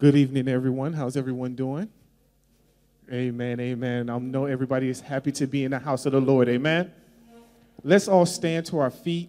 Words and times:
Good 0.00 0.14
evening, 0.14 0.46
everyone. 0.46 0.92
How's 0.92 1.16
everyone 1.16 1.56
doing? 1.56 1.88
Amen, 3.12 3.58
amen. 3.58 4.08
I 4.08 4.16
know 4.18 4.44
everybody 4.44 4.88
is 4.88 5.00
happy 5.00 5.32
to 5.32 5.46
be 5.48 5.64
in 5.64 5.72
the 5.72 5.80
house 5.80 6.06
of 6.06 6.12
the 6.12 6.20
Lord. 6.20 6.48
Amen. 6.48 6.92
Let's 7.82 8.06
all 8.06 8.24
stand 8.24 8.66
to 8.66 8.78
our 8.78 8.92
feet. 8.92 9.28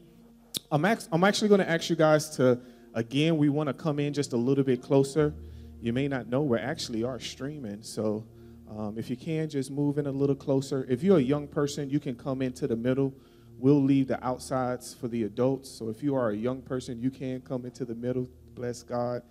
I'm, 0.72 0.85
I'm 0.85 1.24
actually 1.24 1.47
going 1.47 1.62
to 1.62 1.68
ask 1.68 1.90
you 1.90 1.96
guys 1.96 2.29
to, 2.38 2.59
again, 2.94 3.40
we 3.40 3.50
want 3.50 3.66
to 3.66 3.74
come 3.74 3.97
in 3.97 4.13
just 4.13 4.34
a 4.34 4.38
little 4.38 4.63
bit 4.63 4.84
closer. 4.84 5.34
You 5.81 5.91
may 5.91 6.08
not 6.08 6.28
know, 6.28 6.44
we 6.44 6.59
actually 6.59 7.03
are 7.03 7.19
streaming. 7.19 7.81
So 7.81 8.24
um, 8.69 8.94
if 8.96 9.09
you 9.09 9.16
can, 9.16 9.50
just 9.50 9.72
move 9.72 9.97
in 9.97 10.06
a 10.06 10.12
little 10.12 10.35
closer. 10.35 10.85
If 10.88 11.02
you're 11.02 11.18
a 11.18 11.19
young 11.22 11.47
person, 11.47 11.90
you 11.90 12.00
can 12.00 12.13
come 12.13 12.44
into 12.44 12.68
the 12.68 12.75
middle. 12.75 13.12
We'll 13.58 13.81
leave 13.81 14.08
the 14.08 14.24
outsides 14.24 14.94
for 14.94 15.08
the 15.08 15.24
adults. 15.24 15.68
So 15.68 15.90
if 15.90 16.03
you 16.03 16.13
are 16.13 16.29
a 16.29 16.35
young 16.35 16.62
person, 16.62 17.02
you 17.02 17.09
can 17.09 17.41
come 17.41 17.66
into 17.66 17.85
the 17.85 17.96
middle. 17.96 18.29
Bless 18.53 18.84
God. 18.84 19.24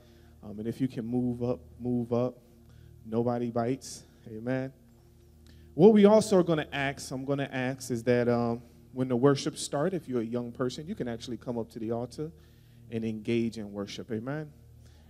Um, 0.43 0.59
and 0.59 0.69
if 0.69 0.81
you 0.81 0.89
can 0.89 1.05
move 1.05 1.43
up, 1.43 1.61
move 1.81 2.13
up. 2.13 2.39
Nobody 3.05 3.51
bites. 3.51 4.05
Amen. 4.29 4.73
What 5.75 5.93
we 5.93 6.05
also 6.05 6.39
are 6.39 6.43
going 6.43 6.59
to 6.59 6.75
ask, 6.75 7.11
I'm 7.11 7.25
going 7.25 7.39
to 7.39 7.55
ask, 7.55 7.91
is 7.91 8.03
that 8.05 8.29
um, 8.29 8.63
when 8.93 9.09
the 9.09 9.17
worship 9.17 9.57
start, 9.57 9.95
if 9.95 10.09
you're 10.09 10.23
a 10.23 10.25
young 10.25 10.53
person, 10.53 10.87
you 10.87 10.95
can 10.95 11.09
actually 11.09 11.37
come 11.37 11.59
up 11.59 11.71
to 11.71 11.79
the 11.79 11.93
altar 11.93 12.31
and 12.91 13.05
engage 13.05 13.59
in 13.59 13.73
worship. 13.73 14.11
Amen. 14.11 14.51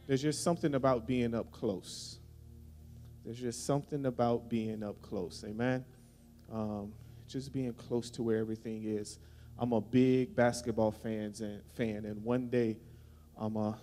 There's 0.06 0.22
just 0.22 0.42
something 0.42 0.74
about 0.74 1.06
being 1.06 1.34
up 1.34 1.50
close. 1.52 2.18
There's 3.24 3.38
just 3.38 3.66
something 3.66 4.06
about 4.06 4.48
being 4.48 4.82
up 4.82 5.00
close. 5.02 5.44
Amen. 5.46 5.84
Um, 6.52 6.92
just 7.28 7.52
being 7.52 7.72
close 7.74 8.10
to 8.10 8.22
where 8.22 8.38
everything 8.38 8.84
is. 8.84 9.18
I'm 9.58 9.72
a 9.72 9.80
big 9.80 10.34
basketball 10.36 10.92
fans 10.92 11.40
and 11.40 11.60
fan, 11.74 12.04
and 12.04 12.22
one 12.22 12.48
day, 12.48 12.76
I'm 13.36 13.56
a, 13.56 13.76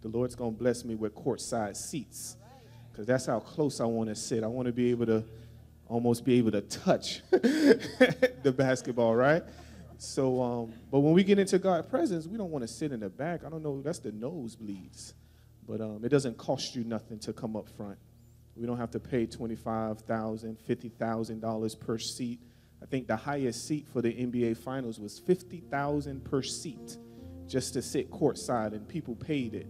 the 0.00 0.08
Lord's 0.08 0.34
gonna 0.34 0.50
bless 0.50 0.84
me 0.84 0.94
with 0.94 1.14
courtside 1.14 1.76
seats, 1.76 2.36
because 2.90 3.06
that's 3.06 3.26
how 3.26 3.40
close 3.40 3.80
I 3.80 3.84
want 3.84 4.08
to 4.08 4.14
sit. 4.14 4.44
I 4.44 4.46
want 4.46 4.66
to 4.66 4.72
be 4.72 4.90
able 4.90 5.06
to 5.06 5.24
almost 5.88 6.24
be 6.24 6.38
able 6.38 6.50
to 6.52 6.60
touch 6.60 7.22
the 7.30 8.54
basketball, 8.56 9.14
right? 9.14 9.42
So, 9.98 10.40
um, 10.40 10.72
but 10.90 11.00
when 11.00 11.12
we 11.12 11.24
get 11.24 11.38
into 11.38 11.58
God's 11.58 11.88
presence, 11.88 12.26
we 12.26 12.38
don't 12.38 12.50
want 12.50 12.62
to 12.62 12.68
sit 12.68 12.92
in 12.92 13.00
the 13.00 13.08
back. 13.08 13.44
I 13.44 13.48
don't 13.48 13.62
know, 13.62 13.82
that's 13.82 13.98
the 13.98 14.12
nosebleeds. 14.12 15.14
But 15.66 15.80
um, 15.80 16.04
it 16.04 16.08
doesn't 16.08 16.38
cost 16.38 16.76
you 16.76 16.84
nothing 16.84 17.18
to 17.20 17.32
come 17.32 17.56
up 17.56 17.68
front. 17.76 17.98
We 18.54 18.66
don't 18.66 18.78
have 18.78 18.90
to 18.92 19.00
pay 19.00 19.26
$25,000, 19.26 20.60
50,000 20.60 21.80
per 21.80 21.98
seat. 21.98 22.40
I 22.82 22.86
think 22.86 23.06
the 23.06 23.16
highest 23.16 23.66
seat 23.66 23.86
for 23.92 24.00
the 24.00 24.12
NBA 24.12 24.56
Finals 24.56 25.00
was 25.00 25.18
50000 25.18 26.24
per 26.24 26.42
seat 26.42 26.96
just 27.46 27.72
to 27.74 27.82
sit 27.82 28.10
courtside, 28.10 28.72
and 28.72 28.86
people 28.88 29.16
paid 29.16 29.54
it. 29.54 29.66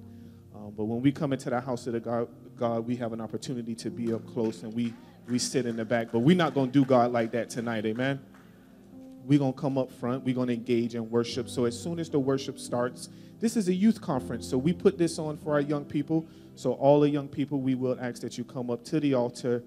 Um, 0.69 0.75
but 0.77 0.85
when 0.85 1.01
we 1.01 1.13
come 1.13 1.33
into 1.33 1.51
the 1.51 1.61
house 1.61 1.87
of 1.87 1.95
the 1.95 2.01
God, 2.01 2.29
God, 2.57 2.87
we 2.87 2.97
have 2.97 3.13
an 3.13 3.21
opportunity 3.21 3.75
to 3.77 3.91
be 3.91 4.13
up 4.13 4.27
close, 4.27 4.63
and 4.63 4.73
we, 4.75 4.93
we 5.29 5.39
sit 5.39 5.67
in 5.67 5.77
the 5.77 5.85
back. 5.85 6.09
But 6.13 6.21
we're 6.21 6.37
not 6.37 6.55
going 6.55 6.67
to 6.67 6.73
do 6.73 6.85
God 6.85 7.11
like 7.13 7.33
that 7.33 7.49
tonight, 7.49 7.87
amen? 7.87 8.21
We're 9.25 9.39
going 9.39 9.53
to 9.53 9.59
come 9.59 9.79
up 9.79 9.91
front. 9.91 10.25
We're 10.25 10.35
going 10.35 10.49
to 10.49 10.55
engage 10.55 10.95
in 10.95 11.09
worship. 11.11 11.49
So 11.49 11.65
as 11.65 11.81
soon 11.81 11.99
as 11.99 12.11
the 12.11 12.19
worship 12.19 12.59
starts, 12.59 13.09
this 13.41 13.57
is 13.57 13.69
a 13.69 13.75
youth 13.75 14.01
conference, 14.01 14.49
so 14.49 14.59
we 14.59 14.73
put 14.73 14.99
this 14.99 15.19
on 15.19 15.39
for 15.39 15.53
our 15.53 15.61
young 15.61 15.85
people. 15.85 16.27
So 16.55 16.73
all 16.73 17.01
the 17.01 17.09
young 17.09 17.29
people, 17.29 17.61
we 17.61 17.75
will 17.75 17.97
ask 18.01 18.21
that 18.23 18.37
you 18.37 18.45
come 18.45 18.69
up 18.69 18.85
to 18.87 19.01
the 19.01 19.15
altar 19.15 19.63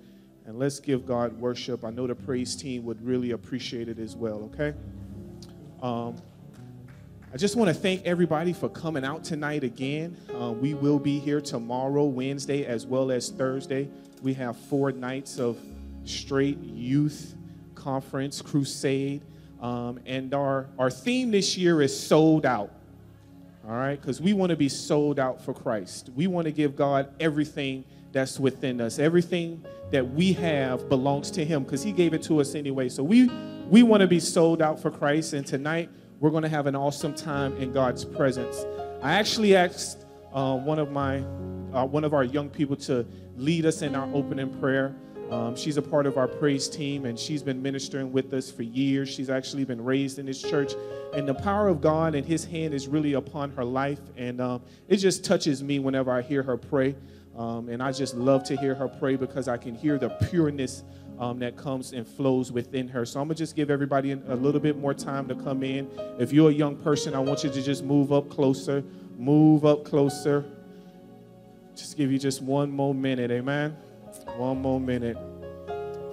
and 0.45 0.59
let's 0.59 0.79
give 0.79 1.05
God 1.05 1.39
worship. 1.39 1.85
I 1.85 1.89
know 1.89 2.05
the 2.05 2.15
praise 2.15 2.55
team 2.55 2.83
would 2.83 3.01
really 3.05 3.31
appreciate 3.31 3.87
it 3.87 3.97
as 3.97 4.15
well, 4.15 4.51
okay? 4.53 4.77
Um, 5.81 6.21
I 7.33 7.37
just 7.37 7.55
want 7.55 7.69
to 7.69 7.73
thank 7.73 8.05
everybody 8.05 8.51
for 8.51 8.67
coming 8.67 9.05
out 9.05 9.23
tonight 9.23 9.63
again. 9.63 10.17
Uh, 10.37 10.51
we 10.51 10.73
will 10.73 10.99
be 10.99 11.17
here 11.17 11.39
tomorrow, 11.39 12.03
Wednesday, 12.03 12.65
as 12.65 12.85
well 12.85 13.09
as 13.09 13.29
Thursday. 13.29 13.87
We 14.21 14.33
have 14.33 14.57
four 14.57 14.91
nights 14.91 15.39
of 15.39 15.57
straight 16.03 16.59
youth 16.59 17.33
conference, 17.73 18.41
crusade. 18.41 19.21
Um, 19.61 20.01
and 20.05 20.33
our, 20.33 20.67
our 20.77 20.91
theme 20.91 21.31
this 21.31 21.57
year 21.57 21.81
is 21.81 21.97
sold 21.97 22.45
out. 22.45 22.73
All 23.65 23.75
right? 23.75 23.99
Because 23.99 24.19
we 24.19 24.33
want 24.33 24.49
to 24.49 24.57
be 24.57 24.67
sold 24.67 25.17
out 25.17 25.41
for 25.41 25.53
Christ. 25.53 26.09
We 26.13 26.27
want 26.27 26.45
to 26.47 26.51
give 26.51 26.75
God 26.75 27.13
everything 27.17 27.85
that's 28.11 28.41
within 28.41 28.81
us. 28.81 28.99
Everything 28.99 29.63
that 29.91 30.05
we 30.05 30.33
have 30.33 30.89
belongs 30.89 31.31
to 31.31 31.45
Him 31.45 31.63
because 31.63 31.81
He 31.81 31.93
gave 31.93 32.13
it 32.13 32.23
to 32.23 32.41
us 32.41 32.55
anyway. 32.55 32.89
So 32.89 33.03
we, 33.03 33.29
we 33.69 33.83
want 33.83 34.01
to 34.01 34.07
be 34.07 34.19
sold 34.19 34.61
out 34.61 34.81
for 34.81 34.91
Christ. 34.91 35.31
And 35.31 35.47
tonight, 35.47 35.89
we're 36.21 36.29
going 36.29 36.43
to 36.43 36.49
have 36.49 36.67
an 36.67 36.75
awesome 36.75 37.15
time 37.15 37.57
in 37.57 37.73
God's 37.73 38.05
presence. 38.05 38.63
I 39.01 39.13
actually 39.13 39.55
asked 39.55 40.05
uh, 40.31 40.55
one 40.55 40.77
of 40.77 40.91
my 40.91 41.17
uh, 41.73 41.85
one 41.85 42.03
of 42.03 42.13
our 42.13 42.23
young 42.23 42.49
people 42.49 42.75
to 42.75 43.05
lead 43.37 43.65
us 43.65 43.81
in 43.81 43.95
our 43.95 44.07
opening 44.13 44.49
prayer. 44.59 44.93
Um, 45.31 45.55
she's 45.55 45.77
a 45.77 45.81
part 45.81 46.05
of 46.05 46.17
our 46.17 46.27
praise 46.27 46.67
team, 46.67 47.05
and 47.05 47.17
she's 47.17 47.41
been 47.41 47.61
ministering 47.61 48.11
with 48.11 48.33
us 48.33 48.51
for 48.51 48.63
years. 48.63 49.09
She's 49.09 49.29
actually 49.29 49.63
been 49.63 49.83
raised 49.83 50.19
in 50.19 50.27
this 50.27 50.41
church, 50.41 50.73
and 51.15 51.27
the 51.27 51.33
power 51.33 51.69
of 51.69 51.81
God 51.81 52.13
and 52.13 52.25
His 52.25 52.45
hand 52.45 52.75
is 52.75 52.87
really 52.87 53.13
upon 53.13 53.49
her 53.51 53.65
life, 53.65 54.01
and 54.15 54.39
um, 54.41 54.61
it 54.89 54.97
just 54.97 55.25
touches 55.25 55.63
me 55.63 55.79
whenever 55.79 56.11
I 56.11 56.21
hear 56.21 56.43
her 56.43 56.57
pray. 56.57 56.95
Um, 57.35 57.69
and 57.69 57.81
I 57.81 57.93
just 57.93 58.13
love 58.13 58.43
to 58.43 58.57
hear 58.57 58.75
her 58.75 58.89
pray 58.89 59.15
because 59.15 59.47
I 59.47 59.57
can 59.57 59.73
hear 59.73 59.97
the 59.97 60.09
pureness 60.09 60.83
um, 61.21 61.37
that 61.37 61.55
comes 61.55 61.93
and 61.93 62.05
flows 62.05 62.51
within 62.51 62.87
her. 62.87 63.05
So 63.05 63.21
I'm 63.21 63.27
gonna 63.27 63.35
just 63.35 63.55
give 63.55 63.69
everybody 63.69 64.11
a 64.11 64.35
little 64.35 64.59
bit 64.59 64.75
more 64.75 64.93
time 64.93 65.27
to 65.27 65.35
come 65.35 65.61
in. 65.61 65.87
If 66.17 66.33
you're 66.33 66.49
a 66.49 66.53
young 66.53 66.75
person, 66.75 67.13
I 67.13 67.19
want 67.19 67.43
you 67.43 67.51
to 67.51 67.61
just 67.61 67.83
move 67.83 68.11
up 68.11 68.27
closer, 68.29 68.83
move 69.17 69.63
up 69.63 69.85
closer. 69.85 70.43
Just 71.75 71.95
give 71.95 72.11
you 72.11 72.17
just 72.17 72.41
one 72.41 72.71
more 72.71 72.95
minute, 72.95 73.29
amen. 73.29 73.77
One 74.35 74.61
more 74.63 74.79
minute. 74.79 75.17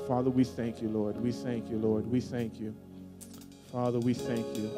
Father, 0.06 0.28
we 0.28 0.44
thank 0.44 0.82
you, 0.82 0.88
Lord. 0.88 1.18
We 1.22 1.32
thank 1.32 1.70
you, 1.70 1.78
Lord. 1.78 2.06
We 2.06 2.20
thank 2.20 2.60
you. 2.60 2.74
Father, 3.72 3.98
we 3.98 4.12
thank 4.12 4.46
you. 4.58 4.70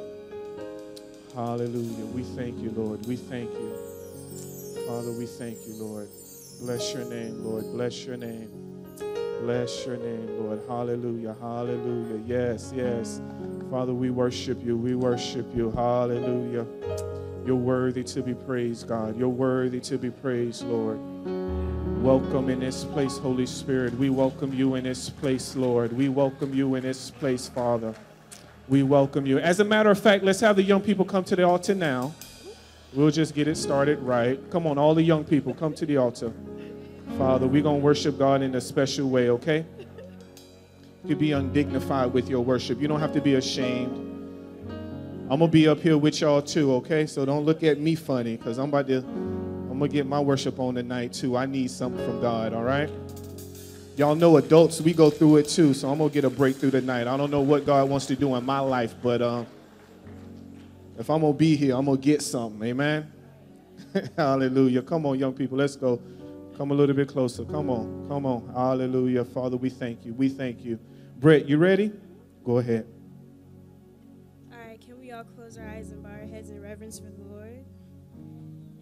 Hallelujah. 1.35 2.05
We 2.06 2.23
thank 2.23 2.56
you, 2.61 2.71
Lord. 2.71 3.05
We 3.06 3.17
thank 3.17 3.50
you. 3.50 3.76
Father, 4.87 5.12
we 5.12 5.26
thank 5.26 5.59
you, 5.67 5.75
Lord. 5.75 6.09
Bless 6.61 6.94
your 6.94 7.05
name, 7.05 7.44
Lord. 7.44 7.65
Bless 7.73 8.05
your 8.05 8.17
name. 8.17 8.69
Bless 9.40 9.87
your 9.87 9.96
name, 9.96 10.28
Lord. 10.38 10.60
Hallelujah. 10.69 11.34
Hallelujah. 11.40 12.20
Yes, 12.26 12.75
yes. 12.76 13.22
Father, 13.70 13.94
we 13.94 14.10
worship 14.10 14.62
you. 14.62 14.76
We 14.76 14.94
worship 14.94 15.46
you. 15.56 15.70
Hallelujah. 15.70 16.66
You're 17.46 17.56
worthy 17.56 18.04
to 18.04 18.22
be 18.22 18.34
praised, 18.34 18.87
God. 18.87 19.19
You're 19.19 19.31
worthy 19.31 19.81
to 19.81 19.96
be 19.96 20.10
praised, 20.10 20.66
Lord. 20.66 20.98
Welcome 22.02 22.50
in 22.50 22.60
this 22.60 22.84
place, 22.84 23.16
Holy 23.16 23.46
Spirit. 23.46 23.94
We 23.94 24.10
welcome 24.10 24.52
you 24.52 24.75
in 24.75 24.84
this 24.84 25.08
place, 25.08 25.56
Lord. 25.56 25.94
We 25.94 26.10
welcome 26.10 26.52
you 26.52 26.75
in 26.75 26.82
this 26.82 27.10
place, 27.10 27.48
Father. 27.48 27.94
We 28.69 28.82
welcome 28.82 29.25
you. 29.25 29.38
As 29.38 29.58
a 29.58 29.64
matter 29.64 29.90
of 29.90 29.98
fact, 29.98 30.22
let's 30.22 30.40
have 30.40 30.56
the 30.56 30.62
young 30.62 30.82
people 30.82 31.06
come 31.06 31.25
to 31.25 31.34
the 31.34 31.44
altar 31.44 31.75
now. 31.75 32.14
We'll 32.92 33.10
just 33.10 33.34
get 33.34 33.48
it 33.48 33.56
started 33.56 34.00
right. 34.00 34.38
Come 34.50 34.66
on, 34.66 34.76
all 34.76 34.94
the 34.94 35.02
young 35.02 35.25
people, 35.25 35.54
come 35.54 35.72
to 35.75 35.87
the 35.87 35.96
altar. 35.96 36.31
Father, 37.19 37.47
we're 37.47 37.62
going 37.62 37.81
to 37.81 37.85
worship 37.85 38.19
God 38.19 38.43
in 38.43 38.55
a 38.55 38.61
special 38.61 39.09
way, 39.09 39.31
okay? 39.31 39.65
You 41.05 41.17
be 41.17 41.33
undignified 41.33 42.12
with 42.12 42.29
your 42.29 42.41
worship. 42.41 42.81
You 42.81 42.89
don't 42.89 43.01
have 43.01 43.12
to 43.15 43.21
be 43.21 43.35
ashamed. 43.35 43.97
I'm 45.31 45.39
going 45.39 45.51
to 45.51 45.53
be 45.53 45.69
up 45.69 45.81
here 45.81 45.97
with 45.97 46.21
y'all 46.21 46.43
too, 46.43 46.73
okay? 46.75 47.07
So 47.07 47.25
don't 47.25 47.45
look 47.45 47.62
at 47.62 47.79
me 47.79 47.95
funny 47.95 48.37
because 48.37 48.59
I'm 48.59 48.69
about 48.69 48.89
to 48.89 48.99
I'm 48.99 49.79
going 49.79 49.91
to 49.93 49.97
get 49.97 50.07
my 50.07 50.21
worship 50.21 50.59
on 50.59 50.75
tonight 50.75 51.15
too. 51.15 51.37
I 51.37 51.47
need 51.47 51.71
something 51.71 52.05
from 52.05 52.21
God, 52.21 52.53
all 52.53 52.65
right? 52.65 52.91
Y'all 53.97 54.15
know 54.15 54.37
adults, 54.37 54.81
we 54.81 54.93
go 54.93 55.09
through 55.09 55.39
it 55.39 55.49
too, 55.49 55.73
so 55.73 55.89
I'm 55.89 55.99
going 55.99 56.11
to 56.11 56.15
get 56.15 56.25
a 56.25 56.31
breakthrough 56.31 56.71
tonight. 56.71 57.07
I 57.07 57.17
don't 57.17 57.31
know 57.31 57.41
what 57.41 57.65
God 57.65 57.89
wants 57.89 58.07
to 58.07 58.17
do 58.17 58.35
in 58.35 58.45
my 58.45 58.61
life, 58.61 58.95
but 59.03 59.23
uh, 59.23 59.45
if 60.99 61.09
I'm 61.09 61.21
going 61.21 61.33
to 61.33 61.39
be 61.39 61.57
here, 61.57 61.77
I'm 61.77 61.87
going 61.87 61.99
to 61.99 62.05
get 62.05 62.21
something. 62.21 62.62
Amen? 62.69 63.11
Hallelujah. 64.17 64.83
Come 64.83 65.07
on, 65.07 65.19
young 65.19 65.33
people, 65.33 65.57
let's 65.57 65.77
go. 65.77 66.01
Come 66.61 66.73
a 66.73 66.75
little 66.75 66.95
bit 66.95 67.09
closer. 67.09 67.47
Come 67.47 67.71
on. 67.71 68.07
Come 68.07 68.27
on. 68.27 68.53
Hallelujah. 68.55 69.25
Father, 69.25 69.57
we 69.57 69.71
thank 69.71 70.05
you. 70.05 70.12
We 70.12 70.29
thank 70.29 70.62
you. 70.62 70.79
Brett, 71.17 71.49
you 71.49 71.57
ready? 71.57 71.91
Go 72.45 72.59
ahead. 72.59 72.87
All 74.53 74.59
right, 74.59 74.79
can 74.79 75.01
we 75.01 75.11
all 75.11 75.25
close 75.25 75.57
our 75.57 75.67
eyes 75.67 75.91
and 75.91 76.03
bow 76.03 76.11
our 76.11 76.27
heads 76.27 76.51
in 76.51 76.61
reverence 76.61 76.99
for 76.99 77.07
the 77.07 77.23
Lord? 77.23 77.65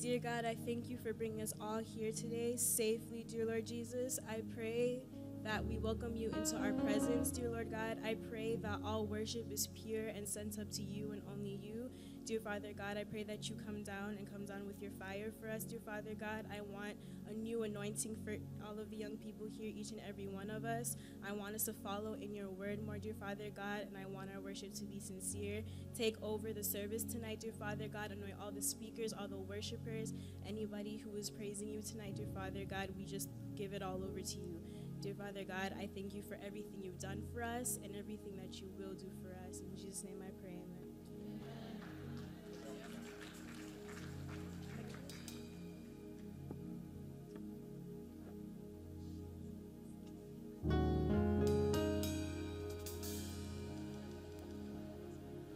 Dear 0.00 0.18
God, 0.18 0.44
I 0.44 0.56
thank 0.56 0.88
you 0.88 0.98
for 0.98 1.12
bringing 1.12 1.40
us 1.40 1.52
all 1.60 1.78
here 1.78 2.10
today 2.10 2.56
safely, 2.56 3.24
dear 3.28 3.46
Lord 3.46 3.64
Jesus. 3.64 4.18
I 4.28 4.42
pray 4.56 5.04
that 5.44 5.64
we 5.64 5.78
welcome 5.78 6.16
you 6.16 6.30
into 6.30 6.56
our 6.56 6.72
presence, 6.72 7.30
dear 7.30 7.48
Lord 7.48 7.70
God. 7.70 7.98
I 8.04 8.16
pray 8.28 8.56
that 8.56 8.80
all 8.84 9.06
worship 9.06 9.52
is 9.52 9.68
pure 9.68 10.08
and 10.08 10.26
sent 10.26 10.58
up 10.58 10.68
to 10.72 10.82
you 10.82 11.12
and 11.12 11.22
only 11.32 11.60
you. 11.62 11.92
Dear 12.28 12.40
Father 12.40 12.74
God, 12.76 12.98
I 12.98 13.04
pray 13.04 13.22
that 13.22 13.48
you 13.48 13.56
come 13.64 13.82
down 13.82 14.16
and 14.18 14.30
come 14.30 14.44
down 14.44 14.66
with 14.66 14.82
your 14.82 14.90
fire 14.90 15.32
for 15.40 15.48
us, 15.48 15.64
dear 15.64 15.80
Father 15.80 16.12
God. 16.12 16.44
I 16.54 16.60
want 16.60 16.92
a 17.26 17.32
new 17.32 17.62
anointing 17.62 18.18
for 18.22 18.36
all 18.66 18.78
of 18.78 18.90
the 18.90 18.98
young 18.98 19.16
people 19.16 19.46
here, 19.46 19.72
each 19.74 19.92
and 19.92 20.00
every 20.06 20.26
one 20.26 20.50
of 20.50 20.66
us. 20.66 20.98
I 21.26 21.32
want 21.32 21.54
us 21.54 21.64
to 21.64 21.72
follow 21.72 22.18
in 22.20 22.34
your 22.34 22.50
word 22.50 22.84
more, 22.84 22.98
dear 22.98 23.14
Father 23.14 23.48
God, 23.56 23.86
and 23.88 23.96
I 23.96 24.04
want 24.04 24.28
our 24.34 24.42
worship 24.42 24.74
to 24.74 24.84
be 24.84 25.00
sincere. 25.00 25.62
Take 25.96 26.22
over 26.22 26.52
the 26.52 26.62
service 26.62 27.02
tonight, 27.02 27.40
dear 27.40 27.52
Father 27.52 27.88
God. 27.88 28.10
Anoint 28.10 28.34
all 28.38 28.52
the 28.52 28.60
speakers, 28.60 29.14
all 29.14 29.26
the 29.26 29.38
worshipers, 29.38 30.12
anybody 30.46 30.98
who 30.98 31.16
is 31.16 31.30
praising 31.30 31.70
you 31.70 31.80
tonight, 31.80 32.16
dear 32.16 32.28
Father 32.34 32.66
God. 32.66 32.90
We 32.94 33.06
just 33.06 33.30
give 33.56 33.72
it 33.72 33.82
all 33.82 34.04
over 34.04 34.20
to 34.20 34.36
you. 34.36 34.60
Dear 35.00 35.14
Father 35.14 35.44
God, 35.44 35.72
I 35.78 35.88
thank 35.94 36.12
you 36.12 36.22
for 36.22 36.36
everything 36.44 36.82
you've 36.82 36.98
done 36.98 37.22
for 37.32 37.42
us 37.42 37.78
and 37.84 37.94
everything 37.96 38.36
that 38.36 38.60
you 38.60 38.68
will 38.76 38.94
do 38.94 39.06
for 39.22 39.30
us. 39.48 39.60
In 39.60 39.76
Jesus' 39.76 40.02
name 40.02 40.20
I 40.20 40.30
pray, 40.30 40.37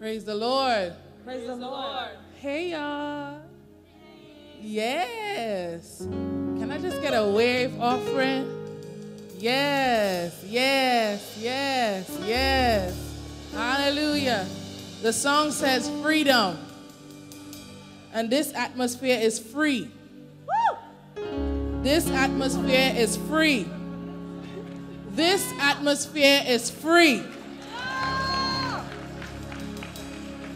Praise 0.03 0.25
the 0.25 0.35
Lord. 0.35 0.95
Praise 1.25 1.47
the 1.47 1.55
Lord. 1.55 2.09
Hey, 2.35 2.71
y'all. 2.73 3.41
Yes. 4.61 5.99
Can 6.01 6.73
I 6.73 6.79
just 6.79 7.01
get 7.01 7.13
a 7.13 7.25
wave 7.25 7.81
offering? 7.81 8.51
Yes, 9.39 10.43
yes, 10.45 11.39
yes, 11.41 12.19
yes. 12.27 13.17
Hallelujah. 13.53 14.45
The 15.03 15.13
song 15.13 15.53
says 15.53 15.89
freedom. 16.03 16.59
And 18.13 18.29
this 18.29 18.53
atmosphere 18.55 19.21
is 19.21 19.39
free. 19.39 19.89
Woo! 21.17 21.83
This 21.85 22.11
atmosphere 22.11 22.93
is 22.97 23.17
free. 23.17 23.69
This 25.13 25.49
atmosphere 25.61 26.43
is 26.45 26.71
free. 26.73 27.23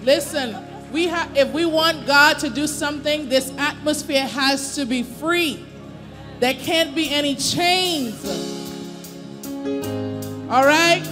Listen, 0.06 0.56
we 0.92 1.08
have 1.08 1.36
if 1.36 1.52
we 1.52 1.66
want 1.66 2.06
God 2.06 2.38
to 2.38 2.48
do 2.48 2.68
something, 2.68 3.28
this 3.28 3.52
atmosphere 3.58 4.24
has 4.24 4.76
to 4.76 4.86
be 4.86 5.02
free. 5.02 5.66
There 6.38 6.54
can't 6.54 6.94
be 6.94 7.12
any 7.12 7.34
chains. 7.34 8.24
All 10.48 10.64
right? 10.64 11.02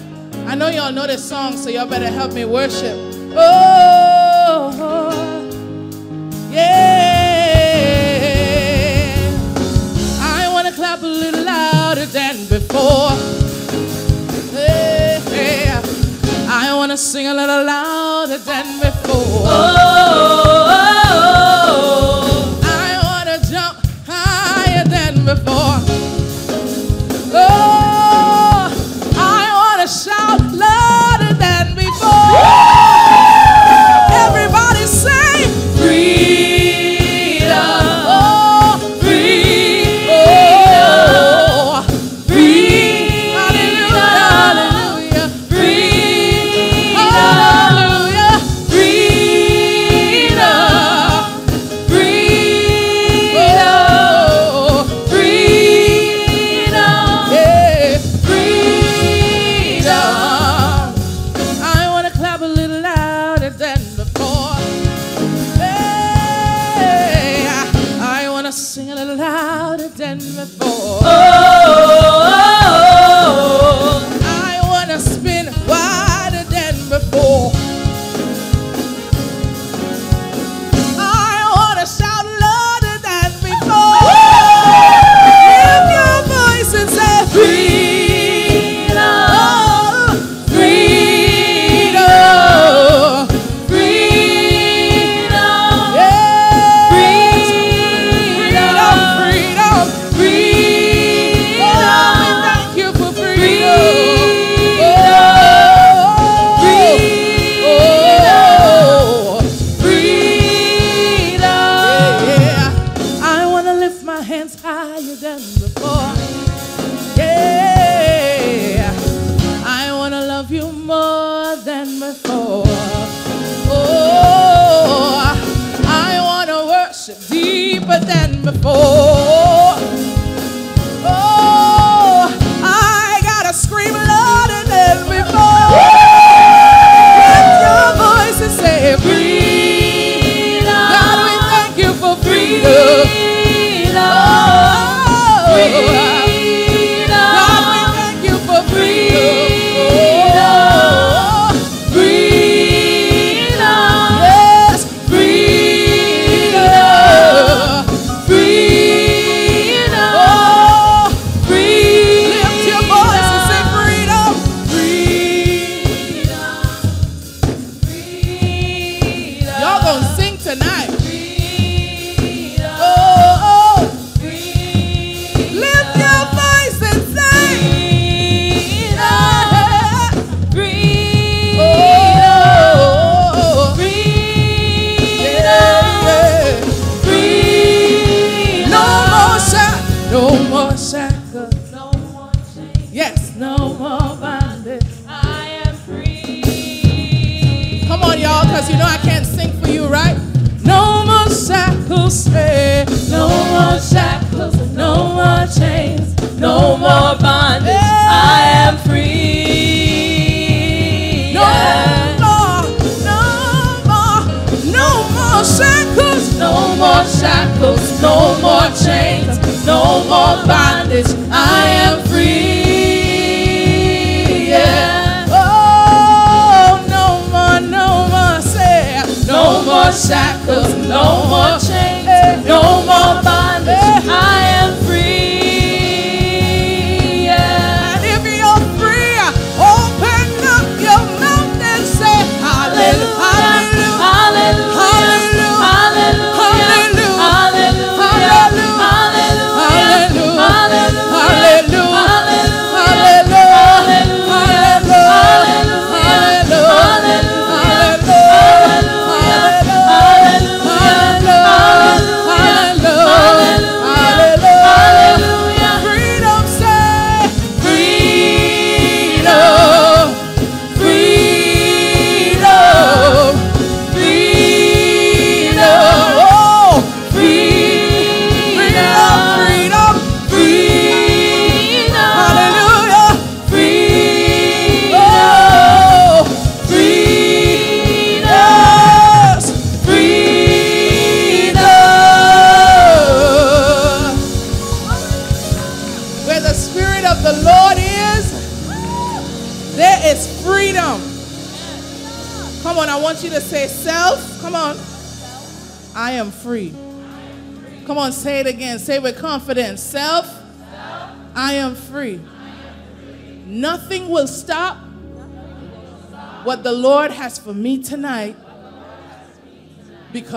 I 0.46 0.54
know 0.54 0.68
y'all 0.68 0.92
know 0.92 1.08
this 1.08 1.28
song, 1.28 1.56
so 1.56 1.70
y'all 1.70 1.88
better 1.88 2.06
help 2.06 2.34
me 2.34 2.44
worship. 2.44 2.96
Oh, 3.36 5.10
yeah. 6.52 6.70
I 10.20 10.48
want 10.52 10.68
to 10.68 10.72
clap 10.72 11.02
a 11.02 11.06
little 11.06 11.42
louder 11.42 12.06
than 12.06 12.46
before. 12.46 13.10
Yeah. 14.56 14.94
I 16.56 16.72
want 16.76 16.92
to 16.92 16.96
sing 16.96 17.26
a 17.26 17.34
little 17.34 17.64
louder 17.64 18.38
than 18.38 18.63
before. 18.80 19.46
I 19.46 20.43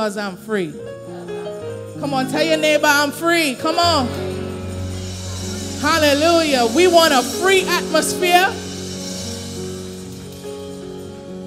because 0.08 0.16
I'm 0.16 0.38
free. 0.38 0.74
Come 2.00 2.14
on, 2.14 2.30
tell 2.30 2.42
your 2.42 2.56
neighbor 2.56 2.88
I'm 2.88 3.12
free. 3.12 3.56
Come 3.56 3.78
on. 3.78 4.08
Hallelujah. 5.82 6.66
We 6.74 6.88
want 6.88 7.14
a 7.14 7.22
free 7.22 7.64
atmosphere 7.68 8.48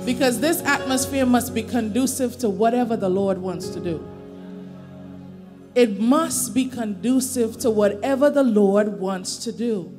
because 0.04 0.40
this 0.40 0.60
atmosphere 0.60 1.24
must 1.24 1.54
be 1.54 1.62
conducive 1.62 2.36
to 2.40 2.50
whatever 2.50 2.98
the 2.98 3.08
Lord 3.08 3.38
wants 3.38 3.70
to 3.70 3.80
do. 3.80 4.06
It 5.74 5.98
must 5.98 6.52
be 6.52 6.66
conducive 6.66 7.56
to 7.60 7.70
whatever 7.70 8.28
the 8.28 8.42
Lord 8.42 9.00
wants 9.00 9.38
to 9.44 9.52
do. 9.52 9.90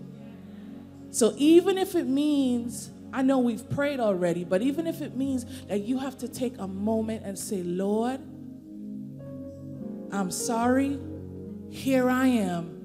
So 1.10 1.34
even 1.38 1.80
if 1.80 1.96
it 1.96 2.06
means, 2.06 2.92
I 3.12 3.24
know 3.24 3.40
we've 3.40 3.68
prayed 3.72 4.00
already, 4.00 4.44
but 4.44 4.62
even 4.62 4.86
if 4.86 5.02
it 5.02 5.16
means 5.16 5.48
that 5.66 5.80
you 5.80 5.98
have 5.98 6.16
to 6.20 6.28
take 6.28 6.60
a 6.60 6.68
moment 6.68 7.24
and 7.26 7.40
say, 7.40 7.64
Lord, 7.64 8.22
I'm 10.22 10.30
sorry, 10.30 11.00
here 11.72 12.08
I 12.08 12.28
am. 12.28 12.78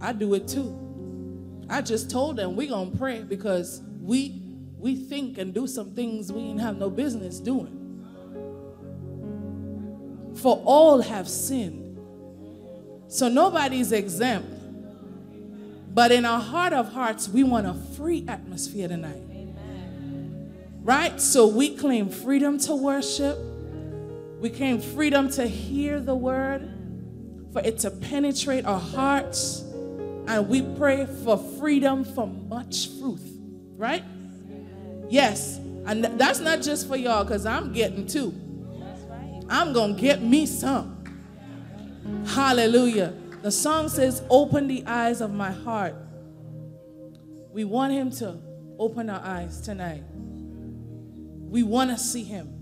I 0.00 0.12
do 0.12 0.32
it 0.34 0.46
too. 0.46 1.66
I 1.68 1.82
just 1.82 2.08
told 2.08 2.36
them 2.36 2.54
we're 2.54 2.68
gonna 2.68 2.92
pray 2.92 3.24
because 3.24 3.82
we 4.00 4.40
we 4.78 4.94
think 4.94 5.38
and 5.38 5.52
do 5.52 5.66
some 5.66 5.92
things 5.92 6.30
we 6.30 6.40
ain't 6.42 6.60
have 6.60 6.78
no 6.78 6.88
business 6.88 7.40
doing. 7.40 8.04
For 10.36 10.62
all 10.64 11.00
have 11.00 11.28
sinned. 11.28 11.98
So 13.08 13.28
nobody's 13.28 13.90
exempt. 13.90 14.52
But 15.92 16.12
in 16.12 16.24
our 16.24 16.40
heart 16.40 16.72
of 16.72 16.92
hearts, 16.92 17.28
we 17.28 17.42
want 17.42 17.66
a 17.66 17.74
free 17.96 18.24
atmosphere 18.28 18.86
tonight. 18.86 19.35
Right? 20.86 21.20
So 21.20 21.48
we 21.48 21.76
claim 21.76 22.10
freedom 22.10 22.58
to 22.58 22.76
worship. 22.76 23.36
We 24.38 24.50
claim 24.50 24.80
freedom 24.80 25.28
to 25.30 25.44
hear 25.44 25.98
the 25.98 26.14
word, 26.14 26.70
for 27.52 27.60
it 27.60 27.80
to 27.80 27.90
penetrate 27.90 28.64
our 28.64 28.78
hearts. 28.78 29.62
And 30.28 30.48
we 30.48 30.62
pray 30.62 31.06
for 31.24 31.38
freedom 31.58 32.04
from 32.04 32.48
much 32.48 32.88
fruit. 33.00 33.18
Right? 33.76 34.04
Yes. 35.08 35.56
And 35.86 36.04
that's 36.04 36.38
not 36.38 36.62
just 36.62 36.86
for 36.86 36.94
y'all, 36.94 37.24
because 37.24 37.46
I'm 37.46 37.72
getting 37.72 38.06
too. 38.06 38.32
I'm 39.48 39.72
going 39.72 39.96
to 39.96 40.00
get 40.00 40.22
me 40.22 40.46
some. 40.46 41.02
Hallelujah. 42.28 43.12
The 43.42 43.50
song 43.50 43.88
says, 43.88 44.22
Open 44.30 44.68
the 44.68 44.84
eyes 44.86 45.20
of 45.20 45.34
my 45.34 45.50
heart. 45.50 45.96
We 47.50 47.64
want 47.64 47.92
him 47.92 48.12
to 48.12 48.38
open 48.78 49.10
our 49.10 49.20
eyes 49.24 49.60
tonight. 49.60 50.04
We 51.48 51.62
want 51.62 51.90
to 51.90 51.98
see 51.98 52.24
him. 52.24 52.52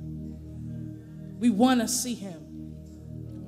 We 1.38 1.50
want 1.50 1.80
to 1.80 1.88
see 1.88 2.14
him. 2.14 2.40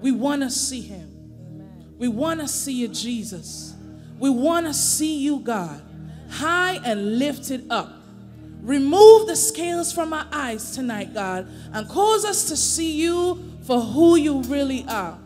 We 0.00 0.12
want 0.12 0.42
to 0.42 0.50
see 0.50 0.80
him. 0.80 1.94
We 1.98 2.08
want 2.08 2.40
to 2.40 2.48
see 2.48 2.74
you, 2.74 2.88
Jesus. 2.88 3.74
We 4.18 4.30
want 4.30 4.66
to 4.66 4.74
see 4.74 5.18
you, 5.18 5.40
God, 5.40 5.82
high 6.30 6.80
and 6.84 7.18
lifted 7.18 7.66
up. 7.70 7.92
Remove 8.60 9.28
the 9.28 9.36
scales 9.36 9.92
from 9.92 10.12
our 10.12 10.26
eyes 10.32 10.72
tonight, 10.72 11.14
God, 11.14 11.48
and 11.72 11.88
cause 11.88 12.24
us 12.24 12.48
to 12.48 12.56
see 12.56 13.00
you 13.00 13.52
for 13.62 13.80
who 13.80 14.16
you 14.16 14.42
really 14.42 14.84
are. 14.88 15.18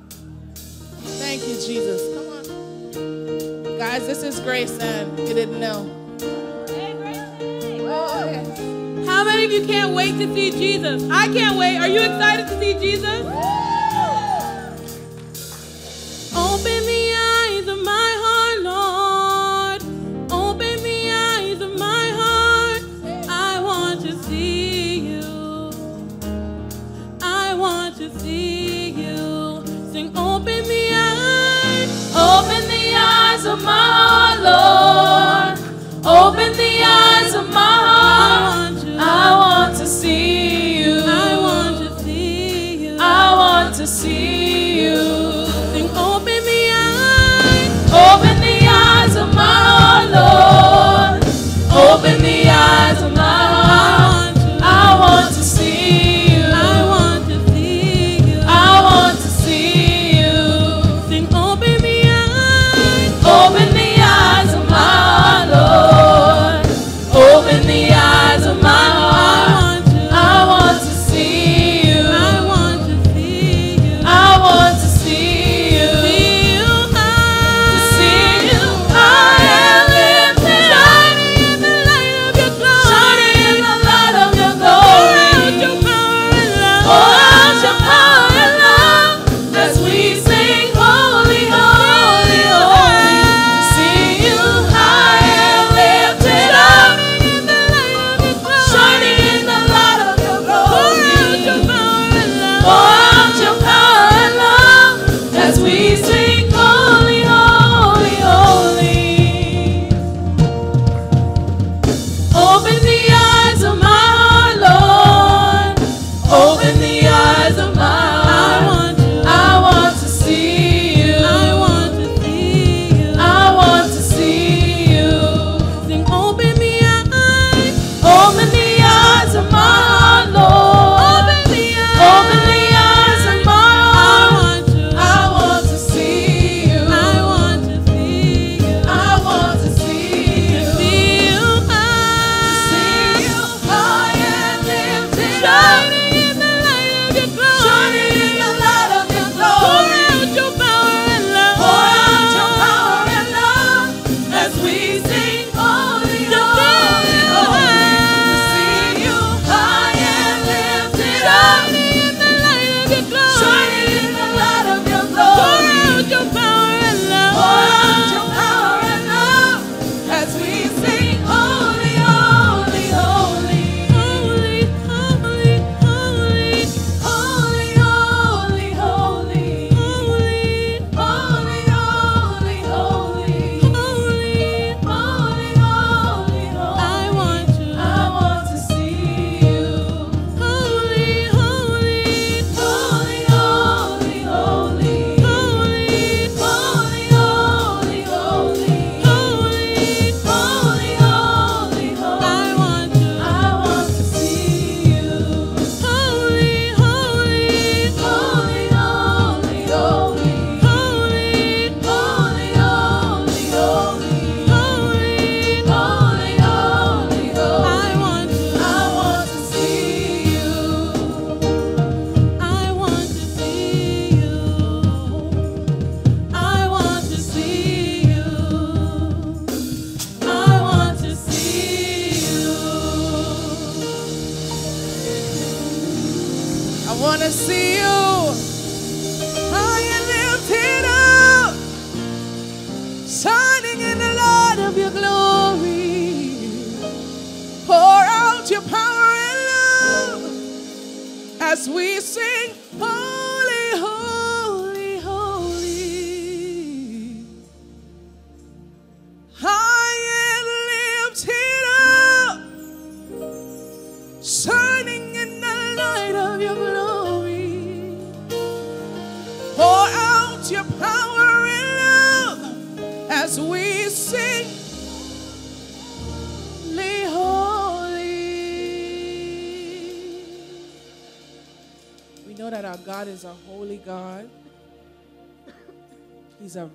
Thank 0.54 1.42
you, 1.42 1.54
Jesus. 1.54 2.14
Come 2.14 2.28
on. 2.28 3.78
Guys, 3.78 4.06
this 4.06 4.22
is 4.22 4.40
Grace, 4.40 4.78
and 4.78 5.18
you 5.18 5.34
didn't 5.34 5.58
know. 5.58 5.99
How 9.20 9.26
many 9.26 9.44
of 9.44 9.52
you 9.52 9.66
can't 9.66 9.92
wait 9.92 10.12
to 10.12 10.34
see 10.34 10.50
Jesus? 10.50 11.02
I 11.10 11.26
can't 11.30 11.58
wait. 11.58 11.76
Are 11.76 11.86
you 11.86 12.00
excited 12.00 12.48
to 12.48 12.58
see 12.58 12.72
Jesus? 12.72 13.20
Open 16.34 16.80
the 16.86 17.04
eyes 17.18 17.68
of 17.68 17.84
my 17.84 18.12
heart, 18.24 19.82
Lord. 19.82 20.32
Open 20.32 20.82
the 20.82 21.12
eyes 21.12 21.60
of 21.60 21.78
my 21.78 22.08
heart. 22.16 22.82
I 23.28 23.60
want 23.60 24.00
to 24.06 24.16
see 24.22 25.00
you. 25.00 25.70
I 27.20 27.52
want 27.52 27.98
to 27.98 28.08
see 28.20 28.88
you. 28.88 29.62
Sing, 29.92 30.16
open 30.16 30.64
the 30.64 30.94
eyes. 30.94 32.16
Open 32.16 32.68
the 32.70 32.94
eyes 32.96 33.44
of 33.44 33.62
my 33.62 33.70
heart, 33.70 34.40
Lord. 34.40 34.79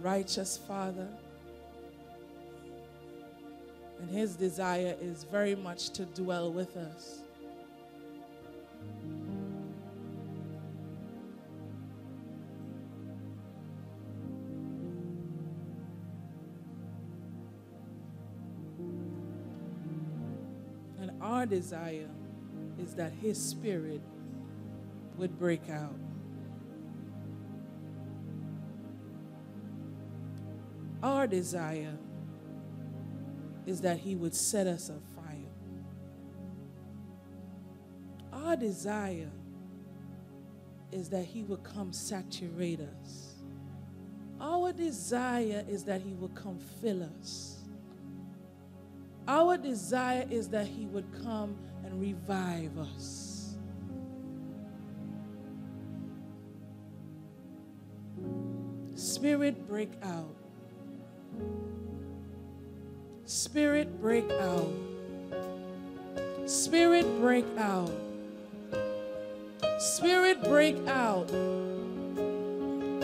Righteous 0.06 0.56
Father. 0.56 1.08
And 4.00 4.08
his 4.12 4.36
desire 4.36 4.96
is 5.02 5.24
very 5.24 5.56
much 5.56 5.90
to 5.94 6.06
dwell 6.06 6.54
with 6.54 6.78
us. 6.78 7.22
And 21.02 21.20
our 21.20 21.48
desire 21.48 22.12
is 22.80 22.94
that 22.94 23.12
his 23.12 23.44
spirit 23.44 24.02
would 25.18 25.40
break 25.40 25.68
out. 25.72 25.96
Our 31.06 31.28
desire 31.28 31.96
is 33.68 33.80
that 33.82 34.00
He 34.00 34.16
would 34.16 34.34
set 34.34 34.66
us 34.66 34.90
afire. 34.90 35.36
Our 38.34 38.56
desire 38.56 39.30
is 40.92 41.10
that 41.10 41.26
He 41.26 41.44
would 41.44 41.64
come 41.64 41.94
saturate 41.94 42.80
us. 42.80 43.36
Our 44.42 44.74
desire 44.74 45.64
is 45.70 45.84
that 45.84 46.02
He 46.02 46.14
would 46.14 46.34
come 46.34 46.58
fill 46.82 47.08
us. 47.20 47.60
Our 49.28 49.58
desire 49.58 50.26
is 50.32 50.50
that 50.50 50.66
He 50.66 50.88
would 50.88 51.06
come 51.24 51.56
and 51.84 52.02
revive 52.02 52.80
us. 52.80 53.58
Spirit, 58.96 59.68
break 59.68 59.92
out. 60.02 60.35
Spirit, 63.26 64.02
break 64.02 64.30
out. 64.32 64.72
Spirit, 66.46 67.06
break 67.20 67.46
out. 67.58 67.92
Spirit, 69.80 70.44
break 70.44 70.78
out. 70.88 71.28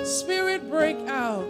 Spirit, 0.03 0.69
break 0.69 0.97
out. 1.07 1.47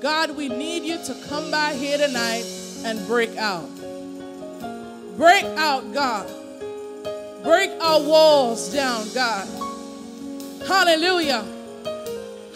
God, 0.00 0.36
we 0.36 0.48
need 0.48 0.84
you 0.84 0.98
to 1.04 1.14
come 1.28 1.50
by 1.50 1.74
here 1.74 1.98
tonight 1.98 2.44
and 2.84 3.04
break 3.06 3.36
out. 3.36 3.68
Break 5.16 5.44
out, 5.44 5.92
God. 5.92 6.28
Break 7.42 7.70
our 7.80 8.00
walls 8.00 8.72
down, 8.72 9.06
God. 9.14 9.46
Hallelujah. 10.66 11.44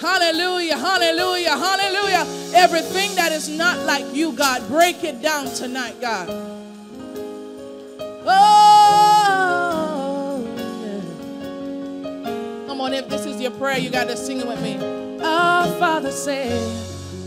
Hallelujah, 0.03 0.77
hallelujah, 0.77 1.57
hallelujah. 1.57 2.27
Everything 2.57 3.15
that 3.15 3.31
is 3.31 3.49
not 3.49 3.79
like 3.87 4.05
you, 4.13 4.33
God, 4.33 4.67
break 4.67 5.05
it 5.05 5.23
down 5.23 5.47
tonight, 5.47 6.01
God. 6.01 6.29
Oh, 9.15 10.45
yeah. 10.83 12.67
Come 12.67 12.81
on, 12.81 12.93
if 12.95 13.09
this 13.09 13.27
is 13.27 13.41
your 13.41 13.53
prayer, 13.53 13.79
you 13.79 13.91
got 13.91 14.09
to 14.09 14.17
sing 14.17 14.41
it 14.41 14.47
with 14.49 14.61
me. 14.61 14.77
Our 15.23 15.69
Father 15.79 16.11
say, 16.11 16.51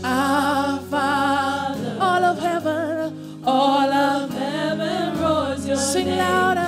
Our 0.04 0.78
Father, 0.90 1.96
all 1.98 2.24
of 2.24 2.38
heaven, 2.38 3.42
All 3.42 3.90
of 3.90 4.30
heaven 4.34 5.18
roars 5.18 5.66
your 5.66 5.76
name. 5.76 5.84
sing 5.86 6.06
name. 6.08 6.18
louder. 6.18 6.65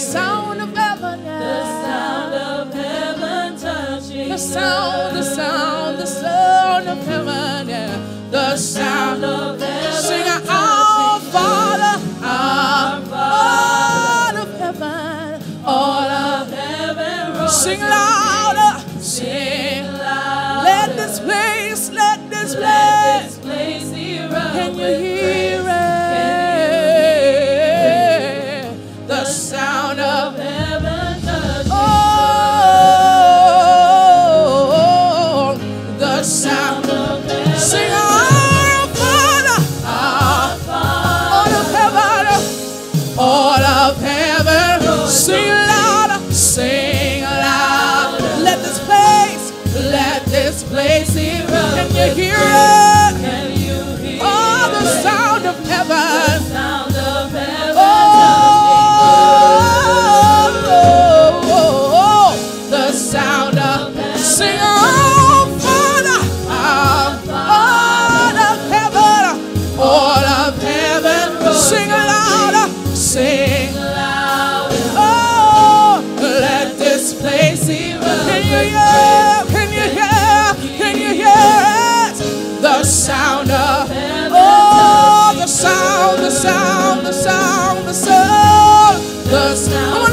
Sound 0.00 0.60
of 0.60 0.74
heaven, 0.76 1.24
the 1.24 1.64
sound 1.84 2.34
of 2.34 2.74
heaven 2.74 3.56
touching 3.58 4.28
The 4.28 4.38
sound, 4.38 5.16
the 5.16 5.22
sound, 5.22 5.98
the 5.98 6.06
sound 6.06 6.88
of 6.88 6.98
heaven, 7.06 7.68
yeah. 7.68 7.96
The 8.30 8.56
sound 8.56 9.24
of 9.24 9.60
heaven 9.60 9.92
Sing 10.02 10.26
out, 10.26 10.42
our 10.48 11.20
Father, 11.20 11.94
our 12.22 12.94
Our 12.94 13.02
Father 13.06 14.40
of 14.40 14.58
heaven, 14.58 15.42
all 15.64 16.08
of 16.08 16.50
heaven 16.50 17.48
Sing 17.48 17.80
louder, 17.80 18.72
sing. 19.00 19.84
louder. 19.84 20.64
Let 20.64 20.96
this 20.96 21.20
place, 21.20 21.90
let 21.90 22.30
this 22.30 22.54
place, 22.54 22.64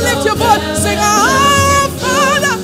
lift 0.02 0.26
your 0.26 0.36
voice, 0.36 0.82
sing 0.82 0.98
Father, 0.98 2.58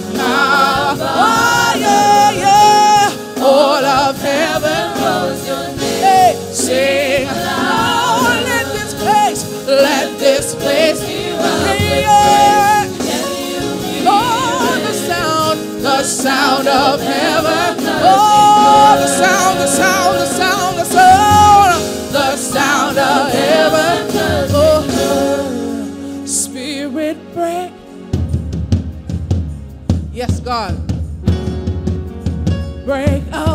all 3.39 3.86
of 3.86 4.17
heaven. 4.21 4.97
your 5.45 5.67
name. 5.78 6.36
Sing. 6.52 7.28
Let 7.28 8.65
this 8.73 8.93
place, 8.95 9.45
let 9.67 10.17
this 10.17 10.56
place 10.56 11.02
hear. 11.04 11.38
Oh, 14.06 14.80
the 14.84 14.93
sound, 14.93 15.60
the 15.84 16.04
sound 16.04 16.67
of 16.67 16.99
heaven. 17.02 17.76
Oh, 18.02 18.97
the 18.99 19.08
sound, 19.08 19.60
the 19.60 19.67
sound, 19.67 20.17
the 20.19 20.26
sound, 20.26 20.78
the 20.80 20.86
sound, 20.86 21.84
the 22.12 22.36
sound 22.36 22.97
of 22.97 23.32
heaven. 23.32 24.02
God. 30.43 30.75
Break 32.86 33.23
our 33.32 33.52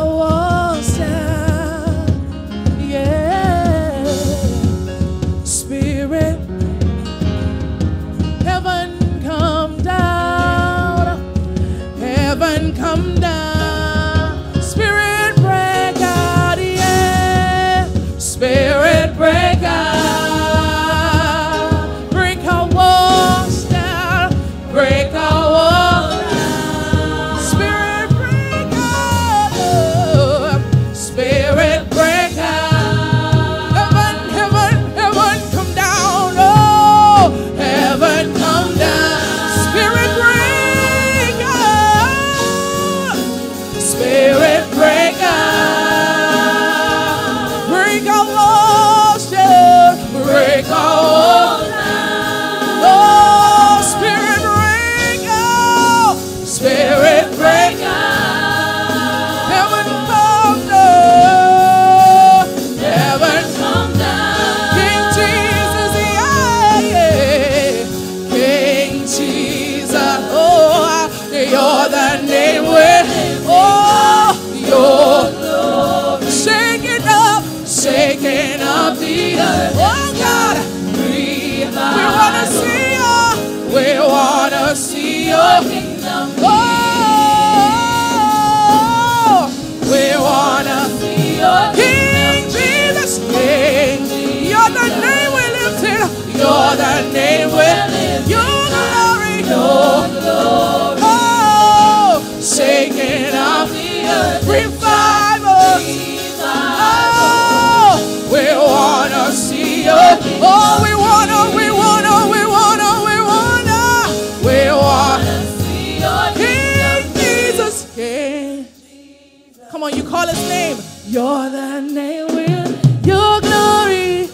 call 120.19 120.27
his 120.27 120.49
name. 120.49 120.77
You're 121.07 121.51
the 121.51 121.81
name 121.81 122.27
with 122.35 123.07
your 123.07 123.41
glory. 123.41 124.29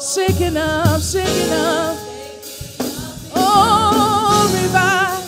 Shaking 0.00 0.56
up, 0.56 1.00
shaking 1.00 1.52
up. 1.52 1.96
Oh, 3.34 4.46
revive. 4.54 5.24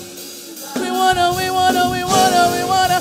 We 0.80 0.90
wanna, 0.90 1.34
we 1.36 1.50
wanna, 1.50 1.90
we 1.90 2.02
wanna, 2.14 2.42
we 2.54 2.62
wanna, 2.72 2.98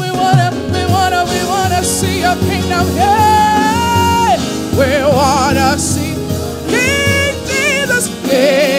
we 0.00 0.08
wanna, 0.20 0.48
we 0.74 0.82
wanna, 0.92 1.20
we 1.32 1.40
wanna 1.52 1.82
see 1.84 2.20
your 2.20 2.36
kingdom. 2.48 2.86
Hey, 3.00 4.36
we 4.78 4.90
wanna 5.18 5.78
see 5.78 6.14
King 6.68 7.34
Jesus. 7.48 8.04
King. 8.28 8.71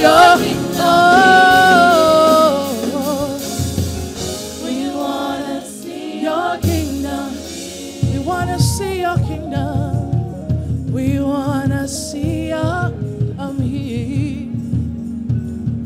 victory. 0.00 0.54
Oh, 0.80 1.90
we 4.64 4.90
want 4.94 5.44
to 5.46 5.60
see 5.68 6.20
your 6.22 6.58
kingdom. 6.58 7.32
We 8.12 8.18
want 8.20 8.50
to 8.50 8.58
see 8.60 9.00
your 9.00 9.18
kingdom. 9.18 10.92
We 10.92 11.20
want 11.20 11.72
to 11.72 11.88
see 11.88 12.48
your 12.48 12.92
I'm 13.40 13.60
here. 13.60 14.48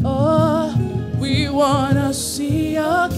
Oh, 0.05 0.75
we 1.18 1.48
want 1.48 1.94
to 1.94 2.12
see 2.14 2.75
your 2.75 3.09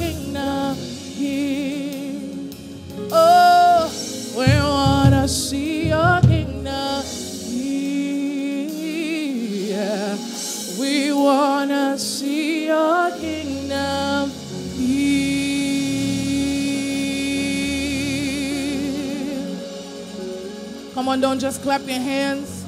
Come 21.04 21.10
on, 21.10 21.20
don't 21.20 21.38
just 21.38 21.60
clap 21.60 21.82
your 21.82 22.00
hands. 22.00 22.64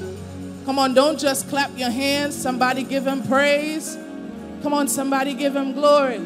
Come 0.63 0.77
on, 0.77 0.93
don't 0.93 1.17
just 1.17 1.49
clap 1.49 1.75
your 1.75 1.89
hands. 1.89 2.39
Somebody 2.39 2.83
give 2.83 3.07
him 3.07 3.23
praise. 3.23 3.97
Come 4.61 4.75
on, 4.75 4.87
somebody 4.87 5.33
give 5.33 5.55
him 5.55 5.73
glory. 5.73 6.17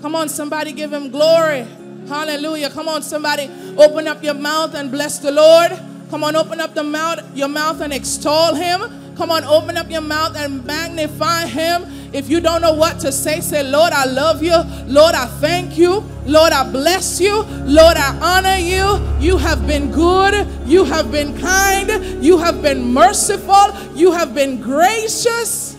Come 0.00 0.14
on, 0.14 0.30
somebody 0.30 0.72
give 0.72 0.94
him 0.94 1.10
glory. 1.10 1.66
Hallelujah. 2.08 2.70
Come 2.70 2.88
on, 2.88 3.02
somebody 3.02 3.50
open 3.76 4.08
up 4.08 4.24
your 4.24 4.32
mouth 4.32 4.74
and 4.74 4.90
bless 4.90 5.18
the 5.18 5.32
Lord. 5.32 5.78
Come 6.08 6.24
on, 6.24 6.34
open 6.34 6.60
up 6.62 6.72
the 6.72 6.82
mouth, 6.82 7.36
your 7.36 7.48
mouth 7.48 7.82
and 7.82 7.92
extol 7.92 8.54
him. 8.54 8.80
Come 9.16 9.30
on, 9.30 9.44
open 9.44 9.76
up 9.76 9.90
your 9.90 10.00
mouth 10.00 10.34
and 10.34 10.64
magnify 10.64 11.44
him. 11.44 11.84
If 12.14 12.30
you 12.30 12.40
don't 12.40 12.62
know 12.62 12.72
what 12.72 13.00
to 13.00 13.12
say, 13.12 13.42
say, 13.42 13.62
Lord, 13.62 13.92
I 13.92 14.06
love 14.06 14.42
you. 14.42 14.56
Lord, 14.86 15.14
I 15.14 15.26
thank 15.26 15.76
you. 15.76 16.08
Lord, 16.26 16.52
I 16.52 16.70
bless 16.70 17.20
you. 17.20 17.42
Lord, 17.64 17.96
I 17.96 18.16
honor 18.20 18.56
you. 18.56 19.00
You 19.20 19.38
have 19.38 19.66
been 19.66 19.90
good. 19.92 20.46
You 20.66 20.84
have 20.84 21.12
been 21.12 21.38
kind. 21.38 22.22
You 22.24 22.38
have 22.38 22.62
been 22.62 22.92
merciful. 22.92 23.72
You 23.94 24.12
have 24.12 24.34
been 24.34 24.60
gracious. 24.60 25.76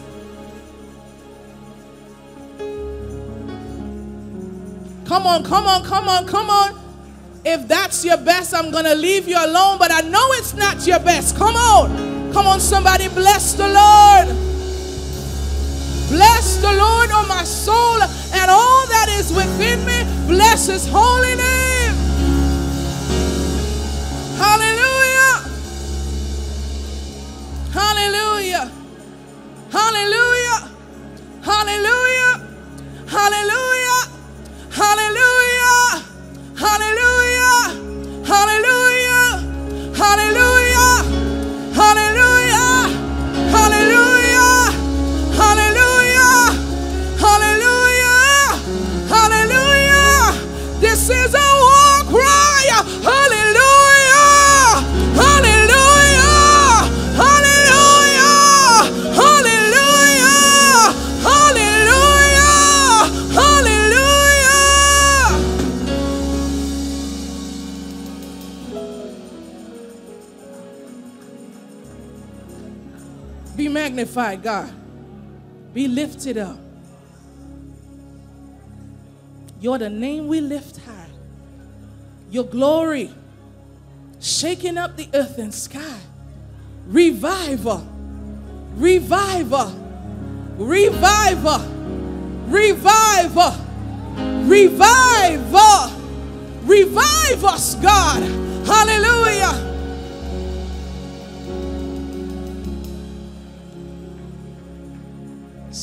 Come 5.05 5.25
on, 5.25 5.43
come 5.43 5.65
on, 5.65 5.83
come 5.83 6.09
on, 6.09 6.27
come 6.27 6.49
on. 6.49 6.77
If 7.45 7.67
that's 7.67 8.03
your 8.03 8.17
best, 8.17 8.53
I'm 8.53 8.71
going 8.71 8.83
to 8.83 8.95
leave 8.95 9.27
you 9.27 9.37
alone, 9.37 9.77
but 9.77 9.89
I 9.91 10.01
know 10.01 10.25
it's 10.33 10.53
not 10.53 10.85
your 10.85 10.99
best. 10.99 11.37
Come 11.37 11.55
on. 11.55 12.33
Come 12.33 12.45
on, 12.45 12.59
somebody 12.59 13.07
bless 13.09 13.53
the 13.53 13.67
Lord. 13.67 14.56
Bless 16.09 16.57
the 16.57 16.71
Lord, 16.71 17.09
oh 17.11 17.25
my 17.27 17.43
soul, 17.43 18.01
and 18.01 18.49
all 18.49 18.87
that 18.87 19.07
is 19.19 19.31
within 19.33 19.85
me. 19.85 20.05
Bless 20.25 20.67
his 20.67 20.87
holy 20.87 21.35
name. 21.35 21.95
Hallelujah. 24.37 25.43
Hallelujah. 27.73 28.71
Hallelujah. 29.69 30.69
Hallelujah. 31.43 32.41
Hallelujah. 33.07 34.01
Hallelujah. 34.71 36.03
Hallelujah. 36.55 37.71
Hallelujah. 38.25 39.33
Hallelujah. 39.95 40.87
Hallelujah. 41.75 42.06
Magnified, 73.97 74.43
God. 74.43 74.71
Be 75.73 75.87
lifted 75.87 76.37
up. 76.37 76.57
You're 79.59 79.79
the 79.79 79.89
name 79.89 80.27
we 80.27 80.39
lift 80.39 80.77
high. 80.85 81.09
Your 82.29 82.43
glory 82.43 83.11
shaking 84.19 84.77
up 84.77 84.97
the 84.97 85.09
earth 85.15 85.39
and 85.39 85.51
sky. 85.51 85.99
Revival, 86.85 87.87
revival, 88.75 89.73
revival, 90.57 91.59
revival, 92.45 93.55
revival, 94.45 95.91
revive 96.65 97.43
us, 97.43 97.75
God. 97.75 98.21
Hallelujah. 98.67 99.66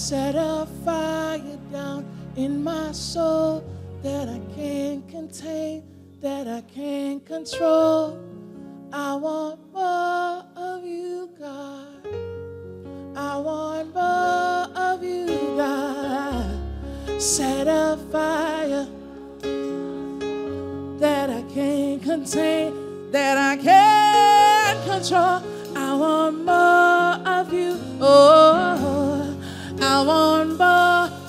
Set 0.05 0.35
a 0.35 0.69
fire 0.85 1.59
down 1.73 2.05
in 2.37 2.63
my 2.63 2.93
soul 2.93 3.65
that 4.03 4.29
I 4.29 4.39
can't 4.55 5.09
contain, 5.09 5.83
that 6.21 6.47
I 6.47 6.61
can't 6.61 7.25
control. 7.25 8.19
I 8.93 9.15
want 9.15 9.61
more 9.73 10.45
of 10.57 10.85
you, 10.85 11.31
God. 11.41 12.07
I 13.17 13.39
want 13.39 13.95
more 13.95 14.69
of 14.77 15.03
you, 15.03 15.27
God. 15.57 16.61
Set 17.19 17.67
a 17.67 17.97
fire 18.13 18.87
that 21.01 21.31
I 21.31 21.43
can't 21.55 22.03
contain, 22.03 23.11
that 23.11 23.39
I 23.39 23.57
can't 23.57 24.85
control. 24.85 25.41
I 25.75 25.97
want 25.97 26.45
more 26.45 27.39
of 27.39 27.55
you. 27.55 27.81
Oh, 28.03 29.24
I 29.87 30.03
want 30.03 30.59
more 30.59 30.85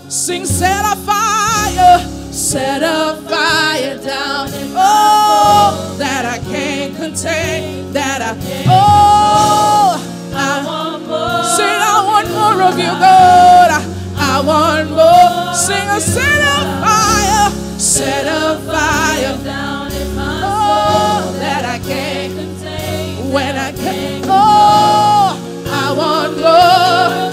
Sing, 0.09 0.45
set 0.45 0.85
a 0.85 0.95
fire, 0.95 1.99
set 2.31 2.83
a 2.83 3.15
fire 3.27 3.97
down. 3.97 4.49
Oh, 4.77 5.95
that 5.97 6.23
I 6.25 6.37
can't 6.51 6.95
contain, 6.95 7.91
that 7.91 8.21
I, 8.21 8.31
oh, 8.67 9.97
I 10.33 10.63
want 10.63 11.07
more. 11.07 11.43
Sing, 11.57 11.65
I 11.65 12.03
want 12.05 12.29
more 12.29 12.61
of 12.69 12.77
you, 12.77 12.85
God. 12.85 13.71
I, 13.71 13.81
I 14.15 14.41
want 14.45 14.91
more. 14.91 15.53
Sing, 15.55 15.87
a 15.89 15.99
set 15.99 16.41
a 16.53 16.57
fire, 16.85 17.49
set 17.79 18.25
a 18.27 18.59
fire 18.61 19.43
Down 19.43 19.91
in 19.91 20.15
my 20.15 20.41
Oh, 20.45 21.35
that 21.39 21.65
I 21.65 21.79
can't 21.79 22.33
contain. 22.33 23.31
when 23.33 23.55
I 23.57 23.71
can. 23.71 24.21
Oh, 24.25 25.65
I 25.67 25.93
want 25.97 26.37
more. 26.37 27.24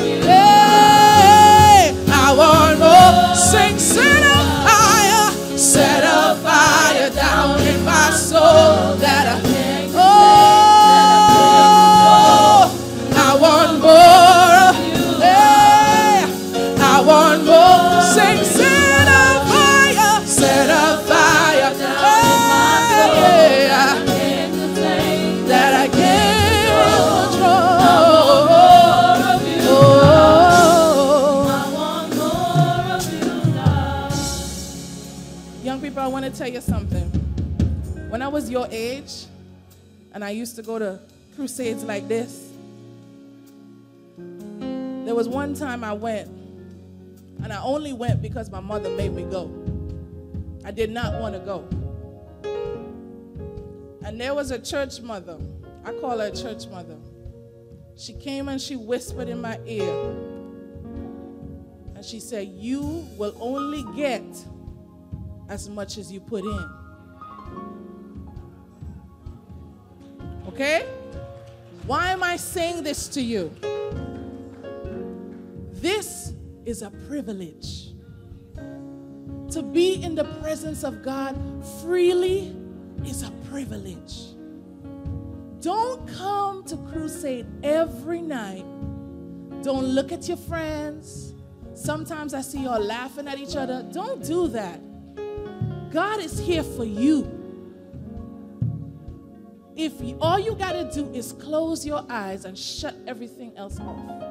Sing, 3.52 3.78
set 3.78 4.22
a 4.24 4.38
fire, 4.64 5.58
set 5.58 6.04
a 6.04 6.34
fire 6.36 7.10
down 7.10 7.60
in 7.60 7.84
my 7.84 8.08
soul 8.10 8.96
that 8.96 9.21
want 36.22 36.34
to 36.34 36.38
tell 36.38 36.52
you 36.52 36.60
something. 36.60 37.08
When 38.08 38.22
I 38.22 38.28
was 38.28 38.48
your 38.48 38.68
age, 38.70 39.24
and 40.12 40.24
I 40.24 40.30
used 40.30 40.54
to 40.54 40.62
go 40.62 40.78
to 40.78 41.00
crusades 41.34 41.82
like 41.82 42.06
this, 42.06 42.52
there 44.16 45.16
was 45.16 45.26
one 45.28 45.54
time 45.54 45.82
I 45.82 45.92
went, 45.94 46.28
and 47.42 47.52
I 47.52 47.60
only 47.60 47.92
went 47.92 48.22
because 48.22 48.52
my 48.52 48.60
mother 48.60 48.88
made 48.90 49.12
me 49.12 49.24
go. 49.24 49.50
I 50.64 50.70
did 50.70 50.90
not 50.90 51.20
want 51.20 51.34
to 51.34 51.40
go. 51.40 51.68
And 54.04 54.20
there 54.20 54.32
was 54.32 54.52
a 54.52 54.60
church 54.60 55.00
mother. 55.00 55.40
I 55.84 55.92
call 55.94 56.20
her 56.20 56.26
a 56.26 56.30
church 56.30 56.68
mother. 56.68 56.98
She 57.96 58.12
came 58.12 58.48
and 58.48 58.60
she 58.60 58.76
whispered 58.76 59.28
in 59.28 59.40
my 59.40 59.58
ear. 59.66 59.92
And 61.96 62.04
she 62.04 62.20
said, 62.20 62.46
You 62.46 63.08
will 63.16 63.34
only 63.40 63.82
get 63.96 64.22
as 65.48 65.68
much 65.68 65.98
as 65.98 66.12
you 66.12 66.20
put 66.20 66.44
in. 66.44 66.68
Okay? 70.48 70.86
Why 71.86 72.10
am 72.10 72.22
I 72.22 72.36
saying 72.36 72.82
this 72.82 73.08
to 73.08 73.20
you? 73.20 73.50
This 75.72 76.32
is 76.64 76.82
a 76.82 76.90
privilege. 77.08 77.88
To 79.50 79.62
be 79.62 80.02
in 80.02 80.14
the 80.14 80.24
presence 80.40 80.84
of 80.84 81.02
God 81.02 81.36
freely 81.82 82.56
is 83.04 83.22
a 83.22 83.30
privilege. 83.50 84.28
Don't 85.60 86.06
come 86.08 86.64
to 86.64 86.76
crusade 86.90 87.46
every 87.62 88.20
night. 88.20 88.64
Don't 89.62 89.84
look 89.84 90.12
at 90.12 90.26
your 90.28 90.36
friends. 90.36 91.34
Sometimes 91.74 92.34
I 92.34 92.40
see 92.40 92.64
y'all 92.64 92.80
laughing 92.80 93.28
at 93.28 93.38
each 93.38 93.56
other. 93.56 93.82
Don't 93.92 94.24
do 94.24 94.48
that. 94.48 94.80
God 95.92 96.20
is 96.20 96.38
here 96.38 96.62
for 96.62 96.84
you. 96.84 97.28
If 99.76 100.00
you- 100.00 100.16
all 100.20 100.38
you 100.38 100.54
got 100.54 100.72
to 100.72 100.90
do 100.92 101.10
is 101.12 101.32
close 101.32 101.84
your 101.84 102.04
eyes 102.08 102.44
and 102.44 102.56
shut 102.56 102.94
everything 103.06 103.52
else 103.56 103.78
off 103.78 104.22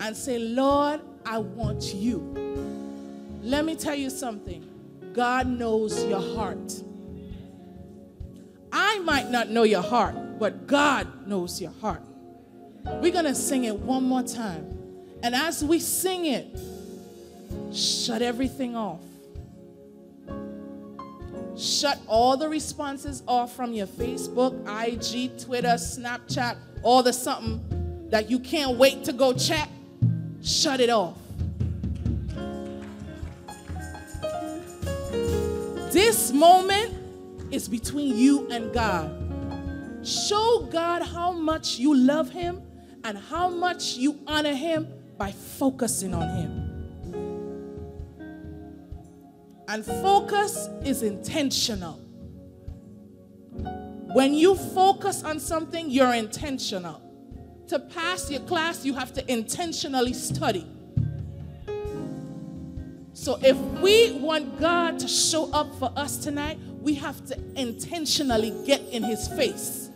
and 0.00 0.16
say, 0.16 0.38
Lord, 0.38 1.00
I 1.24 1.38
want 1.38 1.94
you. 1.94 2.20
Let 3.42 3.64
me 3.64 3.74
tell 3.74 3.94
you 3.94 4.10
something 4.10 4.68
God 5.12 5.46
knows 5.46 6.04
your 6.04 6.20
heart. 6.20 6.82
I 8.72 8.98
might 9.00 9.30
not 9.30 9.50
know 9.50 9.64
your 9.64 9.82
heart, 9.82 10.38
but 10.38 10.66
God 10.66 11.26
knows 11.26 11.60
your 11.60 11.72
heart. 11.80 12.02
We're 12.84 13.12
going 13.12 13.26
to 13.26 13.34
sing 13.34 13.64
it 13.64 13.78
one 13.78 14.04
more 14.04 14.22
time. 14.22 14.66
And 15.22 15.34
as 15.34 15.62
we 15.62 15.78
sing 15.78 16.24
it, 16.24 16.58
shut 17.72 18.22
everything 18.22 18.74
off. 18.74 19.00
Shut 21.56 22.00
all 22.06 22.36
the 22.36 22.48
responses 22.48 23.22
off 23.28 23.54
from 23.54 23.72
your 23.72 23.86
Facebook, 23.86 24.52
IG, 24.66 25.38
Twitter, 25.38 25.74
Snapchat, 25.74 26.56
all 26.82 27.02
the 27.02 27.12
something 27.12 28.08
that 28.10 28.30
you 28.30 28.38
can't 28.38 28.78
wait 28.78 29.04
to 29.04 29.12
go 29.12 29.32
check. 29.32 29.68
Shut 30.42 30.80
it 30.80 30.90
off. 30.90 31.16
This 35.92 36.32
moment 36.32 36.94
is 37.52 37.68
between 37.68 38.16
you 38.16 38.48
and 38.50 38.72
God. 38.72 39.18
Show 40.02 40.66
God 40.72 41.02
how 41.02 41.32
much 41.32 41.78
you 41.78 41.94
love 41.94 42.30
Him 42.30 42.62
and 43.04 43.18
how 43.18 43.48
much 43.50 43.96
you 43.96 44.18
honor 44.26 44.54
Him 44.54 44.88
by 45.18 45.32
focusing 45.32 46.14
on 46.14 46.28
Him. 46.36 46.71
And 49.72 49.86
focus 49.86 50.68
is 50.84 51.02
intentional. 51.02 51.94
When 54.12 54.34
you 54.34 54.54
focus 54.54 55.24
on 55.24 55.40
something, 55.40 55.88
you're 55.88 56.12
intentional. 56.12 57.00
To 57.68 57.78
pass 57.78 58.30
your 58.30 58.42
class, 58.42 58.84
you 58.84 58.92
have 58.92 59.14
to 59.14 59.32
intentionally 59.32 60.12
study. 60.12 60.66
So 63.14 63.38
if 63.42 63.56
we 63.80 64.12
want 64.12 64.60
God 64.60 64.98
to 64.98 65.08
show 65.08 65.50
up 65.54 65.74
for 65.78 65.90
us 65.96 66.18
tonight, 66.18 66.58
we 66.82 66.92
have 66.96 67.24
to 67.28 67.38
intentionally 67.56 68.52
get 68.66 68.82
in 68.90 69.02
his 69.02 69.26
face. 69.26 69.88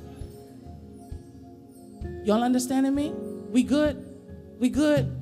Y'all 2.25 2.43
understanding 2.43 2.95
me? 2.95 3.11
We 3.51 3.63
good? 3.63 4.03
We 4.59 4.71
good? 4.71 5.15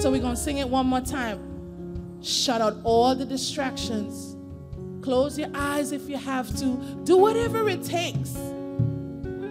So 0.00 0.10
we're 0.10 0.20
going 0.20 0.34
to 0.34 0.40
sing 0.40 0.58
it 0.58 0.68
one 0.68 0.84
more 0.86 1.00
time. 1.00 1.49
Shut 2.22 2.60
out 2.60 2.76
all 2.84 3.14
the 3.14 3.24
distractions. 3.24 4.36
Close 5.02 5.38
your 5.38 5.50
eyes 5.54 5.92
if 5.92 6.08
you 6.08 6.18
have 6.18 6.54
to. 6.58 6.76
Do 7.04 7.16
whatever 7.16 7.68
it 7.68 7.82
takes 7.82 8.30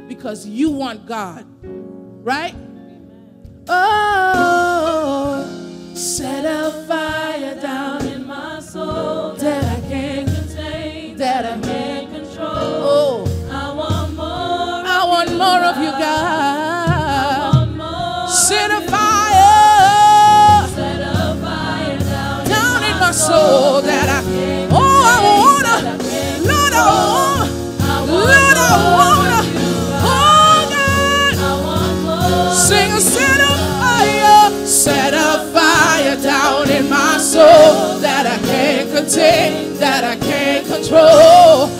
because 0.08 0.46
you 0.46 0.70
want 0.70 1.06
God. 1.06 1.46
Right? 1.64 2.56
Oh, 3.68 5.44
set 5.96 6.46
a 6.46 6.86
fire 6.88 7.29
that 39.16 40.04
I 40.04 40.16
can't 40.18 40.68
control. 40.68 41.79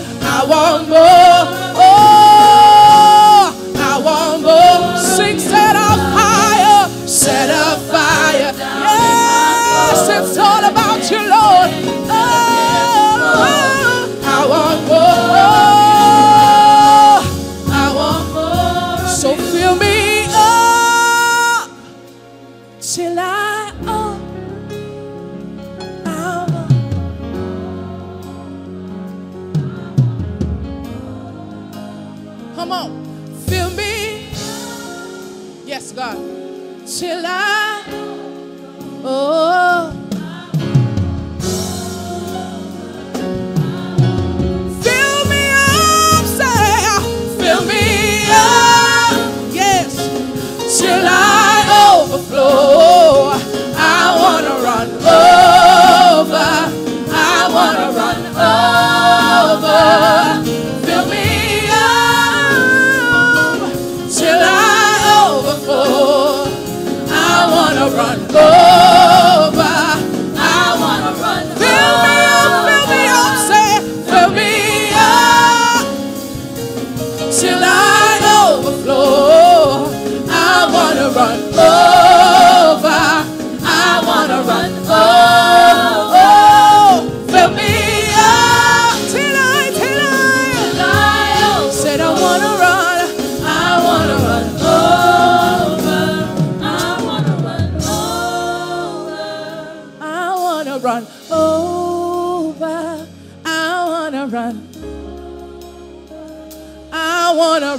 Run 68.70 69.19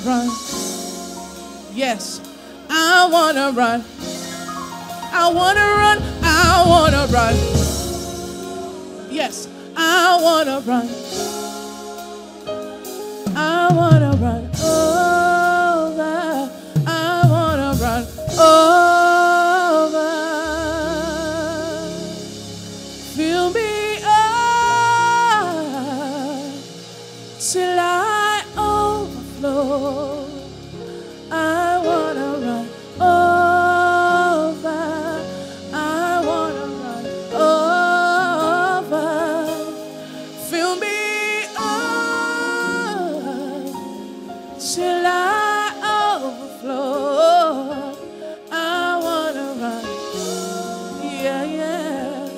Run. 0.03 0.29
Yes, 1.75 2.21
I 2.67 3.07
wanna 3.11 3.51
run. 3.51 3.83
I 5.13 5.31
wanna 5.31 5.59
run. 5.77 6.01
I 6.23 6.63
wanna 6.67 7.05
run. 7.13 7.35
Yes, 9.11 9.47
I 9.77 10.19
wanna 10.19 10.59
run. 10.61 10.89
I 13.35 13.71
wanna 13.71 14.17
run 14.17 14.49
oh, 14.63 15.91
over. 15.93 16.51
I 16.87 17.27
wanna 17.29 17.77
run 17.79 18.07
over. 18.39 18.90
Till 44.61 45.03
I 45.07 46.21
overflow. 46.21 47.97
I 48.51 48.99
wanna 49.01 49.55
run. 49.59 49.83
Yeah, 51.03 51.43
yeah. 51.43 52.29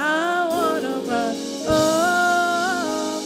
I 0.00 0.48
wanna 0.50 0.98
run 1.06 1.36
over. 1.68 3.22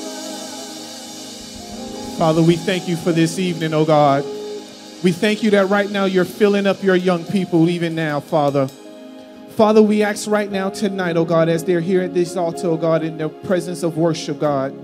Father, 2.19 2.43
we 2.43 2.57
thank 2.57 2.89
you 2.89 2.97
for 2.97 3.13
this 3.13 3.39
evening, 3.39 3.73
oh 3.73 3.87
God. 3.87 4.23
We 5.03 5.13
thank 5.13 5.43
you 5.43 5.51
that 5.53 5.71
right 5.71 5.91
now 5.91 6.05
you're 6.05 6.27
filling 6.27 6.67
up 6.67 6.83
your 6.83 6.95
young 6.95 7.25
people, 7.25 7.71
even 7.71 7.95
now, 7.95 8.21
Father. 8.21 8.69
Father, 9.57 9.81
we 9.83 10.03
ask 10.03 10.29
right 10.29 10.51
now 10.53 10.69
tonight, 10.69 11.17
oh 11.17 11.25
God, 11.25 11.49
as 11.49 11.65
they're 11.65 11.81
here 11.81 12.03
at 12.03 12.13
this 12.13 12.37
altar, 12.37 12.67
oh 12.69 12.77
God, 12.77 13.03
in 13.03 13.17
the 13.17 13.31
presence 13.31 13.83
of 13.83 13.97
worship, 13.97 14.39
God, 14.39 14.75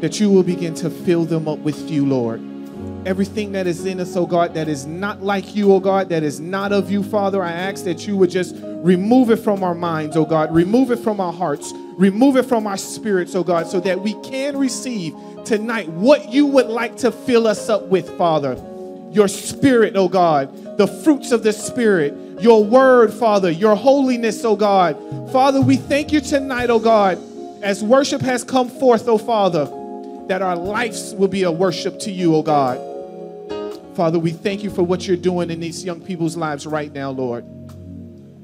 that 0.00 0.18
you 0.20 0.30
will 0.30 0.42
begin 0.42 0.74
to 0.76 0.88
fill 0.88 1.26
them 1.26 1.48
up 1.48 1.58
with 1.58 1.90
you, 1.90 2.06
Lord. 2.06 2.57
Everything 3.06 3.52
that 3.52 3.66
is 3.66 3.86
in 3.86 4.00
us, 4.00 4.16
oh 4.16 4.26
God, 4.26 4.54
that 4.54 4.68
is 4.68 4.84
not 4.84 5.22
like 5.22 5.54
you, 5.54 5.72
oh 5.72 5.80
God, 5.80 6.08
that 6.08 6.22
is 6.22 6.40
not 6.40 6.72
of 6.72 6.90
you, 6.90 7.02
Father, 7.02 7.42
I 7.42 7.52
ask 7.52 7.84
that 7.84 8.06
you 8.06 8.16
would 8.16 8.30
just 8.30 8.56
remove 8.58 9.30
it 9.30 9.36
from 9.36 9.62
our 9.62 9.74
minds, 9.74 10.16
oh 10.16 10.24
God, 10.24 10.54
remove 10.54 10.90
it 10.90 10.98
from 10.98 11.20
our 11.20 11.32
hearts, 11.32 11.72
remove 11.96 12.36
it 12.36 12.44
from 12.44 12.66
our 12.66 12.76
spirits, 12.76 13.34
oh 13.34 13.44
God, 13.44 13.66
so 13.66 13.80
that 13.80 14.00
we 14.00 14.14
can 14.22 14.56
receive 14.56 15.14
tonight 15.44 15.88
what 15.88 16.28
you 16.30 16.44
would 16.46 16.66
like 16.66 16.96
to 16.98 17.10
fill 17.10 17.46
us 17.46 17.68
up 17.68 17.84
with, 17.84 18.08
Father. 18.18 18.62
Your 19.10 19.28
spirit, 19.28 19.96
oh 19.96 20.08
God, 20.08 20.76
the 20.76 20.86
fruits 20.86 21.32
of 21.32 21.42
the 21.42 21.52
spirit, 21.52 22.14
your 22.40 22.62
word, 22.62 23.12
Father, 23.12 23.50
your 23.50 23.74
holiness, 23.74 24.44
oh 24.44 24.56
God. 24.56 24.96
Father, 25.32 25.60
we 25.60 25.76
thank 25.76 26.12
you 26.12 26.20
tonight, 26.20 26.68
oh 26.68 26.78
God, 26.78 27.18
as 27.62 27.82
worship 27.82 28.20
has 28.22 28.44
come 28.44 28.68
forth, 28.68 29.08
oh 29.08 29.18
Father, 29.18 29.64
that 30.26 30.42
our 30.42 30.56
lives 30.56 31.14
will 31.14 31.28
be 31.28 31.44
a 31.44 31.50
worship 31.50 31.98
to 32.00 32.10
you, 32.10 32.34
oh 32.34 32.42
God. 32.42 32.87
Father, 33.98 34.20
we 34.20 34.30
thank 34.30 34.62
you 34.62 34.70
for 34.70 34.84
what 34.84 35.08
you're 35.08 35.16
doing 35.16 35.50
in 35.50 35.58
these 35.58 35.84
young 35.84 36.00
people's 36.00 36.36
lives 36.36 36.68
right 36.68 36.92
now, 36.92 37.10
Lord. 37.10 37.44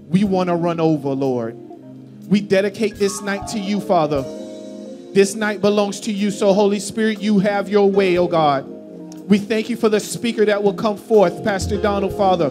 We 0.08 0.24
want 0.24 0.48
to 0.48 0.56
run 0.56 0.80
over, 0.80 1.10
Lord. 1.10 1.54
We 2.28 2.40
dedicate 2.40 2.96
this 2.96 3.22
night 3.22 3.46
to 3.50 3.60
you, 3.60 3.78
Father. 3.80 4.22
This 5.12 5.36
night 5.36 5.60
belongs 5.60 6.00
to 6.00 6.12
you. 6.12 6.32
So, 6.32 6.52
Holy 6.52 6.80
Spirit, 6.80 7.22
you 7.22 7.38
have 7.38 7.68
your 7.68 7.88
way, 7.88 8.18
oh 8.18 8.26
God. 8.26 8.64
We 9.28 9.38
thank 9.38 9.70
you 9.70 9.76
for 9.76 9.88
the 9.88 10.00
speaker 10.00 10.44
that 10.44 10.60
will 10.60 10.74
come 10.74 10.96
forth, 10.96 11.44
Pastor 11.44 11.80
Donald, 11.80 12.16
Father. 12.16 12.50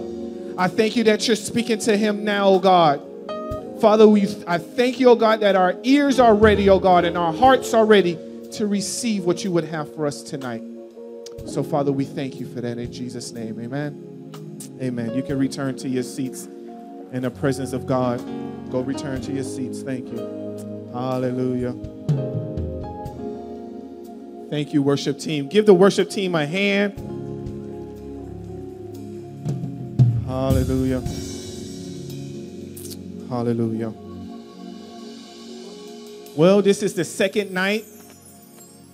I 0.58 0.70
thank 0.70 0.96
you 0.96 1.04
that 1.04 1.28
you're 1.28 1.36
speaking 1.36 1.80
to 1.80 1.98
him 1.98 2.24
now, 2.24 2.48
oh 2.48 2.60
God. 2.60 3.02
Father, 3.82 4.08
we, 4.08 4.34
I 4.48 4.60
thank 4.60 5.02
you, 5.02 5.10
oh 5.10 5.16
God, 5.16 5.42
that 5.42 5.58
our 5.58 5.76
ears 5.84 6.22
are 6.22 6.34
ready, 6.34 6.70
oh 6.70 6.80
God, 6.80 7.04
and 7.04 7.18
our 7.18 7.34
hearts 7.34 7.74
are 7.74 7.86
ready 7.86 8.18
to 8.54 8.66
receive 8.66 9.26
what 9.26 9.44
you 9.44 9.52
would 9.52 9.66
have 9.66 9.94
for 9.94 10.08
us 10.08 10.24
tonight. 10.24 10.64
So, 11.46 11.64
Father, 11.64 11.92
we 11.92 12.06
thank 12.06 12.40
you 12.40 12.48
for 12.48 12.62
that 12.62 12.78
in 12.78 12.92
Jesus' 12.92 13.32
name. 13.32 13.60
Amen. 13.60 14.32
Amen. 14.82 15.14
You 15.14 15.22
can 15.24 15.38
return 15.38 15.76
to 15.78 15.90
your 15.90 16.04
seats 16.04 16.46
in 17.12 17.22
the 17.22 17.32
presence 17.32 17.74
of 17.74 17.86
God. 17.86 18.22
Go 18.72 18.82
return 18.82 19.22
to 19.22 19.32
your 19.32 19.44
seats. 19.44 19.82
Thank 19.82 20.12
you. 20.12 20.90
Hallelujah. 20.94 21.74
Thank 24.50 24.74
you, 24.74 24.84
worship 24.84 25.20
team. 25.20 25.48
Give 25.48 25.66
the 25.66 25.74
worship 25.74 26.10
team 26.10 26.36
a 26.36 26.46
hand. 26.46 26.94
Hallelujah. 30.28 31.02
Hallelujah. 33.30 33.94
Well, 36.36 36.62
this 36.62 36.82
is 36.82 36.94
the 36.96 37.04
second 37.04 37.52
night, 37.52 37.86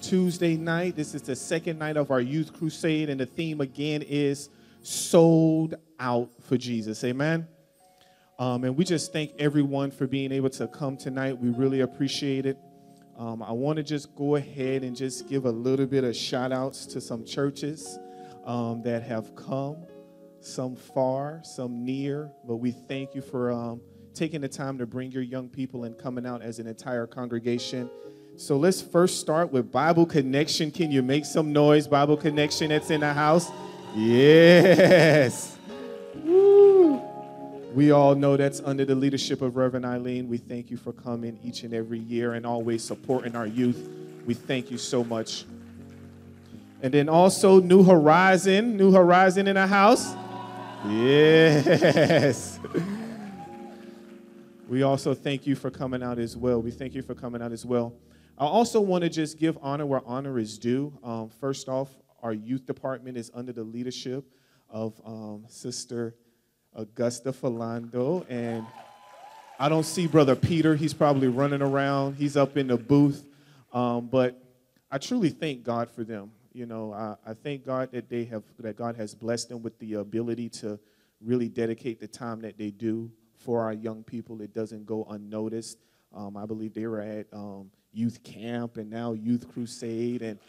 Tuesday 0.01 0.55
night. 0.55 0.95
This 0.95 1.13
is 1.13 1.21
the 1.21 1.35
second 1.35 1.79
night 1.79 1.97
of 1.97 2.11
our 2.11 2.21
youth 2.21 2.53
crusade, 2.53 3.09
and 3.09 3.19
the 3.19 3.25
theme 3.25 3.61
again 3.61 4.01
is 4.01 4.49
sold 4.81 5.75
out 5.99 6.29
for 6.41 6.57
Jesus. 6.57 7.03
Amen. 7.03 7.47
Um, 8.37 8.63
and 8.63 8.77
we 8.77 8.85
just 8.85 9.11
thank 9.11 9.33
everyone 9.37 9.91
for 9.91 10.07
being 10.07 10.31
able 10.31 10.49
to 10.51 10.67
come 10.67 10.95
tonight. 10.95 11.37
We 11.37 11.49
really 11.49 11.81
appreciate 11.81 12.45
it. 12.45 12.57
Um, 13.17 13.43
I 13.43 13.51
want 13.51 13.77
to 13.77 13.83
just 13.83 14.15
go 14.15 14.37
ahead 14.37 14.83
and 14.83 14.95
just 14.95 15.27
give 15.27 15.45
a 15.45 15.51
little 15.51 15.85
bit 15.85 16.05
of 16.05 16.15
shout 16.15 16.53
outs 16.53 16.85
to 16.87 17.01
some 17.01 17.25
churches 17.25 17.99
um, 18.45 18.81
that 18.83 19.03
have 19.03 19.35
come, 19.35 19.85
some 20.39 20.77
far, 20.77 21.41
some 21.43 21.83
near. 21.83 22.31
But 22.47 22.55
we 22.57 22.71
thank 22.71 23.13
you 23.13 23.21
for 23.21 23.51
um, 23.51 23.81
taking 24.13 24.39
the 24.39 24.47
time 24.47 24.77
to 24.77 24.85
bring 24.85 25.11
your 25.11 25.21
young 25.21 25.49
people 25.49 25.83
and 25.83 25.97
coming 25.97 26.25
out 26.25 26.41
as 26.41 26.59
an 26.59 26.67
entire 26.67 27.05
congregation. 27.05 27.89
So 28.39 28.55
let's 28.55 28.81
first 28.81 29.19
start 29.19 29.51
with 29.51 29.69
Bible 29.69 30.05
Connection. 30.05 30.71
Can 30.71 30.91
you 30.91 31.03
make 31.03 31.25
some 31.25 31.51
noise, 31.51 31.89
Bible 31.89 32.15
Connection 32.15 32.69
that's 32.69 32.89
in 32.89 33.01
the 33.01 33.13
house? 33.13 33.51
Yes. 33.93 35.57
Woo. 36.23 37.01
We 37.73 37.91
all 37.91 38.15
know 38.15 38.37
that's 38.37 38.61
under 38.61 38.85
the 38.85 38.95
leadership 38.95 39.41
of 39.41 39.57
Reverend 39.57 39.85
Eileen. 39.85 40.29
We 40.29 40.37
thank 40.37 40.71
you 40.71 40.77
for 40.77 40.93
coming 40.93 41.37
each 41.43 41.63
and 41.63 41.73
every 41.73 41.99
year 41.99 42.35
and 42.35 42.45
always 42.45 42.81
supporting 42.81 43.35
our 43.35 43.45
youth. 43.45 43.89
We 44.25 44.35
thank 44.35 44.71
you 44.71 44.77
so 44.77 45.03
much. 45.03 45.43
And 46.81 46.93
then 46.93 47.09
also 47.09 47.59
New 47.59 47.83
Horizon, 47.83 48.77
New 48.77 48.93
Horizon 48.93 49.49
in 49.49 49.55
the 49.55 49.67
house. 49.67 50.15
Yes. 50.87 52.57
we 54.69 54.83
also 54.83 55.13
thank 55.13 55.45
you 55.45 55.57
for 55.57 55.69
coming 55.69 56.01
out 56.01 56.19
as 56.19 56.37
well. 56.37 56.61
We 56.61 56.71
thank 56.71 56.95
you 56.95 57.01
for 57.01 57.13
coming 57.13 57.41
out 57.41 57.51
as 57.51 57.65
well. 57.65 57.91
I 58.39 58.45
also 58.45 58.79
want 58.79 59.03
to 59.03 59.09
just 59.09 59.37
give 59.37 59.57
honor 59.61 59.85
where 59.85 60.01
honor 60.05 60.39
is 60.39 60.57
due. 60.57 60.97
Um, 61.03 61.27
first 61.27 61.67
off, 61.67 61.89
our 62.23 62.31
youth 62.31 62.65
department 62.65 63.17
is 63.17 63.29
under 63.33 63.51
the 63.51 63.63
leadership 63.63 64.23
of 64.69 64.93
um, 65.05 65.43
Sister 65.49 66.15
Augusta 66.73 67.33
Falando, 67.33 68.25
and 68.29 68.65
I 69.59 69.67
don't 69.67 69.83
see 69.83 70.07
Brother 70.07 70.37
Peter. 70.37 70.77
He's 70.77 70.93
probably 70.93 71.27
running 71.27 71.61
around. 71.61 72.15
He's 72.15 72.37
up 72.37 72.55
in 72.55 72.67
the 72.67 72.77
booth. 72.77 73.25
Um, 73.73 74.07
but 74.07 74.41
I 74.89 74.99
truly 74.99 75.31
thank 75.31 75.63
God 75.63 75.89
for 75.91 76.05
them. 76.05 76.31
You 76.53 76.65
know, 76.65 76.93
I, 76.93 77.15
I 77.31 77.33
thank 77.33 77.65
God 77.65 77.91
that 77.91 78.09
they 78.09 78.23
have 78.25 78.43
that 78.59 78.77
God 78.77 78.95
has 78.95 79.13
blessed 79.13 79.49
them 79.49 79.61
with 79.61 79.77
the 79.79 79.95
ability 79.95 80.47
to 80.49 80.79
really 81.19 81.49
dedicate 81.49 81.99
the 81.99 82.07
time 82.07 82.39
that 82.41 82.57
they 82.57 82.71
do 82.71 83.11
for 83.37 83.61
our 83.63 83.73
young 83.73 84.01
people. 84.01 84.41
It 84.41 84.53
doesn't 84.53 84.85
go 84.85 85.05
unnoticed. 85.09 85.77
Um, 86.15 86.37
I 86.37 86.45
believe 86.45 86.73
they 86.73 86.87
were 86.87 87.01
at 87.01 87.27
um, 87.33 87.69
youth 87.91 88.23
camp 88.23 88.77
and 88.77 88.89
now 88.89 89.13
youth 89.13 89.51
crusade, 89.53 90.21
and 90.21 90.39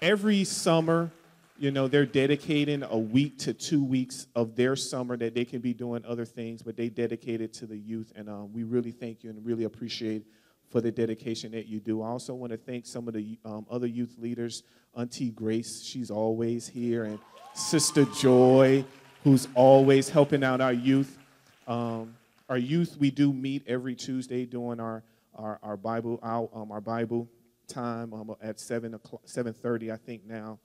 every 0.00 0.44
summer 0.44 1.10
you 1.58 1.72
know, 1.72 1.88
they're 1.88 2.06
dedicating 2.06 2.84
a 2.84 2.96
week 2.96 3.36
to 3.38 3.52
two 3.52 3.82
weeks 3.82 4.28
of 4.36 4.54
their 4.54 4.76
summer 4.76 5.16
that 5.16 5.34
they 5.34 5.44
can 5.44 5.60
be 5.60 5.74
doing 5.74 6.04
other 6.06 6.24
things, 6.24 6.62
but 6.62 6.76
they 6.76 6.88
dedicate 6.88 7.40
it 7.40 7.52
to 7.54 7.66
the 7.66 7.76
youth. 7.76 8.12
And 8.14 8.28
um, 8.28 8.52
we 8.52 8.62
really 8.62 8.92
thank 8.92 9.24
you 9.24 9.30
and 9.30 9.44
really 9.44 9.64
appreciate 9.64 10.24
for 10.70 10.80
the 10.80 10.92
dedication 10.92 11.50
that 11.52 11.66
you 11.66 11.80
do. 11.80 12.02
I 12.02 12.08
also 12.08 12.34
want 12.34 12.52
to 12.52 12.58
thank 12.58 12.86
some 12.86 13.08
of 13.08 13.14
the 13.14 13.38
um, 13.44 13.66
other 13.68 13.88
youth 13.88 14.14
leaders. 14.18 14.62
Auntie 14.94 15.30
Grace, 15.30 15.82
she's 15.82 16.10
always 16.10 16.68
here, 16.68 17.04
and 17.04 17.18
Sister 17.54 18.04
Joy, 18.04 18.84
who's 19.24 19.48
always 19.54 20.08
helping 20.08 20.44
out 20.44 20.60
our 20.60 20.72
youth. 20.72 21.18
Um, 21.66 22.14
our 22.48 22.58
youth, 22.58 22.96
we 22.98 23.10
do 23.10 23.32
meet 23.32 23.64
every 23.66 23.94
Tuesday 23.94 24.46
during 24.46 24.78
our 24.78 25.02
our, 25.38 25.58
our 25.62 25.76
Bible 25.76 26.18
our, 26.22 26.48
um, 26.52 26.70
our 26.70 26.82
Bible 26.82 27.28
time 27.66 28.12
um, 28.12 28.34
at 28.42 28.60
seven 28.60 28.94
o'clock, 28.94 29.22
seven 29.24 29.54
thirty, 29.54 29.90
I 29.90 29.96
think 29.96 30.26
now. 30.26 30.58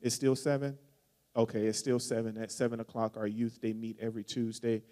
It's 0.00 0.14
still 0.14 0.36
seven? 0.36 0.78
Okay, 1.34 1.66
it's 1.66 1.78
still 1.78 1.98
seven. 1.98 2.36
At 2.38 2.52
seven 2.52 2.78
o'clock, 2.80 3.16
our 3.16 3.26
youth, 3.26 3.58
they 3.60 3.72
meet 3.72 3.96
every 4.00 4.22
Tuesday. 4.22 4.82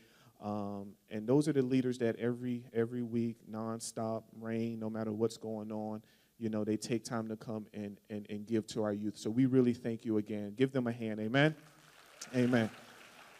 Um, 0.42 0.94
and 1.10 1.26
those 1.26 1.48
are 1.48 1.52
the 1.52 1.62
leaders 1.62 1.98
that 1.98 2.16
every 2.16 2.64
every 2.74 3.02
week, 3.02 3.36
nonstop, 3.50 4.24
rain, 4.40 4.80
no 4.80 4.90
matter 4.90 5.12
what's 5.12 5.36
going 5.36 5.70
on, 5.70 6.02
you 6.38 6.50
know, 6.50 6.64
they 6.64 6.76
take 6.76 7.04
time 7.04 7.28
to 7.28 7.36
come 7.36 7.66
and, 7.72 7.98
and, 8.10 8.26
and 8.28 8.46
give 8.46 8.66
to 8.68 8.82
our 8.82 8.92
youth. 8.92 9.16
So 9.16 9.30
we 9.30 9.46
really 9.46 9.72
thank 9.72 10.04
you 10.04 10.18
again. 10.18 10.54
Give 10.56 10.72
them 10.72 10.86
a 10.86 10.92
hand. 10.92 11.20
Amen. 11.20 11.54
Amen. 12.34 12.68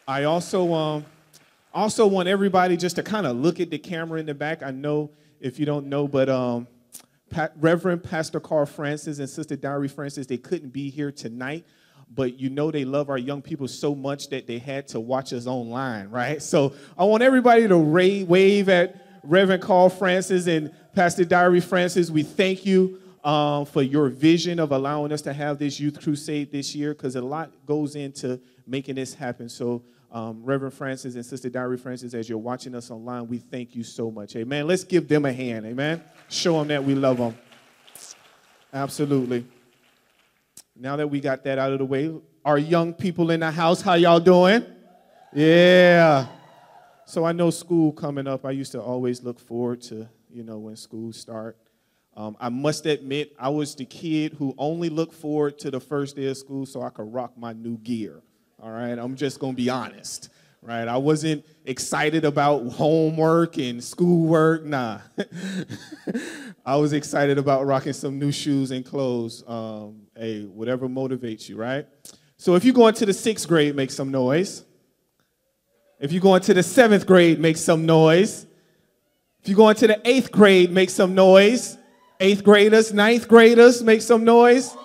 I 0.07 0.23
also 0.23 0.73
um, 0.73 1.05
also 1.73 2.07
want 2.07 2.27
everybody 2.27 2.77
just 2.77 2.95
to 2.95 3.03
kind 3.03 3.27
of 3.27 3.35
look 3.35 3.59
at 3.59 3.69
the 3.69 3.77
camera 3.77 4.19
in 4.19 4.25
the 4.25 4.33
back. 4.33 4.63
I 4.63 4.71
know 4.71 5.11
if 5.39 5.59
you 5.59 5.65
don't 5.65 5.87
know, 5.87 6.07
but 6.07 6.29
um, 6.29 6.67
pa- 7.29 7.49
Reverend 7.57 8.03
Pastor 8.03 8.39
Carl 8.39 8.65
Francis 8.65 9.19
and 9.19 9.29
Sister 9.29 9.55
Diary 9.55 9.87
Francis, 9.87 10.27
they 10.27 10.37
couldn't 10.37 10.69
be 10.69 10.89
here 10.89 11.11
tonight, 11.11 11.65
but 12.13 12.39
you 12.39 12.49
know 12.49 12.71
they 12.71 12.85
love 12.85 13.09
our 13.09 13.17
young 13.17 13.41
people 13.41 13.67
so 13.67 13.93
much 13.93 14.29
that 14.29 14.47
they 14.47 14.57
had 14.57 14.87
to 14.89 14.99
watch 14.99 15.33
us 15.33 15.47
online, 15.47 16.09
right? 16.09 16.41
So 16.41 16.73
I 16.97 17.03
want 17.03 17.23
everybody 17.23 17.67
to 17.67 17.75
ra- 17.75 18.25
wave 18.25 18.69
at 18.69 19.21
Reverend 19.23 19.61
Carl 19.61 19.89
Francis 19.89 20.47
and 20.47 20.71
Pastor 20.93 21.25
Diary 21.25 21.59
Francis. 21.59 22.09
We 22.09 22.23
thank 22.23 22.65
you 22.65 23.01
um, 23.23 23.65
for 23.65 23.81
your 23.81 24.09
vision 24.09 24.59
of 24.59 24.71
allowing 24.71 25.11
us 25.11 25.21
to 25.23 25.33
have 25.33 25.59
this 25.59 25.79
youth 25.79 26.01
crusade 26.01 26.51
this 26.51 26.73
year 26.73 26.93
because 26.93 27.15
a 27.15 27.21
lot 27.21 27.51
goes 27.65 27.95
into 27.95 28.39
making 28.65 28.95
this 28.95 29.13
happen. 29.13 29.49
So, 29.49 29.83
um, 30.17 30.43
Reverend 30.43 30.73
Francis 30.73 31.13
and 31.13 31.23
Sister 31.23 31.47
Diary 31.47 31.77
Francis, 31.77 32.15
as 32.15 32.27
you're 32.27 32.39
watching 32.39 32.73
us 32.73 32.89
online, 32.89 33.27
we 33.27 33.37
thank 33.37 33.75
you 33.75 33.83
so 33.83 34.09
much. 34.09 34.35
Amen. 34.35 34.65
Let's 34.65 34.83
give 34.83 35.07
them 35.07 35.25
a 35.25 35.31
hand. 35.31 35.67
Amen. 35.67 36.01
Show 36.27 36.57
them 36.57 36.69
that 36.69 36.83
we 36.83 36.95
love 36.95 37.17
them. 37.17 37.37
Absolutely. 38.73 39.45
Now 40.75 40.95
that 40.95 41.07
we 41.07 41.19
got 41.19 41.43
that 41.43 41.59
out 41.59 41.71
of 41.71 41.77
the 41.77 41.85
way, 41.85 42.11
our 42.43 42.57
young 42.57 42.95
people 42.95 43.29
in 43.29 43.41
the 43.41 43.51
house, 43.51 43.81
how 43.81 43.93
y'all 43.93 44.19
doing? 44.19 44.65
Yeah. 45.33 46.25
So 47.05 47.23
I 47.23 47.31
know 47.31 47.51
school 47.51 47.91
coming 47.91 48.25
up. 48.25 48.43
I 48.43 48.51
used 48.51 48.71
to 48.71 48.81
always 48.81 49.21
look 49.21 49.39
forward 49.39 49.81
to, 49.83 50.09
you 50.31 50.41
know, 50.41 50.57
when 50.57 50.75
school 50.77 51.13
start. 51.13 51.57
Um, 52.15 52.35
I 52.39 52.49
must 52.49 52.87
admit, 52.87 53.35
I 53.39 53.49
was 53.49 53.75
the 53.75 53.85
kid 53.85 54.33
who 54.33 54.55
only 54.57 54.89
looked 54.89 55.13
forward 55.13 55.59
to 55.59 55.69
the 55.69 55.79
first 55.79 56.15
day 56.15 56.25
of 56.25 56.37
school 56.37 56.65
so 56.65 56.81
I 56.81 56.89
could 56.89 57.13
rock 57.13 57.37
my 57.37 57.53
new 57.53 57.77
gear. 57.77 58.23
All 58.59 58.71
right, 58.71 58.97
I'm 58.97 59.15
just 59.15 59.39
gonna 59.39 59.53
be 59.53 59.69
honest, 59.69 60.29
right? 60.63 60.87
I 60.87 60.97
wasn't 60.97 61.45
excited 61.65 62.25
about 62.25 62.67
homework 62.71 63.59
and 63.59 63.83
schoolwork. 63.83 64.65
Nah, 64.65 64.99
I 66.65 66.75
was 66.77 66.91
excited 66.93 67.37
about 67.37 67.67
rocking 67.67 67.93
some 67.93 68.17
new 68.17 68.31
shoes 68.31 68.71
and 68.71 68.83
clothes. 68.83 69.43
Um, 69.45 70.07
hey, 70.15 70.45
whatever 70.45 70.87
motivates 70.87 71.47
you, 71.47 71.55
right? 71.55 71.85
So 72.37 72.55
if 72.55 72.65
you 72.65 72.73
go 72.73 72.87
into 72.87 73.05
the 73.05 73.13
sixth 73.13 73.47
grade, 73.47 73.75
make 73.75 73.91
some 73.91 74.09
noise. 74.09 74.65
If 75.99 76.11
you 76.11 76.19
go 76.19 76.33
into 76.33 76.55
the 76.55 76.63
seventh 76.63 77.05
grade, 77.05 77.39
make 77.39 77.57
some 77.57 77.85
noise. 77.85 78.47
If 79.43 79.49
you 79.49 79.55
go 79.55 79.69
into 79.69 79.85
the 79.85 80.01
eighth 80.03 80.31
grade, 80.31 80.71
make 80.71 80.89
some 80.89 81.13
noise. 81.13 81.77
Eighth 82.19 82.43
graders, 82.43 82.91
ninth 82.91 83.27
graders, 83.27 83.83
make 83.83 84.01
some 84.01 84.23
noise. 84.23 84.75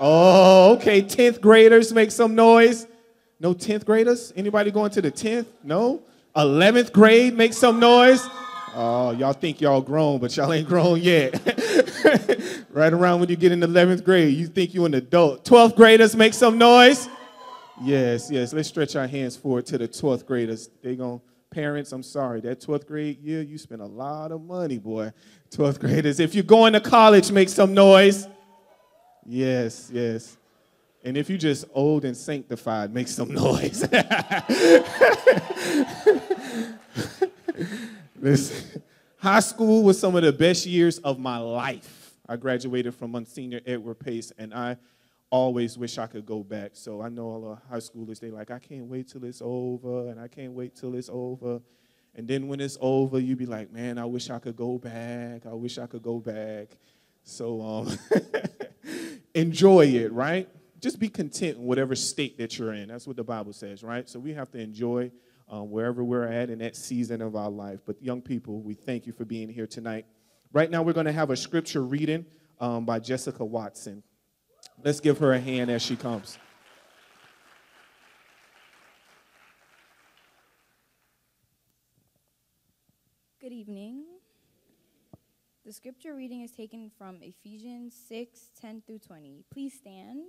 Oh, 0.00 0.74
okay. 0.74 1.00
Tenth 1.02 1.40
graders, 1.40 1.92
make 1.92 2.10
some 2.10 2.34
noise. 2.34 2.88
No 3.40 3.54
10th 3.54 3.86
graders? 3.86 4.32
Anybody 4.36 4.70
going 4.70 4.90
to 4.90 5.02
the 5.02 5.10
10th? 5.10 5.46
No? 5.64 6.02
11th 6.36 6.92
grade, 6.92 7.34
make 7.34 7.54
some 7.54 7.80
noise. 7.80 8.24
Oh, 8.74 9.10
y'all 9.12 9.32
think 9.32 9.60
y'all 9.60 9.80
grown, 9.80 10.20
but 10.20 10.36
y'all 10.36 10.52
ain't 10.52 10.68
grown 10.68 11.00
yet. 11.00 11.34
right 12.70 12.92
around 12.92 13.18
when 13.20 13.28
you 13.28 13.36
get 13.36 13.50
in 13.50 13.60
11th 13.60 14.04
grade, 14.04 14.36
you 14.36 14.46
think 14.46 14.74
you're 14.74 14.86
an 14.86 14.94
adult. 14.94 15.44
12th 15.44 15.74
graders, 15.74 16.14
make 16.14 16.34
some 16.34 16.58
noise. 16.58 17.08
Yes, 17.82 18.30
yes. 18.30 18.52
Let's 18.52 18.68
stretch 18.68 18.94
our 18.94 19.06
hands 19.06 19.36
forward 19.36 19.66
to 19.66 19.78
the 19.78 19.88
12th 19.88 20.26
graders. 20.26 20.68
They 20.82 20.94
going 20.94 21.20
parents, 21.50 21.92
I'm 21.92 22.02
sorry. 22.02 22.40
That 22.42 22.60
12th 22.60 22.86
grade 22.86 23.18
year, 23.20 23.42
you 23.42 23.58
spent 23.58 23.80
a 23.80 23.86
lot 23.86 24.32
of 24.32 24.42
money, 24.42 24.78
boy. 24.78 25.12
12th 25.50 25.80
graders. 25.80 26.20
If 26.20 26.34
you're 26.34 26.44
going 26.44 26.74
to 26.74 26.80
college, 26.80 27.32
make 27.32 27.48
some 27.48 27.74
noise. 27.74 28.28
Yes, 29.26 29.90
yes. 29.92 30.36
And 31.02 31.16
if 31.16 31.30
you're 31.30 31.38
just 31.38 31.64
old 31.72 32.04
and 32.04 32.16
sanctified, 32.16 32.92
make 32.92 33.08
some 33.08 33.32
noise. 33.34 33.82
Listen, 38.20 38.82
high 39.16 39.40
school 39.40 39.82
was 39.82 39.98
some 39.98 40.14
of 40.14 40.22
the 40.22 40.32
best 40.32 40.66
years 40.66 40.98
of 40.98 41.18
my 41.18 41.38
life. 41.38 42.14
I 42.28 42.36
graduated 42.36 42.94
from 42.94 43.12
Monsignor 43.12 43.60
Edward 43.66 43.98
Pace, 43.98 44.32
and 44.38 44.52
I 44.52 44.76
always 45.30 45.78
wish 45.78 45.96
I 45.96 46.06
could 46.06 46.26
go 46.26 46.42
back. 46.42 46.72
So 46.74 47.00
I 47.00 47.08
know 47.08 47.24
all 47.24 47.40
the 47.40 47.56
high 47.68 47.78
schoolers, 47.78 48.20
they 48.20 48.30
like, 48.30 48.50
I 48.50 48.58
can't 48.58 48.86
wait 48.86 49.08
till 49.08 49.24
it's 49.24 49.40
over, 49.42 50.10
and 50.10 50.20
I 50.20 50.28
can't 50.28 50.52
wait 50.52 50.76
till 50.76 50.94
it's 50.94 51.08
over. 51.10 51.60
And 52.14 52.28
then 52.28 52.48
when 52.48 52.60
it's 52.60 52.76
over, 52.80 53.18
you 53.18 53.36
be 53.36 53.46
like, 53.46 53.72
man, 53.72 53.96
I 53.96 54.04
wish 54.04 54.28
I 54.30 54.38
could 54.38 54.56
go 54.56 54.78
back. 54.78 55.46
I 55.46 55.54
wish 55.54 55.78
I 55.78 55.86
could 55.86 56.02
go 56.02 56.18
back. 56.18 56.76
So 57.22 57.62
um, 57.62 57.98
enjoy 59.34 59.86
it, 59.86 60.12
right? 60.12 60.48
Just 60.80 60.98
be 60.98 61.08
content 61.08 61.58
in 61.58 61.62
whatever 61.64 61.94
state 61.94 62.38
that 62.38 62.58
you're 62.58 62.72
in. 62.72 62.88
That's 62.88 63.06
what 63.06 63.16
the 63.16 63.24
Bible 63.24 63.52
says, 63.52 63.82
right? 63.82 64.08
So 64.08 64.18
we 64.18 64.32
have 64.32 64.50
to 64.52 64.58
enjoy 64.58 65.10
um, 65.48 65.70
wherever 65.70 66.02
we're 66.02 66.26
at 66.26 66.48
in 66.48 66.58
that 66.60 66.74
season 66.74 67.20
of 67.20 67.36
our 67.36 67.50
life. 67.50 67.80
But 67.86 68.02
young 68.02 68.22
people, 68.22 68.62
we 68.62 68.74
thank 68.74 69.06
you 69.06 69.12
for 69.12 69.24
being 69.24 69.48
here 69.48 69.66
tonight. 69.66 70.06
Right 70.52 70.70
now, 70.70 70.82
we're 70.82 70.94
going 70.94 71.06
to 71.06 71.12
have 71.12 71.30
a 71.30 71.36
scripture 71.36 71.82
reading 71.82 72.24
um, 72.60 72.84
by 72.84 72.98
Jessica 72.98 73.44
Watson. 73.44 74.02
Let's 74.82 75.00
give 75.00 75.18
her 75.18 75.32
a 75.32 75.40
hand 75.40 75.70
as 75.70 75.82
she 75.82 75.96
comes. 75.96 76.38
Good 83.40 83.52
evening. 83.52 84.04
The 85.66 85.72
scripture 85.72 86.14
reading 86.14 86.42
is 86.42 86.52
taken 86.52 86.90
from 86.96 87.18
Ephesians 87.22 87.94
6 88.08 88.50
10 88.60 88.82
through 88.86 88.98
20. 88.98 89.44
Please 89.52 89.74
stand. 89.74 90.22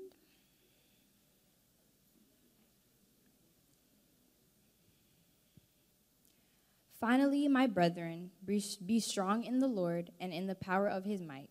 Finally, 7.01 7.47
my 7.47 7.65
brethren, 7.65 8.29
be 8.45 8.99
strong 8.99 9.43
in 9.43 9.57
the 9.57 9.67
Lord 9.67 10.11
and 10.19 10.31
in 10.31 10.45
the 10.45 10.53
power 10.53 10.87
of 10.87 11.03
his 11.03 11.19
might. 11.19 11.49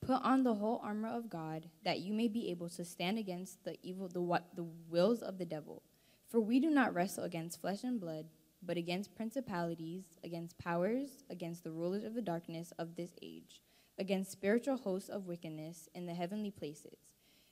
Put 0.00 0.22
on 0.22 0.44
the 0.44 0.54
whole 0.54 0.80
armor 0.84 1.08
of 1.08 1.28
God, 1.28 1.68
that 1.84 1.98
you 1.98 2.12
may 2.12 2.28
be 2.28 2.48
able 2.52 2.68
to 2.68 2.84
stand 2.84 3.18
against 3.18 3.64
the 3.64 3.76
evil 3.82 4.06
the, 4.06 4.20
what, 4.20 4.54
the 4.54 4.62
wills 4.88 5.20
of 5.20 5.36
the 5.36 5.44
devil. 5.44 5.82
For 6.28 6.38
we 6.38 6.60
do 6.60 6.70
not 6.70 6.94
wrestle 6.94 7.24
against 7.24 7.60
flesh 7.60 7.82
and 7.82 8.00
blood, 8.00 8.26
but 8.62 8.76
against 8.76 9.16
principalities, 9.16 10.04
against 10.22 10.58
powers, 10.58 11.24
against 11.28 11.64
the 11.64 11.72
rulers 11.72 12.04
of 12.04 12.14
the 12.14 12.22
darkness 12.22 12.72
of 12.78 12.94
this 12.94 13.16
age, 13.20 13.62
against 13.98 14.30
spiritual 14.30 14.76
hosts 14.76 15.08
of 15.08 15.26
wickedness 15.26 15.88
in 15.96 16.06
the 16.06 16.14
heavenly 16.14 16.52
places. 16.52 16.98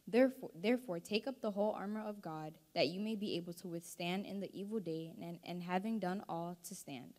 Therefore, 0.06 0.50
therefore, 0.54 1.00
take 1.00 1.26
up 1.26 1.40
the 1.40 1.50
whole 1.50 1.72
armor 1.72 2.06
of 2.06 2.22
God, 2.22 2.54
that 2.76 2.86
you 2.86 3.00
may 3.00 3.16
be 3.16 3.34
able 3.34 3.52
to 3.54 3.66
withstand 3.66 4.26
in 4.26 4.38
the 4.38 4.50
evil 4.56 4.78
day, 4.78 5.12
and, 5.20 5.40
and 5.44 5.64
having 5.64 5.98
done 5.98 6.22
all, 6.28 6.56
to 6.68 6.74
stand. 6.76 7.14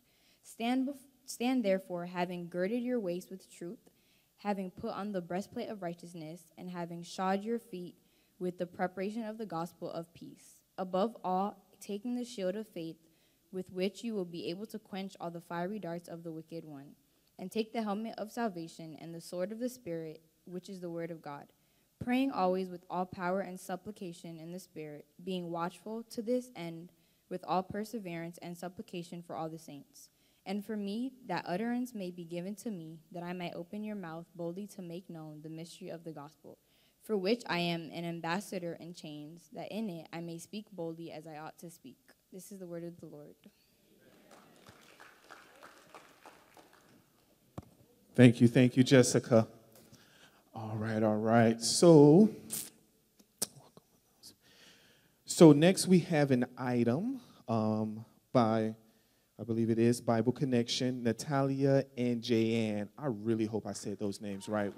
Stand, 0.46 0.86
bef- 0.86 1.08
stand 1.24 1.64
therefore, 1.64 2.04
having 2.04 2.48
girded 2.48 2.82
your 2.82 3.00
waist 3.00 3.30
with 3.30 3.50
truth, 3.50 3.78
having 4.36 4.70
put 4.70 4.92
on 4.92 5.10
the 5.10 5.22
breastplate 5.22 5.70
of 5.70 5.82
righteousness, 5.82 6.52
and 6.58 6.70
having 6.70 7.02
shod 7.02 7.42
your 7.42 7.58
feet 7.58 7.96
with 8.38 8.58
the 8.58 8.66
preparation 8.66 9.24
of 9.24 9.38
the 9.38 9.46
gospel 9.46 9.90
of 9.90 10.12
peace. 10.12 10.58
Above 10.76 11.16
all, 11.24 11.56
taking 11.80 12.14
the 12.14 12.26
shield 12.26 12.56
of 12.56 12.68
faith, 12.68 12.98
with 13.52 13.72
which 13.72 14.04
you 14.04 14.14
will 14.14 14.26
be 14.26 14.50
able 14.50 14.66
to 14.66 14.78
quench 14.78 15.16
all 15.18 15.30
the 15.30 15.40
fiery 15.40 15.78
darts 15.78 16.08
of 16.08 16.22
the 16.22 16.32
wicked 16.32 16.64
one. 16.64 16.94
And 17.38 17.50
take 17.50 17.72
the 17.72 17.82
helmet 17.82 18.14
of 18.18 18.30
salvation 18.30 18.96
and 19.00 19.14
the 19.14 19.20
sword 19.20 19.50
of 19.50 19.60
the 19.60 19.68
Spirit, 19.70 20.20
which 20.44 20.68
is 20.68 20.80
the 20.80 20.90
word 20.90 21.10
of 21.10 21.22
God, 21.22 21.46
praying 21.98 22.30
always 22.30 22.68
with 22.68 22.84
all 22.90 23.06
power 23.06 23.40
and 23.40 23.58
supplication 23.58 24.38
in 24.38 24.52
the 24.52 24.60
Spirit, 24.60 25.06
being 25.24 25.50
watchful 25.50 26.02
to 26.10 26.20
this 26.20 26.50
end 26.54 26.92
with 27.30 27.42
all 27.48 27.62
perseverance 27.62 28.38
and 28.42 28.56
supplication 28.56 29.22
for 29.22 29.34
all 29.34 29.48
the 29.48 29.58
saints. 29.58 30.10
And 30.46 30.64
for 30.64 30.76
me, 30.76 31.12
that 31.26 31.44
utterance 31.48 31.94
may 31.94 32.10
be 32.10 32.24
given 32.24 32.54
to 32.56 32.70
me, 32.70 32.98
that 33.12 33.22
I 33.22 33.32
might 33.32 33.54
open 33.54 33.82
your 33.82 33.96
mouth 33.96 34.26
boldly 34.34 34.66
to 34.68 34.82
make 34.82 35.08
known 35.08 35.40
the 35.42 35.48
mystery 35.48 35.88
of 35.88 36.04
the 36.04 36.12
gospel, 36.12 36.58
for 37.02 37.16
which 37.16 37.42
I 37.46 37.58
am 37.58 37.90
an 37.94 38.04
ambassador 38.04 38.76
in 38.78 38.92
chains, 38.92 39.48
that 39.54 39.72
in 39.72 39.88
it 39.88 40.06
I 40.12 40.20
may 40.20 40.38
speak 40.38 40.66
boldly 40.70 41.12
as 41.12 41.26
I 41.26 41.38
ought 41.38 41.58
to 41.60 41.70
speak. 41.70 41.96
This 42.30 42.52
is 42.52 42.58
the 42.58 42.66
word 42.66 42.84
of 42.84 43.00
the 43.00 43.06
Lord. 43.06 43.34
Thank 48.14 48.40
you, 48.40 48.46
thank 48.46 48.76
you, 48.76 48.84
Jessica. 48.84 49.48
All 50.54 50.76
right, 50.76 51.02
all 51.02 51.16
right. 51.16 51.60
So, 51.60 52.30
so 55.24 55.52
next 55.52 55.88
we 55.88 55.98
have 56.00 56.30
an 56.30 56.46
item 56.56 57.20
um, 57.48 58.04
by, 58.32 58.76
I 59.38 59.42
believe 59.42 59.68
it 59.68 59.80
is 59.80 60.00
Bible 60.00 60.32
Connection, 60.32 61.02
Natalia 61.02 61.84
and 61.96 62.22
Jayanne. 62.22 62.88
I 62.96 63.06
really 63.06 63.46
hope 63.46 63.66
I 63.66 63.72
said 63.72 63.98
those 63.98 64.20
names 64.20 64.48
right. 64.48 64.72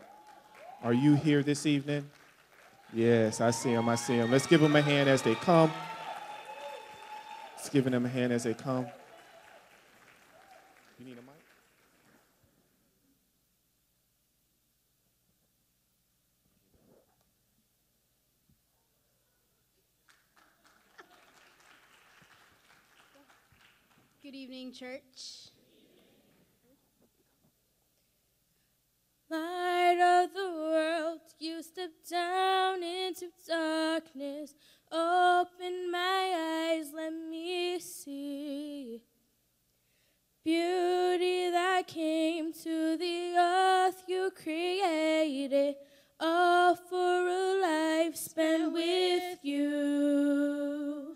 Are 0.83 0.95
you 0.95 1.15
here 1.15 1.43
this 1.43 1.67
evening? 1.67 2.09
Yes, 2.93 3.41
I 3.43 3.51
see 3.51 3.75
them. 3.75 3.89
I 3.89 3.97
see 3.97 4.17
them. 4.17 4.31
Let's 4.31 4.47
give 4.47 4.63
them 4.63 4.75
a 4.75 4.81
hand 4.81 5.11
as 5.11 5.21
they 5.21 5.35
come. 5.35 5.71
Let's 7.57 7.69
give 7.69 7.85
them 7.85 8.07
a 8.07 8.09
hand 8.09 8.33
as 8.33 8.45
they 8.45 8.55
come. 8.55 8.87
You 10.99 11.05
need 11.05 11.19
a 11.19 11.23
mic? 11.23 11.35
Evening, 24.67 24.73
church. 24.73 25.51
Light 29.31 30.25
of 30.25 30.33
the 30.33 30.51
world, 30.51 31.21
you 31.39 31.63
step 31.63 31.91
down 32.11 32.83
into 32.83 33.29
darkness. 33.47 34.55
Open 34.91 35.91
my 35.91 36.73
eyes, 36.73 36.87
let 36.95 37.13
me 37.13 37.79
see. 37.81 39.03
Beauty 40.45 41.51
that 41.51 41.87
came 41.87 42.53
to 42.53 42.97
the 42.97 43.37
earth 43.37 44.03
you 44.09 44.31
created, 44.35 45.77
all 46.19 46.75
for 46.77 47.29
a 47.29 47.61
life 47.61 48.17
spent 48.17 48.73
with 48.73 49.39
you. 49.43 51.16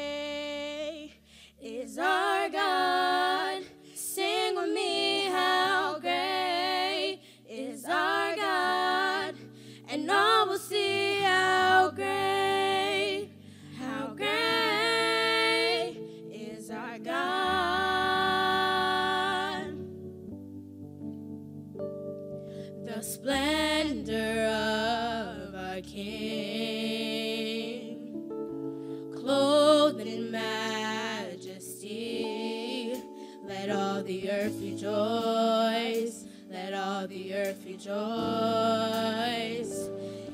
rejoice. 37.85 39.73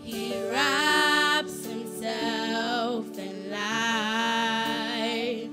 He 0.03 0.33
wraps 0.49 1.65
himself 1.65 3.17
in 3.17 3.51
light, 3.51 5.49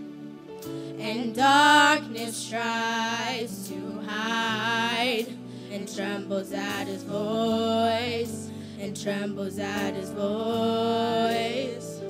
and 0.99 1.34
darkness 1.34 2.49
tries 2.49 3.68
to 3.68 4.01
hide, 4.07 5.26
and 5.70 5.92
trembles 5.92 6.53
at 6.53 6.86
his 6.86 7.03
voice, 7.05 8.51
and 8.78 9.01
trembles 9.01 9.59
at 9.59 9.95
his 9.95 10.11
voice. 10.11 12.01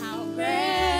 How 0.00 0.24
great 0.34 0.97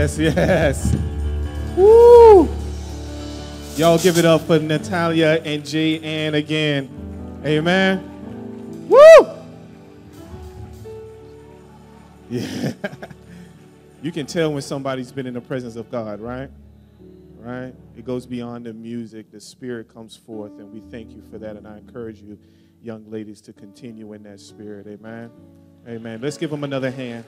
Yes, 0.00 0.18
yes. 0.18 0.96
Woo! 1.76 2.48
Y'all 3.76 3.98
give 3.98 4.16
it 4.16 4.24
up 4.24 4.40
for 4.40 4.58
Natalia 4.58 5.42
and 5.44 5.62
Jay 5.62 6.00
Ann 6.00 6.34
again. 6.34 6.88
Amen. 7.44 8.88
Woo! 8.88 8.98
Yeah. 12.30 12.72
you 14.00 14.10
can 14.10 14.24
tell 14.24 14.54
when 14.54 14.62
somebody's 14.62 15.12
been 15.12 15.26
in 15.26 15.34
the 15.34 15.40
presence 15.42 15.76
of 15.76 15.90
God, 15.90 16.18
right? 16.20 16.48
Right? 17.36 17.74
It 17.94 18.06
goes 18.06 18.24
beyond 18.24 18.64
the 18.64 18.72
music. 18.72 19.30
The 19.30 19.40
spirit 19.40 19.92
comes 19.92 20.16
forth, 20.16 20.52
and 20.52 20.72
we 20.72 20.80
thank 20.80 21.10
you 21.10 21.22
for 21.30 21.36
that. 21.36 21.56
And 21.56 21.68
I 21.68 21.76
encourage 21.76 22.22
you, 22.22 22.38
young 22.80 23.10
ladies, 23.10 23.42
to 23.42 23.52
continue 23.52 24.14
in 24.14 24.22
that 24.22 24.40
spirit. 24.40 24.86
Amen. 24.86 25.30
Amen. 25.86 26.20
Let's 26.22 26.38
give 26.38 26.50
them 26.50 26.64
another 26.64 26.90
hand. 26.90 27.26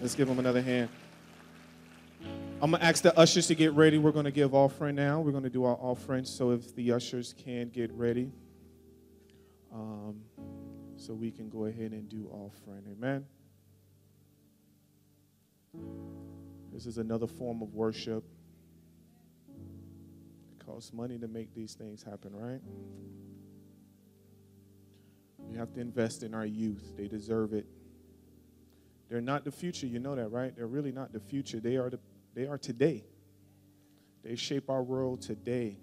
Let's 0.00 0.14
give 0.14 0.28
them 0.28 0.38
another 0.38 0.62
hand. 0.62 0.88
I'm 2.64 2.70
going 2.70 2.80
to 2.80 2.86
ask 2.86 3.02
the 3.02 3.14
ushers 3.18 3.48
to 3.48 3.54
get 3.54 3.74
ready. 3.74 3.98
We're 3.98 4.10
going 4.10 4.24
to 4.24 4.30
give 4.30 4.54
offering 4.54 4.94
now. 4.94 5.20
We're 5.20 5.32
going 5.32 5.44
to 5.44 5.50
do 5.50 5.64
our 5.64 5.76
offering. 5.78 6.24
So 6.24 6.50
if 6.52 6.74
the 6.74 6.92
ushers 6.92 7.34
can 7.36 7.68
get 7.68 7.92
ready, 7.92 8.32
um, 9.70 10.22
so 10.96 11.12
we 11.12 11.30
can 11.30 11.50
go 11.50 11.66
ahead 11.66 11.92
and 11.92 12.08
do 12.08 12.26
offering. 12.32 12.84
Amen. 12.90 13.26
This 16.72 16.86
is 16.86 16.96
another 16.96 17.26
form 17.26 17.60
of 17.60 17.74
worship. 17.74 18.24
It 20.58 20.64
costs 20.64 20.90
money 20.94 21.18
to 21.18 21.28
make 21.28 21.54
these 21.54 21.74
things 21.74 22.02
happen, 22.02 22.34
right? 22.34 22.62
We 25.36 25.58
have 25.58 25.74
to 25.74 25.82
invest 25.82 26.22
in 26.22 26.32
our 26.32 26.46
youth. 26.46 26.94
They 26.96 27.08
deserve 27.08 27.52
it. 27.52 27.66
They're 29.10 29.20
not 29.20 29.44
the 29.44 29.52
future, 29.52 29.86
you 29.86 29.98
know 29.98 30.14
that, 30.14 30.28
right? 30.28 30.56
They're 30.56 30.66
really 30.66 30.92
not 30.92 31.12
the 31.12 31.20
future. 31.20 31.60
They 31.60 31.76
are 31.76 31.90
the 31.90 31.98
they 32.34 32.46
are 32.46 32.58
today. 32.58 33.04
They 34.22 34.36
shape 34.36 34.70
our 34.70 34.82
world 34.82 35.22
today. 35.22 35.78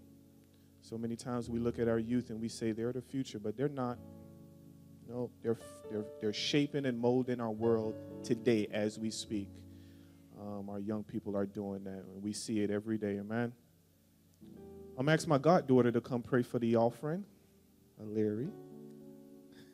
So 0.82 0.98
many 0.98 1.16
times 1.16 1.50
we 1.50 1.60
look 1.60 1.80
at 1.80 1.88
our 1.88 2.00
youth 2.00 2.30
and 2.32 2.42
we 2.42 2.50
say 2.50 2.72
they're 2.72 2.92
the 2.92 3.02
future, 3.02 3.40
but 3.40 3.56
they're 3.56 3.70
not. 3.70 3.98
No, 5.08 5.30
they're, 5.44 5.58
they're, 5.90 6.06
they're 6.22 6.34
shaping 6.34 6.86
and 6.86 6.98
molding 6.98 7.42
our 7.42 7.52
world 7.52 7.96
today 8.24 8.68
as 8.72 8.98
we 8.98 9.12
speak. 9.12 9.50
Um, 10.40 10.70
our 10.70 10.80
young 10.80 11.04
people 11.04 11.36
are 11.38 11.46
doing 11.46 11.84
that, 11.84 12.04
and 12.14 12.24
we 12.24 12.34
see 12.34 12.62
it 12.62 12.72
every 12.72 12.98
day. 12.98 13.20
Amen. 13.20 13.52
I'm 14.98 15.10
asking 15.10 15.30
my 15.30 15.38
goddaughter 15.38 15.92
to 15.92 16.02
come 16.02 16.22
pray 16.22 16.42
for 16.42 16.60
the 16.60 16.78
offering. 16.78 17.26
Uh, 18.00 18.06
Larry. 18.06 18.48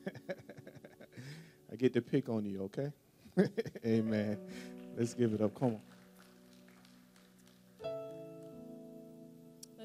I 1.71 1.75
get 1.75 1.93
to 1.93 2.01
pick 2.01 2.29
on 2.29 2.45
you, 2.45 2.63
okay? 2.63 2.91
Amen. 3.85 4.39
Let's 4.97 5.13
give 5.13 5.33
it 5.33 5.41
up. 5.41 5.57
Come 5.57 5.75
on. 5.75 5.81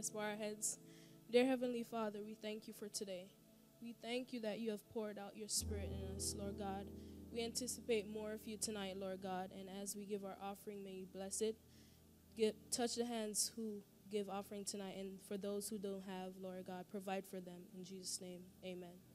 Let's 0.02 0.10
bow 0.10 0.18
our 0.18 0.34
heads. 0.34 0.80
Dear 1.30 1.46
Heavenly 1.46 1.84
Father, 1.84 2.18
we 2.26 2.34
thank 2.34 2.66
you 2.66 2.74
for 2.74 2.88
today. 2.88 3.26
We 3.80 3.94
thank 4.02 4.32
you 4.32 4.40
that 4.40 4.58
you 4.58 4.72
have 4.72 4.84
poured 4.90 5.16
out 5.16 5.36
your 5.36 5.46
Spirit 5.46 5.90
in 5.96 6.16
us, 6.16 6.34
Lord 6.36 6.58
God. 6.58 6.88
We 7.32 7.44
anticipate 7.44 8.12
more 8.12 8.32
of 8.32 8.40
you 8.44 8.56
tonight, 8.56 8.96
Lord 8.96 9.22
God, 9.22 9.50
and 9.56 9.68
as 9.80 9.94
we 9.94 10.04
give 10.04 10.24
our 10.24 10.36
offering, 10.42 10.82
may 10.82 10.90
you 10.90 11.06
bless 11.14 11.40
it. 11.40 11.54
Get, 12.36 12.56
touch 12.72 12.96
the 12.96 13.06
hands 13.06 13.52
who 13.54 13.74
give 14.10 14.28
offering 14.28 14.64
tonight, 14.64 14.96
and 14.98 15.20
for 15.28 15.36
those 15.36 15.68
who 15.68 15.78
don't 15.78 16.02
have, 16.02 16.32
Lord 16.42 16.66
God, 16.66 16.86
provide 16.90 17.24
for 17.24 17.38
them. 17.38 17.60
In 17.78 17.84
Jesus' 17.84 18.20
name, 18.20 18.40
amen. 18.64 18.78
Amen. 18.88 19.11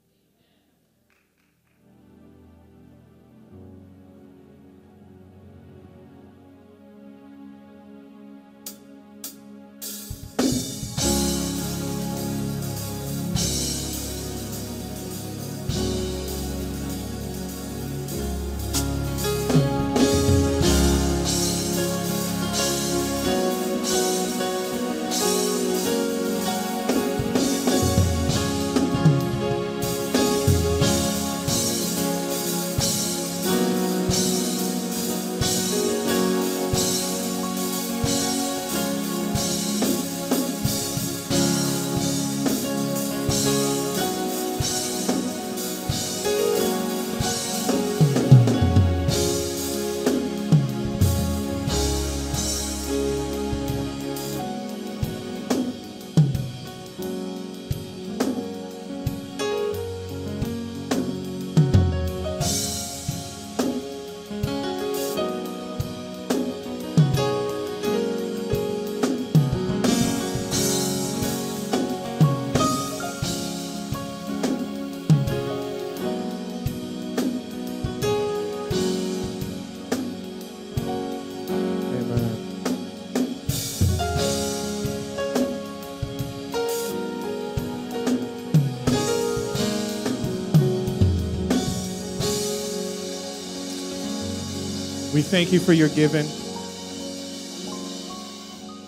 We 95.17 95.23
thank 95.23 95.51
you 95.51 95.59
for 95.59 95.73
your 95.73 95.89
giving. 95.89 96.27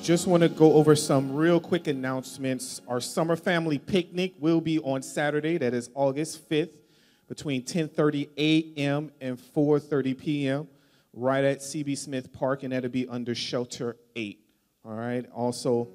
Just 0.03 0.27
want 0.27 0.43
to 0.43 0.49
go 0.49 0.73
over 0.73 0.95
some 0.95 1.33
real 1.33 1.59
quick 1.59 1.87
announcements. 1.87 2.81
Our 2.87 3.01
summer 3.01 3.35
family 3.35 3.79
picnic 3.79 4.35
will 4.37 4.61
be 4.61 4.77
on 4.77 5.01
Saturday, 5.01 5.57
that 5.57 5.73
is 5.73 5.89
August 5.95 6.47
5th, 6.47 6.69
between 7.27 7.63
10:30 7.63 8.29
a.m. 8.37 9.11
and 9.19 9.39
4:30 9.39 10.15
p.m. 10.19 10.67
right 11.13 11.43
at 11.43 11.61
CB 11.61 11.97
Smith 11.97 12.31
Park, 12.31 12.61
and 12.61 12.73
that'll 12.73 12.91
be 12.91 13.07
under 13.07 13.33
Shelter 13.33 13.97
8. 14.15 14.39
All 14.85 14.93
right. 14.93 15.25
Also, 15.31 15.87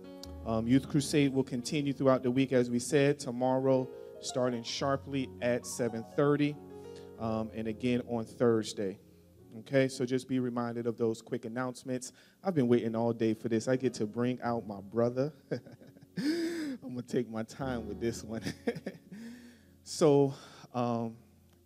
um, 0.44 0.66
Youth 0.66 0.88
Crusade 0.88 1.32
will 1.32 1.44
continue 1.44 1.92
throughout 1.92 2.24
the 2.24 2.30
week, 2.32 2.52
as 2.52 2.70
we 2.70 2.80
said. 2.80 3.20
Tomorrow, 3.20 3.88
starting 4.20 4.64
sharply 4.64 5.28
at 5.40 5.64
7:30, 5.64 6.56
um, 7.20 7.52
and 7.54 7.68
again 7.68 8.02
on 8.08 8.24
Thursday. 8.24 8.98
Okay, 9.60 9.86
so 9.86 10.04
just 10.04 10.28
be 10.28 10.40
reminded 10.40 10.88
of 10.88 10.98
those 10.98 11.22
quick 11.22 11.44
announcements. 11.44 12.12
I've 12.42 12.56
been 12.56 12.66
waiting 12.66 12.96
all 12.96 13.12
day 13.12 13.34
for 13.34 13.48
this. 13.48 13.68
I 13.68 13.76
get 13.76 13.94
to 13.94 14.06
bring 14.06 14.40
out 14.42 14.66
my 14.66 14.80
brother. 14.80 15.32
I'm 16.18 16.78
going 16.82 16.96
to 16.96 17.02
take 17.02 17.30
my 17.30 17.44
time 17.44 17.86
with 17.86 18.00
this 18.00 18.24
one. 18.24 18.42
so, 19.84 20.34
um, 20.74 21.14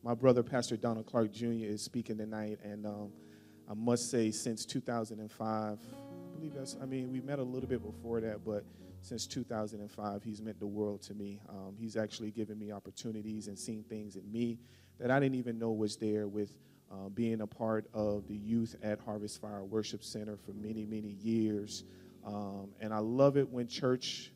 my 0.02 0.12
brother, 0.12 0.42
Pastor 0.42 0.76
Donald 0.76 1.06
Clark 1.06 1.32
Jr., 1.32 1.64
is 1.64 1.80
speaking 1.80 2.18
tonight, 2.18 2.58
and 2.62 2.84
um, 2.84 3.10
I 3.68 3.72
must 3.72 4.10
say, 4.10 4.30
since 4.32 4.66
2005, 4.66 5.48
I 5.48 6.36
believe 6.36 6.54
that's, 6.54 6.76
I 6.82 6.84
mean, 6.84 7.10
we 7.10 7.22
met 7.22 7.38
a 7.38 7.42
little 7.42 7.68
bit 7.68 7.82
before 7.82 8.20
that, 8.20 8.44
but 8.44 8.64
since 9.00 9.26
2005, 9.26 10.22
he's 10.22 10.42
meant 10.42 10.60
the 10.60 10.66
world 10.66 11.00
to 11.02 11.14
me. 11.14 11.40
Um, 11.48 11.74
he's 11.78 11.96
actually 11.96 12.32
given 12.32 12.58
me 12.58 12.70
opportunities 12.70 13.48
and 13.48 13.58
seen 13.58 13.82
things 13.84 14.16
in 14.16 14.30
me 14.30 14.58
that 15.00 15.10
I 15.10 15.18
didn't 15.18 15.36
even 15.36 15.58
know 15.58 15.72
was 15.72 15.96
there 15.96 16.28
with 16.28 16.52
uh, 16.90 17.08
being 17.08 17.40
a 17.40 17.46
part 17.46 17.86
of 17.92 18.26
the 18.28 18.36
youth 18.36 18.76
at 18.82 18.98
Harvest 19.00 19.40
Fire 19.40 19.64
Worship 19.64 20.02
Center 20.02 20.36
for 20.36 20.52
many, 20.52 20.84
many 20.84 21.16
years. 21.22 21.84
Um, 22.26 22.70
and 22.80 22.92
I 22.92 22.98
love 22.98 23.36
it 23.36 23.48
when 23.48 23.66
church 23.66 24.32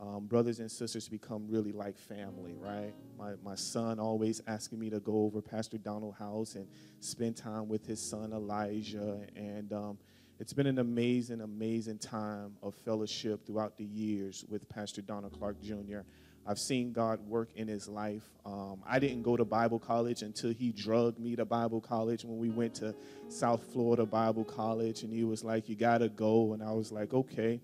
um, 0.00 0.26
brothers 0.26 0.60
and 0.60 0.70
sisters 0.70 1.08
become 1.08 1.46
really 1.48 1.72
like 1.72 1.98
family, 1.98 2.54
right? 2.58 2.92
My, 3.18 3.32
my 3.42 3.54
son 3.54 3.98
always 3.98 4.42
asking 4.46 4.78
me 4.78 4.90
to 4.90 5.00
go 5.00 5.24
over 5.24 5.40
Pastor 5.40 5.78
Donald 5.78 6.14
House 6.16 6.54
and 6.54 6.68
spend 7.00 7.36
time 7.36 7.68
with 7.68 7.86
his 7.86 8.00
son 8.00 8.32
Elijah. 8.32 9.20
And 9.34 9.72
um, 9.72 9.98
it's 10.38 10.52
been 10.52 10.66
an 10.66 10.78
amazing, 10.78 11.40
amazing 11.40 11.98
time 11.98 12.56
of 12.62 12.74
fellowship 12.74 13.46
throughout 13.46 13.78
the 13.78 13.84
years 13.84 14.44
with 14.48 14.68
Pastor 14.68 15.00
Donald 15.00 15.32
Clark 15.32 15.62
Jr. 15.62 16.00
I've 16.48 16.58
seen 16.58 16.92
God 16.92 17.20
work 17.26 17.48
in 17.56 17.66
his 17.66 17.88
life. 17.88 18.22
Um, 18.44 18.82
I 18.86 19.00
didn't 19.00 19.22
go 19.22 19.36
to 19.36 19.44
Bible 19.44 19.80
college 19.80 20.22
until 20.22 20.52
he 20.52 20.70
drugged 20.70 21.18
me 21.18 21.34
to 21.36 21.44
Bible 21.44 21.80
college 21.80 22.24
when 22.24 22.38
we 22.38 22.50
went 22.50 22.76
to 22.76 22.94
South 23.28 23.62
Florida 23.72 24.06
Bible 24.06 24.44
College, 24.44 25.02
and 25.02 25.12
he 25.12 25.24
was 25.24 25.42
like, 25.42 25.68
You 25.68 25.74
got 25.74 25.98
to 25.98 26.08
go. 26.08 26.52
And 26.52 26.62
I 26.62 26.72
was 26.72 26.92
like, 26.92 27.12
Okay. 27.12 27.60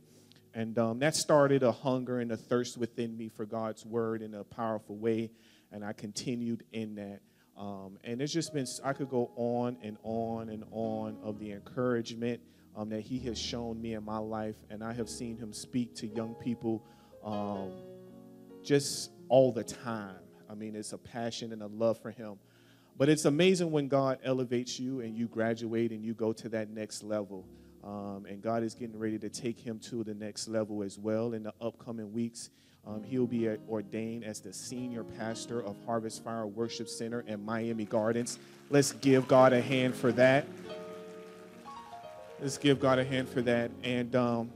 And 0.54 0.78
um, 0.78 0.98
that 0.98 1.14
started 1.14 1.62
a 1.62 1.72
hunger 1.72 2.20
and 2.20 2.30
a 2.32 2.36
thirst 2.36 2.76
within 2.76 3.16
me 3.16 3.28
for 3.28 3.46
God's 3.46 3.86
word 3.86 4.20
in 4.20 4.34
a 4.34 4.44
powerful 4.44 4.96
way, 4.96 5.30
and 5.70 5.84
I 5.84 5.92
continued 5.92 6.64
in 6.72 6.96
that. 6.96 7.20
Um, 7.56 7.98
and 8.02 8.20
it's 8.20 8.32
just 8.32 8.52
been, 8.52 8.66
I 8.84 8.92
could 8.92 9.08
go 9.08 9.30
on 9.36 9.76
and 9.82 9.96
on 10.02 10.48
and 10.48 10.64
on 10.70 11.18
of 11.22 11.38
the 11.38 11.52
encouragement 11.52 12.40
um, 12.76 12.88
that 12.90 13.00
he 13.00 13.18
has 13.20 13.38
shown 13.38 13.80
me 13.80 13.94
in 13.94 14.04
my 14.04 14.18
life, 14.18 14.56
and 14.68 14.82
I 14.82 14.92
have 14.92 15.08
seen 15.08 15.36
him 15.36 15.52
speak 15.52 15.94
to 15.96 16.06
young 16.06 16.34
people 16.34 16.84
um, 17.24 17.70
just 18.64 19.10
all 19.28 19.52
the 19.52 19.64
time. 19.64 20.16
I 20.50 20.54
mean, 20.54 20.76
it's 20.76 20.92
a 20.92 20.98
passion 20.98 21.52
and 21.52 21.62
a 21.62 21.66
love 21.66 22.00
for 22.00 22.10
Him. 22.10 22.38
But 22.98 23.08
it's 23.08 23.24
amazing 23.24 23.70
when 23.70 23.88
God 23.88 24.18
elevates 24.22 24.78
you 24.78 25.00
and 25.00 25.16
you 25.16 25.26
graduate 25.26 25.92
and 25.92 26.04
you 26.04 26.14
go 26.14 26.32
to 26.34 26.48
that 26.50 26.70
next 26.70 27.02
level. 27.02 27.46
Um, 27.82 28.26
and 28.28 28.40
God 28.40 28.62
is 28.62 28.74
getting 28.74 28.98
ready 28.98 29.18
to 29.18 29.28
take 29.28 29.58
him 29.58 29.78
to 29.80 30.04
the 30.04 30.14
next 30.14 30.46
level 30.46 30.82
as 30.82 30.98
well 30.98 31.32
in 31.32 31.42
the 31.42 31.52
upcoming 31.60 32.12
weeks. 32.12 32.50
Um, 32.86 33.02
he'll 33.02 33.26
be 33.26 33.48
ordained 33.68 34.24
as 34.24 34.40
the 34.40 34.52
senior 34.52 35.04
pastor 35.04 35.62
of 35.62 35.76
Harvest 35.86 36.22
Fire 36.22 36.46
Worship 36.46 36.88
Center 36.88 37.20
in 37.26 37.44
Miami 37.44 37.84
Gardens. 37.84 38.38
Let's 38.70 38.92
give 38.92 39.26
God 39.26 39.52
a 39.52 39.60
hand 39.60 39.94
for 39.94 40.12
that. 40.12 40.46
Let's 42.40 42.58
give 42.58 42.80
God 42.80 42.98
a 42.98 43.04
hand 43.04 43.28
for 43.28 43.40
that. 43.42 43.70
And 43.82 44.14
um, 44.16 44.52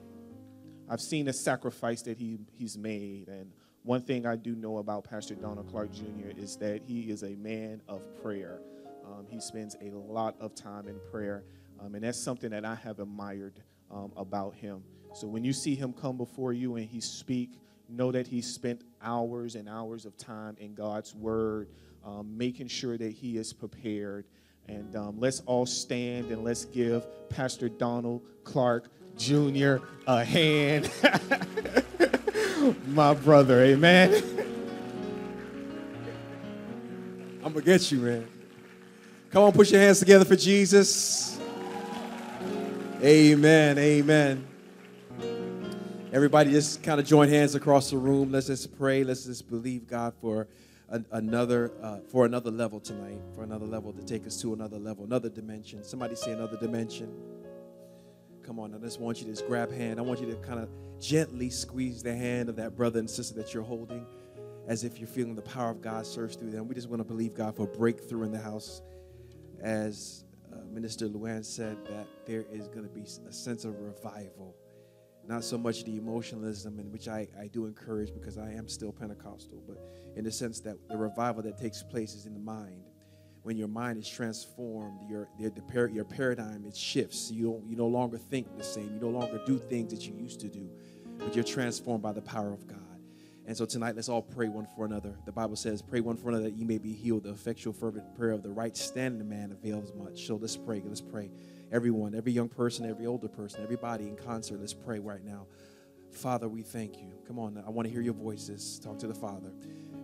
I've 0.89 1.01
seen 1.01 1.27
the 1.27 1.33
sacrifice 1.33 2.03
that 2.03 2.19
he, 2.19 2.39
he's 2.59 2.77
made. 2.77 3.29
And 3.29 3.51
one 3.87 4.03
thing 4.03 4.27
I 4.27 4.35
do 4.35 4.57
know 4.57 4.79
about 4.79 5.05
Pastor 5.05 5.37
Donald 5.37 5.71
Clark 5.71 5.93
Jr. 5.93 6.37
is 6.37 6.57
that 6.57 6.83
he 6.83 7.03
is 7.03 7.23
a 7.23 7.37
man 7.37 7.81
of 7.89 8.03
prayer. 8.21 8.59
Um, 9.05 9.27
he 9.31 9.41
spends 9.41 9.77
a 9.81 9.91
lot 9.91 10.35
of 10.41 10.57
time 10.57 10.89
in 10.89 10.99
prayer, 11.13 11.45
um, 11.79 11.95
and 11.95 12.03
that's 12.03 12.21
something 12.21 12.51
that 12.51 12.65
I 12.65 12.75
have 12.75 12.99
admired 12.99 13.63
um, 13.93 14.11
about 14.17 14.57
him. 14.57 14.83
So 15.15 15.29
when 15.29 15.45
you 15.45 15.53
see 15.53 15.77
him 15.77 15.93
come 15.93 16.17
before 16.17 16.53
you 16.53 16.75
and 16.75 16.85
he 16.85 17.01
speak, 17.01 17.61
know 17.89 18.11
that 18.11 18.27
he 18.27 18.43
spent 18.43 18.83
hours 19.01 19.55
and 19.55 19.69
hours 19.69 20.05
of 20.05 20.17
time 20.17 20.57
in 20.59 20.75
God's 20.75 21.15
Word, 21.15 21.69
um, 22.05 22.37
making 22.37 22.67
sure 22.67 22.99
that 22.99 23.13
he 23.13 23.37
is 23.37 23.53
prepared. 23.53 24.27
And 24.67 24.97
um, 24.97 25.21
let's 25.21 25.43
all 25.47 25.65
stand 25.65 26.33
and 26.33 26.43
let's 26.43 26.65
give 26.65 27.07
Pastor 27.29 27.69
Donald 27.69 28.23
Clark 28.43 28.89
Jr. 29.17 29.77
a 30.09 30.25
hand. 30.25 30.91
my 32.87 33.15
brother. 33.15 33.63
Amen. 33.63 34.23
I'm 37.45 37.53
to 37.53 37.63
get 37.63 37.91
you, 37.93 37.99
man. 37.99 38.27
Come 39.31 39.45
on, 39.45 39.53
put 39.53 39.71
your 39.71 39.81
hands 39.81 39.99
together 39.99 40.25
for 40.25 40.37
Jesus. 40.37 41.39
Amen. 43.03 43.79
Amen. 43.79 44.47
Everybody 46.13 46.51
just 46.51 46.83
kind 46.83 46.99
of 46.99 47.07
join 47.07 47.29
hands 47.29 47.55
across 47.55 47.91
the 47.91 47.99
room. 47.99 48.33
Let's 48.33 48.47
just 48.47 48.77
pray. 48.79 49.05
Let's 49.05 49.25
just 49.27 49.49
believe 49.51 49.87
God 49.87 50.15
for 50.21 50.49
another 51.11 51.73
uh, 51.83 51.99
for 52.11 52.25
another 52.25 52.51
level 52.51 52.81
tonight, 52.81 53.19
for 53.35 53.43
another 53.43 53.67
level 53.67 53.93
to 53.93 54.03
take 54.03 54.27
us 54.27 54.41
to 54.41 54.55
another 54.55 54.79
level, 54.79 55.05
another 55.05 55.29
dimension. 55.29 55.85
Somebody 55.85 56.15
say 56.15 56.33
another 56.33 56.57
dimension. 56.57 57.13
Come 58.47 58.61
on, 58.61 58.73
I 58.73 58.79
just 58.79 59.01
want 59.01 59.19
you 59.19 59.25
to 59.25 59.33
just 59.33 59.47
grab 59.49 59.73
hand. 59.73 59.99
I 59.99 60.03
want 60.03 60.21
you 60.21 60.27
to 60.27 60.37
kind 60.37 60.61
of 60.61 60.69
gently 61.01 61.51
squeeze 61.51 62.01
the 62.01 62.15
hand 62.15 62.49
of 62.49 62.55
that 62.57 62.77
brother 62.77 63.01
and 63.01 63.11
sister 63.11 63.35
that 63.35 63.53
you're 63.53 63.65
holding 63.65 64.07
as 64.69 64.85
if 64.85 64.99
you're 64.99 65.09
feeling 65.09 65.35
the 65.35 65.43
power 65.43 65.71
of 65.71 65.81
God 65.81 66.07
surge 66.07 66.37
through 66.37 66.51
them. 66.51 66.69
We 66.69 66.75
just 66.77 66.89
want 66.89 67.01
to 67.01 67.05
believe 67.05 67.35
God 67.35 67.57
for 67.57 67.65
a 67.65 67.67
breakthrough 67.67 68.23
in 68.23 68.31
the 68.31 68.39
house. 68.39 68.83
As 69.61 70.25
uh, 70.53 70.59
Minister 70.71 71.09
Luann 71.09 71.45
said, 71.45 71.77
that 71.87 72.07
there 72.25 72.45
is 72.53 72.69
going 72.69 72.85
to 72.85 72.93
be 72.93 73.03
a 73.03 73.33
sense 73.33 73.65
of 73.65 73.81
revival. 73.81 74.55
Not 75.27 75.43
so 75.43 75.59
much 75.59 75.83
the 75.83 75.97
emotionalism, 75.97 76.79
in 76.79 76.93
which 76.93 77.09
I, 77.09 77.27
I 77.41 77.49
do 77.49 77.67
encourage 77.67 78.15
because 78.15 78.39
I 78.39 78.53
am 78.53 78.69
still 78.69 78.93
Pentecostal, 78.93 79.61
but 79.67 79.77
in 80.15 80.23
the 80.23 80.31
sense 80.31 80.61
that 80.61 80.77
the 80.89 80.97
revival 80.97 81.43
that 81.43 81.59
takes 81.59 81.83
place 81.83 82.15
is 82.15 82.27
in 82.27 82.35
the 82.35 82.41
mind 82.41 82.86
when 83.47 83.57
your 83.57 83.69
mind 83.69 83.97
is 83.97 84.09
transformed, 84.09 84.99
your, 85.09 85.29
your, 85.39 85.53
your 85.89 86.05
paradigm 86.05 86.65
it 86.67 86.77
shifts. 86.77 87.31
You, 87.31 87.63
you 87.65 87.77
no 87.77 87.87
longer 87.87 88.19
think 88.19 88.59
the 88.59 88.65
same. 88.65 88.93
You 88.95 89.01
no 89.01 89.17
longer 89.17 89.41
do 89.47 89.57
things 89.57 89.93
that 89.93 90.05
you 90.05 90.15
used 90.17 90.41
to 90.41 90.49
do, 90.49 90.69
but 91.17 91.37
you're 91.37 91.45
transformed 91.45 92.03
by 92.03 92.13
the 92.13 92.21
power 92.21 92.53
of 92.53 92.67
God. 92.67 92.81
And 93.47 93.57
so 93.57 93.65
tonight, 93.65 93.95
let's 93.95 94.09
all 94.09 94.21
pray 94.21 94.49
one 94.49 94.67
for 94.75 94.85
another. 94.85 95.17
The 95.27 95.31
Bible 95.31 95.55
says, 95.55 95.81
Pray 95.81 96.01
one 96.01 96.17
for 96.17 96.31
another 96.31 96.47
that 96.47 96.57
you 96.57 96.67
may 96.67 96.79
be 96.79 96.93
healed. 96.93 97.23
The 97.23 97.31
effectual, 97.31 97.73
fervent 97.73 98.17
prayer 98.17 98.33
of 98.33 98.43
the 98.43 98.51
right 98.51 98.77
standing 98.77 99.29
man 99.29 99.53
avails 99.53 99.93
much. 99.95 100.27
So 100.27 100.35
let's 100.35 100.57
pray. 100.57 100.83
Let's 100.85 101.01
pray. 101.01 101.31
Everyone, 101.71 102.17
every 102.17 102.33
young 102.33 102.49
person, 102.49 102.91
every 102.91 103.07
older 103.07 103.29
person, 103.29 103.63
everybody 103.63 104.09
in 104.09 104.17
concert, 104.17 104.59
let's 104.59 104.75
pray 104.75 104.99
right 104.99 105.25
now. 105.25 105.47
Father, 106.11 106.49
we 106.49 106.63
thank 106.63 106.99
you. 106.99 107.13
Come 107.29 107.39
on, 107.39 107.63
I 107.65 107.71
want 107.71 107.87
to 107.87 107.93
hear 107.93 108.01
your 108.01 108.15
voices. 108.15 108.81
Talk 108.83 108.99
to 109.01 109.07
the 109.07 109.15
Father. 109.15 109.53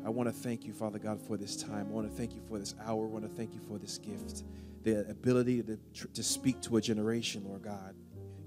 I 0.05 0.11
want 0.11 0.29
to 0.29 0.33
thank 0.33 0.65
you, 0.65 0.73
Father 0.73 0.99
God, 0.99 1.21
for 1.21 1.37
this 1.37 1.57
time. 1.57 1.87
I 1.89 1.93
want 1.93 2.11
to 2.11 2.17
thank 2.17 2.35
you 2.35 2.41
for 2.49 2.59
this 2.59 2.75
hour. 2.85 3.05
I 3.05 3.09
want 3.09 3.25
to 3.25 3.31
thank 3.31 3.55
you 3.55 3.61
for 3.69 3.79
this 3.79 3.99
gift, 3.99 4.43
the 4.83 5.09
ability 5.09 5.63
to, 5.63 5.79
to 6.15 6.23
speak 6.23 6.61
to 6.63 6.77
a 6.77 6.81
generation, 6.81 7.45
Lord 7.45 7.63
God. 7.63 7.95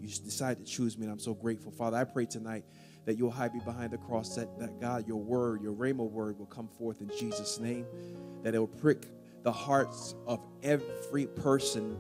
You 0.02 0.08
decided 0.08 0.66
to 0.66 0.72
choose 0.72 0.98
me, 0.98 1.06
and 1.06 1.12
I'm 1.14 1.20
so 1.20 1.34
grateful. 1.34 1.72
Father, 1.72 1.98
I 1.98 2.04
pray 2.04 2.26
tonight 2.26 2.66
that 3.06 3.18
you'll 3.18 3.32
hide 3.32 3.54
me 3.54 3.62
behind 3.64 3.92
the 3.92 3.98
cross, 3.98 4.36
that, 4.36 4.60
that 4.60 4.82
God, 4.82 5.08
your 5.08 5.22
word, 5.22 5.62
your 5.62 5.74
Rhema 5.74 6.10
word 6.10 6.38
will 6.38 6.46
come 6.46 6.68
forth 6.68 7.02
in 7.02 7.10
Jesus' 7.18 7.60
name, 7.60 7.86
that 8.44 8.54
it 8.54 8.60
will 8.60 8.68
prick 8.68 9.08
the 9.44 9.52
hearts 9.52 10.16
of 10.28 10.42
every 10.62 11.28
person. 11.28 11.98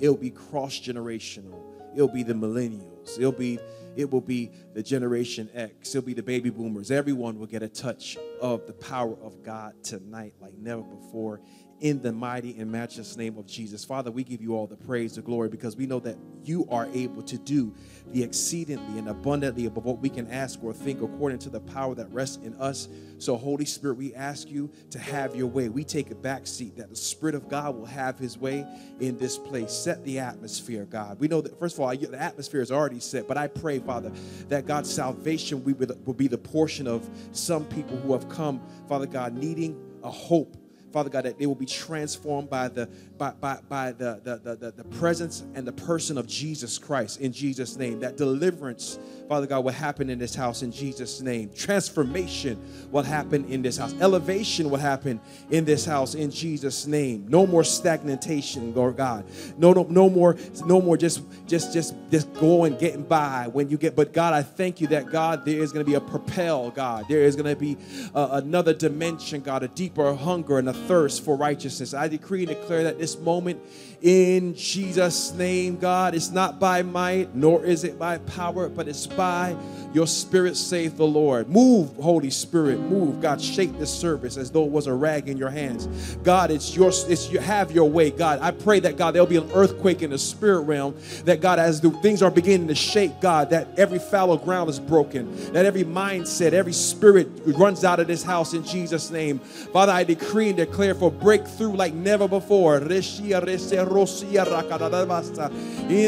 It'll 0.00 0.16
be 0.16 0.30
cross 0.30 0.78
generational, 0.78 1.60
it'll 1.94 2.08
be 2.08 2.22
the 2.22 2.34
millennials, 2.34 3.18
it'll 3.18 3.32
be 3.32 3.58
it 3.96 4.10
will 4.10 4.20
be 4.20 4.50
the 4.72 4.82
Generation 4.82 5.48
X, 5.54 5.94
it'll 5.94 6.04
be 6.04 6.14
the 6.14 6.22
baby 6.22 6.50
boomers. 6.50 6.90
Everyone 6.90 7.38
will 7.38 7.46
get 7.46 7.62
a 7.62 7.68
touch 7.68 8.18
of 8.40 8.66
the 8.66 8.72
power 8.72 9.16
of 9.22 9.42
God 9.42 9.74
tonight 9.84 10.34
like 10.40 10.54
never 10.54 10.82
before 10.82 11.40
in 11.84 12.00
the 12.00 12.10
mighty 12.10 12.58
and 12.58 12.72
matchless 12.72 13.14
name 13.14 13.36
of 13.36 13.46
Jesus. 13.46 13.84
Father, 13.84 14.10
we 14.10 14.24
give 14.24 14.40
you 14.40 14.56
all 14.56 14.66
the 14.66 14.74
praise, 14.74 15.16
the 15.16 15.20
glory, 15.20 15.50
because 15.50 15.76
we 15.76 15.84
know 15.84 16.00
that 16.00 16.16
you 16.42 16.66
are 16.70 16.88
able 16.94 17.20
to 17.20 17.36
do 17.36 17.74
the 18.06 18.22
exceedingly 18.22 18.98
and 18.98 19.06
abundantly 19.06 19.66
above 19.66 19.84
what 19.84 19.98
we 19.98 20.08
can 20.08 20.26
ask 20.30 20.64
or 20.64 20.72
think 20.72 21.02
according 21.02 21.38
to 21.38 21.50
the 21.50 21.60
power 21.60 21.94
that 21.94 22.10
rests 22.10 22.38
in 22.38 22.54
us. 22.54 22.88
So, 23.18 23.36
Holy 23.36 23.66
Spirit, 23.66 23.98
we 23.98 24.14
ask 24.14 24.48
you 24.48 24.70
to 24.92 24.98
have 24.98 25.36
your 25.36 25.46
way. 25.46 25.68
We 25.68 25.84
take 25.84 26.10
a 26.10 26.14
back 26.14 26.46
seat 26.46 26.74
that 26.78 26.88
the 26.88 26.96
Spirit 26.96 27.34
of 27.34 27.50
God 27.50 27.76
will 27.76 27.84
have 27.84 28.18
his 28.18 28.38
way 28.38 28.66
in 29.00 29.18
this 29.18 29.36
place. 29.36 29.70
Set 29.70 30.02
the 30.06 30.18
atmosphere, 30.20 30.86
God. 30.86 31.20
We 31.20 31.28
know 31.28 31.42
that, 31.42 31.58
first 31.58 31.76
of 31.76 31.80
all, 31.80 31.94
the 31.94 32.18
atmosphere 32.18 32.62
is 32.62 32.72
already 32.72 33.00
set, 33.00 33.28
but 33.28 33.36
I 33.36 33.46
pray, 33.46 33.78
Father, 33.78 34.10
that 34.48 34.64
God's 34.64 34.90
salvation 34.90 35.62
will 35.62 36.14
be 36.14 36.28
the 36.28 36.38
portion 36.38 36.86
of 36.86 37.06
some 37.32 37.66
people 37.66 37.98
who 37.98 38.14
have 38.14 38.26
come, 38.30 38.62
Father 38.88 39.06
God, 39.06 39.34
needing 39.34 39.78
a 40.02 40.10
hope 40.10 40.56
Father 40.94 41.10
God, 41.10 41.24
that 41.24 41.40
they 41.40 41.46
will 41.46 41.56
be 41.56 41.66
transformed 41.66 42.48
by 42.48 42.68
the, 42.68 42.88
by, 43.18 43.32
by, 43.32 43.58
by 43.68 43.90
the, 43.90 44.20
the, 44.22 44.54
the, 44.54 44.70
the, 44.70 44.84
presence 44.96 45.42
and 45.56 45.66
the 45.66 45.72
person 45.72 46.16
of 46.16 46.28
Jesus 46.28 46.78
Christ 46.78 47.20
in 47.20 47.32
Jesus' 47.32 47.76
name. 47.76 47.98
That 47.98 48.16
deliverance, 48.16 49.00
Father 49.28 49.48
God, 49.48 49.64
will 49.64 49.72
happen 49.72 50.08
in 50.08 50.20
this 50.20 50.36
house 50.36 50.62
in 50.62 50.70
Jesus' 50.70 51.20
name. 51.20 51.50
Transformation 51.52 52.62
will 52.92 53.02
happen 53.02 53.44
in 53.46 53.60
this 53.60 53.76
house. 53.76 53.92
Elevation 54.00 54.70
will 54.70 54.78
happen 54.78 55.20
in 55.50 55.64
this 55.64 55.84
house 55.84 56.14
in 56.14 56.30
Jesus' 56.30 56.86
name. 56.86 57.26
No 57.28 57.44
more 57.44 57.64
stagnation, 57.64 58.72
Lord 58.72 58.96
God. 58.96 59.24
No, 59.58 59.72
no, 59.72 59.88
no 59.90 60.08
more, 60.08 60.36
no 60.64 60.80
more 60.80 60.96
just 60.96 61.22
just 61.48 61.72
just 61.72 61.96
just 62.12 62.32
going 62.34 62.76
getting 62.76 63.02
by 63.02 63.48
when 63.52 63.68
you 63.68 63.78
get. 63.78 63.96
But 63.96 64.12
God, 64.12 64.32
I 64.32 64.42
thank 64.42 64.80
you 64.80 64.86
that 64.88 65.10
God, 65.10 65.44
there 65.44 65.60
is 65.60 65.72
going 65.72 65.84
to 65.84 65.90
be 65.90 65.96
a 65.96 66.00
propel, 66.00 66.70
God. 66.70 67.06
There 67.08 67.22
is 67.22 67.34
going 67.34 67.52
to 67.52 67.60
be 67.60 67.76
uh, 68.14 68.40
another 68.44 68.72
dimension, 68.72 69.40
God, 69.40 69.64
a 69.64 69.68
deeper 69.68 70.14
hunger 70.14 70.58
and 70.58 70.68
a 70.68 70.83
thirst 70.86 71.24
for 71.24 71.36
righteousness. 71.36 71.94
I 71.94 72.08
decree 72.08 72.40
and 72.40 72.48
declare 72.48 72.84
that 72.84 72.98
this 72.98 73.18
moment 73.18 73.60
in 74.04 74.54
Jesus' 74.54 75.32
name, 75.32 75.78
God, 75.78 76.14
it's 76.14 76.30
not 76.30 76.60
by 76.60 76.82
might, 76.82 77.34
nor 77.34 77.64
is 77.64 77.84
it 77.84 77.98
by 77.98 78.18
power, 78.18 78.68
but 78.68 78.86
it's 78.86 79.06
by 79.06 79.56
your 79.94 80.06
spirit, 80.06 80.56
save 80.56 80.98
the 80.98 81.06
Lord. 81.06 81.48
Move, 81.48 81.94
Holy 81.96 82.28
Spirit, 82.28 82.80
move. 82.80 83.22
God, 83.22 83.40
shake 83.40 83.78
this 83.78 83.94
service 83.94 84.36
as 84.36 84.50
though 84.50 84.64
it 84.64 84.70
was 84.70 84.88
a 84.88 84.92
rag 84.92 85.28
in 85.28 85.38
your 85.38 85.48
hands. 85.48 85.86
God, 86.16 86.50
it's 86.50 86.76
your, 86.76 86.88
it's 86.88 87.30
you 87.30 87.38
have 87.38 87.70
your 87.70 87.88
way. 87.88 88.10
God, 88.10 88.40
I 88.42 88.50
pray 88.50 88.80
that 88.80 88.98
God, 88.98 89.14
there'll 89.14 89.26
be 89.26 89.36
an 89.36 89.50
earthquake 89.52 90.02
in 90.02 90.10
the 90.10 90.18
spirit 90.18 90.62
realm. 90.62 90.96
That 91.24 91.40
God, 91.40 91.58
as 91.58 91.80
the 91.80 91.90
things 91.90 92.22
are 92.22 92.30
beginning 92.30 92.68
to 92.68 92.74
shake, 92.74 93.20
God, 93.22 93.50
that 93.50 93.78
every 93.78 94.00
fallow 94.00 94.36
ground 94.36 94.68
is 94.68 94.80
broken, 94.80 95.34
that 95.52 95.64
every 95.64 95.84
mindset, 95.84 96.52
every 96.52 96.72
spirit 96.74 97.28
runs 97.46 97.84
out 97.84 98.00
of 98.00 98.06
this 98.06 98.22
house 98.22 98.52
in 98.52 98.64
Jesus' 98.64 99.10
name. 99.10 99.38
Father, 99.38 99.92
I 99.92 100.04
decree 100.04 100.48
and 100.48 100.56
declare 100.58 100.73
for 100.74 101.10
breakthrough 101.10 101.72
like 101.72 101.94
never 101.94 102.26
before. 102.26 102.76
In 102.76 102.88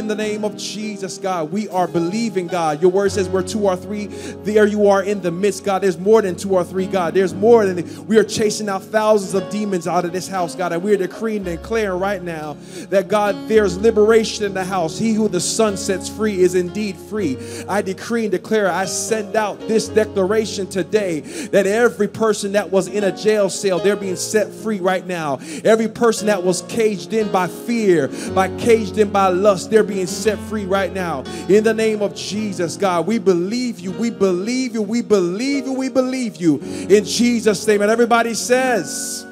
the 0.09 0.15
name 0.17 0.45
of 0.45 0.57
Jesus, 0.57 1.19
God, 1.19 1.53
we 1.53 1.69
are 1.69 1.87
believing, 1.87 2.49
God. 2.49 2.83
Your 2.83 2.91
word 2.91 3.13
says 3.13 3.29
we're 3.29 3.43
two 3.43 3.67
or 3.67 3.77
three, 3.77 4.07
there 4.07 4.67
you 4.67 4.89
are 4.89 5.03
in 5.03 5.21
the 5.21 5.31
midst, 5.31 5.65
God. 5.65 5.83
There's 5.83 5.99
more 5.99 6.21
than 6.23 6.35
two 6.35 6.55
or 6.55 6.65
three, 6.65 6.87
God. 6.87 7.15
There's 7.15 7.33
more 7.33 7.65
than 7.65 8.07
we 8.07 8.19
are 8.19 8.25
chasing 8.25 8.69
out 8.69 8.83
thousands 8.83 9.35
of 9.35 9.49
demons 9.51 9.87
out 9.87 10.05
of 10.05 10.13
this 10.13 10.27
house, 10.27 10.55
God. 10.55 10.73
And 10.73 10.83
we're 10.83 10.97
decreeing 10.97 11.47
and 11.47 11.59
declaring 11.59 12.01
right 12.01 12.23
now 12.23 12.57
that, 12.91 13.09
God, 13.09 13.37
there's 13.49 13.79
liberation 13.79 14.45
in 14.45 14.55
the 14.55 14.65
house. 14.65 14.99
He 14.99 15.13
who 15.13 15.29
the 15.29 15.41
Son 15.41 15.77
sets 15.77 16.09
free 16.09 16.41
is 16.41 16.57
indeed 16.57 16.97
free. 16.97 17.39
I 17.69 17.83
decree 17.83 18.25
and 18.25 18.33
declare, 18.33 18.71
I 18.71 18.87
send 18.87 19.37
out 19.37 19.61
this 19.69 19.89
declaration 19.89 20.67
today 20.67 21.21
that 21.21 21.67
every 21.67 22.09
person 22.09 22.53
that 22.53 22.71
was 22.71 22.89
in 22.89 23.05
a 23.05 23.17
jail 23.17 23.49
cell, 23.49 23.79
they're 23.79 23.95
being 23.95 24.17
set 24.17 24.53
free 24.57 24.81
right 24.81 25.07
now. 25.07 25.39
Every 25.65 25.89
person 25.89 26.27
that 26.27 26.43
was 26.43 26.63
caged 26.63 27.13
in 27.13 27.31
by 27.31 27.47
fear, 27.47 28.09
by 28.35 28.49
caged 28.57 28.99
in 28.99 29.11
by 29.11 29.29
lust, 29.29 29.71
they're 29.71 29.85
being 29.85 30.07
set 30.07 30.39
free 30.39 30.65
right 30.65 30.93
now. 30.93 31.23
In 31.49 31.65
the 31.65 31.75
name 31.75 32.03
of 32.03 32.15
Jesus, 32.15 32.77
God, 32.77 33.07
we 33.07 33.19
believe 33.19 33.81
you, 33.81 33.93
we 33.93 34.11
believe 34.11 34.75
you, 34.75 34.83
we 34.83 35.03
believe 35.03 35.67
you, 35.67 35.73
we 35.73 35.89
believe 35.89 36.37
you. 36.37 36.59
In 36.59 37.05
Jesus' 37.05 37.67
name. 37.67 37.83
And 37.83 37.91
everybody 37.91 38.35
says, 38.35 39.27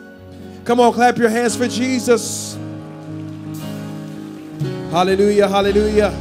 Come 0.64 0.80
on, 0.80 0.92
clap 0.94 1.18
your 1.18 1.28
hands 1.28 1.56
for 1.56 1.68
Jesus. 1.68 2.56
Hallelujah, 4.90 5.48
hallelujah. 5.48 6.14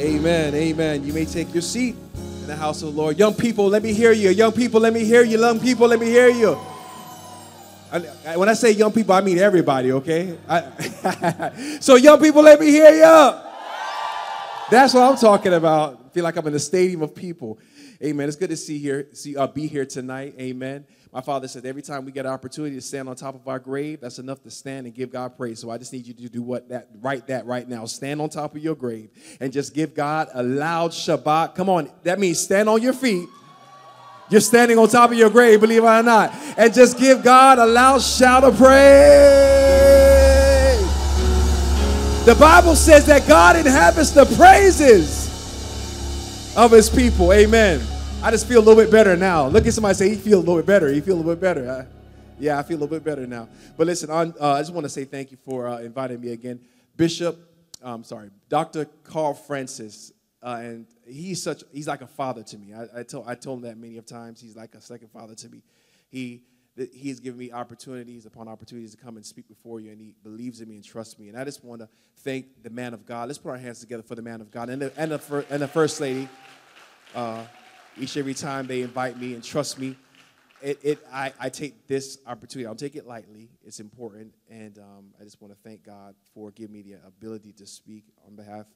Amen, 0.00 0.54
amen. 0.54 1.04
You 1.04 1.12
may 1.12 1.24
take 1.24 1.52
your 1.52 1.62
seat 1.62 1.94
in 2.16 2.46
the 2.46 2.56
house 2.56 2.82
of 2.82 2.94
the 2.94 3.00
Lord. 3.00 3.18
Young 3.18 3.34
people, 3.34 3.68
let 3.68 3.82
me 3.82 3.92
hear 3.92 4.12
you. 4.12 4.30
Young 4.30 4.52
people, 4.52 4.80
let 4.80 4.92
me 4.92 5.04
hear 5.04 5.22
you. 5.22 5.38
Young 5.38 5.60
people, 5.60 5.86
let 5.86 6.00
me 6.00 6.06
hear 6.06 6.28
you. 6.28 6.58
I- 7.92 8.36
when 8.36 8.48
I 8.48 8.54
say 8.54 8.72
young 8.72 8.92
people, 8.92 9.14
I 9.14 9.20
mean 9.20 9.38
everybody, 9.38 9.92
okay? 9.92 10.36
I- 10.48 11.78
so, 11.80 11.96
young 11.96 12.20
people, 12.20 12.42
let 12.42 12.60
me 12.60 12.66
hear 12.70 12.90
you. 12.90 13.40
That's 14.70 14.92
what 14.92 15.02
I'm 15.02 15.16
talking 15.16 15.54
about. 15.54 16.00
I 16.06 16.08
feel 16.10 16.24
like 16.24 16.36
I'm 16.36 16.46
in 16.46 16.54
a 16.54 16.58
stadium 16.58 17.02
of 17.02 17.14
people. 17.14 17.58
Amen. 18.04 18.28
It's 18.28 18.36
good 18.36 18.50
to 18.50 18.56
see 18.56 18.78
here, 18.78 19.08
see 19.12 19.36
uh, 19.36 19.46
be 19.46 19.66
here 19.66 19.84
tonight. 19.86 20.34
Amen. 20.38 20.84
My 21.12 21.20
father 21.22 21.48
said 21.48 21.64
every 21.64 21.82
time 21.82 22.04
we 22.04 22.12
get 22.12 22.26
an 22.26 22.32
opportunity 22.32 22.76
to 22.76 22.82
stand 22.82 23.08
on 23.08 23.16
top 23.16 23.34
of 23.34 23.48
our 23.48 23.58
grave, 23.58 24.02
that's 24.02 24.18
enough 24.18 24.42
to 24.42 24.50
stand 24.50 24.86
and 24.86 24.94
give 24.94 25.10
God 25.10 25.36
praise. 25.36 25.58
So 25.58 25.70
I 25.70 25.78
just 25.78 25.92
need 25.92 26.06
you 26.06 26.14
to 26.14 26.28
do 26.28 26.42
what 26.42 26.68
that 26.68 26.88
write 27.00 27.26
that 27.28 27.46
right 27.46 27.66
now. 27.66 27.86
Stand 27.86 28.20
on 28.20 28.28
top 28.28 28.54
of 28.54 28.62
your 28.62 28.74
grave 28.74 29.08
and 29.40 29.52
just 29.52 29.74
give 29.74 29.94
God 29.94 30.28
a 30.34 30.42
loud 30.42 30.90
shabach. 30.92 31.54
Come 31.54 31.70
on, 31.70 31.90
that 32.04 32.18
means 32.20 32.38
stand 32.38 32.68
on 32.68 32.82
your 32.82 32.92
feet. 32.92 33.28
You're 34.30 34.40
standing 34.40 34.78
on 34.78 34.88
top 34.88 35.10
of 35.10 35.16
your 35.16 35.30
grave, 35.30 35.60
believe 35.60 35.82
it 35.82 35.86
or 35.86 36.02
not, 36.02 36.34
and 36.56 36.72
just 36.72 36.98
give 36.98 37.22
God 37.22 37.58
a 37.58 37.66
loud 37.66 38.02
shout 38.02 38.44
of 38.44 38.56
praise. 38.56 38.78
The 42.26 42.34
Bible 42.34 42.76
says 42.76 43.06
that 43.06 43.26
God 43.26 43.56
inhabits 43.56 44.10
the 44.10 44.26
praises 44.36 45.26
of 46.56 46.72
his 46.72 46.90
people. 46.90 47.32
Amen. 47.32 47.80
I 48.22 48.30
just 48.30 48.46
feel 48.46 48.58
a 48.58 48.64
little 48.64 48.82
bit 48.82 48.90
better 48.90 49.16
now. 49.16 49.46
Look 49.46 49.66
at 49.66 49.72
somebody 49.72 49.94
say, 49.94 50.10
he 50.10 50.16
feel 50.16 50.38
a 50.38 50.40
little 50.40 50.56
bit 50.56 50.66
better. 50.66 50.88
He 50.88 51.00
feel 51.00 51.14
a 51.14 51.16
little 51.16 51.32
bit 51.32 51.40
better. 51.40 51.66
huh? 51.66 51.84
yeah, 52.38 52.58
I 52.58 52.62
feel 52.62 52.76
a 52.76 52.80
little 52.80 52.96
bit 52.96 53.04
better 53.04 53.26
now. 53.26 53.48
But 53.76 53.86
listen, 53.86 54.10
uh, 54.10 54.32
I 54.40 54.60
just 54.60 54.72
want 54.72 54.84
to 54.84 54.88
say 54.88 55.04
thank 55.04 55.30
you 55.30 55.38
for 55.44 55.68
uh, 55.68 55.78
inviting 55.78 56.20
me 56.20 56.32
again. 56.32 56.60
Bishop, 56.96 57.38
I'm 57.82 58.04
sorry, 58.04 58.30
Dr. 58.48 58.86
Carl 59.04 59.34
Francis, 59.34 60.12
uh, 60.42 60.58
and 60.60 60.86
he's 61.08 61.42
such, 61.42 61.62
he's 61.72 61.88
like 61.88 62.02
a 62.02 62.06
father 62.06 62.42
to 62.42 62.58
me. 62.58 62.74
I, 62.74 63.00
I, 63.00 63.02
told, 63.02 63.26
I 63.26 63.34
told 63.34 63.58
him 63.58 63.64
that 63.64 63.76
many 63.76 63.96
of 63.98 64.06
times. 64.06 64.40
He's 64.40 64.56
like 64.56 64.74
a 64.74 64.80
second 64.80 65.08
father 65.10 65.34
to 65.34 65.48
me. 65.48 65.62
He, 66.10 66.42
th- 66.76 66.90
he's 66.92 67.20
given 67.20 67.38
me 67.38 67.52
opportunities 67.52 68.26
upon 68.26 68.48
opportunities 68.48 68.92
to 68.92 68.96
come 68.96 69.16
and 69.16 69.24
speak 69.24 69.48
before 69.48 69.80
you, 69.80 69.90
and 69.90 70.00
he 70.00 70.14
believes 70.22 70.60
in 70.60 70.68
me 70.68 70.76
and 70.76 70.84
trusts 70.84 71.18
me. 71.18 71.28
And 71.28 71.38
I 71.38 71.44
just 71.44 71.64
want 71.64 71.80
to 71.80 71.88
thank 72.18 72.62
the 72.62 72.70
man 72.70 72.94
of 72.94 73.06
God. 73.06 73.28
Let's 73.28 73.38
put 73.38 73.50
our 73.50 73.56
hands 73.56 73.80
together 73.80 74.02
for 74.02 74.14
the 74.14 74.22
man 74.22 74.40
of 74.40 74.50
God 74.50 74.68
and 74.68 74.82
the, 74.82 74.92
and 74.96 75.12
the, 75.12 75.18
fir- 75.18 75.46
and 75.50 75.62
the 75.62 75.68
first 75.68 76.00
lady. 76.00 76.28
Uh, 77.14 77.44
each 77.98 78.16
every 78.16 78.34
time 78.34 78.66
they 78.66 78.82
invite 78.82 79.18
me 79.18 79.34
and 79.34 79.42
trust 79.42 79.78
me, 79.78 79.96
it, 80.60 80.78
it 80.82 81.06
I, 81.12 81.32
I 81.38 81.48
take 81.48 81.86
this 81.86 82.18
opportunity. 82.26 82.66
I 82.66 82.70
don't 82.70 82.78
take 82.78 82.96
it 82.96 83.06
lightly. 83.06 83.48
It's 83.64 83.80
important, 83.80 84.34
and 84.50 84.78
um, 84.78 85.06
I 85.20 85.24
just 85.24 85.40
want 85.40 85.54
to 85.54 85.60
thank 85.62 85.84
God 85.84 86.14
for 86.34 86.50
giving 86.50 86.72
me 86.72 86.82
the 86.82 86.96
ability 87.06 87.52
to 87.54 87.66
speak 87.66 88.04
on 88.26 88.34
behalf. 88.34 88.66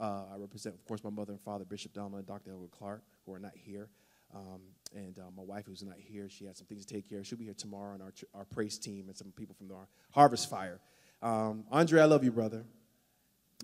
Uh, 0.00 0.24
I 0.32 0.36
represent, 0.38 0.74
of 0.74 0.84
course, 0.84 1.02
my 1.04 1.10
mother 1.10 1.32
and 1.32 1.40
father, 1.40 1.64
Bishop 1.64 1.92
Donald 1.92 2.14
and 2.14 2.26
Dr. 2.26 2.52
Elwood 2.52 2.70
Clark, 2.70 3.02
who 3.26 3.32
are 3.32 3.38
not 3.38 3.52
here, 3.54 3.88
um, 4.34 4.60
and 4.94 5.18
uh, 5.18 5.22
my 5.36 5.42
wife, 5.42 5.66
who's 5.66 5.82
not 5.82 5.96
here. 5.98 6.28
She 6.28 6.44
had 6.44 6.56
some 6.56 6.66
things 6.66 6.86
to 6.86 6.94
take 6.94 7.08
care 7.08 7.18
of. 7.18 7.26
She'll 7.26 7.38
be 7.38 7.44
here 7.44 7.54
tomorrow, 7.54 7.94
and 7.94 8.02
our 8.02 8.12
our 8.34 8.44
praise 8.44 8.78
team 8.78 9.08
and 9.08 9.16
some 9.16 9.32
people 9.36 9.54
from 9.54 9.70
our 9.72 9.88
Harvest 10.10 10.48
Fire. 10.48 10.80
Um, 11.22 11.64
Andre, 11.70 12.00
I 12.00 12.06
love 12.06 12.24
you, 12.24 12.32
brother. 12.32 12.64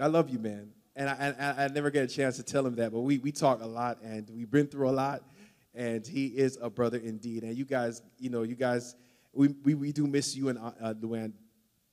I 0.01 0.07
love 0.07 0.31
you, 0.31 0.39
man. 0.39 0.71
And 0.95 1.09
I, 1.09 1.35
I, 1.39 1.65
I 1.65 1.69
never 1.69 1.91
get 1.91 2.05
a 2.05 2.09
chance 2.09 2.37
to 2.37 2.43
tell 2.43 2.67
him 2.67 2.75
that, 2.77 2.93
but 2.93 3.01
we, 3.01 3.19
we 3.19 3.33
talk 3.33 3.63
a 3.63 3.67
lot 3.67 4.01
and 4.03 4.29
we've 4.31 4.51
been 4.51 4.67
through 4.67 4.89
a 4.89 4.93
lot. 4.93 5.23
And 5.75 6.07
he 6.07 6.27
is 6.27 6.59
a 6.61 6.71
brother 6.71 6.99
indeed. 6.99 7.45
And 7.45 7.57
you 7.57 7.65
guys, 7.65 8.03
you 8.19 8.31
know, 8.31 8.43
you 8.43 8.57
guys, 8.57 8.97
we, 9.33 9.49
we, 9.63 9.75
we 9.75 9.93
do 9.93 10.07
miss 10.07 10.35
you 10.35 10.49
and 10.49 10.59
uh, 10.59 10.73
uh, 10.81 10.95
Luann 10.95 11.33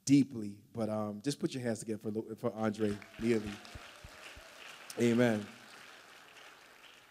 deeply. 0.06 0.58
But 0.74 0.90
um, 0.90 1.22
just 1.24 1.40
put 1.40 1.54
your 1.54 1.62
hands 1.62 1.80
together 1.80 2.00
for, 2.00 2.36
for 2.36 2.54
Andre 2.56 2.98
Neely. 3.22 3.42
Amen. 4.98 5.46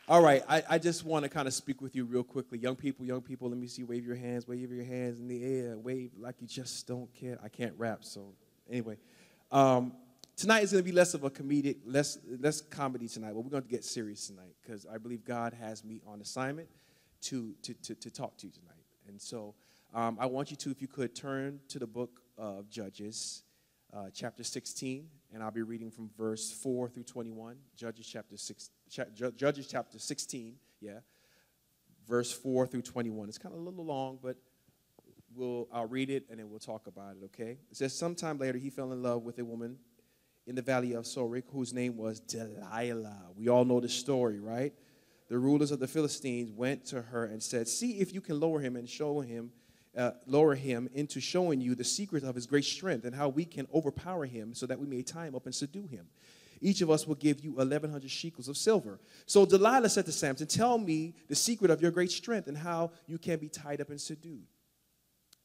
All 0.09 0.22
right, 0.22 0.43
I, 0.49 0.62
I 0.70 0.78
just 0.78 1.05
want 1.05 1.24
to 1.24 1.28
kind 1.28 1.47
of 1.47 1.53
speak 1.53 1.82
with 1.82 1.95
you 1.95 2.07
real 2.07 2.22
quickly. 2.22 2.59
Young 2.59 2.76
people, 2.76 3.05
young 3.05 3.20
people, 3.20 3.51
let 3.51 3.59
me 3.59 3.66
see. 3.66 3.82
Wave 3.82 4.07
your 4.07 4.16
hands, 4.16 4.49
wave 4.49 4.72
your 4.72 4.87
hands 4.87 5.20
in 5.20 5.28
the 5.28 5.45
air, 5.45 5.76
wave 5.76 6.11
like 6.18 6.37
you 6.41 6.47
just 6.47 6.87
don't 6.87 7.12
care. 7.14 7.39
I 7.45 7.49
can't 7.49 7.74
rap, 7.76 7.99
so 8.03 8.32
anyway. 8.70 8.97
Um, 9.53 9.93
tonight 10.35 10.62
is 10.62 10.72
going 10.72 10.82
to 10.82 10.91
be 10.91 10.97
less 10.97 11.12
of 11.12 11.24
a 11.24 11.30
comedic, 11.30 11.76
less, 11.85 12.16
less 12.41 12.62
comedy 12.62 13.07
tonight, 13.07 13.35
but 13.35 13.41
we're 13.41 13.51
going 13.51 13.64
to 13.64 13.68
get 13.68 13.85
serious 13.85 14.28
tonight 14.28 14.55
because 14.62 14.87
I 14.87 14.97
believe 14.97 15.22
God 15.22 15.53
has 15.53 15.85
me 15.85 16.01
on 16.07 16.22
assignment 16.22 16.68
to, 17.24 17.55
to, 17.64 17.74
to, 17.74 17.95
to 17.97 18.11
talk 18.11 18.39
to 18.39 18.47
you 18.47 18.53
tonight. 18.53 18.85
And 19.09 19.20
so 19.20 19.55
um, 19.93 20.16
I 20.18 20.24
want 20.24 20.51
you 20.51 20.57
to, 20.57 20.70
if 20.70 20.80
you 20.80 20.89
could, 20.89 21.14
turn 21.14 21.61
to 21.68 21.78
the 21.78 21.87
book 21.87 22.22
of 22.39 22.70
Judges, 22.70 23.43
uh, 23.95 24.07
chapter 24.12 24.43
16, 24.43 25.07
and 25.35 25.43
I'll 25.43 25.51
be 25.51 25.62
reading 25.62 25.91
from 25.91 26.09
verse 26.16 26.53
4 26.53 26.89
through 26.89 27.03
21. 27.03 27.57
Judges 27.76 28.07
chapter, 28.07 28.37
six, 28.37 28.70
Judges 28.89 29.66
chapter 29.66 29.99
16, 29.99 30.55
yeah, 30.80 31.01
verse 32.09 32.32
4 32.32 32.68
through 32.68 32.82
21. 32.82 33.28
It's 33.28 33.37
kind 33.37 33.53
of 33.53 33.61
a 33.61 33.64
little 33.64 33.85
long, 33.85 34.20
but 34.22 34.37
we'll, 35.35 35.66
I'll 35.72 35.89
read 35.89 36.09
it 36.09 36.26
and 36.30 36.39
then 36.39 36.49
we'll 36.49 36.61
talk 36.61 36.87
about 36.87 37.16
it, 37.20 37.24
okay? 37.24 37.59
It 37.68 37.76
says, 37.76 37.99
Sometime 37.99 38.39
later, 38.39 38.59
he 38.59 38.70
fell 38.70 38.93
in 38.93 39.03
love 39.03 39.24
with 39.24 39.41
a 39.41 39.45
woman 39.45 39.76
in 40.47 40.55
the 40.55 40.62
valley 40.62 40.93
of 40.93 41.05
Sorek, 41.05 41.45
whose 41.53 41.74
name 41.74 41.97
was 41.97 42.20
Delilah. 42.20 43.30
We 43.37 43.49
all 43.49 43.64
know 43.64 43.80
the 43.80 43.89
story, 43.89 44.39
right? 44.39 44.72
The 45.28 45.39
rulers 45.39 45.72
of 45.72 45.80
the 45.80 45.89
Philistines 45.89 46.53
went 46.53 46.85
to 46.87 47.03
her 47.03 47.24
and 47.24 47.43
said, 47.43 47.66
"See 47.66 47.99
if 47.99 48.12
you 48.12 48.20
can 48.20 48.39
lower 48.39 48.61
him 48.61 48.76
and 48.76 48.89
show 48.89 49.20
him, 49.20 49.51
uh, 49.97 50.12
lower 50.26 50.55
him 50.55 50.88
into 50.95 51.20
showing 51.20 51.61
you 51.61 51.74
the 51.74 51.84
secret 51.84 52.24
of 52.24 52.34
his 52.34 52.47
great 52.47 52.64
strength 52.64 53.05
and 53.05 53.14
how 53.14 53.28
we 53.28 53.45
can 53.45 53.66
overpower 53.72 54.26
him, 54.26 54.55
so 54.55 54.66
that 54.66 54.78
we 54.78 54.86
may 54.86 55.03
tie 55.03 55.26
him 55.26 55.34
up 55.34 55.47
and 55.47 55.55
subdue 55.55 55.86
him. 55.86 56.07
Each 56.61 56.80
of 56.80 56.90
us 56.90 57.07
will 57.07 57.16
give 57.16 57.40
you 57.40 57.61
eleven 57.61 57.90
hundred 57.90 58.11
shekels 58.11 58.49
of 58.49 58.57
silver." 58.57 59.01
So 59.26 59.45
Delilah 59.45 59.88
said 59.90 60.07
to 60.07 60.12
Samson, 60.12 60.47
"Tell 60.47 60.78
me 60.78 61.14
the 61.28 61.34
secret 61.34 61.70
of 61.70 61.82
your 61.82 61.90
great 61.90 62.11
strength 62.11 62.49
and 62.49 62.57
how 62.57 62.92
you 63.07 63.18
can 63.18 63.38
be 63.38 63.49
tied 63.49 63.80
up 63.80 63.90
and 63.90 64.01
subdued." 64.01 64.47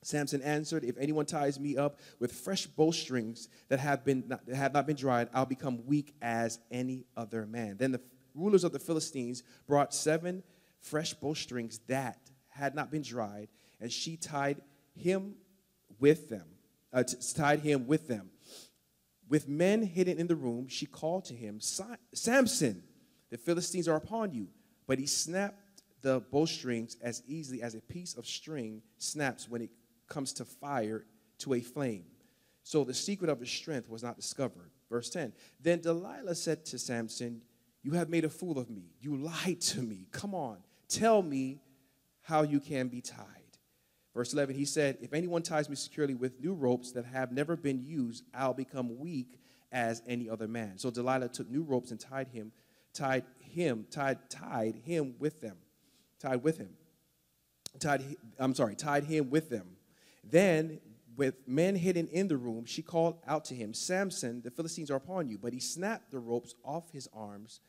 Samson 0.02 0.42
answered, 0.42 0.84
If 0.84 0.98
anyone 0.98 1.26
ties 1.26 1.60
me 1.60 1.76
up 1.76 2.00
with 2.20 2.32
fresh 2.32 2.66
bowstrings 2.66 3.50
that 3.68 3.80
have, 3.80 4.06
been 4.06 4.24
not, 4.28 4.46
that 4.46 4.56
have 4.56 4.74
not 4.74 4.88
been 4.88 4.96
dried, 4.96 5.30
I'll 5.34 5.46
become 5.46 5.86
weak 5.86 6.16
as 6.22 6.60
any 6.72 7.06
other 7.18 7.46
man. 7.46 7.78
Then 7.78 7.92
the 7.92 8.02
rulers 8.34 8.64
of 8.64 8.72
the 8.72 8.80
Philistines 8.80 9.44
brought 9.68 9.94
seven 9.94 10.44
fresh 10.80 11.14
bowstrings 11.14 11.80
that 11.88 12.32
had 12.48 12.76
not 12.76 12.92
been 12.92 13.02
dried, 13.02 13.50
and 13.80 13.92
she 13.92 14.18
tied 14.18 14.62
him 14.96 15.36
with 16.00 16.30
them, 16.30 16.46
uh, 16.94 17.04
tied 17.36 17.60
him 17.60 17.88
with 17.88 18.08
them. 18.08 18.30
With 19.28 19.48
men 19.48 19.84
hidden 19.84 20.18
in 20.18 20.28
the 20.28 20.36
room, 20.36 20.68
she 20.68 20.86
called 20.88 21.26
to 21.26 21.36
him, 21.36 21.60
Samson, 21.62 22.84
the 23.30 23.38
Philistines 23.38 23.88
are 23.88 23.96
upon 23.96 24.34
you. 24.34 24.48
But 24.88 24.98
he 24.98 25.06
snapped 25.06 25.84
the 26.02 26.20
bowstrings 26.32 26.98
as 27.02 27.22
easily 27.28 27.62
as 27.62 27.76
a 27.76 27.82
piece 27.82 28.16
of 28.16 28.26
string 28.26 28.82
snaps 28.98 29.48
when 29.48 29.62
it 29.62 29.70
comes 30.08 30.34
to 30.34 30.46
fire 30.46 31.06
to 31.40 31.54
a 31.54 31.62
flame. 31.62 32.06
So 32.64 32.84
the 32.84 32.94
secret 32.94 33.30
of 33.30 33.40
his 33.40 33.50
strength 33.50 33.90
was 33.90 34.04
not 34.04 34.16
discovered. 34.16 34.72
Verse 34.90 35.10
10 35.10 35.34
Then 35.62 35.82
Delilah 35.82 36.36
said 36.36 36.66
to 36.68 36.80
Samson, 36.80 37.42
You 37.84 37.92
have 37.92 38.10
made 38.10 38.26
a 38.26 38.30
fool 38.30 38.58
of 38.58 38.70
me. 38.70 38.92
You 39.00 39.16
lied 39.18 39.62
to 39.62 39.82
me. 39.82 40.08
Come 40.12 40.34
on, 40.34 40.58
tell 40.88 41.22
me 41.22 41.62
how 42.22 42.44
you 42.44 42.60
can 42.60 42.88
be 42.88 43.02
tied. 43.02 43.39
Verse 44.20 44.34
11, 44.34 44.54
he 44.54 44.66
said, 44.66 44.98
If 45.00 45.14
anyone 45.14 45.42
ties 45.44 45.70
me 45.70 45.78
securely 45.78 46.14
with 46.14 46.42
new 46.42 46.54
ropes 46.54 46.92
that 46.92 47.06
have 47.06 47.32
never 47.32 47.56
been 47.56 47.86
used, 47.86 48.26
I'll 48.34 48.54
become 48.54 49.00
weak 49.00 49.40
as 49.72 50.02
any 50.06 50.30
other 50.30 50.46
man. 50.46 50.78
So 50.78 50.92
Delilah 50.92 51.30
took 51.30 51.50
new 51.50 51.64
ropes 51.64 51.92
and 51.92 52.00
tied 52.02 52.28
him, 52.28 52.52
tied 52.94 53.24
him, 53.40 53.86
tied, 53.90 54.30
tied 54.30 54.76
him 54.76 55.16
with 55.20 55.40
them, 55.40 55.56
tied 56.20 56.44
with 56.44 56.58
him. 56.58 56.72
Tied, 57.80 58.04
I'm 58.38 58.54
sorry, 58.54 58.76
tied 58.76 59.06
him 59.06 59.30
with 59.30 59.50
them. 59.50 59.78
Then, 60.22 60.82
with 61.16 61.36
men 61.48 61.78
hidden 61.78 62.10
in 62.10 62.28
the 62.28 62.36
room, 62.36 62.66
she 62.66 62.82
called 62.82 63.20
out 63.26 63.46
to 63.46 63.56
him, 63.56 63.74
Samson, 63.74 64.42
the 64.42 64.52
Philistines 64.52 64.92
are 64.92 64.98
upon 64.98 65.30
you. 65.30 65.38
But 65.38 65.54
he 65.54 65.62
snapped 65.62 66.12
the 66.12 66.20
ropes 66.20 66.56
off 66.66 66.92
his 66.92 67.08
arms 67.14 67.62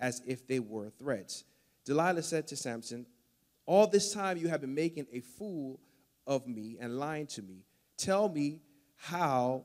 as 0.00 0.20
if 0.26 0.48
they 0.48 0.58
were 0.58 0.90
threads. 0.98 1.44
Delilah 1.84 2.24
said 2.24 2.48
to 2.48 2.56
Samson, 2.56 3.06
All 3.66 3.86
this 3.86 4.12
time 4.12 4.36
you 4.36 4.48
have 4.48 4.62
been 4.62 4.74
making 4.74 5.06
a 5.12 5.20
fool 5.20 5.78
of 6.26 6.46
me 6.46 6.78
and 6.80 6.98
lying 6.98 7.26
to 7.28 7.42
me. 7.42 7.64
Tell 7.96 8.28
me 8.28 8.60
how 8.96 9.64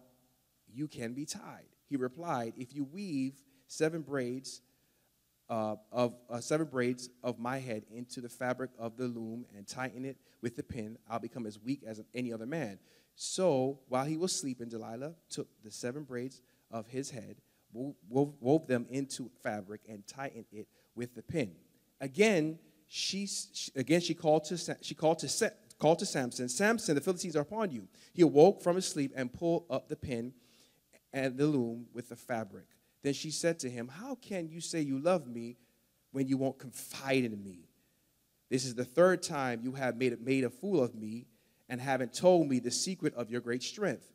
you 0.74 0.88
can 0.88 1.14
be 1.14 1.26
tied. 1.26 1.66
He 1.90 1.96
replied, 1.96 2.54
If 2.58 2.76
you 2.76 2.84
weave 2.84 3.34
seven 3.68 4.02
braids 4.02 4.62
uh, 5.50 5.76
of 5.92 6.14
uh, 6.30 6.40
seven 6.42 6.68
braids 6.68 7.10
of 7.24 7.40
my 7.40 7.58
head 7.58 7.84
into 7.90 8.20
the 8.20 8.30
fabric 8.30 8.72
of 8.78 8.98
the 8.98 9.06
loom 9.06 9.46
and 9.56 9.66
tighten 9.66 10.04
it 10.04 10.18
with 10.42 10.56
the 10.56 10.64
pin, 10.64 10.98
I'll 11.10 11.20
become 11.20 11.46
as 11.46 11.60
weak 11.60 11.84
as 11.88 12.02
any 12.14 12.34
other 12.34 12.46
man. 12.46 12.80
So 13.16 13.80
while 13.88 14.06
he 14.06 14.18
was 14.18 14.34
sleeping, 14.34 14.70
Delilah 14.70 15.14
took 15.30 15.48
the 15.64 15.72
seven 15.72 16.04
braids 16.04 16.42
of 16.70 16.88
his 16.88 17.10
head, 17.10 17.38
wove, 17.74 18.34
wove 18.40 18.68
them 18.68 18.86
into 18.90 19.32
fabric, 19.42 19.82
and 19.88 20.06
tightened 20.06 20.46
it 20.52 20.68
with 20.96 21.16
the 21.16 21.24
pin. 21.24 21.54
Again, 22.02 22.60
she, 22.88 23.28
again 23.76 24.02
she 24.02 24.14
called 24.14 24.46
to 24.46 24.78
she 24.82 24.96
called 24.96 25.20
to 25.20 25.28
called 25.80 26.00
to 26.00 26.06
Samson. 26.06 26.50
Samson, 26.50 26.96
the 26.96 27.02
Philistines 27.02 27.36
are 27.36 27.42
upon 27.42 27.72
you. 27.72 27.88
He 28.14 28.22
awoke 28.22 28.62
from 28.62 28.76
his 28.76 28.88
sleep 28.88 29.14
and 29.16 29.32
pulled 29.32 29.66
up 29.70 29.88
the 29.88 29.96
pin 29.96 30.34
and 31.14 31.38
the 31.38 31.46
loom 31.46 31.88
with 31.94 32.10
the 32.10 32.16
fabric. 32.16 32.66
Then 33.04 33.14
she 33.14 33.32
said 33.32 33.60
to 33.60 33.70
him, 33.70 33.88
How 33.88 34.16
can 34.16 34.50
you 34.50 34.60
say 34.60 34.82
you 34.82 35.00
love 35.00 35.28
me 35.28 35.58
when 36.12 36.28
you 36.28 36.38
won't 36.38 36.58
confide 36.58 37.24
in 37.24 37.44
me? 37.44 37.70
This 38.50 38.66
is 38.66 38.76
the 38.76 38.86
third 38.86 39.22
time 39.22 39.62
you 39.64 39.74
have 39.74 39.98
made, 39.98 40.20
made 40.22 40.44
a 40.44 40.50
fool 40.50 40.82
of 40.82 40.96
me 40.96 41.28
and 41.70 41.82
haven't 41.82 42.14
told 42.14 42.48
me 42.48 42.60
the 42.60 42.72
secret 42.72 43.14
of 43.16 43.30
your 43.30 43.42
great 43.42 43.62
strength. 43.62 44.12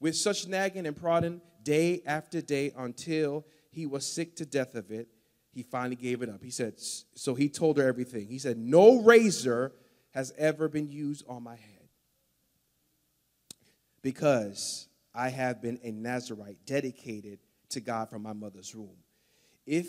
With 0.00 0.16
such 0.16 0.48
nagging 0.48 0.86
and 0.86 0.96
prodding 0.96 1.40
day 1.62 2.02
after 2.06 2.40
day 2.40 2.72
until 2.76 3.46
he 3.70 3.86
was 3.86 4.06
sick 4.06 4.36
to 4.36 4.46
death 4.46 4.74
of 4.74 4.90
it, 4.90 5.08
he 5.52 5.62
finally 5.62 5.96
gave 5.96 6.22
it 6.22 6.28
up. 6.28 6.42
He 6.42 6.50
said, 6.50 6.74
So 7.14 7.34
he 7.34 7.48
told 7.48 7.78
her 7.78 7.86
everything. 7.86 8.28
He 8.28 8.38
said, 8.38 8.58
No 8.58 9.02
razor 9.02 9.72
has 10.14 10.32
ever 10.38 10.68
been 10.68 10.90
used 10.90 11.24
on 11.28 11.42
my 11.42 11.56
head 11.56 11.88
because 14.02 14.88
I 15.14 15.30
have 15.30 15.60
been 15.60 15.78
a 15.82 15.90
Nazarite 15.90 16.58
dedicated 16.66 17.38
to 17.70 17.80
God 17.80 18.10
from 18.10 18.22
my 18.22 18.32
mother's 18.32 18.74
womb. 18.74 18.96
If 19.66 19.88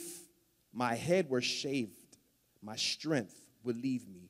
my 0.73 0.95
head 0.95 1.30
were 1.30 1.41
shaved, 1.41 2.18
my 2.61 2.76
strength 2.76 3.35
would 3.64 3.81
leave 3.81 4.07
me, 4.07 4.30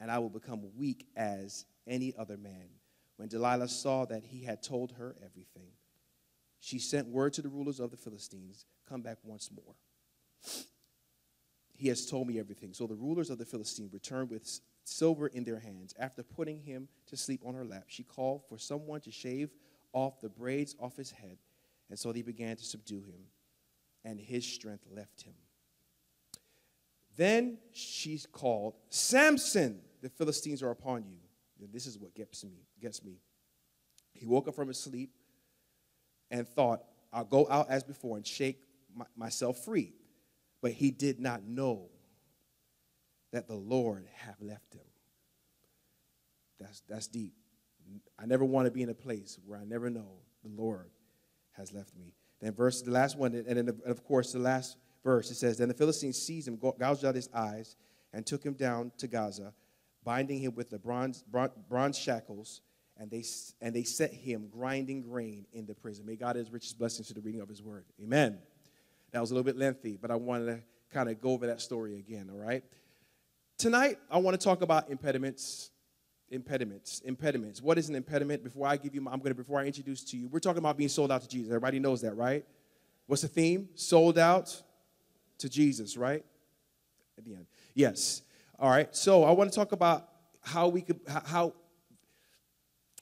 and 0.00 0.10
I 0.10 0.18
would 0.18 0.32
become 0.32 0.62
weak 0.76 1.06
as 1.16 1.64
any 1.86 2.14
other 2.16 2.36
man. 2.36 2.68
When 3.16 3.28
Delilah 3.28 3.68
saw 3.68 4.04
that 4.06 4.24
he 4.24 4.44
had 4.44 4.62
told 4.62 4.92
her 4.92 5.14
everything, 5.24 5.72
she 6.60 6.78
sent 6.78 7.08
word 7.08 7.34
to 7.34 7.42
the 7.42 7.48
rulers 7.48 7.80
of 7.80 7.90
the 7.90 7.96
Philistines 7.96 8.64
Come 8.88 9.00
back 9.00 9.18
once 9.22 9.50
more. 9.50 9.74
He 11.76 11.88
has 11.88 12.06
told 12.06 12.28
me 12.28 12.38
everything. 12.38 12.74
So 12.74 12.86
the 12.86 12.94
rulers 12.94 13.30
of 13.30 13.38
the 13.38 13.44
Philistines 13.44 13.92
returned 13.92 14.30
with 14.30 14.60
silver 14.84 15.26
in 15.26 15.44
their 15.44 15.58
hands. 15.58 15.94
After 15.98 16.22
putting 16.22 16.60
him 16.60 16.88
to 17.06 17.16
sleep 17.16 17.42
on 17.44 17.54
her 17.54 17.64
lap, 17.64 17.84
she 17.88 18.02
called 18.02 18.42
for 18.48 18.58
someone 18.58 19.00
to 19.02 19.10
shave 19.10 19.50
off 19.92 20.20
the 20.20 20.28
braids 20.28 20.74
off 20.80 20.96
his 20.96 21.10
head 21.10 21.38
and 21.90 21.98
so 21.98 22.12
they 22.12 22.22
began 22.22 22.56
to 22.56 22.64
subdue 22.64 23.02
him, 23.02 23.20
and 24.04 24.18
his 24.18 24.44
strength 24.44 24.84
left 24.90 25.22
him. 25.22 25.34
Then 27.16 27.58
she 27.72 28.18
called, 28.32 28.74
Samson, 28.88 29.80
the 30.02 30.08
Philistines 30.08 30.62
are 30.62 30.70
upon 30.70 31.04
you. 31.06 31.18
And 31.60 31.72
this 31.72 31.86
is 31.86 31.98
what 31.98 32.14
gets 32.14 32.44
me, 32.44 32.66
gets 32.80 33.04
me. 33.04 33.20
He 34.12 34.26
woke 34.26 34.48
up 34.48 34.56
from 34.56 34.68
his 34.68 34.78
sleep 34.78 35.12
and 36.30 36.48
thought, 36.48 36.82
I'll 37.12 37.24
go 37.24 37.46
out 37.48 37.70
as 37.70 37.84
before 37.84 38.16
and 38.16 38.26
shake 38.26 38.58
my, 38.94 39.06
myself 39.16 39.64
free. 39.64 39.92
But 40.60 40.72
he 40.72 40.90
did 40.90 41.20
not 41.20 41.44
know 41.44 41.90
that 43.34 43.48
the 43.48 43.54
Lord 43.54 44.06
have 44.14 44.40
left 44.40 44.74
him. 44.74 44.86
That's, 46.60 46.82
that's 46.88 47.08
deep. 47.08 47.34
I 48.18 48.26
never 48.26 48.44
want 48.44 48.66
to 48.66 48.70
be 48.70 48.82
in 48.82 48.88
a 48.88 48.94
place 48.94 49.38
where 49.44 49.58
I 49.58 49.64
never 49.64 49.90
know 49.90 50.20
the 50.44 50.50
Lord 50.50 50.90
has 51.52 51.72
left 51.72 51.96
me. 51.96 52.14
Then 52.40 52.54
verse, 52.54 52.80
the 52.80 52.92
last 52.92 53.18
one, 53.18 53.34
and 53.34 53.56
then 53.56 53.80
of 53.86 54.04
course 54.04 54.32
the 54.32 54.38
last 54.38 54.76
verse, 55.02 55.30
it 55.32 55.34
says, 55.34 55.58
Then 55.58 55.68
the 55.68 55.74
Philistines 55.74 56.18
seized 56.18 56.46
him, 56.46 56.56
gouged 56.56 57.04
out 57.04 57.16
his 57.16 57.28
eyes, 57.34 57.74
and 58.12 58.24
took 58.24 58.44
him 58.44 58.54
down 58.54 58.92
to 58.98 59.08
Gaza, 59.08 59.52
binding 60.04 60.38
him 60.38 60.54
with 60.54 60.70
the 60.70 60.78
bronze, 60.78 61.24
bronze 61.68 61.98
shackles, 61.98 62.60
and 62.96 63.10
they, 63.10 63.24
and 63.60 63.74
they 63.74 63.82
set 63.82 64.14
him 64.14 64.48
grinding 64.48 65.02
grain 65.02 65.44
in 65.52 65.66
the 65.66 65.74
prison. 65.74 66.06
May 66.06 66.14
God 66.14 66.36
his 66.36 66.52
richest 66.52 66.78
blessings 66.78 67.08
to 67.08 67.14
the 67.14 67.20
reading 67.20 67.40
of 67.40 67.48
his 67.48 67.62
word. 67.62 67.84
Amen. 68.00 68.38
That 69.10 69.20
was 69.20 69.32
a 69.32 69.34
little 69.34 69.44
bit 69.44 69.56
lengthy, 69.56 69.98
but 70.00 70.12
I 70.12 70.14
wanted 70.14 70.46
to 70.46 70.60
kind 70.92 71.08
of 71.08 71.20
go 71.20 71.30
over 71.30 71.48
that 71.48 71.60
story 71.60 71.98
again, 71.98 72.30
all 72.32 72.38
right? 72.38 72.62
Tonight, 73.58 73.98
I 74.10 74.18
want 74.18 74.38
to 74.38 74.44
talk 74.44 74.62
about 74.62 74.90
impediments 74.90 75.70
impediments. 76.30 77.00
Impediments. 77.04 77.62
What 77.62 77.78
is 77.78 77.88
an 77.88 77.94
impediment? 77.94 78.42
Before 78.42 78.66
I 78.66 78.76
give 78.76 78.94
you, 78.94 79.00
my, 79.00 79.12
I'm 79.12 79.20
to 79.20 79.34
before 79.34 79.60
I 79.60 79.64
introduce 79.66 80.02
to 80.04 80.16
you, 80.16 80.28
we're 80.28 80.40
talking 80.40 80.58
about 80.58 80.76
being 80.76 80.88
sold 80.88 81.12
out 81.12 81.22
to 81.22 81.28
Jesus. 81.28 81.48
Everybody 81.48 81.78
knows 81.78 82.02
that, 82.02 82.14
right? 82.16 82.44
What's 83.06 83.22
the 83.22 83.28
theme? 83.28 83.68
Sold 83.74 84.18
out 84.18 84.62
to 85.38 85.48
Jesus, 85.48 85.96
right? 85.96 86.24
At 87.16 87.24
the 87.24 87.34
end. 87.34 87.46
Yes. 87.74 88.22
All 88.58 88.70
right. 88.70 88.94
So 88.94 89.24
I 89.24 89.30
want 89.30 89.50
to 89.50 89.54
talk 89.54 89.72
about 89.72 90.08
how 90.42 90.68
we 90.68 90.82
could 90.82 91.00
how 91.06 91.54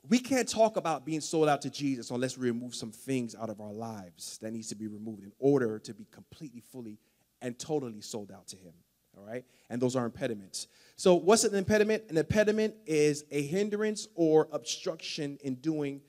we 0.09 0.19
can't 0.19 0.49
talk 0.49 0.77
about 0.77 1.07
being 1.07 1.20
sold 1.20 1.49
out 1.49 1.62
to 1.62 1.70
Jesus 1.70 2.11
unless 2.11 2.37
we 2.37 2.47
remove 2.47 2.74
some 2.74 2.91
things 2.91 3.37
out 3.41 3.51
of 3.51 3.61
our 3.61 3.73
lives 3.73 4.39
that 4.39 4.53
needs 4.53 4.69
to 4.69 4.74
be 4.74 4.89
removed 4.89 5.23
in 5.23 5.33
order 5.39 5.79
to 5.79 5.95
be 5.95 6.07
completely, 6.11 6.61
fully, 6.61 6.99
and 7.41 7.59
totally 7.59 8.01
sold 8.01 8.33
out 8.33 8.49
to 8.49 8.57
Him. 8.57 8.73
All 9.16 9.24
right? 9.24 9.44
And 9.70 9.80
those 9.80 9.97
are 9.97 10.05
impediments. 10.05 10.68
So, 10.97 11.14
what's 11.14 11.44
an 11.44 11.55
impediment? 11.55 12.05
An 12.10 12.16
impediment 12.16 12.74
is 12.86 13.24
a 13.30 13.43
hindrance 13.43 14.09
or 14.14 14.48
obstruction 14.52 15.39
in 15.43 15.56
doing, 15.56 16.01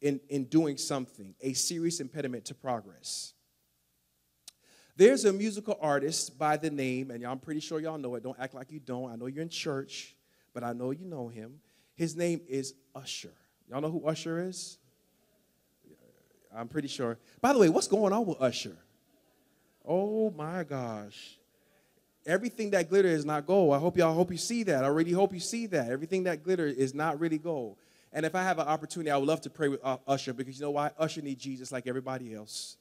in, 0.00 0.20
in 0.28 0.44
doing 0.44 0.76
something, 0.76 1.34
a 1.40 1.52
serious 1.52 2.00
impediment 2.00 2.44
to 2.46 2.54
progress. 2.54 3.34
There's 4.96 5.24
a 5.24 5.32
musical 5.32 5.78
artist 5.80 6.38
by 6.38 6.56
the 6.56 6.70
name, 6.70 7.10
and 7.10 7.24
I'm 7.24 7.38
pretty 7.38 7.60
sure 7.60 7.80
y'all 7.80 7.98
know 7.98 8.14
it. 8.16 8.22
Don't 8.22 8.38
act 8.38 8.54
like 8.54 8.70
you 8.70 8.80
don't. 8.80 9.10
I 9.10 9.16
know 9.16 9.26
you're 9.26 9.42
in 9.42 9.48
church, 9.48 10.14
but 10.52 10.62
I 10.62 10.72
know 10.72 10.90
you 10.90 11.06
know 11.06 11.28
him. 11.28 11.60
His 11.94 12.14
name 12.14 12.42
is 12.46 12.74
Usher. 12.94 13.32
Y'all 13.70 13.80
know 13.80 13.90
who 13.90 14.06
Usher 14.06 14.46
is? 14.46 14.76
I'm 16.54 16.68
pretty 16.68 16.88
sure. 16.88 17.18
By 17.40 17.54
the 17.54 17.58
way, 17.58 17.70
what's 17.70 17.88
going 17.88 18.12
on 18.12 18.26
with 18.26 18.40
Usher? 18.40 18.76
Oh 19.86 20.30
my 20.30 20.62
gosh 20.62 21.38
everything 22.26 22.70
that 22.70 22.88
glitter 22.88 23.08
is 23.08 23.24
not 23.24 23.46
gold. 23.46 23.74
I 23.74 23.78
hope 23.78 23.96
y'all 23.96 24.14
hope 24.14 24.30
you 24.30 24.38
see 24.38 24.62
that. 24.64 24.84
I 24.84 24.88
really 24.88 25.12
hope 25.12 25.32
you 25.32 25.40
see 25.40 25.66
that. 25.66 25.90
Everything 25.90 26.24
that 26.24 26.42
glitter 26.42 26.66
is 26.66 26.94
not 26.94 27.20
really 27.20 27.38
gold. 27.38 27.76
And 28.12 28.26
if 28.26 28.34
I 28.34 28.42
have 28.42 28.58
an 28.58 28.66
opportunity, 28.66 29.10
I 29.10 29.16
would 29.16 29.28
love 29.28 29.40
to 29.42 29.50
pray 29.50 29.68
with 29.68 29.80
uh, 29.82 29.96
Usher 30.06 30.32
because 30.32 30.58
you 30.58 30.62
know 30.66 30.70
why? 30.72 30.90
Usher 30.98 31.22
needs 31.22 31.42
Jesus 31.42 31.72
like 31.72 31.86
everybody 31.86 32.34
else. 32.34 32.76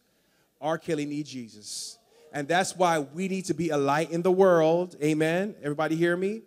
R. 0.60 0.78
Kelly 0.78 1.06
needs 1.06 1.32
Jesus. 1.32 1.98
And 2.34 2.48
that's 2.48 2.76
why 2.76 3.00
we 3.00 3.28
need 3.28 3.46
to 3.46 3.54
be 3.54 3.70
a 3.70 3.78
light 3.78 4.12
in 4.12 4.22
the 4.22 4.32
world. 4.32 4.96
Amen. 5.02 5.56
Everybody 5.62 5.96
hear 5.96 6.16
me? 6.16 6.44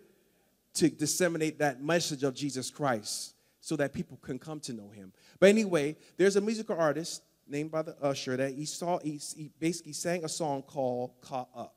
To 0.75 0.89
disseminate 0.89 1.59
that 1.59 1.81
message 1.83 2.23
of 2.23 2.35
Jesus 2.35 2.69
Christ. 2.69 3.35
so 3.65 3.75
that 3.75 3.93
people 3.93 4.15
can 4.17 4.37
come 4.37 4.59
to 4.59 4.73
know 4.73 4.89
him. 4.89 5.11
But 5.39 5.49
anyway, 5.49 5.97
there's 6.17 6.35
a 6.35 6.41
musical 6.41 6.77
artist 6.77 7.23
named 7.47 7.71
by 7.71 7.81
the 7.81 7.95
usher 7.99 8.37
that 8.37 8.53
he 8.53 8.63
saw 8.63 8.99
he, 8.99 9.19
he 9.35 9.49
basically 9.59 9.93
sang 9.93 10.23
a 10.23 10.29
song 10.29 10.61
called 10.61 11.13
Caught 11.21 11.49
Up. 11.55 11.75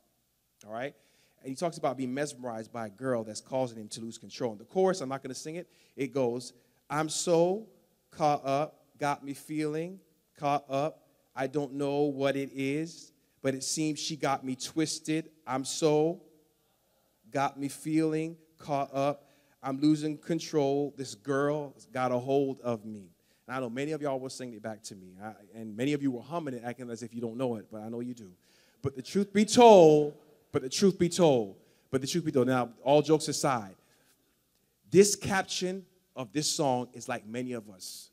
All 0.67 0.71
right? 0.71 0.93
And 1.41 1.49
he 1.49 1.55
talks 1.55 1.77
about 1.77 1.97
being 1.97 2.13
mesmerized 2.13 2.71
by 2.71 2.87
a 2.87 2.89
girl 2.89 3.23
that's 3.23 3.41
causing 3.41 3.77
him 3.77 3.87
to 3.89 4.01
lose 4.01 4.17
control. 4.17 4.51
And 4.51 4.59
the 4.59 4.65
chorus, 4.65 5.01
I'm 5.01 5.09
not 5.09 5.23
going 5.23 5.33
to 5.33 5.39
sing 5.39 5.55
it, 5.55 5.67
it 5.95 6.13
goes, 6.13 6.53
I'm 6.89 7.09
so 7.09 7.67
caught 8.11 8.45
up, 8.45 8.83
got 8.97 9.23
me 9.23 9.33
feeling 9.33 9.99
caught 10.39 10.65
up. 10.69 11.03
I 11.35 11.47
don't 11.47 11.73
know 11.73 12.03
what 12.03 12.35
it 12.35 12.49
is, 12.53 13.11
but 13.41 13.53
it 13.53 13.63
seems 13.63 13.99
she 13.99 14.15
got 14.15 14.43
me 14.43 14.55
twisted. 14.55 15.29
I'm 15.45 15.65
so 15.65 16.21
got 17.31 17.59
me 17.59 17.67
feeling 17.67 18.37
caught 18.57 18.93
up. 18.93 19.25
I'm 19.61 19.79
losing 19.79 20.17
control. 20.17 20.93
This 20.97 21.15
girl 21.15 21.75
got 21.93 22.11
a 22.11 22.17
hold 22.17 22.61
of 22.61 22.85
me. 22.85 23.09
And 23.47 23.55
I 23.55 23.59
know 23.59 23.69
many 23.69 23.91
of 23.91 24.01
y'all 24.01 24.19
will 24.19 24.29
sing 24.29 24.53
it 24.53 24.61
back 24.61 24.81
to 24.83 24.95
me. 24.95 25.15
I, 25.21 25.33
and 25.53 25.75
many 25.75 25.93
of 25.93 26.01
you 26.01 26.11
were 26.11 26.21
humming 26.21 26.53
it, 26.53 26.63
acting 26.65 26.89
as 26.89 27.03
if 27.03 27.13
you 27.13 27.21
don't 27.21 27.37
know 27.37 27.55
it, 27.55 27.65
but 27.71 27.81
I 27.81 27.89
know 27.89 27.99
you 27.99 28.13
do. 28.13 28.31
But 28.81 28.95
the 28.95 29.01
truth 29.01 29.33
be 29.33 29.45
told, 29.45 30.13
but 30.51 30.61
the 30.61 30.69
truth 30.69 30.97
be 30.97 31.09
told, 31.09 31.57
but 31.91 32.01
the 32.01 32.07
truth 32.07 32.25
be 32.25 32.31
told. 32.31 32.47
Now, 32.47 32.69
all 32.83 33.01
jokes 33.01 33.27
aside, 33.27 33.75
this 34.89 35.15
caption 35.15 35.85
of 36.15 36.31
this 36.31 36.49
song 36.49 36.89
is 36.93 37.07
like 37.07 37.27
many 37.27 37.53
of 37.53 37.69
us. 37.69 38.09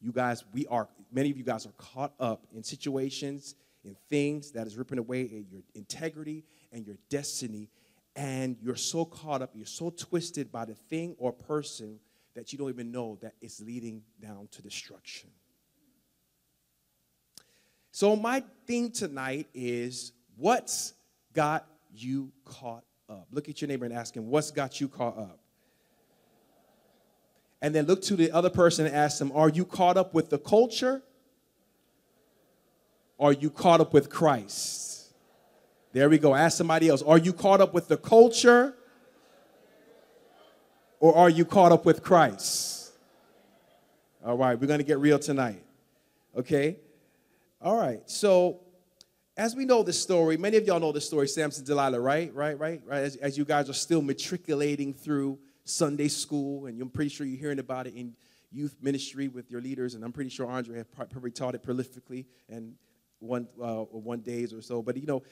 You 0.00 0.12
guys, 0.12 0.44
we 0.52 0.66
are, 0.66 0.88
many 1.12 1.30
of 1.30 1.36
you 1.36 1.44
guys 1.44 1.66
are 1.66 1.72
caught 1.76 2.12
up 2.18 2.46
in 2.54 2.62
situations, 2.62 3.54
in 3.84 3.96
things 4.08 4.50
that 4.52 4.66
is 4.66 4.76
ripping 4.76 4.98
away 4.98 5.22
at 5.22 5.50
your 5.50 5.62
integrity 5.74 6.44
and 6.72 6.86
your 6.86 6.96
destiny. 7.08 7.70
And 8.14 8.56
you're 8.62 8.76
so 8.76 9.04
caught 9.04 9.42
up, 9.42 9.50
you're 9.54 9.66
so 9.66 9.90
twisted 9.90 10.50
by 10.50 10.64
the 10.64 10.74
thing 10.74 11.14
or 11.18 11.32
person 11.32 12.00
that 12.34 12.52
you 12.52 12.58
don't 12.58 12.68
even 12.68 12.90
know 12.90 13.18
that 13.20 13.34
it's 13.40 13.60
leading 13.60 14.02
down 14.20 14.48
to 14.52 14.62
destruction. 14.62 15.30
So, 17.92 18.14
my 18.14 18.42
theme 18.66 18.90
tonight 18.90 19.48
is 19.54 20.12
what's 20.36 20.92
got 21.36 21.66
you 21.94 22.32
caught 22.44 22.82
up? 23.08 23.28
Look 23.30 23.48
at 23.48 23.60
your 23.60 23.68
neighbor 23.68 23.84
and 23.84 23.94
ask 23.94 24.16
him, 24.16 24.26
What's 24.26 24.50
got 24.50 24.80
you 24.80 24.88
caught 24.88 25.16
up? 25.16 25.38
And 27.62 27.74
then 27.74 27.86
look 27.86 28.02
to 28.02 28.16
the 28.16 28.32
other 28.32 28.50
person 28.50 28.86
and 28.86 28.94
ask 28.94 29.18
them, 29.18 29.30
Are 29.32 29.48
you 29.48 29.64
caught 29.64 29.96
up 29.96 30.14
with 30.14 30.30
the 30.30 30.38
culture? 30.38 31.02
Are 33.20 33.32
you 33.32 33.50
caught 33.50 33.80
up 33.80 33.92
with 33.92 34.10
Christ? 34.10 35.12
There 35.92 36.08
we 36.08 36.18
go. 36.18 36.34
Ask 36.34 36.58
somebody 36.58 36.88
else. 36.88 37.02
Are 37.02 37.18
you 37.18 37.32
caught 37.32 37.60
up 37.60 37.72
with 37.72 37.88
the 37.88 37.96
culture? 37.96 38.74
Or 41.00 41.16
are 41.16 41.30
you 41.30 41.44
caught 41.44 41.72
up 41.72 41.86
with 41.86 42.02
Christ? 42.02 42.92
All 44.24 44.36
right, 44.36 44.58
we're 44.58 44.66
going 44.66 44.80
to 44.80 44.84
get 44.84 44.98
real 44.98 45.18
tonight. 45.18 45.62
Okay? 46.36 46.76
All 47.62 47.76
right. 47.76 48.00
So, 48.06 48.60
as 49.36 49.54
we 49.54 49.66
know 49.66 49.82
this 49.82 50.00
story, 50.00 50.36
many 50.36 50.56
of 50.56 50.66
y'all 50.66 50.80
know 50.80 50.92
this 50.92 51.06
story, 51.06 51.28
Samson 51.28 51.64
Delilah, 51.64 52.00
right? 52.00 52.32
Right, 52.34 52.58
right, 52.58 52.80
right. 52.86 53.02
As, 53.02 53.16
as 53.16 53.36
you 53.36 53.44
guys 53.44 53.68
are 53.68 53.74
still 53.74 54.00
matriculating 54.00 54.94
through 54.94 55.38
Sunday 55.64 56.08
school, 56.08 56.66
and 56.66 56.80
I'm 56.80 56.88
pretty 56.88 57.10
sure 57.10 57.26
you're 57.26 57.38
hearing 57.38 57.58
about 57.58 57.86
it 57.86 57.94
in 57.94 58.14
youth 58.50 58.76
ministry 58.80 59.28
with 59.28 59.50
your 59.50 59.60
leaders, 59.60 59.94
and 59.94 60.04
I'm 60.04 60.12
pretty 60.12 60.30
sure 60.30 60.46
Andre 60.46 60.78
has 60.78 60.86
probably 60.86 61.30
taught 61.30 61.54
it 61.54 61.62
prolifically 61.62 62.24
and 62.48 62.74
one 63.18 63.48
uh, 63.62 63.82
one 63.84 64.20
days 64.20 64.54
or 64.54 64.62
so. 64.62 64.82
But 64.82 64.96
you 64.96 65.06
know, 65.06 65.22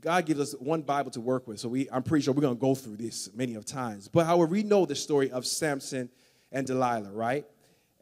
God 0.00 0.26
gives 0.26 0.40
us 0.40 0.52
one 0.58 0.82
Bible 0.82 1.10
to 1.12 1.20
work 1.20 1.46
with, 1.46 1.60
so 1.60 1.68
we 1.68 1.88
I'm 1.90 2.02
pretty 2.02 2.24
sure 2.24 2.34
we're 2.34 2.48
to 2.48 2.54
go 2.54 2.74
through 2.74 2.96
this 2.96 3.28
many 3.34 3.54
of 3.54 3.64
times. 3.64 4.08
But 4.08 4.26
however, 4.26 4.46
we 4.50 4.62
know 4.62 4.86
the 4.86 4.96
story 4.96 5.30
of 5.30 5.46
Samson 5.46 6.08
and 6.50 6.66
Delilah, 6.66 7.12
right? 7.12 7.44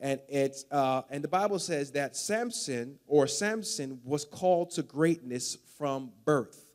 And 0.00 0.20
it's 0.28 0.64
uh, 0.70 1.02
and 1.10 1.22
the 1.22 1.28
Bible 1.28 1.58
says 1.58 1.92
that 1.92 2.16
Samson 2.16 2.98
or 3.06 3.26
Samson 3.26 4.00
was 4.02 4.24
called 4.24 4.70
to 4.72 4.82
greatness 4.82 5.58
from 5.76 6.10
birth. 6.24 6.66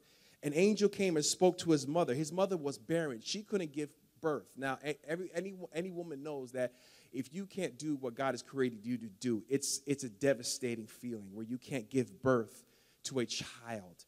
An 0.44 0.54
angel 0.54 0.90
came 0.90 1.16
and 1.16 1.26
spoke 1.26 1.58
to 1.60 1.72
his 1.72 1.88
mother. 1.88 2.14
His 2.14 2.32
mother 2.32 2.56
was 2.56 2.78
barren; 2.78 3.20
she 3.24 3.42
couldn't 3.42 3.74
give 3.74 3.90
birth. 4.22 4.46
Now, 4.56 4.78
every 5.08 5.32
any 5.34 5.56
any 5.74 5.90
woman 5.90 6.22
knows 6.22 6.52
that 6.52 6.74
if 7.12 7.34
you 7.34 7.48
can't 7.48 7.80
do 7.80 7.96
what 7.96 8.14
God 8.14 8.34
has 8.34 8.44
created 8.44 8.86
you 8.86 8.98
to 8.98 9.08
do, 9.20 9.44
it's 9.50 9.82
it's 9.88 10.04
a 10.04 10.10
devastating 10.10 10.86
feeling 10.86 11.30
where 11.34 11.46
you 11.46 11.58
can't 11.58 11.90
give 11.90 12.22
birth 12.22 12.64
to 13.06 13.20
a 13.20 13.26
child. 13.26 14.06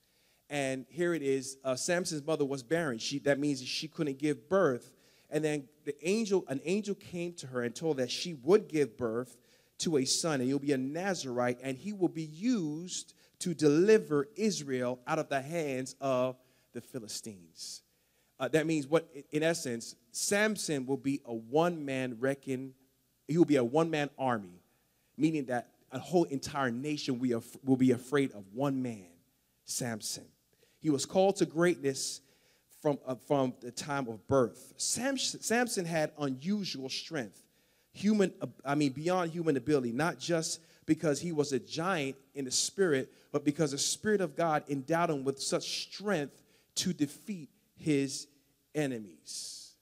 And 0.50 0.86
here 0.90 1.14
it 1.14 1.24
is. 1.24 1.58
Uh, 1.64 1.76
Samson's 1.76 2.26
mother 2.26 2.46
was 2.46 2.64
barren. 2.64 3.00
She 3.00 3.20
that 3.20 3.40
means 3.40 3.64
she 3.64 3.88
couldn't 3.88 4.20
give 4.20 4.48
birth. 4.48 4.92
And 5.30 5.44
then 5.44 5.68
the 5.86 5.96
angel, 6.08 6.46
an 6.48 6.62
angel 6.64 6.96
came 6.96 7.34
to 7.34 7.48
her 7.48 7.64
and 7.64 7.76
told 7.76 7.98
that 7.98 8.10
she 8.12 8.34
would 8.34 8.68
give 8.68 8.98
birth 8.98 9.38
to 9.80 9.98
a 9.98 10.06
son, 10.06 10.40
and 10.40 10.50
he'll 10.50 10.60
be 10.60 10.72
a 10.72 10.78
Nazarite, 10.78 11.60
and 11.62 11.78
he 11.78 11.94
will 11.94 12.08
be 12.08 12.24
used 12.24 13.14
to 13.40 13.54
deliver 13.54 14.28
Israel 14.36 15.00
out 15.06 15.20
of 15.20 15.30
the 15.30 15.42
hands 15.42 15.96
of 16.02 16.38
the 16.74 16.82
Philistines. 16.82 17.84
Uh, 18.40 18.48
that 18.48 18.66
means 18.66 18.88
what, 18.88 19.08
in 19.32 19.44
essence, 19.44 19.96
Samson 20.12 20.86
will 20.86 20.98
be 20.98 21.22
a 21.26 21.34
one 21.34 21.86
man 21.86 22.18
reckon, 22.20 22.74
he 23.28 23.38
will 23.38 23.46
be 23.46 23.56
a 23.56 23.64
one 23.64 23.90
man 23.90 24.10
army, 24.18 24.62
meaning 25.18 25.46
that 25.46 25.70
a 25.92 26.00
whole 26.00 26.26
entire 26.26 26.72
nation 26.72 27.20
we 27.20 27.36
will 27.64 27.78
be 27.78 27.92
afraid 27.92 28.32
of 28.32 28.44
one 28.54 28.82
man, 28.82 29.08
Samson. 29.66 30.26
He 30.80 30.90
was 30.90 31.06
called 31.06 31.38
to 31.38 31.46
greatness 31.46 32.22
from, 32.82 33.00
uh, 33.06 33.16
from 33.16 33.54
the 33.62 33.72
time 33.72 34.08
of 34.08 34.26
birth. 34.28 34.74
Sam, 34.78 35.18
Samson 35.18 35.86
had 35.86 36.12
unusual 36.20 36.90
strength, 36.90 37.44
human, 37.92 38.34
uh, 38.42 38.48
I 38.66 38.76
mean, 38.76 38.92
beyond 38.92 39.32
human 39.32 39.58
ability, 39.58 39.92
not 39.92 40.20
just 40.20 40.60
because 40.86 41.20
he 41.20 41.32
was 41.32 41.52
a 41.52 41.60
giant 41.60 42.16
in 42.34 42.46
the 42.46 42.52
spirit, 42.52 43.12
but 43.32 43.44
because 43.44 43.72
the 43.72 43.78
Spirit 43.78 44.22
of 44.22 44.36
God 44.36 44.64
endowed 44.70 45.10
him 45.10 45.24
with 45.24 45.40
such 45.40 45.84
strength 45.84 46.42
to 46.76 46.94
defeat 46.94 47.50
his 47.76 48.28
enemies. 48.74 49.74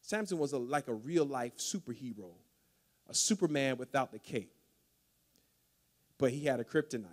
Samson 0.00 0.38
was 0.38 0.52
a, 0.52 0.58
like 0.58 0.88
a 0.88 0.94
real 0.94 1.24
life 1.24 1.56
superhero, 1.56 2.30
a 3.08 3.14
Superman 3.14 3.76
without 3.76 4.12
the 4.12 4.18
cape. 4.18 4.52
But 6.18 6.30
he 6.30 6.44
had 6.44 6.60
a 6.60 6.64
kryptonite. 6.64 7.06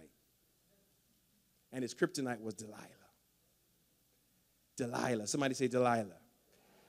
And 1.71 1.81
his 1.81 1.93
kryptonite 1.93 2.41
was 2.41 2.55
Delilah. 2.55 2.98
Delilah. 4.79 5.27
Somebody 5.27 5.53
say 5.53 5.67
Delilah. 5.67 6.15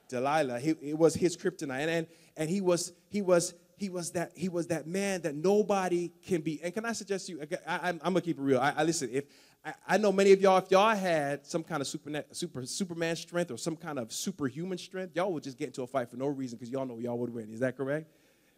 Delilah. 0.09 0.61
He, 0.61 0.71
it 0.71 0.97
was 0.97 1.15
his 1.15 1.37
kryptonite. 1.37 1.81
And, 1.81 1.91
and, 1.91 2.07
and 2.37 2.49
he 2.49 2.61
was, 2.61 2.93
he 3.09 3.21
was, 3.21 3.55
he 3.77 3.89
was 3.89 4.12
that 4.12 4.33
he 4.35 4.49
was 4.49 4.67
that 4.67 4.87
man 4.87 5.23
that 5.23 5.35
nobody 5.35 6.12
can 6.25 6.41
be. 6.43 6.61
And 6.62 6.73
can 6.73 6.85
I 6.85 6.93
suggest 6.93 7.29
you? 7.29 7.43
I, 7.67 7.89
am 7.89 7.99
gonna 7.99 8.21
keep 8.21 8.39
it 8.39 8.43
real. 8.43 8.61
I, 8.61 8.75
I 8.77 8.83
listen. 8.85 9.09
If 9.11 9.25
I, 9.65 9.75
I, 9.89 9.97
know 9.97 10.12
many 10.12 10.33
of 10.33 10.41
y'all, 10.41 10.59
if 10.59 10.71
y'all 10.71 10.95
had 10.95 11.47
some 11.47 11.65
kind 11.65 11.81
of 11.81 11.87
super, 11.89 12.25
super 12.31 12.65
Superman 12.67 13.17
strength 13.17 13.51
or 13.51 13.57
some 13.57 13.77
kind 13.77 13.99
of 13.99 14.12
superhuman 14.12 14.79
strength, 14.79 15.17
y'all 15.17 15.33
would 15.33 15.43
just 15.43 15.59
get 15.59 15.69
into 15.69 15.83
a 15.83 15.87
fight 15.87 16.11
for 16.11 16.17
no 16.17 16.27
reason 16.27 16.59
because 16.59 16.71
y'all 16.71 16.87
know 16.87 16.99
y'all 16.99 17.19
would 17.19 17.33
win. 17.33 17.51
Is 17.51 17.61
that 17.61 17.77
correct? 17.77 18.07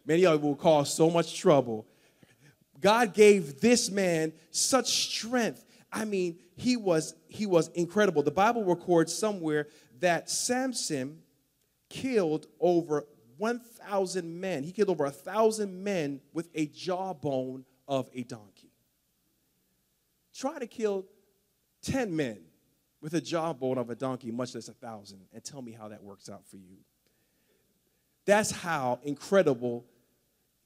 Many 0.05 0.25
of 0.25 0.41
you 0.41 0.47
will 0.49 0.55
cause 0.55 0.93
so 0.93 1.09
much 1.09 1.39
trouble. 1.39 1.87
God 2.81 3.13
gave 3.13 3.61
this 3.61 3.89
man 3.89 4.33
such 4.51 5.07
strength. 5.07 5.65
I 5.93 6.05
mean, 6.05 6.39
he 6.55 6.75
was 6.75 7.13
he 7.27 7.45
was 7.45 7.67
incredible. 7.69 8.23
The 8.23 8.31
Bible 8.31 8.63
records 8.63 9.13
somewhere 9.15 9.67
that 9.99 10.29
Samson 10.29 11.19
killed 11.87 12.47
over 12.59 13.05
1,000 13.37 14.41
men. 14.41 14.63
He 14.63 14.71
killed 14.71 14.89
over 14.89 15.05
a 15.05 15.11
thousand 15.11 15.83
men 15.83 16.19
with 16.33 16.49
a 16.55 16.65
jawbone 16.65 17.65
of 17.87 18.09
a 18.13 18.23
donkey. 18.23 18.71
Try 20.33 20.57
to 20.57 20.67
kill 20.67 21.05
10 21.83 22.15
men 22.15 22.39
with 23.01 23.13
a 23.13 23.21
jawbone 23.21 23.77
of 23.77 23.89
a 23.89 23.95
donkey, 23.95 24.31
much 24.31 24.55
less 24.55 24.69
a 24.69 24.73
thousand, 24.73 25.19
and 25.33 25.43
tell 25.43 25.61
me 25.61 25.73
how 25.73 25.89
that 25.89 26.01
works 26.01 26.29
out 26.29 26.47
for 26.47 26.57
you. 26.57 26.77
That's 28.25 28.49
how 28.49 28.99
incredible 29.03 29.85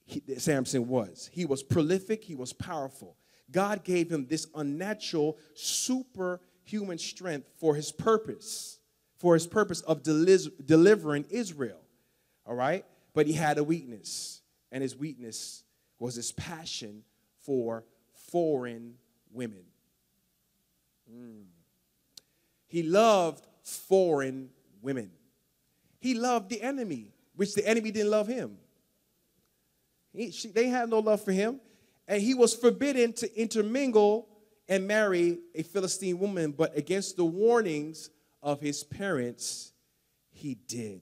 he, 0.05 0.21
Samson 0.37 0.87
was. 0.87 1.29
He 1.33 1.45
was 1.45 1.63
prolific, 1.63 2.23
he 2.23 2.35
was 2.35 2.53
powerful. 2.53 3.17
God 3.51 3.83
gave 3.83 4.11
him 4.11 4.27
this 4.27 4.47
unnatural, 4.55 5.37
superhuman 5.53 6.97
strength 6.97 7.49
for 7.57 7.75
his 7.75 7.91
purpose, 7.91 8.79
for 9.17 9.33
his 9.33 9.47
purpose 9.47 9.81
of 9.81 10.03
deli- 10.03 10.51
delivering 10.65 11.25
Israel. 11.29 11.79
All 12.45 12.55
right? 12.55 12.85
But 13.13 13.27
he 13.27 13.33
had 13.33 13.57
a 13.57 13.63
weakness, 13.63 14.41
and 14.71 14.81
his 14.81 14.95
weakness 14.95 15.63
was 15.99 16.15
his 16.15 16.31
passion 16.31 17.03
for 17.41 17.83
foreign 18.31 18.95
women. 19.31 19.63
Mm. 21.11 21.45
He 22.67 22.83
loved 22.83 23.47
foreign 23.63 24.49
women. 24.81 25.11
He 25.99 26.13
loved 26.13 26.49
the 26.49 26.61
enemy, 26.61 27.13
which 27.35 27.55
the 27.55 27.65
enemy 27.65 27.91
didn't 27.91 28.11
love 28.11 28.27
him. 28.27 28.57
He, 30.13 30.31
she, 30.31 30.49
they 30.49 30.67
had 30.67 30.89
no 30.89 30.99
love 30.99 31.21
for 31.21 31.31
him. 31.31 31.59
And 32.07 32.21
he 32.21 32.33
was 32.33 32.53
forbidden 32.53 33.13
to 33.13 33.39
intermingle 33.39 34.29
and 34.69 34.87
marry 34.87 35.39
a 35.55 35.63
Philistine 35.63 36.19
woman, 36.19 36.51
but 36.51 36.77
against 36.77 37.17
the 37.17 37.25
warnings 37.25 38.09
of 38.41 38.61
his 38.61 38.83
parents, 38.83 39.73
he 40.31 40.55
did. 40.67 41.01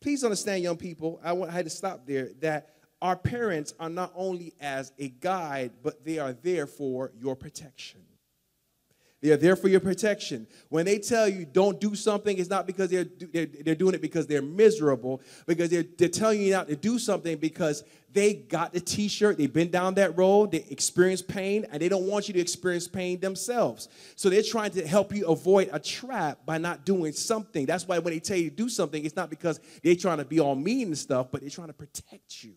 Please 0.00 0.24
understand, 0.24 0.62
young 0.62 0.76
people, 0.76 1.20
I, 1.22 1.34
had 1.50 1.66
to 1.66 1.70
stop 1.70 2.06
there, 2.06 2.30
that 2.40 2.70
our 3.02 3.16
parents 3.16 3.74
are 3.78 3.90
not 3.90 4.12
only 4.14 4.54
as 4.60 4.92
a 4.98 5.08
guide, 5.08 5.72
but 5.82 6.04
they 6.04 6.18
are 6.18 6.32
there 6.32 6.66
for 6.66 7.12
your 7.18 7.36
protection. 7.36 8.00
They 9.20 9.30
are 9.32 9.36
there 9.36 9.54
for 9.54 9.68
your 9.68 9.80
protection. 9.80 10.46
When 10.70 10.86
they 10.86 10.98
tell 10.98 11.28
you 11.28 11.44
don't 11.44 11.78
do 11.78 11.94
something, 11.94 12.38
it's 12.38 12.48
not 12.48 12.66
because 12.66 12.88
they're, 12.88 13.04
they're, 13.04 13.46
they're 13.46 13.74
doing 13.74 13.94
it 13.94 14.00
because 14.00 14.26
they're 14.26 14.40
miserable, 14.40 15.20
because 15.46 15.68
they're, 15.68 15.84
they're 15.98 16.08
telling 16.08 16.40
you 16.40 16.52
not 16.52 16.68
to 16.68 16.76
do 16.76 16.98
something 16.98 17.36
because 17.36 17.84
they 18.12 18.32
got 18.32 18.72
the 18.72 18.80
t 18.80 19.08
shirt, 19.08 19.36
they've 19.36 19.52
been 19.52 19.70
down 19.70 19.94
that 19.94 20.16
road, 20.16 20.52
they 20.52 20.64
experienced 20.70 21.28
pain, 21.28 21.66
and 21.70 21.82
they 21.82 21.88
don't 21.88 22.06
want 22.06 22.28
you 22.28 22.34
to 22.34 22.40
experience 22.40 22.88
pain 22.88 23.20
themselves. 23.20 23.88
So 24.16 24.30
they're 24.30 24.42
trying 24.42 24.70
to 24.72 24.86
help 24.86 25.14
you 25.14 25.26
avoid 25.26 25.68
a 25.70 25.78
trap 25.78 26.46
by 26.46 26.56
not 26.56 26.86
doing 26.86 27.12
something. 27.12 27.66
That's 27.66 27.86
why 27.86 27.98
when 27.98 28.14
they 28.14 28.20
tell 28.20 28.38
you 28.38 28.48
to 28.48 28.56
do 28.56 28.68
something, 28.70 29.04
it's 29.04 29.16
not 29.16 29.28
because 29.28 29.60
they're 29.82 29.96
trying 29.96 30.18
to 30.18 30.24
be 30.24 30.40
all 30.40 30.54
mean 30.54 30.88
and 30.88 30.98
stuff, 30.98 31.28
but 31.30 31.42
they're 31.42 31.50
trying 31.50 31.68
to 31.68 31.74
protect 31.74 32.42
you. 32.42 32.54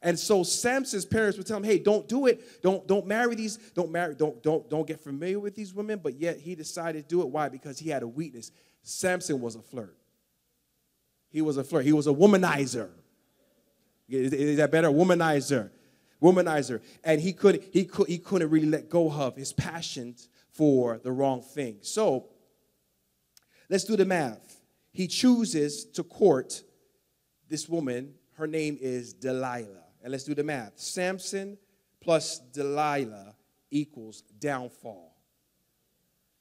And 0.00 0.18
so 0.18 0.44
Samson's 0.44 1.04
parents 1.04 1.36
would 1.38 1.46
tell 1.46 1.56
him, 1.56 1.64
"Hey, 1.64 1.78
don't 1.78 2.08
do 2.08 2.26
it. 2.26 2.62
Don't 2.62 2.86
don't 2.86 3.06
marry 3.06 3.34
these. 3.34 3.56
Don't 3.74 3.90
marry. 3.90 4.14
Don't 4.14 4.40
don't 4.42 4.68
don't 4.70 4.86
get 4.86 5.00
familiar 5.00 5.40
with 5.40 5.56
these 5.56 5.74
women." 5.74 5.98
But 6.00 6.14
yet 6.20 6.38
he 6.38 6.54
decided 6.54 7.02
to 7.02 7.08
do 7.08 7.20
it. 7.22 7.28
Why? 7.28 7.48
Because 7.48 7.78
he 7.78 7.90
had 7.90 8.02
a 8.02 8.08
weakness. 8.08 8.52
Samson 8.82 9.40
was 9.40 9.56
a 9.56 9.62
flirt. 9.62 9.96
He 11.30 11.42
was 11.42 11.56
a 11.56 11.64
flirt. 11.64 11.84
He 11.84 11.92
was 11.92 12.06
a 12.06 12.12
womanizer. 12.12 12.90
Is, 14.08 14.32
is 14.32 14.56
that 14.56 14.70
better? 14.70 14.88
Womanizer, 14.88 15.70
womanizer. 16.22 16.80
And 17.02 17.20
he 17.20 17.32
could 17.32 17.64
he 17.72 17.84
could 17.84 18.08
he 18.08 18.18
couldn't 18.18 18.50
really 18.50 18.68
let 18.68 18.88
go 18.88 19.10
of 19.10 19.36
his 19.36 19.52
passion 19.52 20.14
for 20.50 20.98
the 20.98 21.10
wrong 21.12 21.42
thing. 21.42 21.78
So 21.82 22.28
let's 23.68 23.84
do 23.84 23.96
the 23.96 24.04
math. 24.04 24.60
He 24.92 25.08
chooses 25.08 25.84
to 25.86 26.02
court 26.04 26.62
this 27.48 27.68
woman. 27.68 28.14
Her 28.34 28.46
name 28.46 28.78
is 28.80 29.12
Delilah. 29.12 29.87
And 30.02 30.12
let's 30.12 30.24
do 30.24 30.34
the 30.34 30.44
math. 30.44 30.72
Samson 30.76 31.58
plus 32.00 32.38
Delilah 32.38 33.34
equals 33.70 34.22
downfall. 34.38 35.14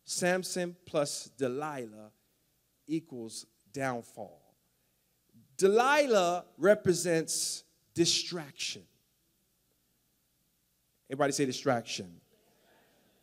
Samson 0.06 0.76
plus 0.86 1.30
Delilah 1.38 2.12
equals 2.88 3.46
downfall. 3.74 4.42
Delilah 5.58 6.46
represents 6.58 7.64
distraction. 7.94 8.84
Everybody 11.10 11.34
say 11.34 11.46
distraction. 11.46 12.22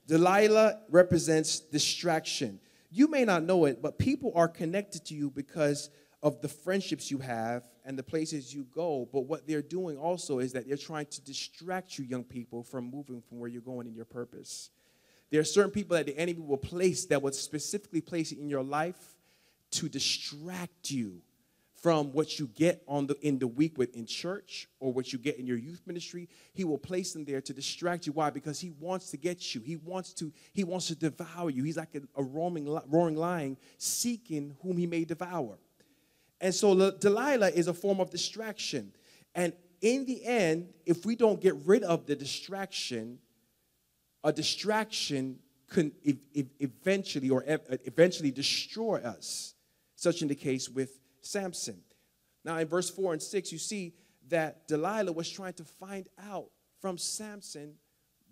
Delilah 0.07 0.81
represents 0.91 1.61
distraction. 1.61 2.61
You 2.91 3.09
may 3.09 3.25
not 3.25 3.45
know 3.45 3.65
it, 3.65 3.81
but 3.81 3.99
people 3.99 4.33
are 4.35 4.49
connected 4.49 5.05
to 5.07 5.15
you 5.15 5.31
because 5.31 5.91
of 6.23 6.41
the 6.41 6.49
friendships 6.49 7.11
you 7.11 7.19
have 7.19 7.65
and 7.85 7.99
the 7.99 8.03
places 8.03 8.55
you 8.55 8.67
go. 8.75 9.09
But 9.13 9.23
what 9.23 9.47
they're 9.47 9.63
doing 9.63 9.99
also 9.99 10.39
is 10.39 10.53
that 10.53 10.67
they're 10.67 10.77
trying 10.77 11.07
to 11.07 11.21
distract 11.23 11.99
you, 11.99 12.05
young 12.05 12.25
people, 12.25 12.63
from 12.63 12.91
moving 12.91 13.21
from 13.21 13.39
where 13.39 13.49
you're 13.49 13.63
going 13.63 13.87
in 13.87 13.95
your 13.95 14.05
purpose. 14.05 14.71
There 15.31 15.41
are 15.41 15.45
certain 15.45 15.71
people 15.71 15.97
that 15.97 16.07
the 16.07 16.17
enemy 16.17 16.41
will 16.41 16.57
place 16.57 17.07
that 17.07 17.21
would 17.23 17.35
specifically 17.35 18.01
place 18.01 18.33
in 18.33 18.49
your 18.49 18.63
life 18.63 19.17
to 19.73 19.89
distract 19.89 20.91
you 20.91 21.21
from 21.85 22.13
what 22.13 22.39
you 22.39 22.47
get 22.55 22.83
on 22.89 23.07
the 23.07 23.15
in 23.21 23.39
the 23.39 23.47
week 23.47 23.77
with 23.77 23.95
in 23.95 24.07
church 24.07 24.69
or 24.81 24.91
what 24.91 25.13
you 25.13 25.19
get 25.19 25.39
in 25.39 25.47
your 25.47 25.59
youth 25.59 25.83
ministry. 25.87 26.29
He 26.55 26.65
will 26.65 26.79
place 26.79 27.13
them 27.13 27.27
there 27.27 27.43
to 27.43 27.53
distract 27.53 28.07
you. 28.07 28.13
Why? 28.13 28.31
Because 28.31 28.59
he 28.59 28.71
wants 28.71 29.11
to 29.11 29.19
get 29.19 29.55
you. 29.55 29.61
He 29.61 29.77
wants 29.77 30.15
to 30.15 30.33
he 30.55 30.65
wants 30.65 30.87
to 30.87 30.95
devour 30.95 31.51
you. 31.51 31.63
He's 31.65 31.77
like 31.77 31.95
a, 31.95 32.01
a 32.19 32.23
roaming 32.23 32.75
roaring 32.87 33.17
lion 33.17 33.59
seeking 33.77 34.57
whom 34.63 34.79
he 34.79 34.87
may 34.87 35.05
devour 35.05 35.59
and 36.41 36.55
so 36.55 36.91
delilah 36.93 37.51
is 37.51 37.69
a 37.69 37.75
form 37.75 38.01
of 38.01 38.11
distraction 38.11 38.93
and 39.35 39.53
in 39.81 40.05
the 40.07 40.25
end 40.25 40.69
if 40.87 41.05
we 41.05 41.17
don't 41.17 41.41
get 41.41 41.55
rid 41.65 41.83
of 41.83 42.07
the 42.07 42.17
distraction 42.17 43.19
a 44.23 44.33
distraction 44.33 45.39
can 45.69 45.93
eventually 46.61 47.31
or 47.31 47.45
eventually 47.47 48.31
destroy 48.31 48.99
us 49.01 49.55
such 49.97 50.23
in 50.23 50.29
the 50.29 50.35
case 50.35 50.69
with 50.69 50.99
Samson. 51.21 51.81
Now, 52.45 52.59
in 52.59 52.69
verse 52.69 52.91
4 52.91 53.15
and 53.15 53.23
6, 53.23 53.53
you 53.53 53.59
see 53.59 53.95
that 54.29 54.69
Delilah 54.69 55.13
was 55.13 55.31
trying 55.31 55.55
to 55.55 55.65
find 55.65 56.09
out 56.19 56.51
from 56.81 56.99
Samson 56.99 57.75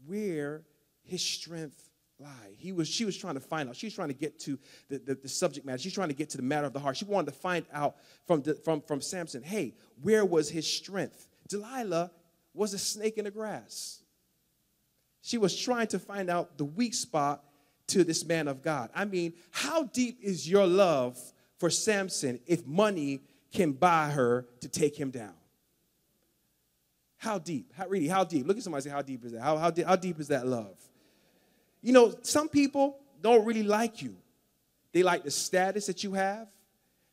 where 0.07 0.63
his 1.03 1.23
strength 1.23 1.91
lie. 2.23 2.55
He 2.57 2.73
was, 2.73 2.89
she 2.89 3.05
was 3.05 3.17
trying 3.17 3.35
to 3.35 3.41
find 3.41 3.69
out. 3.69 3.77
She 3.77 3.87
was 3.87 3.95
trying 3.95 4.09
to 4.09 4.15
get 4.15 4.39
to 4.41 4.59
the, 4.89 4.99
the, 4.99 5.15
the, 5.15 5.29
subject 5.29 5.67
matter. 5.67 5.79
She's 5.79 5.93
trying 5.93 6.09
to 6.09 6.15
get 6.15 6.31
to 6.31 6.37
the 6.37 6.43
matter 6.43 6.67
of 6.67 6.73
the 6.73 6.81
heart. 6.81 6.97
She 6.97 7.05
wanted 7.05 7.33
to 7.33 7.39
find 7.39 7.67
out 7.73 7.97
from, 8.27 8.43
from, 8.65 8.81
from 8.83 9.01
Samson, 9.01 9.43
hey, 9.43 9.75
where 10.01 10.25
was 10.25 10.49
his 10.49 10.67
strength? 10.67 11.29
Delilah 11.49 12.11
was 12.55 12.75
a 12.75 12.79
snake 12.79 13.19
in 13.19 13.25
the 13.25 13.31
grass. 13.31 14.03
She 15.23 15.39
was 15.39 15.59
trying 15.59 15.87
to 15.89 15.99
find 15.99 16.29
out 16.29 16.59
the 16.59 16.65
weak 16.65 16.95
spot 16.95 17.45
to 17.89 18.05
this 18.05 18.25
man 18.25 18.49
of 18.49 18.63
God. 18.63 18.91
I 18.95 19.05
mean, 19.05 19.35
how 19.51 19.85
deep 19.85 20.19
is 20.23 20.49
your 20.49 20.67
love 20.67 21.19
for 21.59 21.71
Samson 21.71 22.41
if 22.47 22.67
money 22.67 23.23
can 23.53 23.73
buy 23.73 24.11
her 24.11 24.47
to 24.61 24.69
take 24.69 24.99
him 24.99 25.11
down? 25.11 25.35
How 27.19 27.39
deep? 27.39 27.73
How, 27.77 27.87
really, 27.87 28.09
how 28.09 28.25
deep? 28.25 28.49
Look 28.49 28.57
at 28.57 28.65
somebody 28.65 28.83
say, 28.83 28.91
How 28.91 29.03
deep 29.03 29.25
is 29.25 29.31
that? 29.33 29.43
How, 29.43 29.57
how, 29.57 29.71
deep, 29.71 29.87
how 29.87 29.95
deep 29.95 30.19
is 30.19 30.29
that 30.29 30.45
love? 30.45 30.77
You 31.83 31.93
know, 31.93 32.15
some 32.23 32.49
people 32.49 32.99
don't 33.21 33.45
really 33.45 33.65
like 33.65 34.01
you. 34.01 34.17
They 34.93 35.03
like 35.03 35.25
the 35.25 35.31
status 35.31 35.87
that 35.87 36.05
you 36.05 36.13
have. 36.15 36.49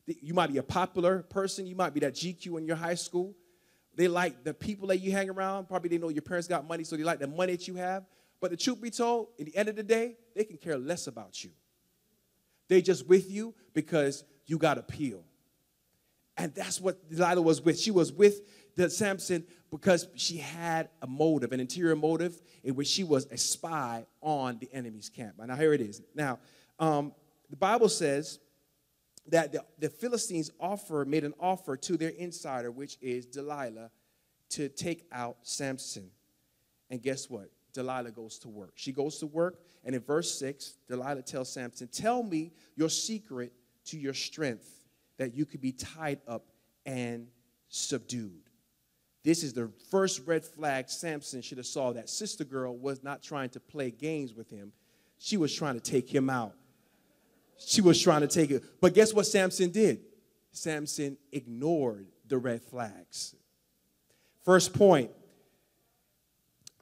You 0.06 0.34
might 0.34 0.52
be 0.52 0.58
a 0.58 0.62
popular 0.62 1.22
person. 1.22 1.66
You 1.66 1.76
might 1.76 1.94
be 1.94 2.00
that 2.00 2.14
GQ 2.14 2.58
in 2.58 2.66
your 2.66 2.76
high 2.76 2.94
school. 2.94 3.34
They 3.94 4.08
like 4.08 4.44
the 4.44 4.54
people 4.54 4.88
that 4.88 4.98
you 4.98 5.12
hang 5.12 5.28
around. 5.30 5.68
Probably 5.68 5.90
they 5.90 5.98
know 5.98 6.08
your 6.08 6.22
parents 6.22 6.48
got 6.48 6.66
money, 6.66 6.84
so 6.84 6.96
they 6.96 7.02
like 7.02 7.18
the 7.18 7.26
money 7.26 7.52
that 7.52 7.68
you 7.68 7.74
have. 7.74 8.04
But 8.40 8.50
the 8.50 8.56
truth 8.56 8.80
be 8.80 8.90
told, 8.90 9.28
at 9.38 9.46
the 9.46 9.56
end 9.56 9.68
of 9.68 9.76
the 9.76 9.82
day, 9.82 10.16
they 10.34 10.44
can 10.44 10.56
care 10.56 10.78
less 10.78 11.06
about 11.06 11.44
you. 11.44 11.50
They're 12.68 12.80
just 12.80 13.06
with 13.06 13.30
you 13.30 13.54
because 13.74 14.24
you 14.46 14.56
got 14.56 14.78
appeal. 14.78 15.24
And 16.36 16.54
that's 16.54 16.80
what 16.80 17.10
Delilah 17.10 17.42
was 17.42 17.60
with. 17.60 17.78
She 17.78 17.90
was 17.90 18.12
with 18.12 18.40
the 18.76 18.90
Samson 18.90 19.44
because 19.70 20.08
she 20.16 20.38
had 20.38 20.88
a 21.02 21.06
motive, 21.06 21.52
an 21.52 21.60
interior 21.60 21.96
motive, 21.96 22.40
in 22.64 22.74
which 22.74 22.88
she 22.88 23.04
was 23.04 23.26
a 23.26 23.36
spy 23.36 24.06
on 24.20 24.58
the 24.58 24.68
enemy's 24.72 25.08
camp. 25.08 25.34
Now 25.38 25.56
here 25.56 25.72
it 25.72 25.80
is. 25.80 26.02
Now, 26.14 26.38
um, 26.78 27.12
the 27.48 27.56
Bible 27.56 27.88
says 27.88 28.38
that 29.28 29.52
the, 29.52 29.64
the 29.78 29.88
Philistines 29.88 30.50
offer 30.58 31.04
made 31.04 31.24
an 31.24 31.34
offer 31.38 31.76
to 31.76 31.96
their 31.96 32.10
insider, 32.10 32.70
which 32.70 32.98
is 33.00 33.26
Delilah, 33.26 33.90
to 34.50 34.68
take 34.68 35.06
out 35.12 35.36
Samson. 35.42 36.10
And 36.90 37.00
guess 37.02 37.30
what? 37.30 37.50
Delilah 37.72 38.10
goes 38.10 38.38
to 38.40 38.48
work. 38.48 38.72
She 38.74 38.92
goes 38.92 39.18
to 39.18 39.26
work, 39.26 39.60
and 39.84 39.94
in 39.94 40.00
verse 40.00 40.36
6, 40.38 40.78
Delilah 40.88 41.22
tells 41.22 41.52
Samson, 41.52 41.88
Tell 41.88 42.22
me 42.22 42.52
your 42.74 42.88
secret 42.88 43.52
to 43.86 43.98
your 43.98 44.14
strength 44.14 44.68
that 45.18 45.34
you 45.34 45.46
could 45.46 45.60
be 45.60 45.72
tied 45.72 46.20
up 46.26 46.46
and 46.84 47.28
subdued. 47.68 48.49
This 49.22 49.42
is 49.42 49.52
the 49.52 49.70
first 49.90 50.26
red 50.26 50.44
flag 50.44 50.88
Samson 50.88 51.42
should 51.42 51.58
have 51.58 51.66
saw 51.66 51.92
that 51.92 52.08
sister 52.08 52.44
girl 52.44 52.76
was 52.76 53.02
not 53.02 53.22
trying 53.22 53.50
to 53.50 53.60
play 53.60 53.90
games 53.90 54.34
with 54.34 54.48
him. 54.48 54.72
She 55.18 55.36
was 55.36 55.54
trying 55.54 55.74
to 55.74 55.80
take 55.80 56.08
him 56.08 56.30
out. 56.30 56.54
She 57.58 57.82
was 57.82 58.00
trying 58.00 58.22
to 58.22 58.28
take 58.28 58.50
it. 58.50 58.64
But 58.80 58.94
guess 58.94 59.12
what 59.12 59.26
Samson 59.26 59.70
did? 59.70 60.00
Samson 60.52 61.18
ignored 61.32 62.06
the 62.26 62.38
red 62.38 62.62
flags. 62.62 63.34
First 64.44 64.72
point 64.72 65.10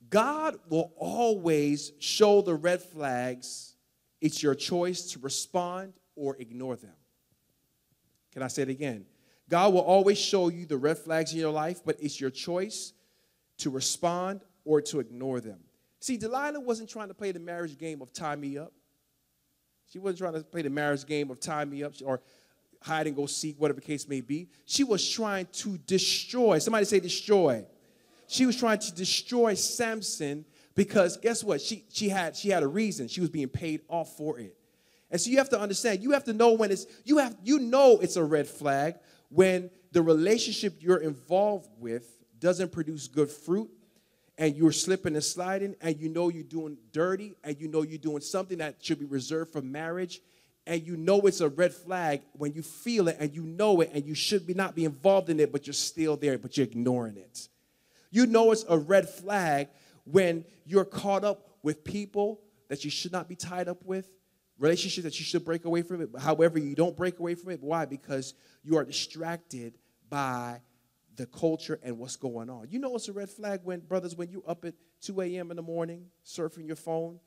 God 0.09 0.59
will 0.69 0.93
always 0.97 1.93
show 1.99 2.41
the 2.41 2.55
red 2.55 2.81
flags. 2.81 3.75
It's 4.21 4.43
your 4.43 4.55
choice 4.55 5.13
to 5.13 5.19
respond 5.19 5.93
or 6.17 6.37
ignore 6.39 6.77
them. 6.77 6.95
Can 8.33 8.43
I 8.43 8.49
say 8.49 8.63
it 8.63 8.69
again? 8.69 9.05
God 9.49 9.73
will 9.73 9.81
always 9.81 10.19
show 10.19 10.49
you 10.49 10.67
the 10.67 10.77
red 10.77 10.99
flags 10.99 11.33
in 11.33 11.39
your 11.39 11.53
life, 11.53 11.81
but 11.85 11.97
it's 12.01 12.21
your 12.21 12.31
choice 12.31 12.93
to 13.59 13.71
respond 13.71 14.43
or 14.65 14.81
to 14.83 15.01
ignore 15.01 15.41
them. 15.41 15.59
See, 16.01 16.17
Delilah 16.17 16.61
wasn't 16.61 16.91
trying 16.91 17.09
to 17.09 17.15
play 17.15 17.33
the 17.33 17.41
marriage 17.41 17.77
game 17.77 18.03
of 18.03 18.13
tie 18.13 18.37
me 18.37 18.59
up. 18.59 18.73
She 19.91 19.99
wasn't 19.99 20.19
trying 20.19 20.35
to 20.35 20.41
play 20.43 20.63
the 20.63 20.71
marriage 20.71 21.07
game 21.07 21.31
of 21.31 21.41
tie 21.41 21.65
me 21.65 21.83
up 21.83 21.95
or 22.05 22.21
hide 22.83 23.07
and 23.07 23.17
go 23.17 23.27
seek, 23.27 23.59
whatever 23.59 23.81
case 23.81 24.07
may 24.07 24.21
be. 24.21 24.49
She 24.67 24.85
was 24.85 25.09
trying 25.09 25.47
to 25.53 25.79
destroy. 25.79 26.59
Somebody 26.59 26.85
say 26.85 27.01
destroy. 27.01 27.65
She 28.27 28.45
was 28.47 28.57
trying 28.57 28.79
to 28.81 28.95
destroy 28.95 29.55
Samson 29.55 30.45
because 30.75 31.17
guess 31.17 31.43
what? 31.43 31.61
She, 31.61 31.85
she, 31.91 32.11
had, 32.11 32.37
she 32.37 32.51
had 32.51 32.63
a 32.63 32.69
reason. 32.69 33.09
She 33.09 33.21
was 33.21 33.31
being 33.31 33.49
paid 33.49 33.81
off 33.89 34.17
for 34.17 34.39
it. 34.39 34.55
And 35.11 35.19
so 35.19 35.31
you 35.31 35.39
have 35.39 35.49
to 35.49 35.59
understand, 35.61 36.03
you 36.03 36.13
have 36.13 36.25
to 36.25 36.35
know 36.35 36.53
when 36.53 36.71
it's, 36.71 36.87
you 37.05 37.19
have, 37.19 37.35
you 37.43 37.59
know 37.59 37.99
it's 37.99 38.17
a 38.17 38.23
red 38.23 38.47
flag 38.47 38.97
when 39.29 39.71
the 39.93 40.03
relationship 40.03 40.77
you're 40.81 40.99
involved 40.99 41.69
with 41.79 42.05
doesn't 42.39 42.73
produce 42.73 43.09
good 43.09 43.31
fruit 43.31 43.71
and 44.37 44.55
you're 44.55 44.73
slipping 44.73 45.15
and 45.15 45.25
sliding 45.25 45.75
and 45.81 45.99
you 45.99 46.09
know 46.09 46.29
you're 46.29 46.45
doing 46.45 46.77
dirty 46.93 47.35
and 47.43 47.61
you 47.61 47.69
know 47.69 47.83
you're 47.83 47.99
doing 47.99 48.21
something 48.21 48.59
that 48.59 48.77
should 48.81 48.99
be 48.99 49.05
reserved 49.05 49.53
for 49.53 49.61
marriage 49.61 50.21
and 50.69 50.87
you 50.87 50.97
know 50.97 51.21
it's 51.23 51.41
a 51.41 51.49
red 51.49 51.73
flag 51.73 52.21
when 52.35 52.53
you 52.53 52.63
feel 52.63 53.09
it 53.09 53.17
and 53.19 53.35
you 53.35 53.43
know 53.43 53.81
it 53.81 53.91
and 53.95 54.05
you 54.05 54.15
should 54.15 54.47
be 54.47 54.53
not 54.53 54.75
be 54.75 54.85
involved 54.85 55.31
in 55.31 55.41
it, 55.41 55.51
but 55.51 55.67
you're 55.67 55.75
still 55.75 56.17
there, 56.17 56.39
but 56.39 56.57
you're 56.57 56.67
ignoring 56.67 57.17
it. 57.17 57.49
You 58.11 58.27
know 58.27 58.53
it's 58.53 58.67
a 58.69 58.79
red 58.79 59.09
flag 59.09 59.69
when 60.05 60.45
you're 60.67 60.85
caught 60.85 61.25
up 61.25 61.49
with 61.63 61.85
people 61.85 62.41
that 62.69 62.85
you 62.85 62.91
should 62.91 63.13
not 63.13 63.29
be 63.29 63.35
tied 63.35 63.67
up 63.67 63.83
with, 63.85 64.07
relationships 64.59 65.05
that 65.05 65.19
you 65.19 65.25
should 65.25 65.45
break 65.45 65.65
away 65.65 65.83
from 65.83 66.03
it. 66.03 66.11
However, 66.19 66.59
you 66.59 66.75
don't 66.75 66.97
break 66.97 67.19
away 67.19 67.35
from 67.35 67.53
it. 67.53 67.63
Why? 67.63 67.85
Because 67.85 68.35
you 68.63 68.77
are 68.77 68.85
distracted 68.85 69.79
by 70.11 70.61
the 71.17 71.27
culture 71.27 71.79
and 71.83 71.99
what's 71.99 72.17
going 72.17 72.49
on. 72.49 72.69
You 72.71 72.79
know 72.79 72.95
it's 72.95 73.09
a 73.09 73.13
red 73.13 73.29
flag 73.29 73.61
when, 73.65 73.81
brothers, 73.81 74.17
when 74.17 74.31
you're 74.31 74.49
up 74.49 74.65
at 74.65 74.75
2 75.03 75.21
a.m. 75.21 75.51
in 75.51 75.57
the 75.57 75.63
morning 75.63 76.07
surfing 76.25 76.67
your 76.67 76.77
phone 76.77 77.19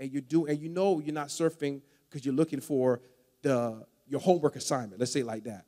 and 0.00 0.12
you 0.12 0.20
do 0.20 0.46
and 0.46 0.60
you 0.60 0.68
know 0.68 1.00
you're 1.00 1.14
not 1.14 1.28
surfing 1.28 1.80
because 2.08 2.24
you're 2.24 2.34
looking 2.34 2.60
for 2.60 3.00
the 3.42 3.84
your 4.08 4.20
homework 4.20 4.56
assignment. 4.56 4.98
Let's 5.00 5.12
say 5.12 5.22
like 5.22 5.44
that. 5.44 5.64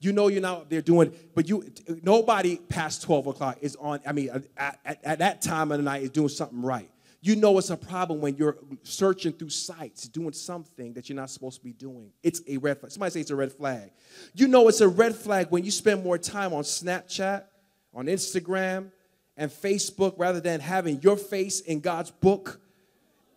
You 0.00 0.12
know 0.12 0.28
you're 0.28 0.42
not 0.42 0.70
there 0.70 0.80
doing, 0.80 1.12
but 1.34 1.48
you 1.48 1.64
nobody 2.02 2.56
past 2.56 3.02
12 3.02 3.26
o'clock 3.28 3.58
is 3.60 3.76
on. 3.76 4.00
I 4.06 4.12
mean, 4.12 4.30
at, 4.56 4.78
at, 4.84 5.00
at 5.04 5.18
that 5.18 5.42
time 5.42 5.72
of 5.72 5.78
the 5.78 5.84
night 5.84 6.02
is 6.02 6.10
doing 6.10 6.28
something 6.28 6.62
right. 6.62 6.90
You 7.20 7.34
know 7.34 7.58
it's 7.58 7.70
a 7.70 7.76
problem 7.76 8.20
when 8.20 8.36
you're 8.36 8.56
searching 8.84 9.32
through 9.32 9.50
sites, 9.50 10.06
doing 10.06 10.32
something 10.32 10.92
that 10.92 11.08
you're 11.08 11.16
not 11.16 11.30
supposed 11.30 11.58
to 11.58 11.64
be 11.64 11.72
doing. 11.72 12.12
It's 12.22 12.42
a 12.46 12.58
red 12.58 12.78
flag. 12.78 12.92
Somebody 12.92 13.10
say 13.10 13.20
it's 13.20 13.30
a 13.30 13.36
red 13.36 13.52
flag. 13.52 13.90
You 14.34 14.46
know 14.46 14.68
it's 14.68 14.80
a 14.80 14.88
red 14.88 15.16
flag 15.16 15.48
when 15.50 15.64
you 15.64 15.72
spend 15.72 16.04
more 16.04 16.16
time 16.16 16.52
on 16.52 16.62
Snapchat, 16.62 17.44
on 17.92 18.06
Instagram, 18.06 18.92
and 19.36 19.50
Facebook 19.50 20.14
rather 20.16 20.40
than 20.40 20.60
having 20.60 21.00
your 21.02 21.16
face 21.16 21.60
in 21.60 21.80
God's 21.80 22.10
book 22.10 22.60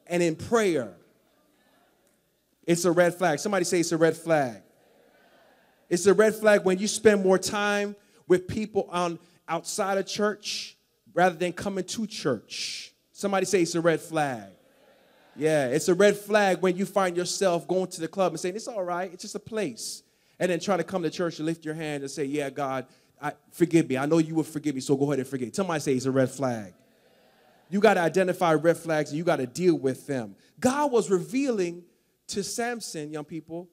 and 0.06 0.22
in 0.22 0.36
prayer. 0.36 0.94
It's 2.68 2.86
a 2.86 2.92
red 2.92 3.16
flag. 3.16 3.40
Somebody 3.40 3.66
say 3.66 3.80
it's 3.80 3.92
a 3.92 3.98
red 3.98 4.16
flag. 4.16 4.62
It's 5.90 6.06
a 6.06 6.14
red 6.14 6.36
flag 6.36 6.64
when 6.64 6.78
you 6.78 6.88
spend 6.88 7.24
more 7.24 7.38
time 7.38 7.96
with 8.28 8.48
people 8.48 8.88
on 8.92 9.20
outside 9.48 9.98
of 9.98 10.06
church 10.06 10.78
rather 11.14 11.36
than 11.36 11.52
coming 11.52 11.84
to 11.84 12.06
church. 12.08 12.91
Somebody 13.22 13.46
say 13.46 13.62
it's 13.62 13.76
a 13.76 13.82
red 13.82 14.02
flag. 14.02 14.50
Yeah, 15.36 15.68
it's 15.68 15.88
a 15.90 15.94
red 15.94 16.18
flag 16.18 16.60
when 16.60 16.76
you 16.76 16.88
find 16.88 17.16
yourself 17.16 17.68
going 17.68 17.86
to 17.92 18.02
the 18.02 18.08
club 18.08 18.32
and 18.32 18.40
saying, 18.40 18.56
It's 18.56 18.68
all 18.68 18.84
right, 18.84 19.14
it's 19.14 19.22
just 19.22 19.36
a 19.36 19.40
place. 19.40 20.02
And 20.40 20.50
then 20.50 20.60
trying 20.60 20.80
to 20.80 20.84
come 20.84 21.04
to 21.04 21.10
church 21.12 21.38
and 21.38 21.46
lift 21.46 21.64
your 21.64 21.76
hand 21.76 22.02
and 22.02 22.10
say, 22.10 22.26
Yeah, 22.26 22.50
God, 22.50 22.88
I, 23.22 23.34
forgive 23.52 23.88
me. 23.88 23.96
I 23.96 24.08
know 24.08 24.18
you 24.18 24.34
will 24.34 24.42
forgive 24.42 24.74
me, 24.74 24.82
so 24.82 24.96
go 24.96 25.06
ahead 25.06 25.20
and 25.20 25.28
forgive. 25.28 25.54
Somebody 25.54 25.82
say 25.82 25.94
it's 25.94 26.06
a 26.06 26.12
red 26.12 26.32
flag. 26.32 26.74
You 27.70 27.80
got 27.80 27.94
to 27.94 28.00
identify 28.00 28.56
red 28.56 28.78
flags 28.78 29.12
and 29.12 29.20
you 29.20 29.24
got 29.24 29.36
to 29.36 29.46
deal 29.46 29.76
with 29.76 30.08
them. 30.08 30.36
God 30.60 30.92
was 30.92 31.12
revealing 31.12 31.84
to 32.30 32.44
Samson, 32.44 33.14
young 33.14 33.26
people, 33.26 33.70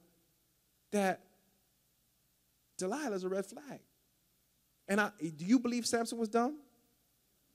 that 0.91 1.21
Delilah's 2.79 3.25
a 3.25 3.31
red 3.31 3.47
flag. 3.47 3.81
And 4.87 5.01
I, 5.01 5.11
do 5.19 5.47
you 5.47 5.59
believe 5.59 5.87
Samson 5.87 6.19
was 6.19 6.29
dumb? 6.29 6.59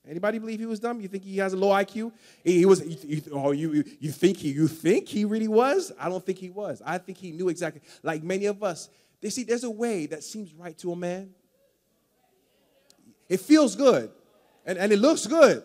Anybody 0.09 0.37
believe 0.37 0.59
he 0.59 0.65
was 0.65 0.81
dumb? 0.81 0.99
You 0.99 1.07
think 1.07 1.23
he 1.23 1.37
has 1.37 1.53
a 1.53 1.57
low 1.57 1.69
IQ? 1.69 2.11
He, 2.43 2.65
was. 2.65 2.85
You, 2.85 2.97
you, 3.03 3.21
oh, 3.31 3.51
you 3.51 3.83
you 3.99 4.11
think 4.11 4.37
he 4.37 4.49
you 4.49 4.67
think 4.67 5.07
he 5.07 5.23
really 5.23 5.47
was? 5.47 5.93
I 5.97 6.09
don't 6.09 6.25
think 6.25 6.39
he 6.39 6.49
was. 6.49 6.81
I 6.85 6.97
think 6.97 7.17
he 7.17 7.31
knew 7.31 7.47
exactly. 7.47 7.81
Like 8.01 8.21
many 8.21 8.45
of 8.47 8.61
us, 8.63 8.89
they 9.21 9.29
see 9.29 9.43
there's 9.43 9.63
a 9.63 9.69
way 9.69 10.05
that 10.07 10.23
seems 10.23 10.53
right 10.53 10.77
to 10.79 10.91
a 10.91 10.95
man. 10.95 11.29
It 13.29 13.39
feels 13.39 13.77
good, 13.77 14.11
and, 14.65 14.77
and 14.77 14.91
it 14.91 14.99
looks 14.99 15.25
good. 15.25 15.63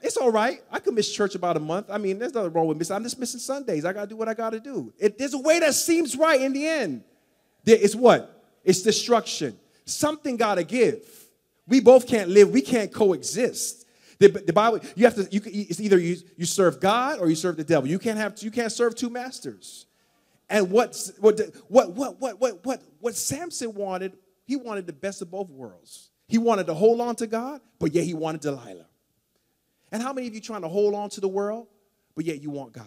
It's 0.00 0.16
all 0.16 0.30
right. 0.30 0.62
I 0.70 0.78
could 0.78 0.94
miss 0.94 1.12
church 1.12 1.34
about 1.34 1.56
a 1.56 1.60
month. 1.60 1.90
I 1.90 1.98
mean, 1.98 2.20
there's 2.20 2.32
nothing 2.32 2.52
wrong 2.52 2.68
with 2.68 2.78
missing. 2.78 2.94
I'm 2.94 3.02
just 3.02 3.18
missing 3.18 3.40
Sundays. 3.40 3.84
I 3.84 3.92
got 3.92 4.02
to 4.02 4.06
do 4.06 4.16
what 4.16 4.28
I 4.28 4.34
got 4.34 4.50
to 4.50 4.60
do. 4.60 4.92
It, 4.96 5.18
there's 5.18 5.34
a 5.34 5.38
way 5.38 5.58
that 5.58 5.74
seems 5.74 6.14
right 6.14 6.40
in 6.40 6.52
the 6.52 6.64
end. 6.64 7.02
There, 7.64 7.76
it's 7.80 7.96
what? 7.96 8.40
It's 8.62 8.82
destruction. 8.82 9.58
Something 9.84 10.36
got 10.36 10.54
to 10.54 10.62
give. 10.62 11.27
We 11.68 11.80
both 11.80 12.06
can't 12.06 12.30
live, 12.30 12.50
we 12.50 12.62
can't 12.62 12.92
coexist. 12.92 13.86
The, 14.18 14.28
the 14.28 14.52
Bible, 14.52 14.80
you 14.96 15.04
have 15.04 15.14
to, 15.14 15.28
you, 15.30 15.40
it's 15.44 15.80
either 15.80 15.98
you, 15.98 16.16
you 16.36 16.44
serve 16.44 16.80
God 16.80 17.20
or 17.20 17.28
you 17.28 17.36
serve 17.36 17.56
the 17.56 17.62
devil. 17.62 17.88
You 17.88 18.00
can't 18.00 18.18
have, 18.18 18.42
you 18.42 18.50
can't 18.50 18.72
serve 18.72 18.96
two 18.96 19.10
masters. 19.10 19.86
And 20.50 20.70
what, 20.70 20.98
what, 21.20 21.40
what, 21.68 21.94
what, 21.94 22.40
what, 22.40 22.64
what, 22.64 22.82
what 23.00 23.14
Samson 23.14 23.74
wanted, 23.74 24.16
he 24.44 24.56
wanted 24.56 24.86
the 24.86 24.92
best 24.92 25.22
of 25.22 25.30
both 25.30 25.50
worlds. 25.50 26.10
He 26.26 26.38
wanted 26.38 26.66
to 26.66 26.74
hold 26.74 27.00
on 27.00 27.14
to 27.16 27.26
God, 27.26 27.60
but 27.78 27.94
yet 27.94 28.04
he 28.04 28.14
wanted 28.14 28.40
Delilah. 28.40 28.86
And 29.92 30.02
how 30.02 30.12
many 30.12 30.26
of 30.26 30.34
you 30.34 30.40
trying 30.40 30.62
to 30.62 30.68
hold 30.68 30.94
on 30.94 31.10
to 31.10 31.20
the 31.20 31.28
world, 31.28 31.68
but 32.14 32.24
yet 32.24 32.42
you 32.42 32.50
want 32.50 32.72
God? 32.72 32.86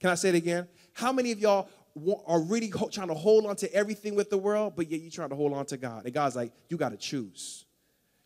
Can 0.00 0.10
I 0.10 0.14
say 0.14 0.30
it 0.30 0.34
again? 0.34 0.66
How 0.94 1.12
many 1.12 1.32
of 1.32 1.38
y'all 1.38 1.68
are 2.26 2.40
really 2.40 2.70
trying 2.90 3.08
to 3.08 3.14
hold 3.14 3.46
on 3.46 3.56
to 3.56 3.72
everything 3.74 4.14
with 4.14 4.30
the 4.30 4.38
world, 4.38 4.74
but 4.76 4.90
yet 4.90 5.00
you're 5.00 5.10
trying 5.10 5.30
to 5.30 5.36
hold 5.36 5.52
on 5.52 5.66
to 5.66 5.76
God? 5.76 6.04
And 6.04 6.14
God's 6.14 6.36
like, 6.36 6.52
you 6.68 6.76
got 6.76 6.90
to 6.90 6.96
choose. 6.96 7.64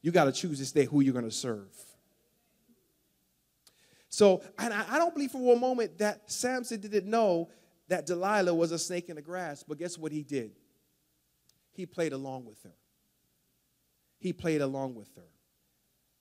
You 0.02 0.12
got 0.12 0.24
to 0.24 0.32
choose 0.32 0.58
this 0.58 0.72
day 0.72 0.84
who 0.84 1.00
you're 1.00 1.12
going 1.12 1.24
to 1.24 1.30
serve. 1.30 1.72
So, 4.08 4.42
and 4.58 4.72
I 4.72 4.98
don't 4.98 5.12
believe 5.12 5.32
for 5.32 5.38
one 5.38 5.60
moment 5.60 5.98
that 5.98 6.30
Samson 6.30 6.80
didn't 6.80 7.06
know 7.06 7.50
that 7.88 8.06
Delilah 8.06 8.54
was 8.54 8.70
a 8.70 8.78
snake 8.78 9.08
in 9.08 9.16
the 9.16 9.22
grass, 9.22 9.64
but 9.66 9.78
guess 9.78 9.98
what 9.98 10.12
he 10.12 10.22
did? 10.22 10.52
He 11.72 11.86
played 11.86 12.12
along 12.12 12.44
with 12.44 12.62
her. 12.62 12.74
He 14.18 14.32
played 14.32 14.60
along 14.60 14.94
with 14.94 15.10
her 15.16 15.24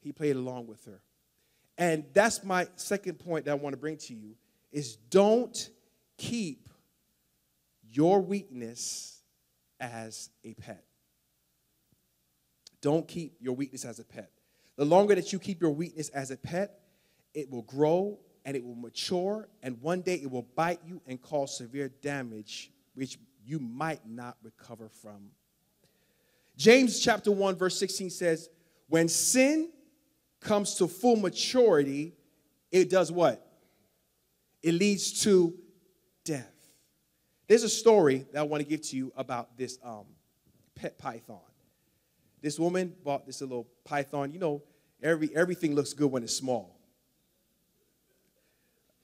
he 0.04 0.12
played 0.12 0.36
along 0.36 0.68
with 0.68 0.84
her. 0.86 1.02
And 1.78 2.06
that's 2.14 2.44
my 2.44 2.68
second 2.76 3.20
point 3.20 3.46
that 3.46 3.52
I 3.52 3.56
want 3.56 3.74
to 3.74 3.78
bring 3.78 3.98
to 3.98 4.14
you 4.14 4.36
is 4.72 4.98
don't 5.10 5.70
keep 6.18 6.70
your 7.96 8.22
weakness 8.22 9.22
as 9.80 10.30
a 10.44 10.54
pet. 10.56 10.84
Don't 12.82 13.08
keep 13.08 13.38
your 13.40 13.56
weakness 13.56 13.86
as 13.86 14.00
a 14.00 14.04
pet. 14.04 14.32
The 14.76 14.86
longer 14.86 15.16
that 15.16 15.32
you 15.32 15.40
keep 15.40 15.62
your 15.62 15.72
weakness 15.72 16.10
as 16.10 16.32
a 16.32 16.38
pet, 16.38 16.80
it 17.34 17.50
will 17.50 17.62
grow 17.62 18.20
and 18.46 18.58
it 18.58 18.64
will 18.64 18.76
mature, 18.76 19.48
and 19.62 19.82
one 19.82 20.02
day 20.02 20.16
it 20.16 20.30
will 20.30 20.48
bite 20.56 20.82
you 20.86 21.02
and 21.08 21.22
cause 21.22 21.56
severe 21.58 21.90
damage, 22.02 22.72
which 22.94 23.18
you 23.46 23.58
might 23.60 24.02
not 24.06 24.38
recover 24.44 24.90
from. 24.90 25.30
James 26.58 27.00
chapter 27.00 27.32
1, 27.32 27.56
verse 27.56 27.78
16 27.80 28.10
says, 28.10 28.50
When 28.88 29.08
sin 29.08 29.72
comes 30.42 30.76
to 30.76 30.88
full 30.88 31.16
maturity, 31.16 32.14
it 32.72 32.90
does 32.90 33.12
what? 33.12 33.46
It 34.62 34.74
leads 34.74 35.22
to 35.24 35.54
death. 36.26 36.53
There's 37.48 37.64
a 37.64 37.70
story 37.70 38.26
that 38.32 38.40
I 38.40 38.44
want 38.44 38.64
to 38.64 38.70
give 38.70 38.82
to 38.90 38.98
you 38.98 39.12
about 39.16 39.58
this 39.58 39.78
um, 39.84 40.06
pet 40.76 40.98
python. 40.98 41.40
This 42.42 42.60
woman 42.60 42.94
bought 43.04 43.26
this 43.26 43.42
little 43.42 43.68
python. 43.84 44.34
You 44.34 44.40
know, 44.40 44.64
every, 45.02 45.34
everything 45.36 45.76
looks 45.76 45.94
good 45.94 46.12
when 46.12 46.24
it's 46.24 46.36
small. 46.36 46.78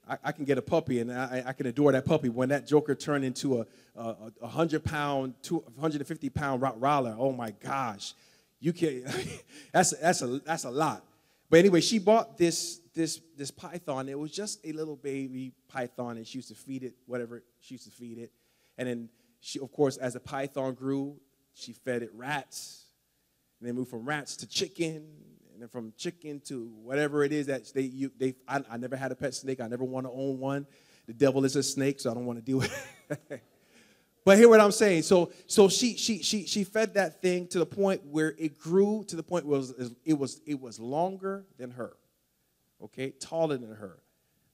I, 0.08 0.18
I 0.24 0.32
can 0.32 0.44
get 0.44 0.58
a 0.58 0.62
puppy 0.62 1.00
and 1.00 1.12
I, 1.12 1.44
I, 1.46 1.52
can 1.52 1.66
adore 1.66 1.92
that 1.92 2.04
puppy. 2.04 2.28
When 2.28 2.48
that 2.48 2.66
joker 2.66 2.94
turned 2.94 3.24
into 3.24 3.60
a, 3.60 3.66
a, 3.94 4.32
a 4.40 4.46
100 4.46 4.84
pound, 4.84 5.34
150 5.48 6.30
pound 6.30 6.62
Rottweiler, 6.62 7.14
oh 7.18 7.32
my 7.32 7.52
gosh. 7.52 8.14
You 8.58 8.72
can 8.72 9.04
that's, 9.72 9.90
that's, 9.90 10.22
a, 10.22 10.40
that's 10.40 10.64
a 10.64 10.70
lot. 10.70 11.04
But 11.48 11.58
anyway, 11.58 11.80
she 11.80 11.98
bought 11.98 12.38
this 12.38 12.80
this 12.94 13.20
this 13.36 13.50
python. 13.50 14.08
It 14.08 14.18
was 14.18 14.30
just 14.30 14.60
a 14.64 14.72
little 14.72 14.96
baby 14.96 15.52
python, 15.68 16.16
and 16.16 16.26
she 16.26 16.38
used 16.38 16.48
to 16.48 16.54
feed 16.54 16.84
it 16.84 16.94
whatever 17.06 17.42
she 17.60 17.74
used 17.74 17.84
to 17.84 17.90
feed 17.90 18.18
it. 18.18 18.32
And 18.78 18.88
then 18.88 19.08
she, 19.40 19.60
of 19.60 19.72
course, 19.72 19.96
as 19.96 20.14
the 20.14 20.20
python 20.20 20.74
grew, 20.74 21.16
she 21.54 21.72
fed 21.72 22.02
it 22.02 22.10
rats. 22.14 22.84
And 23.58 23.68
then 23.68 23.74
moved 23.76 23.90
from 23.90 24.06
rats 24.06 24.36
to 24.38 24.48
chicken, 24.48 25.06
and 25.52 25.60
then 25.60 25.68
from 25.68 25.92
chicken 25.96 26.40
to 26.46 26.70
whatever 26.82 27.24
it 27.24 27.32
is 27.32 27.46
that 27.46 27.70
they 27.74 27.82
you, 27.82 28.10
they. 28.16 28.34
I, 28.48 28.62
I 28.70 28.76
never 28.78 28.96
had 28.96 29.12
a 29.12 29.14
pet 29.14 29.34
snake. 29.34 29.60
I 29.60 29.68
never 29.68 29.84
want 29.84 30.06
to 30.06 30.12
own 30.12 30.38
one. 30.38 30.66
The 31.06 31.12
devil 31.12 31.44
is 31.44 31.56
a 31.56 31.62
snake, 31.62 32.00
so 32.00 32.10
I 32.10 32.14
don't 32.14 32.24
want 32.24 32.38
to 32.38 32.44
deal 32.44 32.58
with 32.58 33.18
it. 33.30 33.42
But 34.24 34.36
hear 34.36 34.48
what 34.48 34.60
I'm 34.60 34.72
saying. 34.72 35.02
So, 35.02 35.32
so 35.46 35.68
she 35.68 35.96
she 35.96 36.22
she 36.22 36.46
she 36.46 36.64
fed 36.64 36.94
that 36.94 37.22
thing 37.22 37.46
to 37.48 37.58
the 37.58 37.66
point 37.66 38.04
where 38.04 38.34
it 38.38 38.58
grew 38.58 39.04
to 39.08 39.16
the 39.16 39.22
point 39.22 39.46
where 39.46 39.56
it 39.56 39.60
was 39.60 39.94
it 40.04 40.18
was, 40.18 40.40
it 40.46 40.60
was 40.60 40.78
longer 40.78 41.46
than 41.58 41.70
her. 41.70 41.96
Okay, 42.82 43.10
taller 43.10 43.56
than 43.56 43.74
her. 43.74 43.98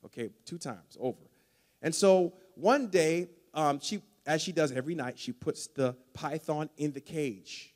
Okay, 0.04 0.30
two 0.44 0.58
times 0.58 0.96
over. 1.00 1.18
And 1.82 1.94
so 1.94 2.34
one 2.56 2.88
day, 2.88 3.28
um, 3.54 3.78
she 3.80 4.02
as 4.26 4.42
she 4.42 4.50
does 4.50 4.72
every 4.72 4.96
night, 4.96 5.18
she 5.18 5.30
puts 5.30 5.68
the 5.68 5.94
python 6.12 6.68
in 6.76 6.92
the 6.92 7.00
cage. 7.00 7.72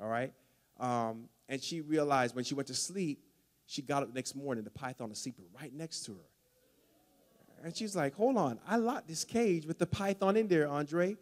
All 0.00 0.08
right, 0.08 0.32
um, 0.80 1.28
and 1.48 1.62
she 1.62 1.80
realized 1.80 2.34
when 2.34 2.44
she 2.44 2.54
went 2.54 2.66
to 2.68 2.74
sleep, 2.74 3.20
she 3.66 3.82
got 3.82 4.02
up 4.02 4.08
the 4.08 4.14
next 4.14 4.34
morning, 4.34 4.64
the 4.64 4.70
python 4.70 5.10
was 5.10 5.18
sleeping 5.18 5.44
right 5.58 5.72
next 5.72 6.04
to 6.06 6.12
her. 6.12 7.64
And 7.64 7.76
she's 7.76 7.96
like, 7.96 8.14
hold 8.14 8.36
on, 8.36 8.58
I 8.66 8.76
locked 8.76 9.08
this 9.08 9.24
cage 9.24 9.66
with 9.66 9.78
the 9.78 9.86
python 9.86 10.36
in 10.36 10.48
there, 10.48 10.68
Andre. 10.68 11.16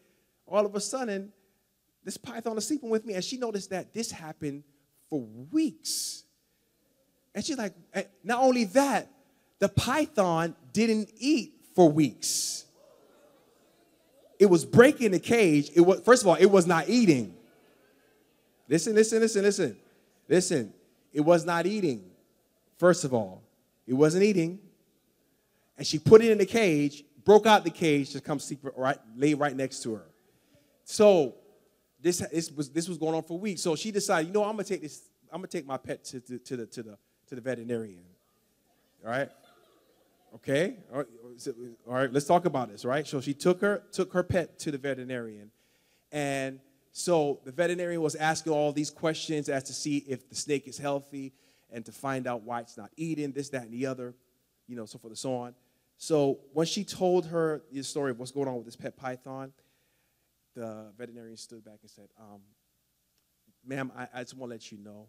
All 0.46 0.66
of 0.66 0.74
a 0.74 0.80
sudden, 0.80 1.32
this 2.04 2.16
python 2.16 2.58
is 2.58 2.66
sleeping 2.66 2.90
with 2.90 3.06
me, 3.06 3.14
and 3.14 3.24
she 3.24 3.36
noticed 3.36 3.70
that 3.70 3.94
this 3.94 4.10
happened 4.10 4.62
for 5.08 5.20
weeks. 5.50 6.24
And 7.34 7.44
she's 7.44 7.58
like, 7.58 7.72
not 8.22 8.42
only 8.42 8.64
that, 8.64 9.10
the 9.58 9.68
python 9.68 10.54
didn't 10.72 11.10
eat 11.16 11.54
for 11.74 11.90
weeks. 11.90 12.66
It 14.44 14.50
was 14.50 14.66
breaking 14.66 15.12
the 15.12 15.18
cage. 15.18 15.70
It 15.74 15.80
was 15.80 16.00
first 16.00 16.20
of 16.20 16.28
all, 16.28 16.34
it 16.34 16.50
was 16.50 16.66
not 16.66 16.86
eating. 16.86 17.34
Listen, 18.68 18.94
listen, 18.94 19.20
listen, 19.20 19.42
listen. 19.42 19.76
Listen. 20.28 20.74
It 21.14 21.22
was 21.22 21.46
not 21.46 21.64
eating. 21.64 22.04
First 22.76 23.04
of 23.04 23.14
all, 23.14 23.42
it 23.86 23.94
wasn't 23.94 24.22
eating. 24.22 24.58
And 25.78 25.86
she 25.86 25.98
put 25.98 26.22
it 26.22 26.30
in 26.30 26.36
the 26.36 26.44
cage, 26.44 27.04
broke 27.24 27.46
out 27.46 27.64
the 27.64 27.70
cage 27.70 28.10
to 28.10 28.20
come 28.20 28.38
sleep 28.38 28.58
right, 28.76 28.98
lay 29.16 29.32
right 29.32 29.56
next 29.56 29.82
to 29.84 29.94
her. 29.94 30.04
So 30.84 31.36
this, 32.02 32.18
this 32.18 32.52
was 32.52 32.68
this 32.68 32.86
was 32.86 32.98
going 32.98 33.14
on 33.14 33.22
for 33.22 33.38
weeks. 33.38 33.62
So 33.62 33.74
she 33.76 33.90
decided, 33.90 34.26
you 34.26 34.34
know, 34.34 34.44
I'm 34.44 34.56
gonna 34.56 34.64
take 34.64 34.82
this, 34.82 35.08
I'm 35.32 35.38
gonna 35.38 35.46
take 35.46 35.66
my 35.66 35.78
pet 35.78 36.04
to, 36.04 36.20
to, 36.20 36.38
to 36.38 36.56
the 36.58 36.66
to 36.66 36.82
the 36.82 36.98
to 37.28 37.34
the 37.34 37.40
veterinarian. 37.40 38.04
All 39.02 39.10
right. 39.10 39.30
Okay. 40.34 40.78
All 40.92 41.04
right. 41.86 42.12
Let's 42.12 42.26
talk 42.26 42.44
about 42.44 42.70
this. 42.70 42.84
Right. 42.84 43.06
So 43.06 43.20
she 43.20 43.34
took 43.34 43.60
her 43.60 43.82
took 43.92 44.12
her 44.12 44.22
pet 44.22 44.58
to 44.60 44.70
the 44.70 44.78
veterinarian, 44.78 45.50
and 46.10 46.60
so 46.96 47.40
the 47.44 47.52
veterinarian 47.52 48.00
was 48.00 48.14
asking 48.14 48.52
all 48.52 48.72
these 48.72 48.90
questions 48.90 49.48
as 49.48 49.64
to 49.64 49.72
see 49.72 49.98
if 50.08 50.28
the 50.28 50.36
snake 50.36 50.68
is 50.68 50.78
healthy 50.78 51.32
and 51.72 51.84
to 51.86 51.92
find 51.92 52.28
out 52.28 52.42
why 52.42 52.60
it's 52.60 52.76
not 52.76 52.90
eating 52.96 53.32
this, 53.32 53.48
that, 53.48 53.62
and 53.62 53.72
the 53.72 53.86
other, 53.86 54.14
you 54.68 54.76
know, 54.76 54.86
so 54.86 54.98
forth 54.98 55.10
and 55.10 55.18
so 55.18 55.34
on. 55.34 55.54
So 55.96 56.38
when 56.52 56.66
she 56.66 56.84
told 56.84 57.26
her 57.26 57.62
the 57.72 57.82
story 57.82 58.12
of 58.12 58.20
what's 58.20 58.30
going 58.30 58.46
on 58.46 58.54
with 58.54 58.64
this 58.64 58.76
pet 58.76 58.96
python, 58.96 59.52
the 60.54 60.92
veterinarian 60.96 61.36
stood 61.36 61.64
back 61.64 61.78
and 61.82 61.90
said, 61.90 62.08
um, 62.16 62.40
"Ma'am, 63.66 63.90
I, 63.96 64.06
I, 64.14 64.22
just 64.22 64.36
want 64.36 64.50
to 64.50 64.54
let 64.54 64.70
you 64.70 64.78
know 64.78 65.08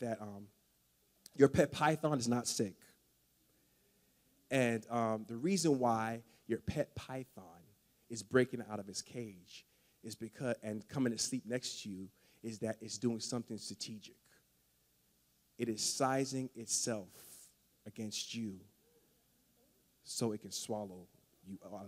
that 0.00 0.20
um, 0.20 0.48
your 1.36 1.48
pet 1.48 1.70
python 1.70 2.18
is 2.18 2.26
not 2.26 2.48
sick, 2.48 2.74
and 4.50 4.84
um, 4.90 5.24
the 5.28 5.36
reason 5.36 5.78
why 5.78 6.22
your 6.46 6.58
pet 6.58 6.94
python 6.96 7.44
is 8.08 8.22
breaking 8.22 8.62
out 8.70 8.80
of 8.80 8.88
its 8.88 9.02
cage 9.02 9.64
is 10.02 10.14
because 10.14 10.56
and 10.62 10.86
coming 10.88 11.12
to 11.12 11.18
sleep 11.18 11.44
next 11.46 11.82
to 11.82 11.88
you 11.88 12.08
is 12.42 12.58
that 12.60 12.76
it's 12.80 12.98
doing 12.98 13.20
something 13.20 13.58
strategic. 13.58 14.14
It 15.58 15.68
is 15.68 15.82
sizing 15.82 16.48
itself 16.56 17.08
against 17.86 18.34
you 18.34 18.58
so 20.02 20.32
it 20.32 20.40
can 20.40 20.50
swallow 20.50 21.06
you 21.46 21.58
alive. 21.62 21.86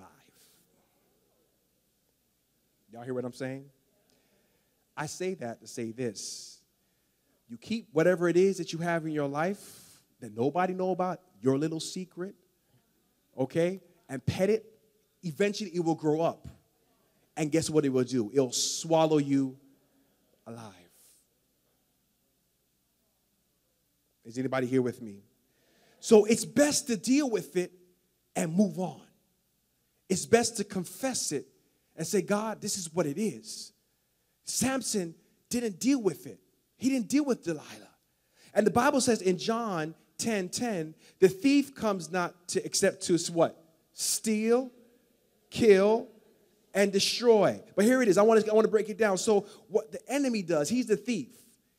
Y'all 2.92 3.02
hear 3.02 3.14
what 3.14 3.24
I'm 3.24 3.32
saying? 3.32 3.64
I 4.96 5.06
say 5.06 5.34
that 5.34 5.60
to 5.62 5.66
say 5.66 5.90
this. 5.90 6.60
You 7.48 7.56
keep 7.56 7.88
whatever 7.92 8.28
it 8.28 8.36
is 8.36 8.58
that 8.58 8.72
you 8.72 8.78
have 8.80 9.06
in 9.06 9.12
your 9.12 9.28
life 9.28 10.00
that 10.20 10.36
nobody 10.36 10.74
know 10.74 10.90
about, 10.90 11.20
your 11.40 11.58
little 11.58 11.80
secret, 11.80 12.34
okay? 13.38 13.80
And 14.08 14.24
pet 14.24 14.50
it, 14.50 14.66
eventually 15.22 15.70
it 15.74 15.84
will 15.84 15.94
grow 15.94 16.20
up. 16.20 16.48
And 17.36 17.50
guess 17.50 17.70
what 17.70 17.84
it 17.84 17.88
will 17.88 18.04
do? 18.04 18.30
It'll 18.32 18.52
swallow 18.52 19.18
you 19.18 19.56
alive. 20.46 20.74
Is 24.24 24.38
anybody 24.38 24.66
here 24.66 24.82
with 24.82 25.02
me? 25.02 25.24
So 26.00 26.24
it's 26.24 26.44
best 26.44 26.86
to 26.88 26.96
deal 26.96 27.30
with 27.30 27.56
it 27.56 27.72
and 28.36 28.54
move 28.54 28.78
on. 28.78 29.02
It's 30.08 30.26
best 30.26 30.56
to 30.58 30.64
confess 30.64 31.32
it 31.32 31.46
and 31.96 32.06
say, 32.06 32.22
God, 32.22 32.60
this 32.60 32.76
is 32.76 32.92
what 32.92 33.06
it 33.06 33.18
is. 33.18 33.72
Samson 34.44 35.14
didn't 35.48 35.78
deal 35.78 36.02
with 36.02 36.26
it, 36.26 36.40
he 36.76 36.88
didn't 36.88 37.08
deal 37.08 37.24
with 37.24 37.42
Delilah. 37.42 37.66
And 38.54 38.66
the 38.66 38.70
Bible 38.70 39.00
says 39.00 39.22
in 39.22 39.38
John 39.38 39.94
10 40.22 40.50
10, 40.50 40.94
the 41.18 41.28
thief 41.28 41.74
comes 41.74 42.10
not 42.10 42.48
to 42.48 42.64
except 42.64 43.02
to 43.02 43.18
what? 43.32 43.60
Steal, 43.92 44.70
kill, 45.50 46.08
and 46.74 46.92
destroy. 46.92 47.60
But 47.74 47.84
here 47.84 48.02
it 48.02 48.08
is. 48.08 48.18
I 48.18 48.22
want 48.22 48.44
to, 48.44 48.50
I 48.50 48.54
want 48.54 48.64
to 48.64 48.70
break 48.70 48.88
it 48.88 48.98
down. 48.98 49.18
So, 49.18 49.46
what 49.68 49.90
the 49.90 50.00
enemy 50.08 50.42
does, 50.42 50.68
he's 50.68 50.86
the 50.86 50.96
thief. 50.96 51.28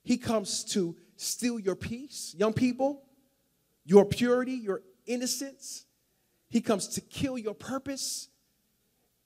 He 0.03 0.18
comes 0.18 0.65
to 0.65 0.95
steal 1.15 1.57
your 1.57 1.76
peace, 1.76 2.36
young 2.38 2.53
people, 2.53 3.03
your 3.86 4.06
purity, 4.06 4.53
your 4.53 4.82
innocence. 5.06 5.86
He 6.49 6.60
comes 6.60 6.90
to 6.90 7.02
kill 7.02 7.38
your 7.38 7.53
purpose. 7.53 8.28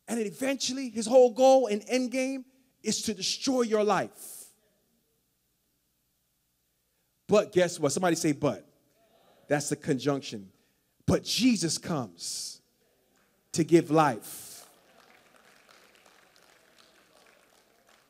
And 0.07 0.19
eventually, 0.19 0.89
his 0.89 1.07
whole 1.07 1.31
goal 1.31 1.68
and 1.68 1.84
end 1.88 2.11
game 2.11 2.45
is 2.84 3.02
to 3.03 3.14
destroy 3.14 3.64
your 3.64 3.84
life. 3.84 4.45
But 7.27 7.52
guess 7.52 7.80
what? 7.80 7.91
Somebody 7.91 8.15
say, 8.15 8.31
but. 8.31 8.66
That's 9.48 9.69
the 9.69 9.76
conjunction. 9.76 10.49
But 11.06 11.24
Jesus 11.24 11.78
comes 11.78 12.61
to 13.53 13.64
give 13.64 13.90
life 13.90 14.68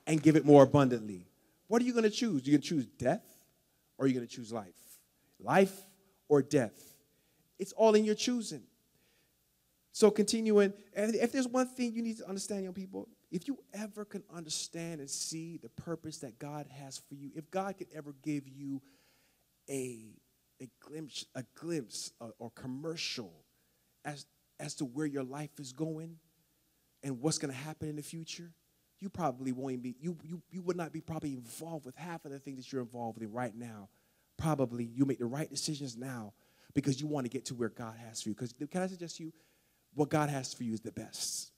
and 0.07 0.21
give 0.21 0.35
it 0.35 0.45
more 0.45 0.63
abundantly. 0.63 1.27
What 1.67 1.81
are 1.81 1.85
you 1.85 1.91
going 1.91 2.03
to 2.03 2.09
choose? 2.09 2.45
You're 2.45 2.53
going 2.53 2.61
to 2.61 2.67
choose 2.67 2.85
death 2.85 3.25
or 3.97 4.05
are 4.05 4.07
you 4.07 4.13
going 4.13 4.27
to 4.27 4.33
choose 4.33 4.51
life? 4.51 4.75
Life 5.39 5.75
or 6.27 6.41
death? 6.41 6.95
It's 7.59 7.73
all 7.73 7.95
in 7.95 8.05
your 8.05 8.15
choosing. 8.15 8.63
So, 9.91 10.11
continuing, 10.11 10.73
and 10.95 11.15
if 11.15 11.31
there's 11.31 11.47
one 11.47 11.67
thing 11.67 11.93
you 11.93 12.03
need 12.03 12.17
to 12.17 12.27
understand, 12.27 12.63
young 12.63 12.73
people, 12.73 13.09
if 13.31 13.47
you 13.47 13.57
ever 13.73 14.05
can 14.05 14.23
understand 14.33 14.99
and 15.01 15.09
see 15.09 15.57
the 15.57 15.69
purpose 15.69 16.19
that 16.19 16.37
God 16.37 16.67
has 16.79 16.99
for 17.09 17.15
you, 17.15 17.31
if 17.35 17.49
God 17.49 17.77
could 17.77 17.87
ever 17.95 18.13
give 18.21 18.47
you 18.47 18.81
a, 19.67 20.05
a 20.61 20.67
glimpse, 20.79 21.25
a 21.35 21.43
glimpse 21.55 22.11
or, 22.39 22.51
commercial 22.51 23.33
as, 24.05 24.25
as 24.59 24.75
to 24.75 24.85
where 24.85 25.05
your 25.05 25.23
life 25.23 25.51
is 25.59 25.71
going 25.71 26.17
and 27.03 27.21
what's 27.21 27.37
going 27.37 27.53
to 27.53 27.59
happen 27.59 27.89
in 27.89 27.95
the 27.95 28.01
future, 28.01 28.51
you 28.99 29.09
probably 29.09 29.51
won't 29.51 29.81
be, 29.83 29.95
you, 29.99 30.17
you, 30.23 30.41
you 30.49 30.61
would 30.63 30.75
not 30.75 30.91
be 30.91 31.01
probably 31.01 31.33
involved 31.33 31.85
with 31.85 31.95
half 31.95 32.25
of 32.25 32.31
the 32.31 32.39
things 32.39 32.57
that 32.57 32.71
you're 32.71 32.81
involved 32.81 33.21
in 33.21 33.31
right 33.31 33.55
now. 33.55 33.89
Probably 34.37 34.85
you 34.85 35.05
make 35.05 35.19
the 35.19 35.25
right 35.25 35.49
decisions 35.49 35.95
now 35.95 36.33
because 36.73 36.99
you 36.99 37.07
want 37.07 37.25
to 37.25 37.29
get 37.29 37.45
to 37.45 37.55
where 37.55 37.69
God 37.69 37.95
has 38.07 38.21
for 38.21 38.29
you. 38.29 38.35
Because 38.35 38.53
can 38.53 38.81
I 38.81 38.87
suggest 38.87 39.19
you, 39.19 39.31
what 39.93 40.09
God 40.09 40.29
has 40.29 40.53
for 40.53 40.63
you 40.63 40.73
is 40.73 40.81
the 40.81 40.91
best. 40.91 41.51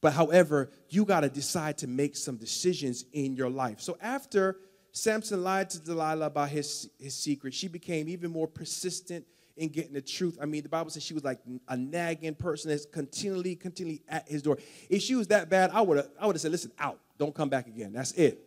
But 0.00 0.12
however, 0.12 0.70
you 0.88 1.04
got 1.04 1.20
to 1.20 1.28
decide 1.28 1.78
to 1.78 1.86
make 1.86 2.16
some 2.16 2.36
decisions 2.36 3.04
in 3.12 3.34
your 3.34 3.50
life. 3.50 3.80
So 3.80 3.98
after 4.00 4.56
Samson 4.92 5.42
lied 5.42 5.70
to 5.70 5.80
Delilah 5.80 6.26
about 6.26 6.48
his, 6.48 6.90
his 6.98 7.14
secret, 7.14 7.54
she 7.54 7.68
became 7.68 8.08
even 8.08 8.30
more 8.30 8.48
persistent 8.48 9.24
in 9.56 9.68
getting 9.68 9.92
the 9.92 10.00
truth. 10.00 10.38
I 10.40 10.46
mean, 10.46 10.62
the 10.62 10.68
Bible 10.68 10.90
says 10.90 11.02
she 11.02 11.14
was 11.14 11.24
like 11.24 11.40
a 11.68 11.76
nagging 11.76 12.34
person 12.34 12.70
that's 12.70 12.86
continually, 12.86 13.56
continually 13.56 14.02
at 14.08 14.28
his 14.28 14.42
door. 14.42 14.58
If 14.88 15.02
she 15.02 15.14
was 15.14 15.26
that 15.28 15.50
bad, 15.50 15.70
I 15.72 15.80
would 15.80 15.96
have 15.96 16.08
I 16.20 16.26
would 16.26 16.36
have 16.36 16.40
said, 16.40 16.52
listen, 16.52 16.72
out. 16.78 16.98
Don't 17.18 17.34
come 17.34 17.48
back 17.48 17.66
again. 17.66 17.92
That's 17.92 18.12
it. 18.12 18.40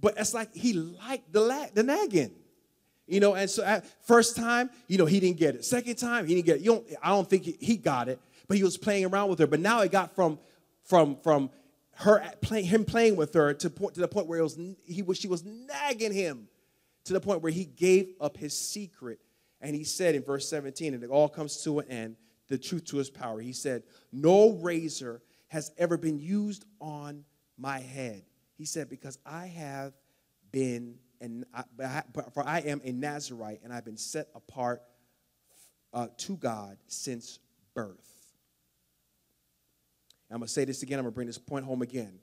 But 0.00 0.14
it's 0.16 0.34
like 0.34 0.54
he 0.54 0.72
liked 0.72 1.32
the, 1.32 1.40
la- 1.40 1.68
the 1.72 1.82
nagging. 1.82 2.32
You 3.06 3.20
know, 3.20 3.34
and 3.34 3.50
so 3.50 3.62
at 3.62 3.84
first 4.06 4.36
time, 4.36 4.70
you 4.88 4.96
know, 4.96 5.04
he 5.04 5.20
didn't 5.20 5.36
get 5.36 5.54
it. 5.54 5.64
Second 5.64 5.96
time, 5.96 6.26
he 6.26 6.34
didn't 6.34 6.46
get 6.46 6.56
it. 6.56 6.62
You 6.62 6.72
don't, 6.72 6.86
I 7.02 7.10
don't 7.10 7.28
think 7.28 7.44
he, 7.44 7.56
he 7.60 7.76
got 7.76 8.08
it, 8.08 8.18
but 8.48 8.56
he 8.56 8.62
was 8.62 8.78
playing 8.78 9.04
around 9.04 9.28
with 9.28 9.38
her. 9.40 9.46
But 9.46 9.60
now 9.60 9.80
it 9.80 9.92
got 9.92 10.14
from 10.14 10.38
from 10.84 11.16
from 11.16 11.50
her 12.02 12.22
play, 12.40 12.62
him 12.62 12.84
playing 12.84 13.16
with 13.16 13.34
her 13.34 13.54
to 13.54 13.70
point 13.70 13.94
to 13.94 14.00
the 14.00 14.08
point 14.08 14.26
where 14.26 14.38
it 14.38 14.42
was 14.42 14.58
he 14.84 15.02
was 15.02 15.18
she 15.18 15.28
was 15.28 15.44
nagging 15.44 16.12
him 16.12 16.48
to 17.04 17.12
the 17.12 17.20
point 17.20 17.42
where 17.42 17.52
he 17.52 17.64
gave 17.64 18.14
up 18.20 18.36
his 18.36 18.56
secret 18.56 19.18
and 19.62 19.76
he 19.76 19.84
said 19.84 20.16
in 20.16 20.22
verse 20.22 20.48
17, 20.48 20.92
and 20.92 21.02
it 21.02 21.10
all 21.10 21.28
comes 21.28 21.62
to 21.62 21.78
an 21.78 21.88
end, 21.88 22.16
the 22.48 22.58
truth 22.58 22.84
to 22.86 22.96
his 22.96 23.08
power. 23.08 23.40
He 23.40 23.52
said, 23.52 23.84
No 24.10 24.50
razor 24.50 25.22
has 25.48 25.70
ever 25.78 25.96
been 25.96 26.18
used 26.18 26.66
on 26.80 27.24
my 27.56 27.78
head. 27.78 28.24
He 28.58 28.64
said, 28.64 28.90
Because 28.90 29.18
I 29.24 29.46
have 29.46 29.94
been, 30.50 30.96
and 31.20 31.44
for 32.34 32.46
I 32.46 32.58
am 32.60 32.80
a 32.84 32.90
Nazarite, 32.90 33.60
and 33.62 33.72
I've 33.72 33.84
been 33.84 33.96
set 33.96 34.28
apart 34.34 34.82
uh, 35.94 36.08
to 36.18 36.36
God 36.36 36.76
since 36.88 37.38
birth. 37.72 38.11
I'm 40.32 40.38
going 40.38 40.46
to 40.46 40.52
say 40.52 40.64
this 40.64 40.82
again. 40.82 40.98
I'm 40.98 41.04
going 41.04 41.12
to 41.12 41.14
bring 41.14 41.26
this 41.26 41.38
point 41.38 41.64
home 41.64 41.82
again. 41.82 42.18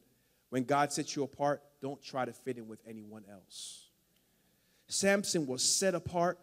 When 0.49 0.64
God 0.64 0.91
sets 0.91 1.15
you 1.15 1.23
apart, 1.23 1.61
don't 1.81 2.02
try 2.02 2.26
to 2.26 2.34
fit 2.34 2.57
in 2.57 2.68
with 2.68 2.80
anyone 2.88 3.23
else. 3.31 3.90
Samson 4.88 5.45
was 5.45 5.61
set 5.61 5.94
apart 5.94 6.40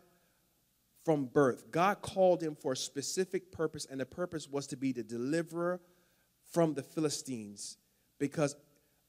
from 1.04 1.26
birth. 1.26 1.70
God 1.70 2.02
called 2.02 2.42
him 2.42 2.54
for 2.54 2.72
a 2.72 2.76
specific 2.76 3.50
purpose, 3.50 3.86
and 3.90 4.00
the 4.00 4.06
purpose 4.06 4.48
was 4.48 4.66
to 4.68 4.76
be 4.76 4.92
the 4.92 5.02
deliverer 5.02 5.80
from 6.52 6.74
the 6.74 6.82
Philistines 6.82 7.76
because 8.18 8.56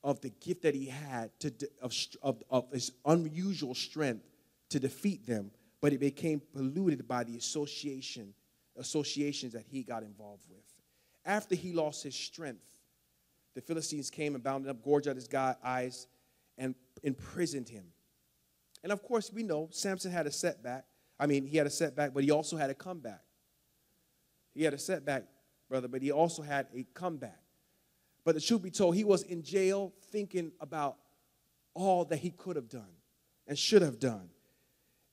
of 0.04 0.22
the 0.22 0.30
gift 0.30 0.64
that 0.64 0.74
he 0.74 0.88
had 0.88 1.32
to, 1.40 1.54
of, 1.82 1.94
of, 2.22 2.44
of 2.50 2.72
his 2.72 2.92
unusual 3.06 3.76
strength 3.76 4.24
to 4.70 4.80
defeat 4.80 5.26
them, 5.28 5.52
but 5.82 5.94
it 5.94 6.00
became 6.00 6.42
polluted 6.54 7.08
by 7.08 7.24
the 7.24 7.38
association, 7.38 8.34
associations 8.78 9.54
that 9.54 9.64
he 9.70 9.84
got 9.84 10.04
involved 10.04 10.44
with. 10.50 10.64
After 11.28 11.54
he 11.54 11.74
lost 11.74 12.02
his 12.02 12.16
strength, 12.16 12.64
the 13.54 13.62
Philistines 13.62 14.10
came 14.10 14.34
and 14.34 14.44
bound 14.44 14.66
him 14.66 14.72
up, 14.72 14.82
gorged 14.82 15.08
out 15.08 15.16
his 15.16 15.30
eyes, 15.64 16.08
and 16.58 16.74
imprisoned 17.04 17.70
him. 17.70 17.86
And 18.82 18.92
of 18.92 19.04
course, 19.04 19.32
we 19.32 19.44
know 19.44 19.70
Samson 19.72 20.12
had 20.12 20.26
a 20.26 20.32
setback 20.32 20.86
I 21.20 21.26
mean, 21.26 21.46
he 21.46 21.58
had 21.58 21.68
a 21.68 21.72
setback, 21.72 22.14
but 22.14 22.24
he 22.24 22.32
also 22.32 22.58
had 22.58 22.70
a 22.70 22.76
comeback. 22.76 23.22
He 24.54 24.64
had 24.64 24.74
a 24.74 24.78
setback, 24.78 25.24
brother, 25.70 25.88
but 25.88 26.02
he 26.02 26.12
also 26.12 26.42
had 26.42 26.68
a 26.76 26.86
comeback. 26.94 27.40
But 28.24 28.36
the 28.36 28.42
truth 28.42 28.62
be 28.62 28.72
told, 28.72 28.96
he 28.96 29.04
was 29.04 29.24
in 29.24 29.44
jail 29.44 29.94
thinking 30.12 30.52
about 30.60 30.98
all 31.74 32.06
that 32.06 32.18
he 32.18 32.32
could 32.32 32.56
have 32.56 32.70
done 32.70 32.90
and 33.48 33.58
should 33.58 33.82
have 33.82 34.00
done. 34.00 34.30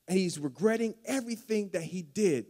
And 0.08 0.18
he's 0.18 0.38
regretting 0.38 0.94
everything 1.04 1.70
that 1.70 1.82
he 1.82 2.02
did. 2.02 2.46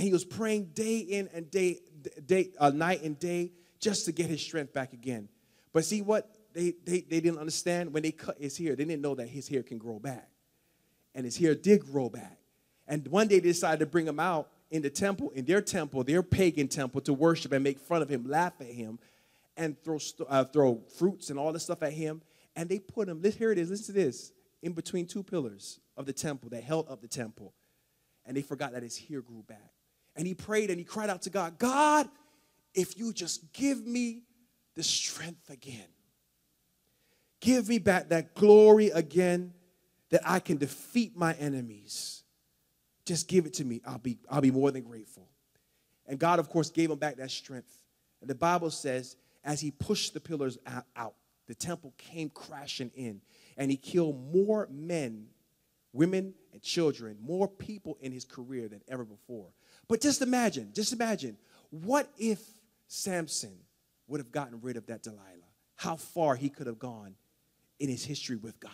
And 0.00 0.06
he 0.06 0.14
was 0.14 0.24
praying 0.24 0.70
day 0.72 1.00
in 1.00 1.28
and 1.34 1.50
day, 1.50 1.80
day 2.24 2.52
uh, 2.58 2.70
night 2.70 3.02
and 3.02 3.18
day 3.18 3.52
just 3.80 4.06
to 4.06 4.12
get 4.12 4.30
his 4.30 4.40
strength 4.40 4.72
back 4.72 4.94
again. 4.94 5.28
But 5.74 5.84
see 5.84 6.00
what 6.00 6.34
they, 6.54 6.72
they, 6.86 7.02
they 7.02 7.20
didn't 7.20 7.36
understand? 7.36 7.92
When 7.92 8.02
they 8.02 8.10
cut 8.10 8.38
his 8.40 8.56
hair, 8.56 8.74
they 8.74 8.86
didn't 8.86 9.02
know 9.02 9.14
that 9.16 9.28
his 9.28 9.46
hair 9.46 9.62
can 9.62 9.76
grow 9.76 9.98
back. 9.98 10.30
And 11.14 11.26
his 11.26 11.36
hair 11.36 11.54
did 11.54 11.84
grow 11.84 12.08
back. 12.08 12.38
And 12.88 13.06
one 13.08 13.28
day 13.28 13.40
they 13.40 13.48
decided 13.48 13.80
to 13.80 13.84
bring 13.84 14.08
him 14.08 14.18
out 14.18 14.48
in 14.70 14.80
the 14.80 14.88
temple, 14.88 15.32
in 15.34 15.44
their 15.44 15.60
temple, 15.60 16.02
their 16.02 16.22
pagan 16.22 16.68
temple, 16.68 17.02
to 17.02 17.12
worship 17.12 17.52
and 17.52 17.62
make 17.62 17.78
fun 17.78 18.00
of 18.00 18.08
him, 18.08 18.24
laugh 18.26 18.54
at 18.58 18.68
him, 18.68 18.98
and 19.58 19.76
throw, 19.84 19.98
uh, 20.30 20.44
throw 20.44 20.80
fruits 20.96 21.28
and 21.28 21.38
all 21.38 21.52
this 21.52 21.64
stuff 21.64 21.82
at 21.82 21.92
him. 21.92 22.22
And 22.56 22.70
they 22.70 22.78
put 22.78 23.06
him, 23.06 23.22
here 23.22 23.52
it 23.52 23.58
is, 23.58 23.68
listen 23.68 23.94
to 23.94 24.00
this, 24.00 24.32
in 24.62 24.72
between 24.72 25.04
two 25.04 25.22
pillars 25.22 25.78
of 25.94 26.06
the 26.06 26.14
temple 26.14 26.48
that 26.52 26.64
held 26.64 26.88
up 26.88 27.02
the 27.02 27.06
temple. 27.06 27.52
And 28.24 28.34
they 28.34 28.40
forgot 28.40 28.72
that 28.72 28.82
his 28.82 28.96
hair 28.96 29.20
grew 29.20 29.44
back. 29.46 29.74
And 30.20 30.26
he 30.26 30.34
prayed 30.34 30.68
and 30.68 30.78
he 30.78 30.84
cried 30.84 31.08
out 31.08 31.22
to 31.22 31.30
God, 31.30 31.58
God, 31.58 32.06
if 32.74 32.98
you 32.98 33.14
just 33.14 33.54
give 33.54 33.86
me 33.86 34.24
the 34.74 34.82
strength 34.82 35.48
again, 35.48 35.88
give 37.40 37.70
me 37.70 37.78
back 37.78 38.10
that 38.10 38.34
glory 38.34 38.88
again 38.90 39.54
that 40.10 40.20
I 40.26 40.38
can 40.38 40.58
defeat 40.58 41.16
my 41.16 41.32
enemies. 41.36 42.22
Just 43.06 43.28
give 43.28 43.46
it 43.46 43.54
to 43.54 43.64
me. 43.64 43.80
I'll 43.86 43.96
be, 43.96 44.18
I'll 44.30 44.42
be 44.42 44.50
more 44.50 44.70
than 44.70 44.82
grateful. 44.82 45.26
And 46.06 46.18
God, 46.18 46.38
of 46.38 46.50
course, 46.50 46.68
gave 46.68 46.90
him 46.90 46.98
back 46.98 47.16
that 47.16 47.30
strength. 47.30 47.72
And 48.20 48.28
the 48.28 48.34
Bible 48.34 48.70
says, 48.70 49.16
as 49.42 49.62
he 49.62 49.70
pushed 49.70 50.12
the 50.12 50.20
pillars 50.20 50.58
out, 50.96 51.14
the 51.46 51.54
temple 51.54 51.94
came 51.96 52.28
crashing 52.28 52.90
in. 52.94 53.22
And 53.56 53.70
he 53.70 53.78
killed 53.78 54.20
more 54.34 54.68
men, 54.70 55.28
women, 55.94 56.34
and 56.52 56.60
children, 56.60 57.16
more 57.22 57.48
people 57.48 57.96
in 58.02 58.12
his 58.12 58.26
career 58.26 58.68
than 58.68 58.82
ever 58.86 59.06
before. 59.06 59.46
But 59.90 60.00
just 60.00 60.22
imagine, 60.22 60.70
just 60.72 60.92
imagine, 60.92 61.36
what 61.70 62.08
if 62.16 62.40
Samson 62.86 63.58
would 64.06 64.20
have 64.20 64.30
gotten 64.30 64.60
rid 64.62 64.76
of 64.76 64.86
that 64.86 65.02
Delilah? 65.02 65.50
How 65.74 65.96
far 65.96 66.36
he 66.36 66.48
could 66.48 66.68
have 66.68 66.78
gone 66.78 67.16
in 67.80 67.88
his 67.88 68.04
history 68.04 68.36
with 68.36 68.60
God. 68.60 68.70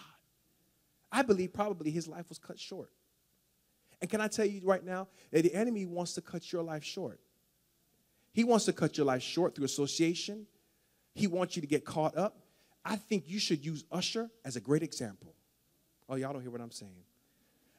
I 1.10 1.22
believe 1.22 1.54
probably 1.54 1.90
his 1.90 2.06
life 2.06 2.28
was 2.28 2.36
cut 2.38 2.60
short. 2.60 2.90
And 4.02 4.10
can 4.10 4.20
I 4.20 4.28
tell 4.28 4.44
you 4.44 4.60
right 4.62 4.84
now 4.84 5.08
that 5.30 5.42
the 5.42 5.54
enemy 5.54 5.86
wants 5.86 6.12
to 6.14 6.20
cut 6.20 6.52
your 6.52 6.62
life 6.62 6.84
short? 6.84 7.18
He 8.34 8.44
wants 8.44 8.66
to 8.66 8.74
cut 8.74 8.98
your 8.98 9.06
life 9.06 9.22
short 9.22 9.54
through 9.54 9.64
association. 9.64 10.46
He 11.14 11.28
wants 11.28 11.56
you 11.56 11.62
to 11.62 11.68
get 11.68 11.86
caught 11.86 12.14
up. 12.18 12.36
I 12.84 12.96
think 12.96 13.24
you 13.26 13.38
should 13.38 13.64
use 13.64 13.84
Usher 13.90 14.28
as 14.44 14.56
a 14.56 14.60
great 14.60 14.82
example. 14.82 15.34
Oh, 16.10 16.16
y'all 16.16 16.34
don't 16.34 16.42
hear 16.42 16.50
what 16.50 16.60
I'm 16.60 16.70
saying. 16.70 16.92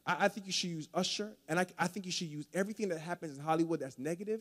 I, 0.08 0.26
I 0.26 0.28
think 0.30 0.48
you 0.48 0.54
should 0.54 0.70
use 0.70 0.88
Usher, 0.94 1.34
and 1.48 1.60
I, 1.60 1.66
I 1.78 1.88
think 1.88 2.06
you 2.06 2.12
should 2.12 2.30
use 2.30 2.48
everything 2.54 2.90
that 2.90 3.00
happens 3.00 3.38
in 3.38 3.44
Hollywood 3.44 3.82
that's 3.82 4.00
negative 4.00 4.40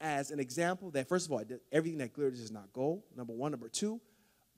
as 0.00 0.30
an 0.30 0.40
example 0.40 0.90
that, 0.92 1.08
first 1.08 1.26
of 1.26 1.32
all, 1.32 1.42
everything 1.72 1.98
that 1.98 2.12
glitters 2.12 2.40
is 2.40 2.50
not 2.50 2.72
gold, 2.72 3.02
number 3.16 3.32
one. 3.32 3.50
Number 3.50 3.68
two, 3.68 4.00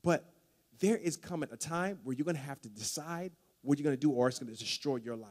but 0.03 0.33
there 0.81 0.97
is 0.97 1.17
coming 1.17 1.49
a 1.53 1.57
time 1.57 1.99
where 2.05 2.15
you're 2.15 2.25
going 2.25 2.37
to 2.37 2.43
have 2.43 2.61
to 2.63 2.69
decide 2.69 3.33
what 3.63 3.79
you're 3.79 3.85
going 3.85 3.97
to 3.97 4.01
do, 4.01 4.11
or 4.11 4.29
it's 4.29 4.39
going 4.39 4.53
to 4.53 4.59
destroy 4.59 4.97
your 4.97 5.17
life. 5.17 5.31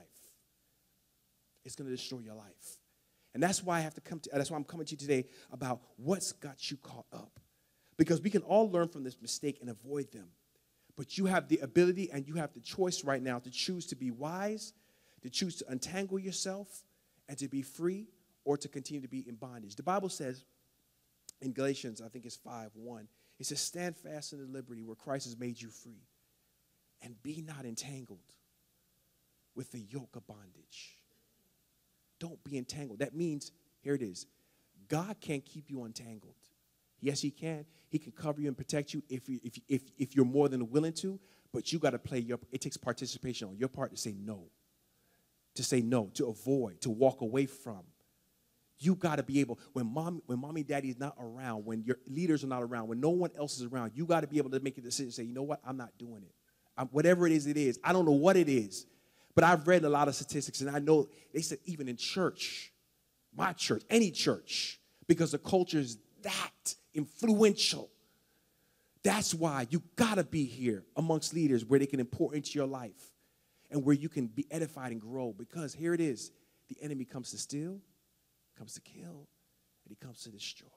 It's 1.63 1.75
going 1.75 1.89
to 1.89 1.95
destroy 1.95 2.19
your 2.19 2.35
life. 2.35 2.79
And 3.33 3.43
that's 3.43 3.63
why 3.63 3.77
I 3.77 3.81
have 3.81 3.93
to 3.95 4.01
come 4.01 4.19
to, 4.21 4.29
that's 4.33 4.49
why 4.49 4.57
I'm 4.57 4.63
coming 4.63 4.85
to 4.85 4.91
you 4.91 4.97
today 4.97 5.25
about 5.51 5.81
what's 5.97 6.31
got 6.31 6.71
you 6.71 6.77
caught 6.77 7.05
up. 7.13 7.39
Because 7.97 8.21
we 8.21 8.29
can 8.29 8.41
all 8.43 8.69
learn 8.69 8.87
from 8.87 9.03
this 9.03 9.17
mistake 9.21 9.57
and 9.61 9.69
avoid 9.69 10.11
them. 10.11 10.27
But 10.95 11.17
you 11.17 11.25
have 11.25 11.47
the 11.47 11.59
ability 11.59 12.09
and 12.11 12.27
you 12.27 12.35
have 12.35 12.53
the 12.53 12.59
choice 12.59 13.03
right 13.03 13.21
now 13.21 13.39
to 13.39 13.51
choose 13.51 13.85
to 13.87 13.95
be 13.95 14.11
wise, 14.11 14.73
to 15.21 15.29
choose 15.29 15.57
to 15.57 15.65
untangle 15.69 16.19
yourself, 16.19 16.83
and 17.29 17.37
to 17.37 17.47
be 17.47 17.61
free, 17.61 18.07
or 18.45 18.57
to 18.57 18.67
continue 18.67 19.01
to 19.01 19.07
be 19.07 19.27
in 19.27 19.35
bondage. 19.35 19.75
The 19.75 19.83
Bible 19.83 20.09
says 20.09 20.45
in 21.41 21.51
Galatians, 21.51 22.01
I 22.01 22.07
think 22.07 22.25
it's 22.25 22.37
5 22.37 22.71
1, 22.75 23.07
it 23.39 23.45
says, 23.45 23.59
Stand 23.59 23.95
fast 23.95 24.33
in 24.33 24.39
the 24.39 24.45
liberty 24.45 24.83
where 24.83 24.95
Christ 24.95 25.25
has 25.25 25.37
made 25.37 25.61
you 25.61 25.69
free, 25.69 26.07
and 27.01 27.21
be 27.23 27.43
not 27.45 27.65
entangled 27.65 28.19
with 29.55 29.71
the 29.71 29.79
yoke 29.79 30.15
of 30.15 30.25
bondage. 30.27 30.97
Don't 32.19 32.41
be 32.43 32.57
entangled. 32.57 32.99
That 32.99 33.15
means, 33.15 33.51
here 33.81 33.95
it 33.95 34.01
is 34.01 34.25
God 34.87 35.17
can't 35.19 35.45
keep 35.45 35.69
you 35.69 35.83
untangled. 35.83 36.35
Yes, 36.99 37.21
He 37.21 37.31
can. 37.31 37.65
He 37.89 37.99
can 37.99 38.11
cover 38.11 38.41
you 38.41 38.47
and 38.47 38.57
protect 38.57 38.93
you 38.93 39.03
if, 39.09 39.29
you, 39.29 39.39
if, 39.43 39.59
if, 39.67 39.81
if 39.97 40.15
you're 40.15 40.25
more 40.25 40.49
than 40.49 40.69
willing 40.69 40.93
to, 40.93 41.19
but 41.53 41.71
you 41.71 41.79
got 41.79 41.91
to 41.91 41.99
play 41.99 42.19
your, 42.19 42.39
it 42.51 42.61
takes 42.61 42.77
participation 42.77 43.47
on 43.47 43.57
your 43.57 43.69
part 43.69 43.91
to 43.91 43.97
say 43.97 44.13
no, 44.17 44.43
to 45.57 45.63
say 45.63 45.81
no, 45.81 46.09
to 46.15 46.27
avoid, 46.27 46.81
to 46.81 46.89
walk 46.89 47.21
away 47.21 47.45
from. 47.45 47.81
You 48.79 48.95
got 48.95 49.15
to 49.15 49.23
be 49.23 49.39
able, 49.39 49.59
when 49.73 49.91
mom, 49.91 50.21
when 50.27 50.39
mommy, 50.39 50.63
daddy 50.63 50.89
is 50.89 50.99
not 50.99 51.15
around, 51.19 51.65
when 51.65 51.83
your 51.83 51.97
leaders 52.07 52.43
are 52.43 52.47
not 52.47 52.61
around, 52.61 52.87
when 52.87 52.99
no 52.99 53.09
one 53.09 53.31
else 53.37 53.57
is 53.57 53.63
around, 53.63 53.91
you 53.95 54.05
got 54.05 54.21
to 54.21 54.27
be 54.27 54.37
able 54.37 54.51
to 54.51 54.59
make 54.59 54.77
a 54.77 54.81
decision 54.81 55.11
say, 55.11 55.23
you 55.23 55.33
know 55.33 55.43
what, 55.43 55.59
I'm 55.65 55.77
not 55.77 55.97
doing 55.97 56.21
it. 56.21 56.31
I'm, 56.77 56.87
whatever 56.87 57.25
it 57.25 57.33
is, 57.33 57.47
it 57.47 57.57
is. 57.57 57.79
I 57.83 57.91
don't 57.91 58.05
know 58.05 58.11
what 58.11 58.37
it 58.37 58.47
is, 58.47 58.85
but 59.33 59.43
I've 59.43 59.67
read 59.67 59.83
a 59.83 59.89
lot 59.89 60.07
of 60.07 60.15
statistics 60.15 60.61
and 60.61 60.69
I 60.69 60.79
know 60.79 61.07
they 61.33 61.41
said 61.41 61.57
even 61.65 61.87
in 61.87 61.97
church, 61.97 62.71
my 63.35 63.53
church, 63.53 63.83
any 63.89 64.11
church, 64.11 64.79
because 65.07 65.31
the 65.31 65.39
culture 65.39 65.79
is 65.79 65.97
that 66.21 66.75
influential. 66.93 67.89
That's 69.03 69.33
why 69.33 69.65
you 69.71 69.81
got 69.95 70.15
to 70.15 70.23
be 70.23 70.45
here 70.45 70.83
amongst 70.95 71.33
leaders 71.33 71.65
where 71.65 71.79
they 71.79 71.85
can 71.87 72.03
pour 72.05 72.35
into 72.35 72.51
your 72.59 72.67
life 72.67 73.11
and 73.69 73.83
where 73.83 73.95
you 73.95 74.09
can 74.09 74.27
be 74.27 74.45
edified 74.51 74.91
and 74.91 75.01
grow 75.01 75.33
because 75.37 75.73
here 75.73 75.93
it 75.93 76.01
is 76.01 76.31
the 76.69 76.77
enemy 76.81 77.05
comes 77.05 77.31
to 77.31 77.37
steal 77.37 77.79
comes 78.57 78.73
to 78.73 78.81
kill, 78.81 79.27
and 79.85 79.89
he 79.89 79.95
comes 79.95 80.21
to 80.23 80.29
destroy. 80.29 80.67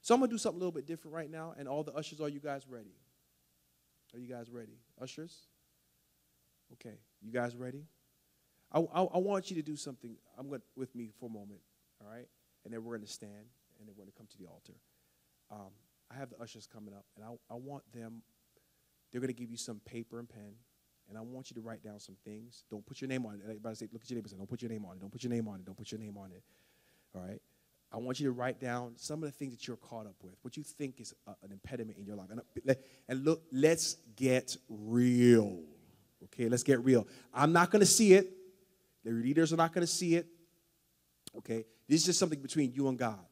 So 0.00 0.14
I'm 0.14 0.20
going 0.20 0.30
to 0.30 0.34
do 0.34 0.38
something 0.38 0.58
a 0.58 0.60
little 0.60 0.72
bit 0.72 0.86
different 0.86 1.14
right 1.14 1.30
now. 1.30 1.54
And 1.58 1.68
all 1.68 1.82
the 1.82 1.92
ushers, 1.92 2.20
are 2.20 2.28
you 2.28 2.40
guys 2.40 2.66
ready? 2.68 2.94
Are 4.14 4.18
you 4.18 4.28
guys 4.28 4.48
ready? 4.50 4.78
Ushers? 5.00 5.48
Okay. 6.74 6.98
You 7.20 7.32
guys 7.32 7.56
ready? 7.56 7.84
I, 8.72 8.78
I, 8.78 9.02
I 9.02 9.18
want 9.18 9.50
you 9.50 9.56
to 9.56 9.62
do 9.62 9.76
something. 9.76 10.16
I'm 10.38 10.48
going 10.48 10.62
with 10.76 10.94
me 10.94 11.10
for 11.18 11.26
a 11.26 11.32
moment, 11.32 11.60
all 12.00 12.10
right? 12.10 12.28
And 12.64 12.72
then 12.72 12.84
we're 12.84 12.96
going 12.96 13.06
to 13.06 13.12
stand, 13.12 13.32
and 13.32 13.86
then 13.86 13.94
we're 13.96 14.04
going 14.04 14.12
to 14.12 14.16
come 14.16 14.26
to 14.30 14.38
the 14.38 14.46
altar. 14.46 14.74
Um, 15.50 15.72
I 16.10 16.16
have 16.16 16.30
the 16.30 16.40
ushers 16.40 16.66
coming 16.66 16.94
up, 16.94 17.04
and 17.16 17.24
I, 17.24 17.30
I 17.52 17.56
want 17.56 17.82
them, 17.92 18.22
they're 19.10 19.20
going 19.20 19.34
to 19.34 19.38
give 19.38 19.50
you 19.50 19.56
some 19.56 19.80
paper 19.84 20.18
and 20.18 20.28
pen, 20.28 20.52
and 21.08 21.16
I 21.16 21.20
want 21.20 21.50
you 21.50 21.54
to 21.54 21.60
write 21.60 21.82
down 21.82 21.98
some 22.00 22.16
things. 22.24 22.64
Don't 22.70 22.84
put 22.84 23.00
your 23.00 23.08
name 23.08 23.24
on 23.24 23.34
it. 23.34 23.40
Everybody 23.44 23.74
say, 23.76 23.88
look 23.92 24.02
at 24.02 24.10
your 24.10 24.16
neighbor 24.16 24.26
and 24.26 24.30
say, 24.30 24.36
don't 24.36 24.48
put 24.48 24.62
your 24.62 24.70
name 24.70 24.84
on 24.84 24.96
it. 24.96 25.00
Don't 25.00 25.10
put 25.10 25.22
your 25.22 25.32
name 25.32 25.48
on 25.48 25.56
it. 25.56 25.64
Don't 25.64 25.76
put 25.76 25.90
your 25.90 26.00
name 26.00 26.16
on 26.16 26.30
it. 26.32 26.42
All 27.14 27.22
right? 27.22 27.40
I 27.90 27.96
want 27.96 28.20
you 28.20 28.26
to 28.26 28.32
write 28.32 28.60
down 28.60 28.92
some 28.96 29.22
of 29.22 29.30
the 29.30 29.36
things 29.36 29.54
that 29.54 29.66
you're 29.66 29.78
caught 29.78 30.06
up 30.06 30.16
with, 30.22 30.34
what 30.42 30.56
you 30.58 30.62
think 30.62 31.00
is 31.00 31.14
a, 31.26 31.30
an 31.42 31.52
impediment 31.52 31.96
in 31.96 32.04
your 32.04 32.16
life. 32.16 32.28
And, 32.30 32.40
uh, 32.68 32.74
and 33.08 33.24
look, 33.24 33.42
let's 33.50 33.96
get 34.14 34.56
real. 34.68 35.60
Okay, 36.24 36.48
let's 36.48 36.62
get 36.62 36.84
real. 36.84 37.06
I'm 37.32 37.52
not 37.52 37.70
going 37.70 37.80
to 37.80 37.86
see 37.86 38.12
it. 38.12 38.30
The 39.04 39.12
leaders 39.12 39.52
are 39.52 39.56
not 39.56 39.72
going 39.72 39.86
to 39.86 39.92
see 39.92 40.16
it. 40.16 40.26
Okay, 41.38 41.64
this 41.88 42.00
is 42.00 42.06
just 42.06 42.18
something 42.18 42.40
between 42.40 42.72
you 42.72 42.88
and 42.88 42.98
God. 42.98 43.24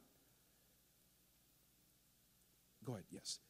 Go 2.84 2.92
ahead, 2.92 3.04
yes. 3.10 3.40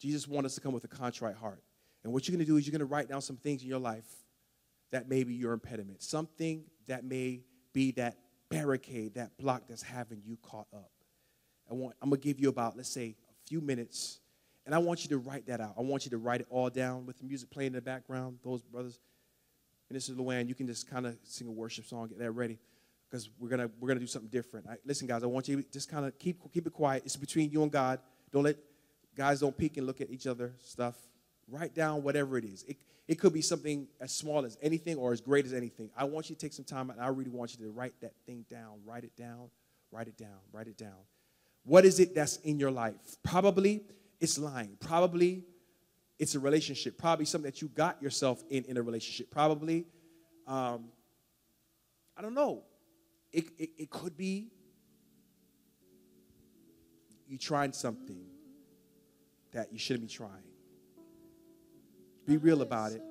Jesus 0.00 0.26
wants 0.26 0.46
us 0.46 0.54
to 0.54 0.60
come 0.60 0.72
with 0.72 0.84
a 0.84 0.88
contrite 0.88 1.36
heart. 1.36 1.62
And 2.02 2.12
what 2.12 2.26
you're 2.26 2.36
going 2.36 2.44
to 2.44 2.50
do 2.50 2.56
is 2.56 2.66
you're 2.66 2.72
going 2.72 2.80
to 2.80 2.92
write 2.92 3.08
down 3.08 3.20
some 3.20 3.36
things 3.36 3.62
in 3.62 3.68
your 3.68 3.78
life 3.78 4.06
that 4.90 5.08
may 5.08 5.22
be 5.22 5.34
your 5.34 5.52
impediment, 5.52 6.02
something 6.02 6.64
that 6.88 7.04
may 7.04 7.40
be 7.72 7.92
that 7.92 8.16
barricade, 8.48 9.14
that 9.14 9.36
block 9.38 9.62
that's 9.68 9.82
having 9.82 10.22
you 10.24 10.36
caught 10.42 10.66
up. 10.74 10.90
I 11.70 11.74
want, 11.74 11.94
I'm 12.02 12.10
going 12.10 12.20
to 12.20 12.26
give 12.26 12.40
you 12.40 12.48
about, 12.48 12.76
let's 12.76 12.88
say, 12.88 13.14
a 13.28 13.48
few 13.48 13.60
minutes, 13.60 14.20
and 14.66 14.74
I 14.74 14.78
want 14.78 15.04
you 15.04 15.10
to 15.10 15.18
write 15.18 15.46
that 15.46 15.60
out. 15.60 15.74
I 15.78 15.82
want 15.82 16.04
you 16.04 16.10
to 16.10 16.18
write 16.18 16.40
it 16.40 16.46
all 16.50 16.68
down 16.68 17.06
with 17.06 17.18
the 17.18 17.24
music 17.24 17.50
playing 17.50 17.68
in 17.68 17.72
the 17.74 17.80
background, 17.80 18.38
those 18.42 18.62
brothers. 18.62 18.98
And 19.88 19.96
this 19.96 20.08
is 20.08 20.16
Luann. 20.16 20.48
You 20.48 20.54
can 20.54 20.66
just 20.66 20.88
kind 20.88 21.06
of 21.06 21.16
sing 21.22 21.46
a 21.46 21.50
worship 21.50 21.86
song, 21.86 22.08
get 22.08 22.18
that 22.18 22.30
ready, 22.32 22.58
because 23.08 23.28
we're 23.38 23.48
gonna 23.48 23.68
we're 23.80 23.88
gonna 23.88 23.98
do 23.98 24.06
something 24.06 24.30
different. 24.30 24.66
I, 24.68 24.76
listen, 24.84 25.08
guys, 25.08 25.24
I 25.24 25.26
want 25.26 25.48
you 25.48 25.62
to 25.62 25.70
just 25.72 25.88
kind 25.88 26.06
of 26.06 26.16
keep 26.18 26.40
keep 26.52 26.66
it 26.66 26.72
quiet. 26.72 27.02
It's 27.04 27.16
between 27.16 27.50
you 27.50 27.62
and 27.62 27.72
God. 27.72 27.98
Don't 28.32 28.44
let 28.44 28.56
guys 29.16 29.40
don't 29.40 29.56
peek 29.56 29.76
and 29.76 29.86
look 29.86 30.00
at 30.00 30.10
each 30.10 30.28
other 30.28 30.54
stuff. 30.58 30.96
Write 31.50 31.74
down 31.74 32.02
whatever 32.02 32.38
it 32.38 32.44
is. 32.44 32.62
It, 32.64 32.76
it 33.08 33.18
could 33.18 33.32
be 33.32 33.42
something 33.42 33.88
as 34.00 34.12
small 34.12 34.44
as 34.44 34.56
anything 34.62 34.96
or 34.96 35.12
as 35.12 35.20
great 35.20 35.44
as 35.44 35.52
anything. 35.52 35.90
I 35.96 36.04
want 36.04 36.30
you 36.30 36.36
to 36.36 36.40
take 36.40 36.52
some 36.52 36.64
time 36.64 36.90
and 36.90 37.00
I 37.00 37.08
really 37.08 37.30
want 37.30 37.56
you 37.58 37.64
to 37.64 37.70
write 37.70 37.94
that 38.02 38.12
thing 38.24 38.44
down. 38.48 38.80
Write 38.86 39.04
it 39.04 39.16
down. 39.16 39.50
Write 39.90 40.06
it 40.06 40.16
down. 40.16 40.38
Write 40.52 40.68
it 40.68 40.78
down. 40.78 40.94
What 41.64 41.84
is 41.84 41.98
it 41.98 42.14
that's 42.14 42.36
in 42.38 42.58
your 42.58 42.70
life? 42.70 42.94
Probably 43.22 43.82
it's 44.20 44.38
lying. 44.38 44.76
Probably 44.78 45.44
it's 46.18 46.34
a 46.34 46.38
relationship. 46.38 46.98
Probably 46.98 47.24
something 47.24 47.50
that 47.50 47.60
you 47.60 47.68
got 47.68 48.00
yourself 48.02 48.42
in 48.48 48.64
in 48.64 48.76
a 48.76 48.82
relationship. 48.82 49.30
Probably, 49.30 49.86
um, 50.46 50.84
I 52.16 52.22
don't 52.22 52.34
know. 52.34 52.62
It, 53.32 53.46
it, 53.58 53.70
it 53.78 53.90
could 53.90 54.16
be 54.16 54.48
you 57.26 57.38
trying 57.38 57.72
something 57.72 58.24
that 59.52 59.72
you 59.72 59.78
shouldn't 59.78 60.08
be 60.08 60.14
trying. 60.14 60.49
Be 62.30 62.36
real 62.36 62.62
about 62.62 62.92
it. 62.92 63.02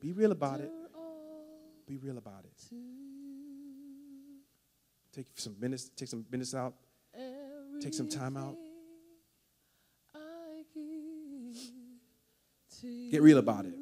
Be 0.00 0.12
real 0.14 0.32
about 0.32 0.60
it. 0.60 0.70
Be 1.86 1.98
real 1.98 2.16
about 2.16 2.44
it. 2.44 2.76
Take 5.12 5.26
some 5.34 5.54
minutes, 5.60 5.90
take 5.94 6.08
some 6.08 6.24
minutes 6.30 6.54
out, 6.54 6.72
take 7.78 7.92
some 7.92 8.08
time 8.08 8.38
out. 8.38 8.56
Get 13.10 13.20
real 13.20 13.36
about 13.36 13.66
it. 13.66 13.74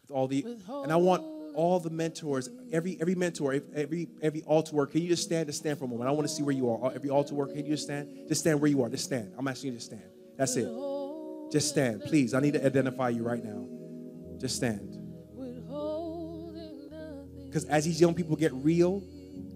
With 0.00 0.10
all 0.10 0.26
the 0.26 0.56
and 0.82 0.90
I 0.90 0.96
want 0.96 1.22
all 1.54 1.80
the 1.80 1.90
mentors, 1.90 2.48
every 2.72 2.96
every 2.98 3.14
mentor, 3.14 3.60
every 3.74 4.08
every 4.22 4.40
altar 4.44 4.74
worker. 4.74 4.92
Can 4.92 5.02
you 5.02 5.08
just 5.08 5.24
stand 5.24 5.48
to 5.48 5.52
stand 5.52 5.78
for 5.78 5.84
a 5.84 5.88
moment? 5.88 6.08
I 6.08 6.12
want 6.12 6.26
to 6.26 6.34
see 6.34 6.42
where 6.42 6.54
you 6.54 6.70
are. 6.70 6.92
Every 6.94 7.10
altar 7.10 7.34
worker, 7.34 7.52
can 7.52 7.66
you 7.66 7.72
just 7.72 7.84
stand? 7.84 8.08
Just 8.26 8.40
stand 8.40 8.58
where 8.58 8.70
you 8.70 8.82
are. 8.82 8.88
Just 8.88 9.04
stand. 9.04 9.34
I'm 9.36 9.46
asking 9.46 9.72
you 9.72 9.78
to 9.78 9.84
stand. 9.84 10.02
That's 10.38 10.56
it. 10.56 10.89
Just 11.50 11.68
stand, 11.68 12.02
please. 12.02 12.32
I 12.34 12.40
need 12.40 12.54
to 12.54 12.64
identify 12.64 13.08
you 13.08 13.22
right 13.22 13.44
now. 13.44 13.66
Just 14.38 14.56
stand. 14.56 14.96
Because 17.46 17.64
as 17.64 17.84
these 17.84 18.00
young 18.00 18.14
people 18.14 18.36
get 18.36 18.52
real, 18.52 19.02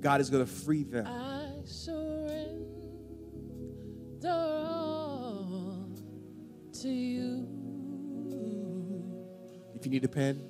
God 0.01 0.21
is 0.21 0.29
going 0.29 0.45
to 0.45 0.51
free 0.51 0.83
them. 0.83 1.07
If 9.75 9.87
you 9.87 9.91
need 9.91 10.05
a 10.05 10.09
pen, 10.09 10.43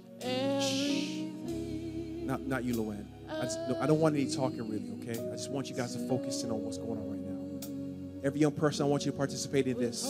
not 2.26 2.40
not 2.46 2.64
you, 2.64 2.74
Luann. 2.74 3.06
I, 3.28 3.42
just, 3.42 3.58
no, 3.68 3.78
I 3.80 3.86
don't 3.86 4.00
want 4.00 4.14
any 4.14 4.30
talking 4.30 4.68
really, 4.68 4.90
okay? 5.02 5.20
I 5.30 5.36
just 5.36 5.50
want 5.50 5.68
you 5.68 5.76
guys 5.76 5.94
to 5.96 6.08
focus 6.08 6.42
in 6.42 6.50
on 6.50 6.62
what's 6.62 6.78
going 6.78 6.98
on 6.98 7.10
right 7.10 7.20
now. 7.20 8.26
Every 8.26 8.40
young 8.40 8.52
person, 8.52 8.86
I 8.86 8.88
want 8.88 9.04
you 9.04 9.12
to 9.12 9.16
participate 9.16 9.66
in 9.66 9.78
this. 9.78 10.04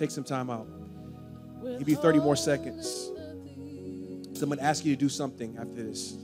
Take 0.00 0.10
some 0.10 0.24
time 0.24 0.48
out. 0.48 0.66
Give 1.78 1.86
you 1.86 1.96
30 1.96 2.20
more 2.20 2.34
seconds. 2.34 3.10
Someone 4.32 4.58
ask 4.58 4.82
you 4.82 4.96
to 4.96 4.98
do 4.98 5.10
something 5.10 5.58
after 5.58 5.82
this. 5.82 6.16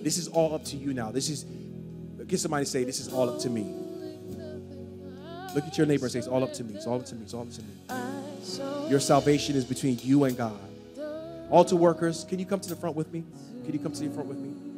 This 0.00 0.16
is 0.16 0.28
all 0.28 0.54
up 0.54 0.64
to 0.66 0.76
you 0.76 0.94
now. 0.94 1.10
This 1.10 1.28
is, 1.30 1.44
get 2.28 2.38
somebody 2.38 2.64
to 2.64 2.70
say, 2.70 2.84
This 2.84 3.00
is 3.00 3.12
all 3.12 3.28
up 3.28 3.40
to 3.40 3.50
me. 3.50 3.62
Look 5.56 5.64
at 5.64 5.76
your 5.76 5.88
neighbor 5.88 6.04
and 6.04 6.12
say, 6.12 6.20
It's 6.20 6.28
all 6.28 6.44
up 6.44 6.52
to 6.52 6.62
me. 6.62 6.74
It's 6.74 6.86
all 6.86 7.00
up 7.00 7.06
to 7.06 7.16
me. 7.16 7.24
It's 7.24 7.34
all 7.34 7.42
up 7.42 7.50
to 7.50 7.62
me. 7.62 8.88
Your 8.88 9.00
salvation 9.00 9.56
is 9.56 9.64
between 9.64 9.98
you 10.04 10.22
and 10.22 10.36
God. 10.36 10.54
Altar 11.50 11.74
workers, 11.74 12.24
can 12.28 12.38
you 12.38 12.46
come 12.46 12.60
to 12.60 12.68
the 12.68 12.76
front 12.76 12.94
with 12.94 13.12
me? 13.12 13.24
Can 13.64 13.72
you 13.72 13.80
come 13.80 13.92
to 13.92 14.08
the 14.08 14.14
front 14.14 14.28
with 14.28 14.38
me? 14.38 14.73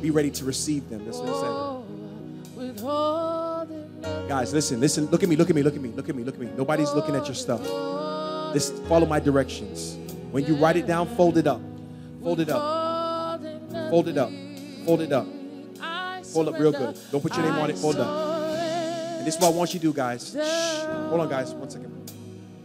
Be 0.00 0.10
ready 0.10 0.30
to 0.30 0.44
receive 0.44 0.88
them. 0.88 1.04
That's 1.04 1.18
what 1.18 1.28
I'm 1.28 1.34
saying. 1.34 2.68
withholding 2.68 3.90
Guys, 4.28 4.54
listen, 4.54 4.80
listen. 4.80 5.06
Look 5.06 5.22
at 5.22 5.28
me, 5.28 5.36
look 5.36 5.50
at 5.50 5.56
me, 5.56 5.62
look 5.62 5.74
at 5.74 5.82
me, 5.82 5.90
look 5.90 6.08
at 6.08 6.14
me, 6.14 6.24
look 6.24 6.34
at 6.34 6.40
me. 6.40 6.50
Nobody's 6.56 6.92
looking 6.92 7.16
at 7.16 7.26
your 7.26 7.34
stuff. 7.34 7.62
Just 8.52 8.76
follow 8.84 9.06
my 9.06 9.20
directions. 9.20 9.96
When 10.30 10.46
you 10.46 10.54
write 10.54 10.76
it 10.76 10.86
down, 10.86 11.08
fold 11.16 11.36
it 11.36 11.46
up. 11.46 11.60
Fold 12.22 12.40
it 12.40 12.48
up. 12.48 13.40
Fold 13.90 14.08
it 14.08 14.16
up. 14.16 14.30
Fold 14.86 15.00
it 15.02 15.12
up. 15.12 15.26
Fold 16.24 16.48
up 16.48 16.58
real 16.58 16.72
good. 16.72 16.96
Don't 17.10 17.20
put 17.20 17.36
your 17.36 17.44
name 17.44 17.54
on 17.54 17.70
it. 17.70 17.78
Fold 17.78 17.96
up. 17.96 18.30
And 19.18 19.26
this 19.26 19.34
is 19.34 19.40
what 19.40 19.52
I 19.52 19.56
want 19.56 19.74
you 19.74 19.80
to 19.80 19.86
do, 19.86 19.92
guys. 19.92 20.30
Shh. 20.30 20.86
Hold 21.08 21.20
on, 21.20 21.28
guys. 21.28 21.52
One 21.52 21.68
second. 21.68 21.90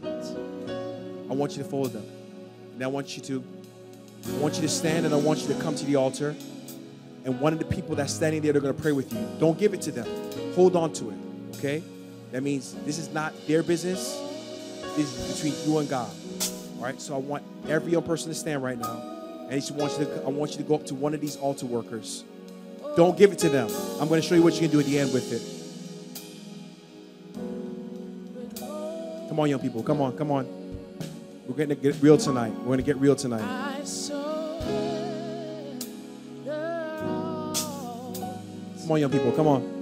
I 0.04 1.34
want 1.34 1.58
you 1.58 1.64
to 1.64 1.70
fold 1.70 1.96
it 1.96 1.98
up. 1.98 2.06
And 2.76 2.84
I 2.84 2.88
want 2.88 3.18
you 3.18 3.24
to, 3.24 3.44
I 4.28 4.38
want 4.38 4.56
you 4.56 4.62
to 4.62 4.70
stand 4.70 5.06
and 5.06 5.14
I 5.14 5.18
want 5.18 5.40
you 5.42 5.48
to 5.48 5.56
come 5.62 5.76
to 5.76 5.86
the 5.86 5.96
altar. 5.96 6.36
And 7.26 7.40
one 7.42 7.54
of 7.54 7.60
the 7.60 7.66
people 7.66 7.96
that's 7.96 8.14
standing 8.14 8.42
there, 8.42 8.54
they're 8.54 8.62
going 8.62 8.76
to 8.76 8.82
pray 8.82 8.92
with 8.92 9.12
you. 9.12 9.28
Don't 9.40 9.58
give 9.58 9.74
it 9.74 9.82
to 9.82 9.92
them. 9.92 10.08
Hold 10.54 10.76
on 10.76 10.94
to 10.94 11.10
it. 11.10 11.18
Okay? 11.58 11.84
That 12.32 12.44
means 12.44 12.76
this 12.86 13.00
is 13.00 13.10
not 13.10 13.34
their 13.48 13.64
business. 13.64 14.22
This 14.96 15.12
is 15.18 15.34
between 15.34 15.68
you 15.68 15.80
and 15.80 15.90
God. 15.90 16.12
All 16.78 16.84
right. 16.84 17.02
So 17.02 17.16
I 17.16 17.18
want 17.18 17.44
every 17.68 17.92
young 17.94 18.04
person 18.04 18.30
to 18.30 18.36
stand 18.36 18.62
right 18.62 18.78
now. 18.78 19.02
And 19.42 19.52
I 19.52 19.56
just 19.56 19.72
want 19.72 19.98
you 20.00 20.06
to, 20.06 20.24
I 20.24 20.30
want 20.30 20.52
you 20.52 20.58
to 20.58 20.64
go 20.64 20.76
up 20.76 20.86
to 20.86 20.96
one 20.96 21.16
of 21.16 21.22
these 21.22 21.36
altar 21.38 21.66
workers. 21.66 22.24
Don't 22.96 23.18
give 23.18 23.32
it 23.32 23.40
to 23.40 23.50
them. 23.50 23.70
I'm 24.00 24.08
going 24.08 24.22
to 24.22 24.28
show 24.28 24.36
you 24.36 24.44
what 24.44 24.54
you 24.54 24.62
can 24.62 24.70
do 24.70 24.80
at 24.80 24.86
the 24.86 25.00
end 25.00 25.12
with 25.12 25.34
it. 25.34 25.42
Come 29.28 29.40
on, 29.40 29.50
young 29.50 29.60
people. 29.60 29.82
Come 29.84 30.00
on, 30.00 30.16
come 30.16 30.32
on. 30.32 30.46
We're 31.48 31.56
going 31.56 31.70
to 31.70 31.76
get 31.76 31.96
real 32.02 32.18
tonight. 32.18 32.54
We're 32.60 32.66
going 32.66 32.78
to 32.78 32.84
get 32.84 32.98
real 32.98 33.16
tonight. 33.16 33.65
Come 38.86 38.92
on, 38.92 39.00
young 39.00 39.10
people. 39.10 39.32
Come 39.32 39.48
on. 39.48 39.76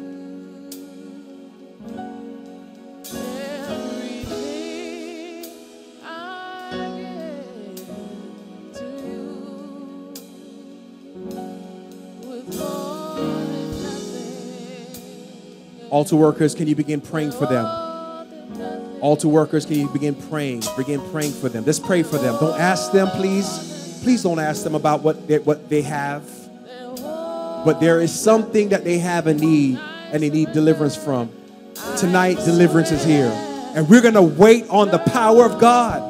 Altar 15.89 16.15
workers, 16.15 16.55
can 16.55 16.67
you 16.67 16.75
begin 16.77 17.01
praying 17.01 17.33
for 17.33 17.45
them? 17.45 17.65
Altar 19.01 19.27
workers, 19.27 19.65
can 19.65 19.79
you 19.79 19.89
begin 19.89 20.15
praying? 20.15 20.63
Begin 20.77 21.01
praying 21.11 21.33
for 21.33 21.49
them. 21.49 21.65
Let's 21.65 21.77
pray 21.77 22.03
for 22.03 22.17
them. 22.17 22.37
Don't 22.39 22.57
ask 22.57 22.93
them, 22.93 23.09
please. 23.09 23.99
Please 24.01 24.23
don't 24.23 24.39
ask 24.39 24.63
them 24.63 24.75
about 24.75 25.03
what 25.03 25.27
they, 25.27 25.39
what 25.39 25.67
they 25.67 25.81
have. 25.81 26.42
But 27.65 27.79
there 27.79 28.01
is 28.01 28.17
something 28.17 28.69
that 28.69 28.83
they 28.83 28.97
have 28.99 29.27
a 29.27 29.33
need 29.33 29.79
and 30.11 30.21
they 30.21 30.29
need 30.29 30.51
deliverance 30.51 30.95
from. 30.95 31.31
Tonight, 31.97 32.35
deliverance 32.45 32.91
is 32.91 33.03
here. 33.03 33.31
And 33.75 33.89
we're 33.89 34.01
going 34.01 34.13
to 34.13 34.21
wait 34.21 34.69
on 34.69 34.91
the 34.91 34.99
power 34.99 35.45
of 35.45 35.59
God 35.59 36.01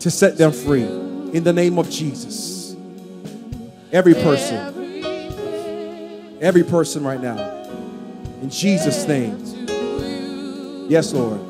to 0.00 0.10
set 0.10 0.38
them 0.38 0.52
free. 0.52 0.84
In 0.84 1.42
the 1.44 1.52
name 1.52 1.78
of 1.78 1.90
Jesus. 1.90 2.76
Every 3.92 4.14
person. 4.14 4.74
Every 6.40 6.62
person 6.62 7.02
right 7.04 7.20
now. 7.20 7.36
In 8.42 8.50
Jesus' 8.50 9.06
name. 9.08 9.66
Yes, 10.88 11.12
Lord. 11.12 11.40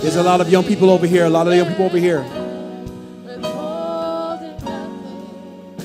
There's 0.00 0.16
a 0.16 0.22
lot 0.22 0.40
of 0.40 0.48
young 0.50 0.64
people 0.64 0.90
over 0.90 1.06
here, 1.06 1.24
a 1.26 1.30
lot 1.30 1.46
of 1.46 1.54
young 1.54 1.68
people 1.68 1.84
over 1.84 1.98
here. 1.98 2.24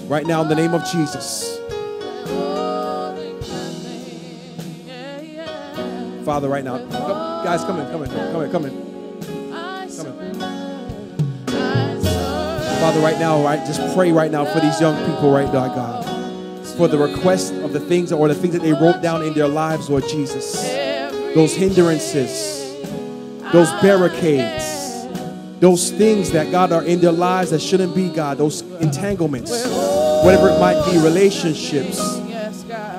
Right 0.07 0.25
now, 0.25 0.41
in 0.41 0.47
the 0.47 0.55
name 0.55 0.73
of 0.73 0.85
Jesus. 0.85 1.59
Father, 6.23 6.47
right 6.47 6.63
now. 6.63 6.77
Guys, 7.43 7.63
come 7.65 7.79
in, 7.79 7.91
come 7.91 8.03
in, 8.03 8.09
come 8.09 8.41
in, 8.41 8.51
come 8.51 8.65
in. 8.65 8.81
Come 9.95 10.07
in. 10.11 10.39
Father, 12.79 12.99
right 13.01 13.19
now, 13.19 13.43
right, 13.43 13.65
just 13.65 13.81
pray 13.95 14.13
right 14.13 14.31
now 14.31 14.45
for 14.45 14.61
these 14.61 14.79
young 14.79 14.95
people 15.11 15.29
right 15.31 15.51
now, 15.51 15.67
God. 15.67 16.05
For 16.77 16.87
the 16.87 16.97
request 16.97 17.53
of 17.55 17.73
the 17.73 17.79
things 17.81 18.13
or 18.13 18.29
the 18.29 18.35
things 18.35 18.53
that 18.53 18.61
they 18.61 18.71
wrote 18.71 19.01
down 19.01 19.23
in 19.23 19.33
their 19.33 19.47
lives, 19.49 19.89
Lord 19.89 20.07
Jesus. 20.07 20.61
Those 21.35 21.53
hindrances, 21.53 22.81
those 23.51 23.69
barricades, 23.81 25.05
those 25.59 25.91
things 25.91 26.31
that, 26.31 26.51
God, 26.51 26.71
are 26.71 26.83
in 26.83 27.01
their 27.01 27.11
lives 27.11 27.49
that 27.51 27.61
shouldn't 27.61 27.95
be, 27.95 28.09
God, 28.09 28.37
those 28.37 28.61
entanglements, 28.79 29.51
whatever 30.23 30.49
it 30.49 30.59
might 30.59 30.83
be, 30.89 30.97
relationships, 30.99 31.99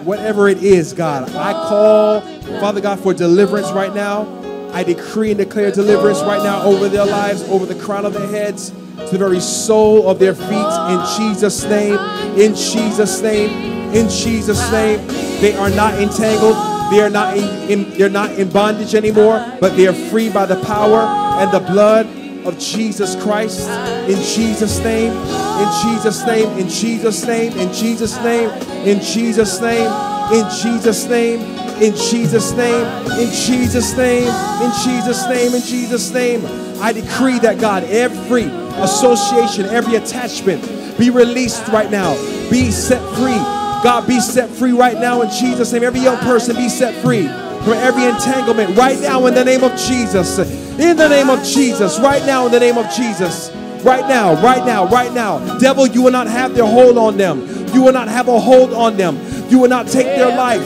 whatever 0.05 0.49
it 0.49 0.63
is, 0.63 0.93
God. 0.93 1.31
I 1.35 1.53
call, 1.53 2.21
Father 2.61 2.81
God, 2.81 2.99
for 3.01 3.13
deliverance 3.15 3.71
right 3.71 3.95
now. 3.95 4.27
I 4.73 4.83
decree 4.85 5.31
and 5.31 5.39
declare 5.39 5.71
deliverance 5.71 6.21
right 6.21 6.43
now 6.43 6.63
over 6.63 6.89
their 6.89 7.07
lives, 7.07 7.43
over 7.49 7.65
the 7.67 7.75
crown 7.81 8.05
of 8.05 8.13
their 8.13 8.27
heads, 8.29 8.71
to 8.71 9.09
the 9.13 9.19
very 9.19 9.41
sole 9.41 10.09
of 10.09 10.19
their 10.19 10.35
feet. 10.35 10.49
In 10.51 11.01
Jesus' 11.17 11.65
name, 11.65 11.99
in 12.39 12.55
Jesus' 12.55 13.21
name, 13.23 13.95
in 13.95 14.09
Jesus' 14.09 14.71
name. 14.71 15.07
They 15.41 15.55
are 15.57 15.71
not 15.71 15.95
entangled. 15.95 16.57
They 16.93 17.01
are 17.01 17.11
not 17.11 17.37
in, 17.37 17.71
in- 17.71 17.91
they're 17.99 18.09
not 18.11 18.33
in 18.33 18.51
bondage 18.51 18.95
anymore, 18.95 19.45
but 19.61 19.77
they 19.77 19.87
are 19.87 19.93
free 19.93 20.29
by 20.31 20.47
the 20.47 20.63
power 20.65 21.01
and 21.41 21.51
the 21.53 21.61
blood 21.61 22.07
of 22.49 22.59
Jesus 22.59 23.15
Christ. 23.23 23.69
In 24.09 24.17
Jesus' 24.23 24.79
name, 24.81 25.13
in 25.13 25.69
Jesus' 25.83 26.27
name, 26.27 26.59
in 26.59 26.69
Jesus' 26.69 27.27
name, 27.27 27.53
in 27.53 27.73
Jesus' 27.73 28.19
name, 28.23 28.51
in 28.87 29.01
Jesus' 29.01 29.61
name, 29.61 30.33
in 30.33 30.51
Jesus' 30.51 31.05
name, 31.09 31.41
in 31.83 31.95
Jesus' 31.95 32.53
name, 32.53 33.21
in 33.21 33.31
Jesus' 33.31 33.97
name, 33.97 34.29
in 34.63 34.73
Jesus' 34.85 35.29
name, 35.29 35.55
in 35.55 35.63
Jesus' 35.63 36.11
name. 36.11 36.43
I 36.81 36.93
decree 36.93 37.39
that 37.41 37.61
God, 37.61 37.85
every 37.85 38.45
association, 38.83 39.67
every 39.67 39.97
attachment 39.97 40.63
be 40.99 41.11
released 41.11 41.67
right 41.69 41.91
now. 41.91 42.15
be 42.51 42.71
set 42.71 43.03
free. 43.17 43.39
God, 43.85 44.09
be 44.09 44.21
set 44.21 44.49
free 44.49 44.73
right 44.73 44.99
now 44.99 45.23
in 45.23 45.31
Jesus' 45.31 45.73
name. 45.73 45.85
Every 45.85 46.01
young 46.01 46.19
person 46.19 46.57
be 46.57 46.69
set 46.69 46.95
free 47.05 47.29
from 47.65 47.75
every 47.75 48.05
entanglement 48.05 48.77
right 48.77 48.99
now 49.01 49.27
in 49.27 49.35
the 49.35 49.45
name 49.45 49.65
of 49.65 49.77
Jesus. 49.77 50.39
In 50.79 50.97
the 50.97 51.09
name 51.09 51.29
of 51.31 51.43
Jesus. 51.45 51.99
Right 51.99 52.25
now 52.25 52.47
in 52.47 52.53
the 52.53 52.61
name 52.61 52.79
of 52.79 52.91
Jesus. 52.93 53.51
Right 53.85 54.09
now, 54.09 54.41
right 54.43 54.65
now, 54.65 54.87
right 54.87 55.13
now. 55.13 55.59
Devil, 55.59 55.87
you 55.87 56.03
will 56.03 56.11
not 56.11 56.27
have 56.27 56.55
their 56.55 56.67
hold 56.67 56.99
on 56.99 57.17
them. 57.17 57.47
You 57.75 57.83
will 57.83 57.93
not 57.93 58.09
have 58.09 58.29
a 58.29 58.41
hold 58.41 58.73
on 58.73 58.97
them. 58.97 59.19
You 59.49 59.59
will 59.59 59.69
not 59.69 59.87
take 59.87 60.07
their 60.07 60.37
life 60.37 60.65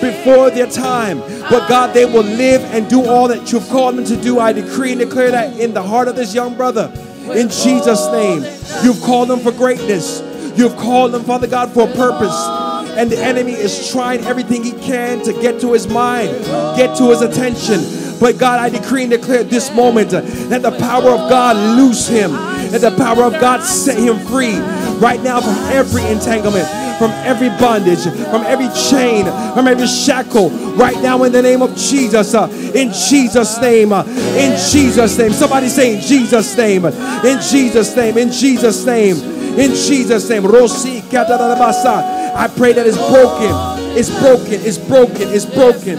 before 0.00 0.50
their 0.50 0.66
time. 0.66 1.20
But 1.20 1.68
God, 1.68 1.94
they 1.94 2.04
will 2.04 2.24
live 2.24 2.62
and 2.74 2.88
do 2.90 3.04
all 3.06 3.28
that 3.28 3.52
you've 3.52 3.68
called 3.68 3.96
them 3.96 4.04
to 4.04 4.16
do. 4.16 4.38
I 4.38 4.52
decree 4.52 4.92
and 4.92 5.00
declare 5.00 5.30
that 5.30 5.58
in 5.58 5.72
the 5.72 5.82
heart 5.82 6.08
of 6.08 6.16
this 6.16 6.34
young 6.34 6.56
brother. 6.56 6.92
In 7.30 7.48
Jesus' 7.48 8.06
name. 8.12 8.44
You've 8.84 9.00
called 9.00 9.28
them 9.28 9.40
for 9.40 9.52
greatness. 9.52 10.22
You've 10.56 10.76
called 10.76 11.12
them, 11.12 11.24
Father 11.24 11.46
God, 11.46 11.72
for 11.72 11.88
a 11.88 11.92
purpose. 11.92 12.61
And 12.96 13.10
the 13.10 13.18
enemy 13.18 13.52
is 13.52 13.90
trying 13.90 14.20
everything 14.24 14.62
he 14.62 14.72
can 14.72 15.22
to 15.24 15.32
get 15.32 15.60
to 15.62 15.72
his 15.72 15.88
mind, 15.88 16.30
get 16.76 16.96
to 16.98 17.10
his 17.10 17.22
attention. 17.22 17.80
But 18.20 18.38
God, 18.38 18.60
I 18.60 18.68
decree 18.68 19.02
and 19.02 19.10
declare 19.10 19.42
this 19.42 19.74
moment 19.74 20.10
that 20.10 20.62
the 20.62 20.70
power 20.78 21.10
of 21.10 21.28
God 21.28 21.56
loose 21.76 22.06
him, 22.06 22.30
that 22.70 22.80
the 22.80 22.96
power 22.96 23.24
of 23.24 23.32
God 23.40 23.62
set 23.62 23.98
him 23.98 24.18
free 24.26 24.58
right 25.00 25.20
now 25.22 25.40
from 25.40 25.56
every 25.72 26.02
entanglement, 26.06 26.68
from 26.98 27.10
every 27.26 27.48
bondage, 27.58 28.02
from 28.30 28.42
every 28.42 28.68
chain, 28.90 29.24
from 29.54 29.66
every 29.66 29.88
shackle, 29.88 30.50
right 30.76 31.00
now 31.02 31.24
in 31.24 31.32
the 31.32 31.42
name 31.42 31.62
of 31.62 31.74
Jesus. 31.76 32.34
uh, 32.34 32.46
in 32.74 32.92
Jesus' 32.92 33.60
name, 33.60 33.92
uh, 33.92 34.04
in 34.04 34.56
Jesus' 34.70 35.18
name. 35.18 35.32
Somebody 35.32 35.68
say 35.68 35.96
in 35.96 36.00
Jesus' 36.00 36.56
name, 36.56 36.84
in 36.84 37.40
Jesus' 37.40 37.96
name, 37.96 38.18
in 38.18 38.30
Jesus' 38.30 38.86
name, 38.86 39.16
in 39.58 39.74
Jesus' 39.74 40.28
name. 40.28 40.44
Rosi. 40.44 41.02
I 42.34 42.48
pray 42.48 42.72
that 42.72 42.86
it's 42.86 42.96
broken, 42.96 43.52
it's 43.96 44.10
broken, 44.20 44.60
it's 44.60 44.78
broken, 44.78 45.28
it's 45.28 45.46
broken, 45.46 45.98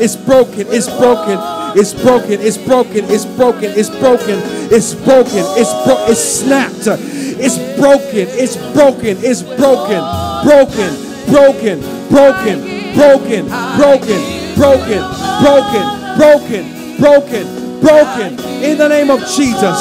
it's 0.00 0.16
broken, 0.16 0.66
it's 0.68 0.88
broken. 0.88 1.64
It's 1.76 1.92
broken, 1.92 2.40
it's 2.40 2.56
broken, 2.56 3.04
it's 3.10 3.26
broken, 3.26 3.70
it's 3.74 3.90
broken, 3.90 4.38
it's 4.70 4.94
broken, 4.94 5.42
it's 5.58 5.72
bro- 5.82 6.06
it's 6.06 6.22
snapped, 6.22 6.86
it's 6.86 7.58
broken, 7.76 8.30
it's 8.30 8.54
broken, 8.72 9.18
it's 9.18 9.42
broken, 9.42 9.98
broken, 10.46 10.94
broken, 11.26 11.80
broken, 12.14 12.62
broken, 12.94 13.42
broken, 13.74 14.22
broken, 14.54 15.02
broken, 15.42 15.82
broken, 16.14 16.64
broken, 17.00 17.80
broken. 17.80 18.38
In 18.62 18.78
the 18.78 18.88
name 18.88 19.10
of 19.10 19.18
Jesus, 19.26 19.78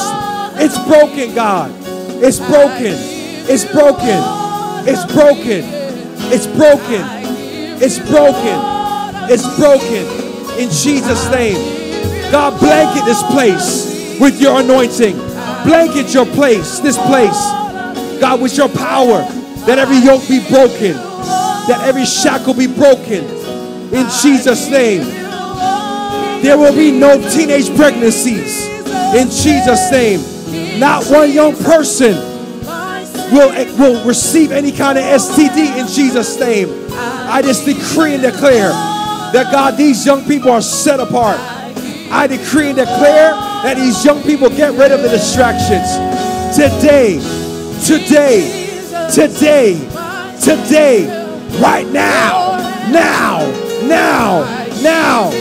it's 0.57 0.77
broken, 0.89 1.35
God. 1.35 1.69
It's 2.25 2.39
broken, 2.39 2.97
it's 3.45 3.65
broken, 3.65 4.17
it's 4.89 5.05
broken, 5.13 5.61
it's 6.33 6.47
broken, 6.47 7.05
it's 7.79 7.99
broken, 7.99 8.57
it's 9.29 9.45
broken. 9.55 10.23
In 10.59 10.69
Jesus' 10.69 11.29
name. 11.29 12.31
God, 12.31 12.59
blanket 12.59 13.05
this 13.05 13.21
place 13.31 14.19
with 14.19 14.41
your 14.41 14.59
anointing. 14.59 15.15
Blanket 15.63 16.11
your 16.11 16.25
place, 16.25 16.79
this 16.79 16.97
place, 16.97 17.39
God, 18.19 18.41
with 18.41 18.57
your 18.57 18.69
power, 18.69 19.21
that 19.67 19.77
every 19.77 19.97
yoke 19.97 20.27
be 20.27 20.39
broken, 20.49 20.93
that 21.67 21.81
every 21.85 22.05
shackle 22.05 22.55
be 22.55 22.65
broken. 22.65 23.23
In 23.93 24.07
Jesus' 24.23 24.69
name. 24.69 25.03
There 26.41 26.57
will 26.57 26.75
be 26.75 26.91
no 26.91 27.21
teenage 27.29 27.73
pregnancies. 27.75 28.67
In 29.15 29.29
Jesus' 29.29 29.91
name. 29.91 30.79
Not 30.79 31.05
one 31.05 31.31
young 31.31 31.55
person 31.55 32.32
will, 33.33 33.49
will 33.77 34.05
receive 34.05 34.51
any 34.51 34.71
kind 34.71 34.97
of 34.97 35.03
STD 35.03 35.79
in 35.79 35.87
Jesus' 35.87 36.39
name. 36.39 36.69
I 36.91 37.41
just 37.41 37.65
decree 37.65 38.13
and 38.13 38.23
declare 38.23 38.69
that 39.33 39.49
God, 39.51 39.75
these 39.75 40.05
young 40.05 40.23
people 40.25 40.51
are 40.51 40.61
set 40.61 40.99
apart. 40.99 41.39
I 42.11 42.27
decree 42.27 42.67
and 42.67 42.77
declare 42.77 43.31
that 43.63 43.75
these 43.75 44.05
young 44.05 44.21
people 44.21 44.49
get 44.49 44.73
rid 44.73 44.91
of 44.91 45.01
the 45.01 45.09
distractions. 45.09 45.89
Today, 46.55 47.17
today, 47.83 48.69
today, 49.11 49.73
today, 50.39 51.07
right 51.59 51.87
now, 51.87 52.57
now, 52.91 53.39
now, 53.87 54.43
now, 54.81 55.31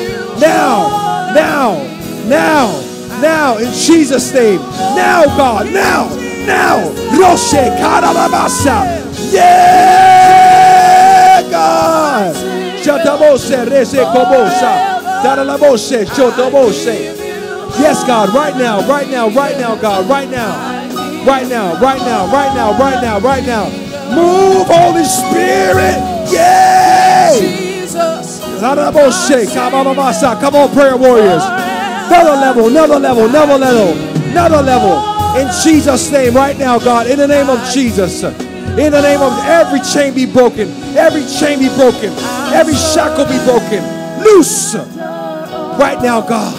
now, 0.41 1.33
now, 1.35 1.85
now, 2.27 3.21
now, 3.21 3.59
in 3.59 3.71
Jesus' 3.75 4.33
name. 4.33 4.61
Now, 4.97 5.25
God, 5.37 5.67
now, 5.67 6.32
now. 6.47 6.81
Roshe 7.13 7.77
Karabasa. 7.79 9.01
Yeah, 9.33 11.43
God. 11.51 12.35
Shatabose 12.83 13.71
Rese 13.71 14.03
Kobosa. 14.13 14.73
Daralabose 15.23 16.05
Shotobose. 16.07 17.17
Yes, 17.79 18.05
God, 18.05 18.35
right 18.35 18.57
now, 18.57 18.87
right 18.89 19.09
now, 19.09 19.29
right 19.31 19.57
now, 19.59 19.77
God, 19.77 20.09
right 20.09 20.29
now. 20.29 20.81
Right 21.25 21.49
now, 21.49 21.79
right 21.81 22.01
now, 22.01 22.27
right 22.33 22.53
now, 22.55 22.79
right 22.79 23.01
now, 23.01 23.19
right 23.21 23.47
now. 23.47 23.69
Move, 24.15 24.67
Holy 24.67 25.05
Spirit. 25.05 25.97
Yay! 26.31 27.87
Come 30.41 30.55
on, 30.55 30.73
prayer 30.75 30.97
warriors. 30.97 31.43
Another 31.45 32.33
level, 32.33 32.69
another 32.69 32.99
level, 32.99 33.25
another 33.27 33.59
level, 33.59 33.95
another 34.31 34.63
level. 34.63 35.12
In 35.37 35.49
Jesus' 35.65 36.11
name, 36.11 36.35
right 36.35 36.59
now, 36.59 36.79
God, 36.79 37.07
in 37.07 37.19
the 37.19 37.27
name 37.27 37.49
of 37.49 37.59
Jesus. 37.73 38.23
In 38.23 38.93
the 38.93 39.03
name 39.03 39.21
of 39.21 39.33
every 39.45 39.81
chain 39.81 40.15
be 40.15 40.25
broken, 40.25 40.69
every 40.97 41.27
chain 41.27 41.59
be 41.59 41.69
broken, 41.77 42.11
every 42.55 42.75
shackle 42.75 43.27
be 43.27 43.39
broken. 43.45 43.83
Loose 44.25 44.75
right 45.79 46.01
now, 46.03 46.21
God. 46.21 46.55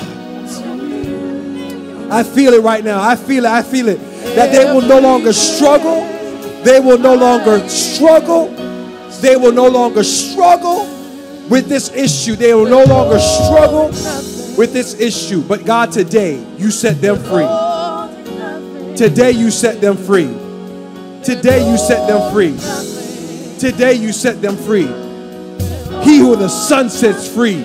I 2.11 2.21
feel 2.21 2.53
it 2.53 2.61
right 2.61 2.83
now. 2.83 3.01
I 3.01 3.15
feel 3.15 3.45
it. 3.45 3.51
I 3.51 3.63
feel 3.63 3.87
it. 3.87 3.99
That 4.35 4.51
they 4.51 4.65
will 4.65 4.87
no 4.87 4.99
longer 4.99 5.33
struggle. 5.33 6.01
They 6.63 6.79
will 6.79 6.99
no 6.99 7.15
longer 7.15 7.67
struggle. 7.67 8.49
They 9.21 9.35
will 9.35 9.53
no 9.53 9.67
longer 9.67 10.03
struggle 10.03 10.85
with 11.49 11.67
this 11.67 11.91
issue. 11.93 12.35
They 12.35 12.53
will 12.53 12.69
no 12.69 12.83
longer 12.83 13.19
struggle 13.19 13.87
with 14.55 14.73
this 14.73 14.99
issue. 14.99 15.41
But 15.41 15.65
God, 15.65 15.91
today, 15.91 16.45
you 16.57 16.69
set 16.69 17.01
them 17.01 17.17
free. 17.17 17.72
Today, 18.95 19.31
you 19.31 19.49
set 19.49 19.81
them 19.81 19.97
free. 19.97 20.29
Today, 21.23 21.67
you 21.69 21.77
set 21.77 22.07
them 22.07 22.31
free. 22.31 22.55
Today, 23.59 23.93
you 23.93 24.11
set 24.11 24.41
them 24.41 24.55
free. 24.55 24.87
He 26.03 26.19
who 26.19 26.35
the 26.35 26.47
Son 26.49 26.89
sets 26.89 27.27
free. 27.27 27.63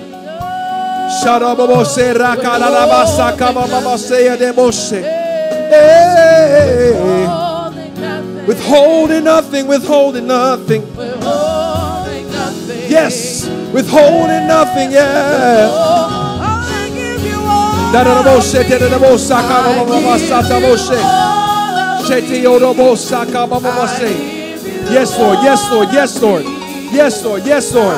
Withholding 8.47 9.23
nothing, 9.23 9.67
withholding 9.67 10.25
nothing. 10.25 10.81
Yes, 12.89 13.47
withholding 13.71 14.47
nothing, 14.47 14.91
yeah. 14.91 16.08
Yes, 24.93 25.17
Lord, 25.17 25.39
yes, 25.43 25.71
Lord, 25.71 25.89
yes, 25.91 26.21
Lord. 26.21 26.43
Yes, 26.93 27.23
Lord, 27.25 27.43
yes, 27.45 27.73
Lord. 27.73 27.95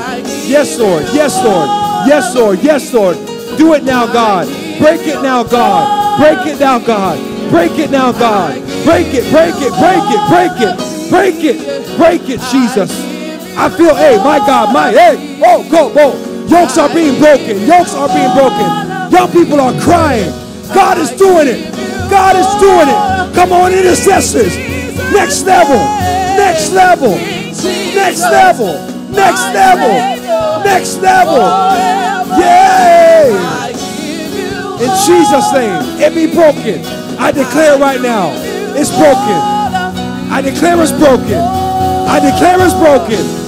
Yes, 0.48 0.78
Lord, 0.80 1.04
yes, 1.14 1.44
Lord. 1.44 1.68
Yes, 2.08 2.36
Lord, 2.36 2.60
yes, 2.64 2.94
Lord. 2.94 3.18
Do 3.58 3.74
it 3.74 3.84
now, 3.84 4.08
God. 4.08 4.48
Break 4.80 5.02
it 5.08 5.22
now, 5.22 5.44
God. 5.44 6.20
Break 6.20 6.48
it 6.48 6.60
now, 6.60 6.80
God. 6.80 7.20
Break 7.52 7.78
it 7.78 7.92
now, 7.92 8.12
God. 8.14 8.56
Break 8.86 9.08
it, 9.14 9.30
break 9.32 9.56
it, 9.60 9.74
break 9.76 10.08
it, 10.08 10.24
break 10.32 10.56
it, 10.56 10.74
break 11.12 11.44
it, 11.44 11.98
break 11.98 12.30
it, 12.30 12.40
Jesus. 12.50 12.92
I 13.58 13.70
feel, 13.70 13.94
hey, 13.96 14.16
my 14.24 14.40
God, 14.40 14.74
my, 14.74 14.92
hey, 14.92 15.42
oh, 15.46 15.70
go, 15.70 15.94
go. 15.94 16.16
Yokes 16.48 16.78
are 16.78 16.94
being 16.94 17.20
broken. 17.20 17.60
Yokes 17.68 17.94
are 17.94 18.08
being 18.08 18.34
broken. 18.34 18.91
Young 19.12 19.30
people 19.32 19.60
are 19.60 19.78
crying. 19.82 20.32
God 20.74 20.98
is 20.98 21.12
doing 21.12 21.48
it. 21.48 21.72
God 22.10 22.36
is 22.36 22.48
doing 22.64 22.88
it. 22.88 23.36
Come 23.36 23.52
on, 23.52 23.74
intercessors. 23.74 24.56
Next 25.12 25.44
level. 25.44 25.76
Next 26.40 26.72
level. 26.72 27.16
Next 27.94 28.22
level. 28.22 28.74
Next 29.12 29.44
level. 29.54 30.64
Next 30.64 30.98
level. 31.02 31.44
Yay! 32.40 33.36
In 34.80 34.92
Jesus' 35.06 35.52
name, 35.54 36.00
it 36.00 36.16
be 36.16 36.34
broken. 36.34 36.86
I 37.20 37.32
declare 37.32 37.78
right 37.78 38.02
now, 38.02 38.32
it's 38.76 38.90
broken. 38.92 39.38
I 40.32 40.42
declare 40.42 40.82
it's 40.82 40.92
broken. 40.94 41.36
I 41.36 42.20
declare 42.20 42.58
it's 42.66 42.74
broken. 42.74 43.42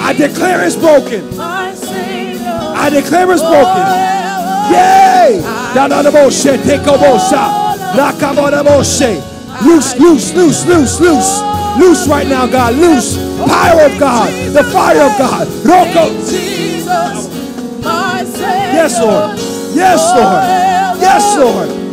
I 0.00 0.12
declare 0.12 0.64
it's 0.64 0.76
broken. 0.76 1.38
I 1.38 2.90
declare 2.90 3.30
it's 3.30 3.40
broken. 3.40 4.13
Yay! 4.74 5.40
Da 5.74 5.88
da 5.88 6.02
da 6.02 6.10
boshe, 6.10 6.62
take 6.64 6.82
a 6.82 6.96
bosha. 6.98 7.42
Nakabona 7.96 8.62
boshe. 8.62 9.22
Loose, 9.62 9.96
loose, 9.98 10.34
loose, 10.34 10.66
loose, 10.66 11.00
loose. 11.00 11.42
Loose 11.78 12.06
right 12.08 12.26
now, 12.26 12.46
God. 12.46 12.74
Loose. 12.74 13.16
Power 13.38 13.82
of 13.82 13.98
God. 13.98 14.30
The 14.52 14.64
fire 14.64 15.02
of 15.02 15.18
God. 15.18 15.46
Roko. 15.64 16.10
Jesus, 16.28 17.28
my 17.82 18.24
Savior. 18.24 18.74
Yes, 18.78 19.00
Lord. 19.00 19.38
Yes, 19.74 20.00
Lord. 20.14 21.00
Yes, 21.00 21.36
Lord. 21.36 21.84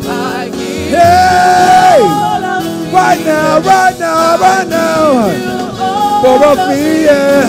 Hey! 0.92 2.02
all 2.02 2.44
of 2.44 2.64
me. 2.66 2.92
Right 2.92 3.26
now, 3.26 3.60
right 3.62 3.98
now, 3.98 4.38
right 4.38 4.68
now. 4.68 6.22
For 6.22 6.46
of 6.46 6.58
me, 6.70 7.06
yeah. 7.06 7.48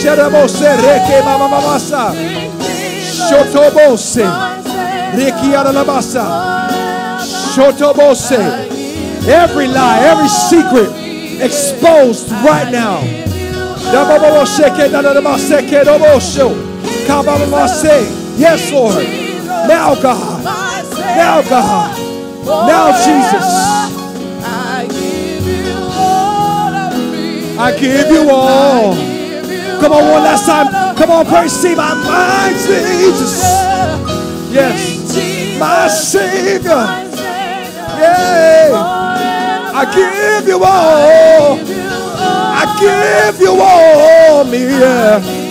Sherabose, 0.00 0.64
eh, 0.64 0.76
reke 0.80 1.24
mama 1.24 1.48
mamasa. 1.48 2.63
Shotobose. 3.28 4.24
Reki 5.16 5.54
aralabasa. 5.54 6.24
Shotobose. 7.54 8.40
Every 9.28 9.68
lie, 9.68 10.00
every 10.00 10.28
secret 10.28 10.90
exposed 11.40 12.30
right 12.30 12.70
now. 12.70 13.00
Yes, 18.36 18.72
Lord. 18.72 19.04
Now, 19.68 19.94
God. 19.94 20.44
Now, 20.44 21.42
God. 21.42 21.98
Now, 22.66 22.90
Jesus. 23.04 23.84
I 27.56 27.70
give 27.78 28.10
you 28.10 28.28
all 28.30 29.13
Come 29.84 29.92
on, 29.92 30.10
one 30.12 30.22
last 30.22 30.46
time. 30.46 30.96
Come 30.96 31.10
on, 31.10 31.26
praise. 31.26 31.52
See 31.52 31.74
my 31.74 31.92
mind, 31.92 32.56
Jesus. 32.56 33.42
Yes. 34.50 35.58
My 35.58 35.88
Savior. 35.88 36.88
Yay. 38.00 38.72
I 38.72 39.84
give 39.94 40.48
you 40.48 40.64
all. 40.64 41.58
I 42.56 42.64
give 42.80 43.40
you 43.42 43.60
all 43.60 44.44
me. 44.44 44.80
Yeah. 44.80 45.44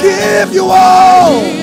Give 0.00 0.54
you 0.54 0.70
all. 0.70 1.57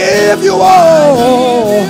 Give 0.00 0.42
you 0.42 0.54
all. 0.54 1.84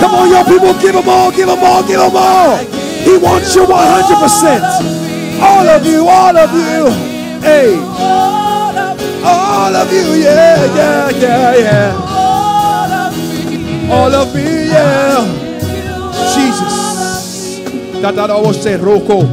Come 0.00 0.14
on, 0.14 0.28
young 0.30 0.44
people, 0.44 0.74
give 0.80 0.92
them 0.92 1.08
all, 1.08 1.30
give 1.30 1.46
them 1.48 1.58
all, 1.64 1.82
give 1.82 1.98
them 1.98 2.14
all. 2.14 2.58
He 2.58 3.16
wants 3.16 3.54
you 3.54 3.62
100%. 3.64 5.40
All 5.40 5.66
of 5.66 5.86
you, 5.86 6.06
all 6.06 6.36
of 6.36 6.52
you. 6.52 6.90
Hey, 7.40 7.74
all 9.24 9.74
of 9.74 9.90
you, 9.90 10.22
yeah, 10.22 10.64
yeah, 10.76 11.10
yeah, 11.10 11.56
yeah. 11.56 11.92
All 13.90 14.14
of 14.14 14.34
me, 14.34 14.68
yeah. 14.68 15.24
Jesus. 16.34 18.02
Da, 18.02 18.10
da, 18.12 18.38
wo 18.38 18.52
se 18.52 18.76
roko. 18.76 19.24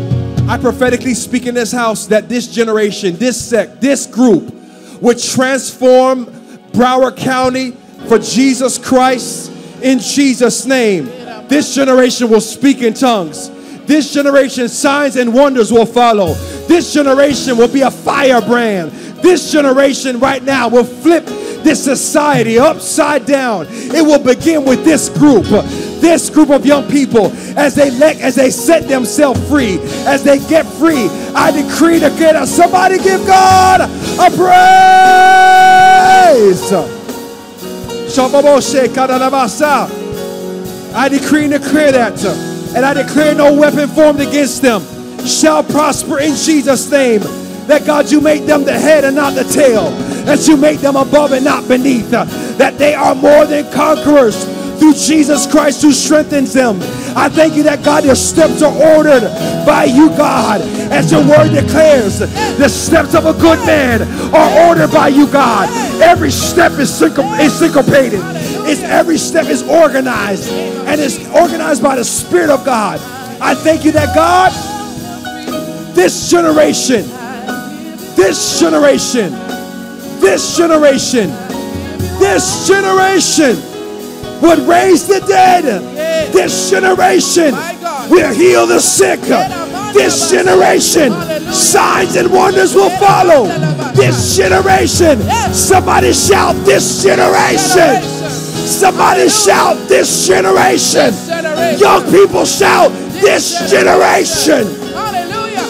I 0.48 0.58
prophetically 0.58 1.16
speak 1.16 1.48
in 1.48 1.56
this 1.56 1.74
house 1.74 2.08
that 2.08 2.30
this 2.30 2.48
generation, 2.48 3.18
this 3.18 3.50
sect, 3.50 3.82
this 3.82 4.06
group 4.06 4.54
would 5.02 5.20
transform 5.20 6.28
Broward 6.72 7.18
County 7.18 7.76
for 8.06 8.20
Jesus 8.20 8.78
Christ 8.78 9.52
in 9.82 10.00
Jesus' 10.00 10.66
name. 10.66 11.06
This 11.48 11.76
generation 11.76 12.30
will 12.30 12.42
speak 12.42 12.82
in 12.82 12.94
tongues. 12.94 13.52
This 13.86 14.14
generation, 14.14 14.68
signs 14.68 15.16
and 15.16 15.34
wonders 15.34 15.72
will 15.72 15.86
follow. 15.86 16.34
This 16.68 16.92
generation 16.94 17.56
will 17.58 17.68
be 17.68 17.82
a 17.82 17.92
firebrand. 17.92 18.92
This 19.22 19.52
generation 19.52 20.20
right 20.20 20.44
now 20.44 20.68
will 20.68 20.84
flip 20.84 21.26
this 21.26 21.84
society 21.84 22.58
upside 22.60 23.26
down. 23.26 23.68
It 23.70 24.02
will 24.04 24.24
begin 24.24 24.66
with 24.66 24.84
this 24.84 25.10
group, 25.10 25.46
this 26.02 26.30
group 26.30 26.50
of 26.50 26.66
young 26.66 26.90
people, 26.90 27.32
as 27.58 27.76
they 27.76 27.92
let, 27.92 28.20
as 28.22 28.36
they 28.36 28.50
set 28.50 28.88
themselves 28.88 29.40
free, 29.50 29.80
as 30.06 30.24
they 30.24 30.40
get 30.48 30.66
free. 30.66 31.08
I 31.36 31.52
decree 31.52 32.00
to 32.00 32.10
get 32.18 32.36
us. 32.36 32.50
Somebody 32.56 32.98
give 32.98 33.26
God 33.28 33.82
a 33.82 34.30
praise. 36.32 37.05
I 40.96 41.10
decree 41.10 41.44
and 41.46 41.54
declare 41.54 41.92
that, 41.92 42.24
uh, 42.24 42.76
and 42.76 42.86
I 42.86 42.94
declare 42.94 43.36
no 43.36 43.54
weapon 43.54 43.90
formed 43.90 44.22
against 44.22 44.62
them 44.62 44.82
shall 45.28 45.64
prosper 45.64 46.20
in 46.20 46.36
Jesus' 46.36 46.90
name. 46.90 47.22
That 47.68 47.86
God, 47.86 48.12
you 48.12 48.22
make 48.22 48.46
them 48.46 48.64
the 48.64 48.78
head 48.78 49.04
and 49.04 49.16
not 49.16 49.34
the 49.34 49.44
tail. 49.44 49.90
That 50.26 50.48
you 50.48 50.56
make 50.56 50.80
them 50.80 50.96
above 50.96 51.32
and 51.32 51.44
not 51.44 51.68
beneath. 51.68 52.14
Uh, 52.14 52.26
that 52.58 52.78
they 52.78 52.94
are 52.94 53.16
more 53.16 53.46
than 53.46 53.70
conquerors 53.74 54.46
through 54.78 54.94
Jesus 54.94 55.48
Christ 55.48 55.82
who 55.82 55.92
strengthens 55.92 56.54
them. 56.54 56.80
I 57.16 57.30
thank 57.30 57.56
you 57.56 57.64
that 57.64 57.84
God, 57.84 58.04
your 58.06 58.16
steps 58.16 58.62
are 58.62 58.74
ordered 58.96 59.24
by 59.66 59.86
you, 59.86 60.10
God. 60.10 60.62
As 60.92 61.12
your 61.12 61.22
word 61.22 61.52
declares, 61.54 62.20
the 62.20 62.70
steps 62.70 63.16
of 63.16 63.26
a 63.26 63.34
good 63.34 63.60
man 63.66 64.02
are 64.34 64.68
ordered 64.68 64.92
by 64.92 65.10
you, 65.10 65.28
God. 65.28 65.70
Every 66.02 66.32
step 66.32 66.74
is, 66.74 67.02
is 67.02 67.60
syncopated. 67.60 68.20
It's 68.68 68.82
every 68.82 69.18
step 69.18 69.48
is 69.48 69.64
organized 69.64 70.52
and 70.52 71.00
it's 71.00 71.20
organized 71.30 71.84
by 71.84 71.96
the 71.96 72.06
Spirit 72.06 72.50
of 72.50 72.66
God. 72.66 73.00
I 73.42 73.54
thank 73.54 73.86
you 73.86 73.92
that 73.92 74.16
God, 74.16 74.52
this 75.96 76.30
generation, 76.30 77.04
this 78.16 78.60
generation, 78.60 79.32
this 80.20 80.58
generation, 80.58 81.30
this 82.20 82.68
generation 82.68 83.75
would 84.42 84.60
raise 84.68 85.08
the 85.08 85.20
dead. 85.28 85.64
This 86.34 86.70
generation 86.70 87.54
will 88.10 88.34
heal 88.34 88.66
the 88.68 88.80
sick. 88.80 89.22
This 89.94 90.30
generation, 90.30 91.12
signs 91.54 92.16
and 92.18 92.30
wonders 92.32 92.76
will 92.76 92.90
follow. 93.00 93.48
This 93.96 94.36
generation, 94.36 95.22
somebody 95.54 96.12
shout, 96.14 96.56
this 96.66 97.02
generation. 97.04 98.02
Somebody 98.66 99.30
shout, 99.30 99.78
this 99.88 100.28
generation. 100.28 101.14
Young 101.80 102.04
people 102.12 102.44
shout, 102.46 102.92
this 103.22 103.70
generation. 103.72 104.68
Hallelujah. 104.94 105.64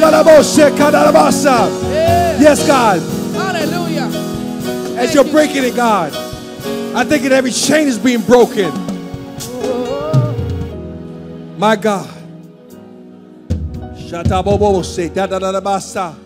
Galaboseka 0.00 0.90
dalabasa. 0.92 1.68
Yes, 2.40 2.66
God. 2.66 3.00
Hallelujah. 3.34 4.08
As 4.98 5.14
you're 5.14 5.24
breaking 5.24 5.64
it, 5.64 5.76
God, 5.76 6.12
I 6.96 7.04
think 7.04 7.22
that 7.24 7.32
every 7.32 7.50
chain 7.52 7.86
is 7.86 7.98
being 7.98 8.22
broken. 8.22 8.70
Oh. 9.62 10.34
My 11.58 11.76
God. 11.76 12.08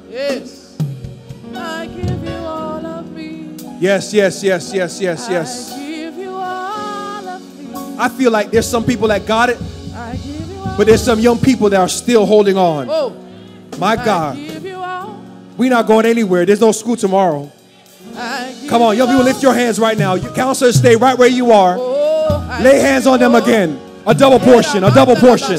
Yes. 0.08 0.76
I 1.54 1.86
give 1.86 2.24
you 2.24 2.36
all 2.36 2.86
of 2.86 3.10
me. 3.12 3.56
Yes, 3.80 4.12
yes, 4.14 4.42
yes, 4.42 4.72
yes, 4.72 5.00
yes, 5.00 5.26
yes. 5.28 5.72
I 5.72 5.78
give 5.80 6.14
you 6.14 6.30
all 6.30 7.28
of 7.28 7.58
me. 7.58 7.96
I 7.98 8.08
feel 8.08 8.30
like 8.30 8.50
there's 8.52 8.68
some 8.68 8.84
people 8.84 9.08
that 9.08 9.26
got 9.26 9.50
it, 9.50 9.58
I 9.94 10.16
give 10.16 10.48
you 10.48 10.58
all. 10.60 10.76
but 10.76 10.86
there's 10.86 11.02
some 11.02 11.18
young 11.18 11.38
people 11.38 11.68
that 11.70 11.80
are 11.80 11.88
still 11.88 12.24
holding 12.24 12.56
on. 12.56 12.86
Oh, 12.88 13.10
My 13.78 13.96
God. 13.96 14.38
We're 15.56 15.70
not 15.70 15.86
going 15.86 16.06
anywhere. 16.06 16.44
There's 16.46 16.60
no 16.60 16.72
school 16.72 16.96
tomorrow. 16.96 17.50
Come 18.68 18.82
on, 18.82 18.96
young 18.96 19.08
people, 19.08 19.24
lift 19.24 19.42
your 19.42 19.54
hands 19.54 19.78
right 19.78 19.98
now. 19.98 20.14
You 20.14 20.30
counselors, 20.30 20.76
stay 20.76 20.96
right 20.96 21.16
where 21.18 21.28
you 21.28 21.52
are. 21.52 21.78
Lay 22.60 22.78
hands 22.80 23.06
on 23.06 23.18
them 23.18 23.34
again. 23.34 23.80
A 24.06 24.14
double 24.14 24.38
portion. 24.38 24.84
A 24.84 24.90
double 24.90 25.16
portion. 25.16 25.56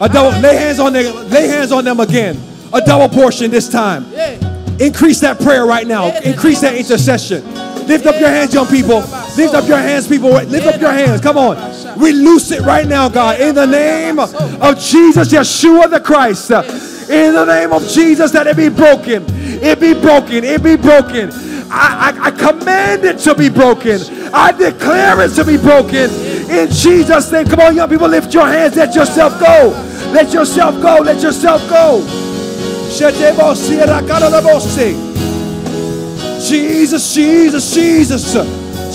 A 0.00 0.08
double. 0.08 0.38
Lay 0.40 0.56
hands 0.56 0.80
on 0.80 0.92
them. 0.92 1.30
Lay 1.30 1.46
hands 1.46 1.72
on 1.72 1.84
them 1.84 2.00
again. 2.00 2.40
A 2.72 2.80
double 2.80 3.08
portion 3.14 3.50
this 3.50 3.68
time. 3.68 4.04
Increase 4.80 5.20
that 5.20 5.38
prayer 5.40 5.64
right 5.64 5.86
now. 5.86 6.06
Increase 6.20 6.60
that 6.62 6.74
intercession. 6.74 7.44
Lift 7.86 8.06
up 8.06 8.18
your 8.18 8.30
hands, 8.30 8.52
young 8.52 8.66
people. 8.66 9.00
Lift 9.36 9.54
up 9.54 9.68
your 9.68 9.78
hands, 9.78 10.08
people. 10.08 10.30
Lift 10.30 10.66
up 10.66 10.80
your 10.80 10.92
hands. 10.92 11.20
Come 11.20 11.38
on. 11.38 11.56
Release 11.98 12.50
it 12.50 12.62
right 12.62 12.86
now, 12.86 13.08
God. 13.08 13.40
In 13.40 13.54
the 13.54 13.66
name 13.66 14.18
of 14.18 14.32
Jesus, 14.80 15.32
Yeshua 15.32 15.88
the 15.90 16.00
Christ. 16.00 16.50
In 17.10 17.34
the 17.34 17.44
name 17.44 17.72
of 17.72 17.86
Jesus, 17.88 18.30
that 18.32 18.46
it 18.46 18.56
be 18.56 18.68
broken. 18.68 19.24
It 19.28 19.80
be 19.80 19.94
broken. 19.94 20.44
It 20.44 20.62
be 20.62 20.76
broken. 20.76 21.30
I, 21.70 22.14
I, 22.16 22.26
I 22.26 22.30
command 22.30 23.04
it 23.04 23.18
to 23.20 23.34
be 23.34 23.48
broken. 23.48 24.00
I 24.32 24.52
declare 24.52 25.20
it 25.22 25.34
to 25.34 25.44
be 25.44 25.56
broken. 25.56 26.10
In 26.50 26.70
Jesus' 26.70 27.30
name. 27.32 27.46
Come 27.46 27.60
on, 27.60 27.76
young 27.76 27.88
people. 27.88 28.08
Lift 28.08 28.32
your 28.32 28.46
hands. 28.46 28.76
Let 28.76 28.94
yourself 28.94 29.38
go. 29.40 29.70
Let 30.12 30.32
yourself 30.32 30.80
go. 30.80 31.02
Let 31.02 31.22
yourself 31.22 31.68
go. 31.68 32.00
Jesus, 36.40 37.14
Jesus, 37.14 37.74
Jesus. 37.74 38.34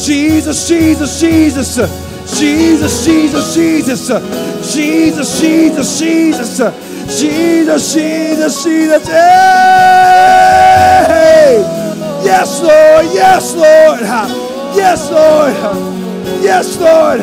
Jesus, 0.05 0.67
Jesus, 0.67 1.19
Jesus. 1.19 2.09
Jesus, 2.37 3.05
Jesus, 3.05 3.55
Jesus, 3.55 4.07
Jesus, 4.73 5.41
Jesus, 5.41 5.99
Jesus, 5.99 6.59
Jesus, 7.09 7.93
Jesus, 7.93 8.63
Jesus. 8.63 9.07
Hey! 9.07 10.29
Yes, 12.23 12.61
Lord, 12.61 13.05
yes, 13.05 13.55
Lord, 13.55 14.01
yes, 14.75 15.09
Lord, 15.11 15.53
yes, 16.43 16.77
Lord, 16.79 17.19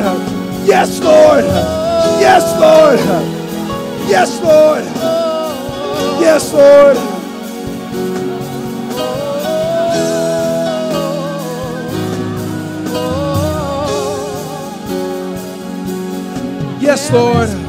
yes, 0.67 0.99
Lord, 0.99 1.45
yes, 2.19 2.59
Lord, 2.59 2.99
yes, 4.09 4.41
Lord, 4.41 4.87
uh, 4.97 6.19
yes, 6.19 6.53
Lord. 6.53 6.97
Yes, 16.81 17.11
Lord. 17.11 17.66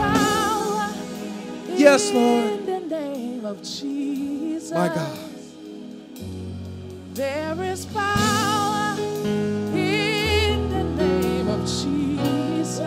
Yes, 2.08 2.14
Lord. 2.14 2.44
In 2.44 2.64
the 2.64 2.80
name 2.96 3.44
of 3.44 3.62
Jesus. 3.62 4.72
My 4.72 4.88
God. 4.88 5.18
There 7.12 7.64
is 7.64 7.84
power 7.84 8.96
in 9.74 10.70
the 10.70 10.84
name 10.84 11.48
of 11.48 11.60
Jesus. 11.66 12.80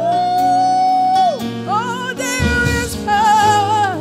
Oh, 1.67 2.13
there 2.15 2.83
is 2.83 2.95
power 3.05 3.95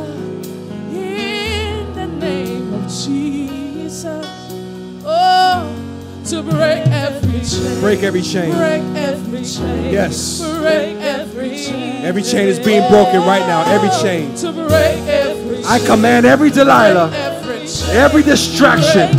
in 0.91 1.93
the 1.93 2.07
name 2.07 2.73
of 2.73 2.83
Jesus. 2.89 4.25
Oh, 5.05 5.71
to 6.25 6.41
break 6.41 6.87
every 6.87 7.41
chain. 7.41 7.79
Break 7.79 8.01
every 8.01 8.21
chain. 8.23 8.51
Break 8.55 8.81
every 8.95 9.43
chain. 9.43 9.93
Yes. 9.93 10.41
Break 10.41 10.97
every 10.97 11.49
chain. 11.49 11.91
Every 12.05 12.23
chain 12.23 12.47
is 12.47 12.57
being 12.59 12.89
broken 12.89 13.19
right 13.21 13.45
now. 13.45 13.61
Every 13.71 13.89
oh, 13.91 14.01
chain. 14.01 14.33
To 14.37 14.51
break 14.51 14.71
every 14.71 14.95
chain. 14.95 15.00
I 15.71 15.79
command 15.85 16.25
every 16.25 16.49
Delilah, 16.49 17.09
every 17.91 18.23
distraction 18.23 19.09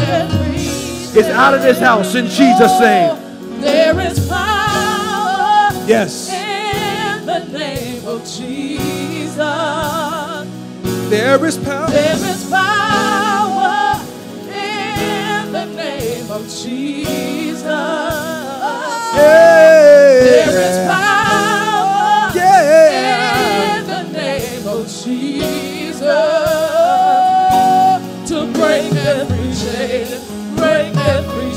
is 1.16 1.26
out 1.28 1.54
of 1.54 1.62
this 1.62 1.78
house 1.78 2.14
in 2.14 2.26
Jesus' 2.26 2.78
name. 2.78 3.16
There 3.62 3.98
is 4.00 4.28
power 4.28 5.72
Yes. 5.86 6.28
in 6.30 7.24
the 7.24 7.38
name 7.58 8.06
of 8.06 8.20
Jesus. 8.26 9.38
There 11.08 11.42
is 11.46 11.56
power. 11.56 11.88
There 11.88 12.16
is 12.34 12.44
power 12.50 13.98
in 14.52 15.52
the 15.52 15.64
name 15.74 16.30
of 16.30 16.42
Jesus. 16.42 17.64
There 19.14 20.50
is 20.50 20.86
power 20.86 21.11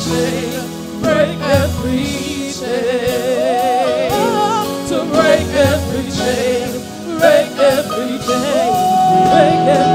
break 0.06 1.40
every 1.42 2.52
chain, 2.52 4.10
to 4.88 4.98
break 5.12 5.48
every 5.50 6.12
chain, 6.12 6.70
break 7.20 7.58
every 7.58 8.18
chain, 8.20 8.72
break 9.32 9.66
every 9.68 9.86
chain. 9.86 9.95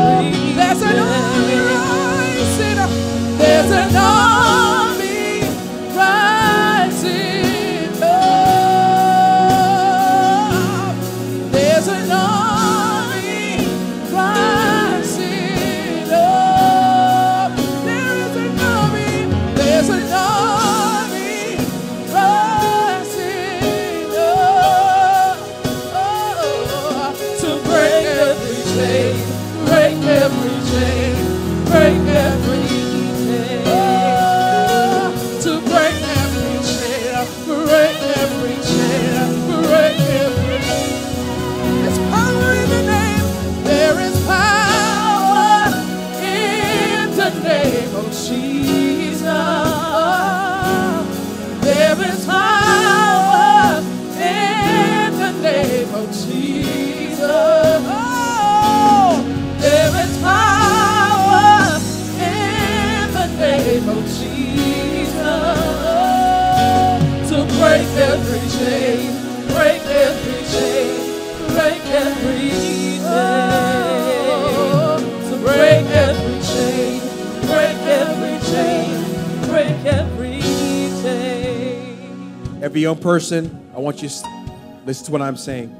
Every 82.70 82.82
young 82.82 82.98
person, 82.98 83.68
I 83.74 83.80
want 83.80 84.00
you 84.00 84.08
to 84.08 84.52
listen 84.86 85.06
to 85.06 85.10
what 85.10 85.20
I'm 85.20 85.36
saying. 85.36 85.74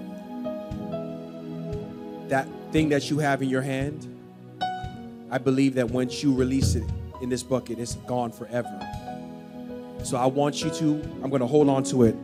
That 2.26 2.48
thing 2.72 2.88
that 2.88 3.08
you 3.08 3.20
have 3.20 3.42
in 3.42 3.48
your 3.48 3.62
hand, 3.62 4.08
I 5.30 5.38
believe 5.38 5.74
that 5.74 5.88
once 5.88 6.20
you 6.20 6.34
release 6.34 6.74
it 6.74 6.82
in 7.22 7.28
this 7.28 7.44
bucket, 7.44 7.78
it's 7.78 7.94
gone 7.94 8.32
forever. 8.32 8.76
So 10.02 10.16
I 10.16 10.26
want 10.26 10.64
you 10.64 10.70
to, 10.70 11.00
I'm 11.22 11.30
going 11.30 11.38
to 11.38 11.46
hold 11.46 11.68
on 11.68 11.84
to 11.84 12.02
it. 12.02 12.16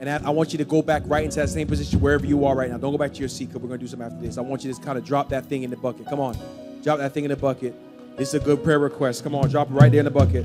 And 0.00 0.10
I, 0.10 0.30
want 0.30 0.50
you 0.50 0.58
to 0.58 0.64
go 0.64 0.82
back 0.82 1.04
right 1.06 1.22
into 1.22 1.36
that 1.36 1.50
same 1.50 1.68
position 1.68 2.00
wherever 2.00 2.26
you 2.26 2.44
are 2.44 2.56
right 2.56 2.72
now. 2.72 2.78
Don't 2.78 2.90
go 2.90 2.98
back 2.98 3.12
to 3.12 3.20
your 3.20 3.28
seat 3.28 3.50
because 3.50 3.62
we're 3.62 3.68
going 3.68 3.78
to 3.78 3.86
do 3.86 3.88
something 3.88 4.08
after 4.08 4.26
this. 4.26 4.36
I 4.36 4.40
want 4.40 4.64
you 4.64 4.70
to 4.72 4.74
just 4.74 4.84
kind 4.84 4.98
of 4.98 5.04
drop 5.04 5.28
that 5.28 5.46
thing 5.46 5.62
in 5.62 5.70
the 5.70 5.76
bucket. 5.76 6.08
Come 6.08 6.18
on. 6.18 6.36
Drop 6.82 6.98
that 6.98 7.14
thing 7.14 7.22
in 7.22 7.30
the 7.30 7.36
bucket. 7.36 7.72
Is 8.18 8.34
a 8.34 8.40
good 8.40 8.64
prayer 8.64 8.80
request. 8.80 9.22
Come 9.22 9.36
on, 9.36 9.48
drop 9.48 9.70
it 9.70 9.74
right 9.74 9.92
there 9.92 10.00
in 10.00 10.06
the 10.06 10.10
bucket. 10.10 10.44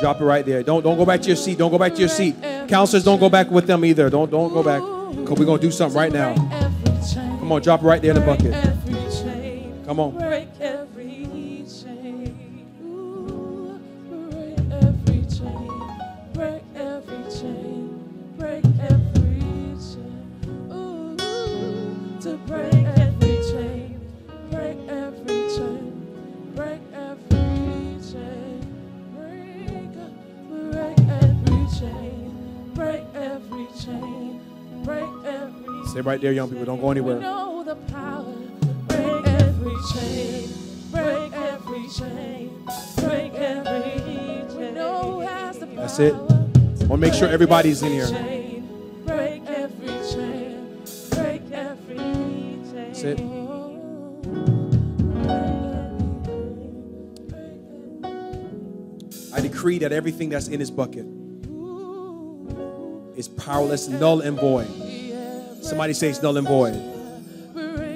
Drop 0.00 0.20
it 0.20 0.24
right 0.24 0.44
there. 0.44 0.62
Don't 0.62 0.82
don't 0.82 0.96
go 0.96 1.04
back 1.04 1.20
to 1.22 1.26
your 1.28 1.36
seat. 1.36 1.58
Don't 1.58 1.70
go 1.70 1.78
back 1.78 1.94
to 1.94 2.00
your 2.00 2.08
seat. 2.08 2.36
Counselors, 2.68 3.04
don't 3.04 3.18
go 3.18 3.28
back 3.28 3.50
with 3.50 3.66
them 3.66 3.84
either. 3.84 4.08
Don't 4.10 4.30
don't 4.30 4.52
go 4.52 4.62
back. 4.62 4.80
Cause 5.26 5.38
we're 5.38 5.46
gonna 5.46 5.60
do 5.60 5.70
something 5.70 5.96
right 5.96 6.12
now. 6.12 6.34
Come 7.14 7.52
on, 7.52 7.62
drop 7.62 7.82
it 7.82 7.86
right 7.86 8.00
there 8.00 8.10
in 8.10 8.20
the 8.20 8.26
bucket. 8.26 8.52
Come 9.86 10.00
on. 10.00 10.27
Stay 34.88 36.02
right 36.02 36.20
there, 36.20 36.32
young 36.32 36.48
people. 36.48 36.64
Don't 36.64 36.80
go 36.80 36.90
anywhere. 36.90 37.16
we 37.16 37.22
know 37.22 37.64
the 37.64 37.74
power. 37.74 38.24
Break 38.88 39.26
every 39.26 39.74
chain. 39.92 40.48
Break 40.90 41.32
every 41.32 41.88
chain. 41.88 42.62
Break 42.96 43.34
every 43.34 44.00
chain. 44.00 44.56
We 44.56 44.70
know 44.70 45.02
who 45.02 45.20
has 45.20 45.58
the 45.58 45.66
power. 45.66 45.76
That's 45.76 45.98
it. 45.98 46.14
Wanna 46.88 46.98
make 46.98 47.14
sure 47.14 47.28
everybody's 47.28 47.82
in 47.82 47.92
here. 47.92 48.08
Break 49.04 49.46
every 49.46 49.88
chain. 50.10 50.82
Break 51.10 51.50
every 51.52 51.96
chain. 51.96 52.74
That's 52.74 53.02
it. 53.02 53.20
Oh, 53.20 53.44
I 59.34 59.40
decree 59.40 59.78
that 59.80 59.92
everything 59.92 60.28
that's 60.30 60.48
in 60.48 60.58
this 60.60 60.70
bucket 60.70 61.06
is 63.18 63.28
powerless, 63.28 63.88
null 63.88 64.20
and 64.20 64.38
void. 64.38 64.68
Somebody 65.60 65.92
say 65.92 66.08
it's 66.08 66.22
null 66.22 66.36
and 66.36 66.46
void. 66.46 66.74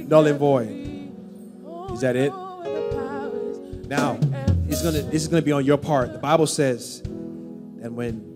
Null 0.09 0.27
and 0.27 0.39
void. 0.39 0.69
Is 1.93 2.01
that 2.01 2.17
it? 2.17 2.33
Now, 3.89 4.19
it's 4.69 4.83
gonna 4.83 5.03
this 5.03 5.23
is 5.23 5.29
gonna 5.29 5.43
be 5.43 5.53
on 5.53 5.65
your 5.65 5.79
part. 5.79 6.13
The 6.13 6.19
Bible 6.19 6.49
says 6.49 7.03
that 7.03 7.93
when 7.93 8.31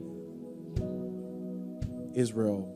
Israel 2.14 2.72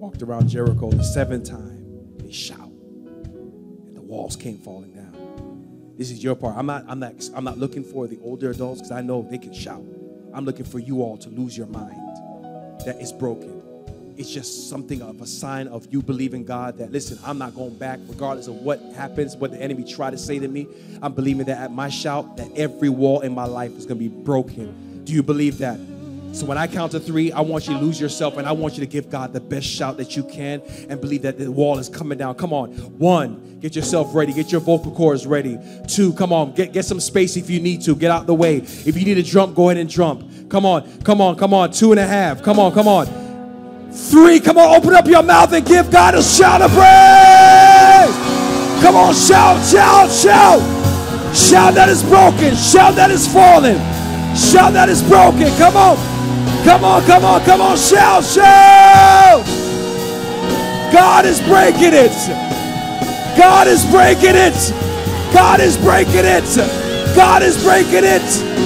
walked 0.00 0.22
around 0.22 0.48
Jericho 0.48 0.90
the 0.90 1.04
seventh 1.04 1.48
time, 1.48 2.16
they 2.18 2.32
shout. 2.32 2.58
And 2.58 3.96
the 3.96 4.02
walls 4.02 4.34
came 4.34 4.58
falling 4.58 4.92
down. 4.94 5.94
This 5.96 6.10
is 6.10 6.24
your 6.24 6.34
part. 6.34 6.56
I'm 6.56 6.66
not, 6.66 6.84
I'm 6.88 6.98
not, 6.98 7.14
I'm 7.34 7.44
not 7.44 7.56
looking 7.56 7.84
for 7.84 8.08
the 8.08 8.18
older 8.20 8.50
adults 8.50 8.80
because 8.80 8.90
I 8.90 9.00
know 9.00 9.26
they 9.30 9.38
can 9.38 9.54
shout. 9.54 9.84
I'm 10.34 10.44
looking 10.44 10.66
for 10.66 10.80
you 10.80 11.02
all 11.02 11.16
to 11.18 11.30
lose 11.30 11.56
your 11.56 11.68
mind 11.68 12.16
that 12.84 13.00
is 13.00 13.12
broken. 13.12 13.62
It's 14.16 14.30
just 14.30 14.70
something 14.70 15.02
of 15.02 15.20
a 15.20 15.26
sign 15.26 15.68
of 15.68 15.86
you 15.92 16.00
believing 16.00 16.44
God 16.44 16.78
that, 16.78 16.90
listen, 16.90 17.18
I'm 17.24 17.36
not 17.36 17.54
going 17.54 17.76
back 17.76 18.00
regardless 18.08 18.46
of 18.46 18.54
what 18.54 18.80
happens, 18.96 19.36
what 19.36 19.50
the 19.50 19.60
enemy 19.60 19.84
try 19.84 20.10
to 20.10 20.16
say 20.16 20.38
to 20.38 20.48
me. 20.48 20.66
I'm 21.02 21.12
believing 21.12 21.44
that 21.46 21.58
at 21.58 21.72
my 21.72 21.90
shout, 21.90 22.38
that 22.38 22.48
every 22.56 22.88
wall 22.88 23.20
in 23.20 23.34
my 23.34 23.44
life 23.44 23.72
is 23.72 23.84
going 23.84 23.98
to 23.98 24.08
be 24.08 24.22
broken. 24.22 25.04
Do 25.04 25.12
you 25.12 25.22
believe 25.22 25.58
that? 25.58 25.78
So 26.36 26.44
when 26.44 26.58
I 26.58 26.66
count 26.66 26.92
to 26.92 27.00
three, 27.00 27.32
I 27.32 27.40
want 27.40 27.66
you 27.66 27.72
to 27.74 27.80
lose 27.80 27.98
yourself 27.98 28.36
and 28.36 28.46
I 28.46 28.52
want 28.52 28.74
you 28.74 28.80
to 28.80 28.86
give 28.86 29.08
God 29.08 29.32
the 29.32 29.40
best 29.40 29.66
shout 29.66 29.96
that 29.96 30.16
you 30.16 30.22
can 30.22 30.60
and 30.90 31.00
believe 31.00 31.22
that 31.22 31.38
the 31.38 31.50
wall 31.50 31.78
is 31.78 31.88
coming 31.88 32.18
down. 32.18 32.34
Come 32.34 32.52
on. 32.52 32.72
One, 32.98 33.58
get 33.60 33.74
yourself 33.74 34.14
ready. 34.14 34.34
Get 34.34 34.52
your 34.52 34.60
vocal 34.60 34.92
cords 34.92 35.26
ready. 35.26 35.58
Two, 35.88 36.12
come 36.12 36.34
on. 36.34 36.52
Get, 36.52 36.74
get 36.74 36.84
some 36.84 37.00
space 37.00 37.38
if 37.38 37.48
you 37.48 37.58
need 37.58 37.80
to. 37.82 37.94
Get 37.96 38.10
out 38.10 38.26
the 38.26 38.34
way. 38.34 38.58
If 38.58 38.98
you 38.98 39.06
need 39.06 39.14
to 39.14 39.22
jump, 39.22 39.54
go 39.56 39.70
ahead 39.70 39.80
and 39.80 39.88
jump. 39.88 40.30
Come 40.48 40.66
on. 40.66 41.02
Come 41.02 41.20
on. 41.20 41.36
Come 41.36 41.54
on. 41.54 41.72
Two 41.72 41.92
and 41.92 42.00
a 42.00 42.06
half. 42.06 42.42
Come 42.42 42.58
on. 42.58 42.72
Come 42.72 42.88
on. 42.88 43.06
Three. 43.92 44.40
Come 44.40 44.58
on. 44.58 44.76
Open 44.76 44.94
up 44.94 45.06
your 45.06 45.22
mouth 45.22 45.52
and 45.52 45.64
give 45.66 45.90
God 45.90 46.14
a 46.14 46.22
shout 46.22 46.62
of 46.62 46.70
praise. 46.70 48.16
Come 48.82 48.96
on. 48.96 49.14
Shout, 49.14 49.64
shout, 49.64 50.10
shout. 50.10 50.60
Shout 51.34 51.74
that 51.74 51.88
is 51.88 52.02
broken. 52.02 52.54
Shout 52.54 52.94
that 52.94 53.10
is 53.10 53.26
fallen. 53.30 53.76
Shout 54.36 54.72
that 54.72 54.88
is 54.88 55.02
broken. 55.02 55.48
Come 55.58 55.76
on. 55.76 56.16
Come 56.66 56.82
on, 56.82 57.02
come 57.04 57.24
on, 57.24 57.40
come 57.44 57.60
on, 57.60 57.76
shout, 57.76 58.24
shout! 58.24 59.46
God 60.92 61.24
is 61.24 61.40
breaking 61.42 61.94
it. 61.94 62.10
God 63.38 63.68
is 63.68 63.84
breaking 63.86 64.34
it. 64.34 64.72
God 65.32 65.60
is 65.60 65.76
breaking 65.76 66.24
it. 66.24 66.44
God 67.14 67.44
is 67.44 67.62
breaking 67.62 68.02
it. 68.02 68.65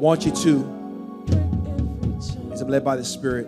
Want 0.00 0.24
you 0.24 0.32
to, 0.32 1.26
as 2.52 2.62
I'm 2.62 2.68
led 2.68 2.82
by 2.82 2.96
the 2.96 3.04
Spirit, 3.04 3.46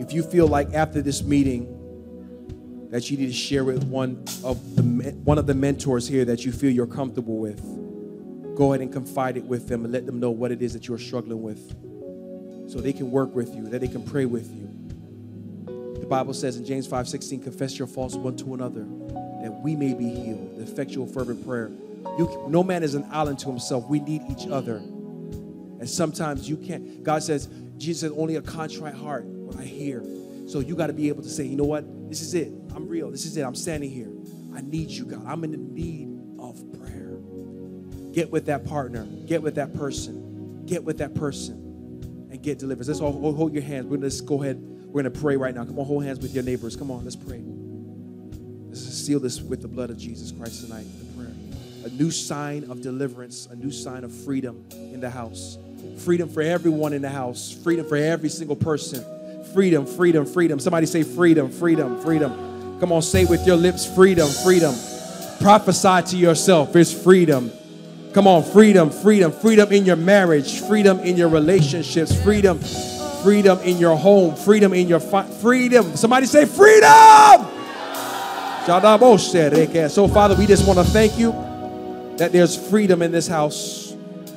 if 0.00 0.14
you 0.14 0.22
feel 0.22 0.48
like 0.48 0.72
after 0.72 1.02
this 1.02 1.22
meeting 1.22 2.88
that 2.90 3.10
you 3.10 3.18
need 3.18 3.26
to 3.26 3.32
share 3.32 3.64
with 3.64 3.84
one 3.84 4.24
of 4.42 4.76
the 4.76 4.82
one 5.24 5.36
of 5.36 5.46
the 5.46 5.52
mentors 5.54 6.08
here 6.08 6.24
that 6.24 6.46
you 6.46 6.52
feel 6.52 6.70
you're 6.70 6.86
comfortable 6.86 7.36
with, 7.36 7.60
go 8.56 8.72
ahead 8.72 8.80
and 8.80 8.90
confide 8.90 9.36
it 9.36 9.44
with 9.44 9.68
them 9.68 9.84
and 9.84 9.92
let 9.92 10.06
them 10.06 10.20
know 10.20 10.30
what 10.30 10.50
it 10.50 10.62
is 10.62 10.72
that 10.72 10.88
you're 10.88 10.96
struggling 10.96 11.42
with, 11.42 12.70
so 12.70 12.80
they 12.80 12.94
can 12.94 13.10
work 13.10 13.34
with 13.34 13.54
you, 13.54 13.68
that 13.68 13.82
they 13.82 13.88
can 13.88 14.02
pray 14.02 14.24
with 14.24 14.50
you. 14.54 14.70
The 16.00 16.06
Bible 16.06 16.32
says 16.32 16.56
in 16.56 16.64
James 16.64 16.88
5:16, 16.88 17.42
confess 17.42 17.78
your 17.78 17.88
faults 17.88 18.14
one 18.14 18.36
to 18.36 18.54
another, 18.54 18.86
that 19.42 19.60
we 19.62 19.76
may 19.76 19.92
be 19.92 20.08
healed. 20.08 20.56
The 20.56 20.62
effectual 20.62 21.06
fervent 21.06 21.44
prayer. 21.46 21.70
You, 22.18 22.46
no 22.48 22.62
man 22.62 22.82
is 22.82 22.94
an 22.94 23.06
island 23.10 23.38
to 23.40 23.48
himself. 23.48 23.86
We 23.88 24.00
need 24.00 24.22
each 24.30 24.46
other. 24.46 24.82
And 25.84 25.90
sometimes 25.90 26.48
you 26.48 26.56
can't. 26.56 27.02
God 27.02 27.22
says, 27.22 27.46
Jesus 27.76 28.00
said, 28.00 28.12
only 28.18 28.36
a 28.36 28.40
contrite 28.40 28.94
heart 28.94 29.26
will 29.26 29.54
I 29.58 29.64
hear. 29.64 30.02
So 30.46 30.60
you 30.60 30.74
got 30.74 30.86
to 30.86 30.94
be 30.94 31.08
able 31.08 31.22
to 31.22 31.28
say, 31.28 31.44
you 31.44 31.56
know 31.56 31.64
what? 31.64 32.08
This 32.08 32.22
is 32.22 32.32
it. 32.32 32.50
I'm 32.74 32.88
real. 32.88 33.10
This 33.10 33.26
is 33.26 33.36
it. 33.36 33.42
I'm 33.42 33.54
standing 33.54 33.90
here. 33.90 34.08
I 34.56 34.62
need 34.62 34.88
you, 34.88 35.04
God. 35.04 35.22
I'm 35.26 35.44
in 35.44 35.50
the 35.50 35.58
need 35.58 36.08
of 36.38 36.58
prayer. 36.80 37.18
Get 38.14 38.30
with 38.30 38.46
that 38.46 38.64
partner. 38.64 39.04
Get 39.26 39.42
with 39.42 39.56
that 39.56 39.74
person. 39.74 40.64
Get 40.64 40.82
with 40.82 40.96
that 40.96 41.14
person 41.14 42.28
and 42.30 42.42
get 42.42 42.58
delivered. 42.58 42.86
Let's 42.86 43.00
all 43.00 43.12
hold, 43.12 43.52
your 43.52 43.62
hands. 43.62 43.84
We're 43.84 43.98
gonna 43.98 44.04
let's 44.04 44.22
go 44.22 44.42
ahead. 44.42 44.56
We're 44.56 45.02
gonna 45.02 45.10
pray 45.10 45.36
right 45.36 45.54
now. 45.54 45.66
Come 45.66 45.78
on, 45.78 45.84
hold 45.84 46.02
hands 46.02 46.20
with 46.20 46.32
your 46.32 46.44
neighbors. 46.44 46.76
Come 46.76 46.90
on, 46.90 47.04
let's 47.04 47.14
pray. 47.14 47.42
Let's 48.68 48.80
seal 48.80 49.20
this 49.20 49.42
with 49.42 49.60
the 49.60 49.68
blood 49.68 49.90
of 49.90 49.98
Jesus 49.98 50.32
Christ 50.32 50.64
tonight. 50.64 50.86
The 50.98 51.04
prayer. 51.14 51.34
A 51.84 51.90
new 51.90 52.10
sign 52.10 52.70
of 52.70 52.80
deliverance, 52.80 53.48
a 53.50 53.54
new 53.54 53.70
sign 53.70 54.02
of 54.02 54.14
freedom 54.24 54.64
in 54.72 55.00
the 55.00 55.10
house. 55.10 55.58
Freedom 55.98 56.28
for 56.28 56.42
everyone 56.42 56.92
in 56.92 57.02
the 57.02 57.10
house. 57.10 57.56
Freedom 57.62 57.86
for 57.86 57.96
every 57.96 58.28
single 58.28 58.56
person. 58.56 59.04
Freedom, 59.52 59.86
freedom, 59.86 60.26
freedom. 60.26 60.58
Somebody 60.58 60.86
say 60.86 61.02
freedom, 61.02 61.50
freedom, 61.50 62.00
freedom. 62.00 62.78
Come 62.80 62.92
on, 62.92 63.02
say 63.02 63.24
with 63.24 63.46
your 63.46 63.56
lips 63.56 63.86
freedom, 63.86 64.28
freedom. 64.28 64.74
Prophesy 65.40 66.02
to 66.10 66.16
yourself. 66.16 66.74
It's 66.76 66.92
freedom. 66.92 67.52
Come 68.12 68.26
on, 68.26 68.44
freedom, 68.44 68.90
freedom, 68.90 69.32
freedom 69.32 69.72
in 69.72 69.84
your 69.84 69.96
marriage, 69.96 70.60
freedom 70.60 71.00
in 71.00 71.16
your 71.16 71.28
relationships, 71.28 72.14
freedom, 72.22 72.60
freedom 73.22 73.58
in 73.60 73.78
your 73.78 73.96
home, 73.96 74.36
freedom 74.36 74.72
in 74.72 74.86
your 74.86 75.00
fi- 75.00 75.26
freedom. 75.40 75.96
Somebody 75.96 76.26
say 76.26 76.44
freedom. 76.44 77.48
So, 78.66 80.08
Father, 80.08 80.36
we 80.36 80.46
just 80.46 80.66
want 80.66 80.78
to 80.78 80.84
thank 80.84 81.18
you 81.18 81.32
that 82.18 82.30
there's 82.32 82.56
freedom 82.56 83.02
in 83.02 83.10
this 83.12 83.26
house, 83.26 83.83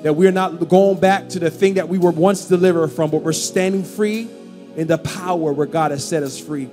that 0.07 0.13
we're 0.13 0.31
not 0.31 0.69
going 0.69 0.97
back 0.97 1.27
to 1.27 1.37
the 1.37 1.51
thing 1.51 1.73
that 1.73 1.89
we 1.89 1.97
were 1.97 2.11
once 2.11 2.45
delivered 2.45 2.87
from, 2.87 3.11
but 3.11 3.23
we're 3.23 3.33
standing 3.33 3.83
free 3.83 4.29
in 4.77 4.87
the 4.87 4.97
power 4.97 5.51
where 5.51 5.67
God 5.67 5.91
has 5.91 6.07
set 6.07 6.23
us 6.23 6.39
free. 6.39 6.69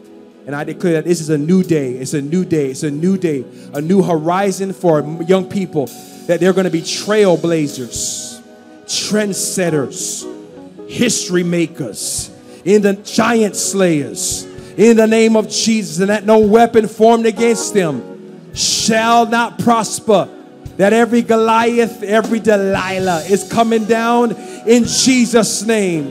And 0.47 0.55
I 0.55 0.63
declare 0.63 0.93
that 0.93 1.05
this 1.05 1.21
is 1.21 1.31
a 1.31 1.37
new 1.37 1.65
day. 1.65 1.95
It's 1.95 2.15
a 2.15 2.23
new 2.23 2.45
day. 2.45 2.71
It's 2.71 2.85
a 2.85 2.93
new 2.93 3.19
day, 3.19 3.45
a 3.73 3.81
new 3.81 4.05
horizon 4.05 4.73
for 4.73 5.01
young 5.27 5.49
people, 5.49 5.87
that 6.29 6.39
they're 6.39 6.53
going 6.53 6.67
to 6.67 6.71
be 6.71 6.81
trailblazers, 6.81 8.41
trendsetters, 8.85 10.89
history 10.89 11.43
makers, 11.43 12.31
in 12.65 12.83
the 12.83 12.93
giant 12.93 13.57
slayers, 13.57 14.45
in 14.77 14.97
the 14.97 15.09
name 15.09 15.35
of 15.35 15.49
Jesus, 15.49 15.99
and 15.99 16.09
that 16.09 16.25
no 16.25 16.39
weapon 16.39 16.87
formed 16.87 17.27
against 17.27 17.75
them 17.75 18.55
shall 18.55 19.27
not 19.27 19.59
prosper. 19.59 20.29
That 20.77 20.93
every 20.93 21.23
Goliath, 21.23 22.03
every 22.03 22.41
Delilah 22.41 23.23
is 23.23 23.51
coming 23.51 23.85
down 23.85 24.33
in 24.67 24.85
Jesus' 24.85 25.63
name. 25.63 26.11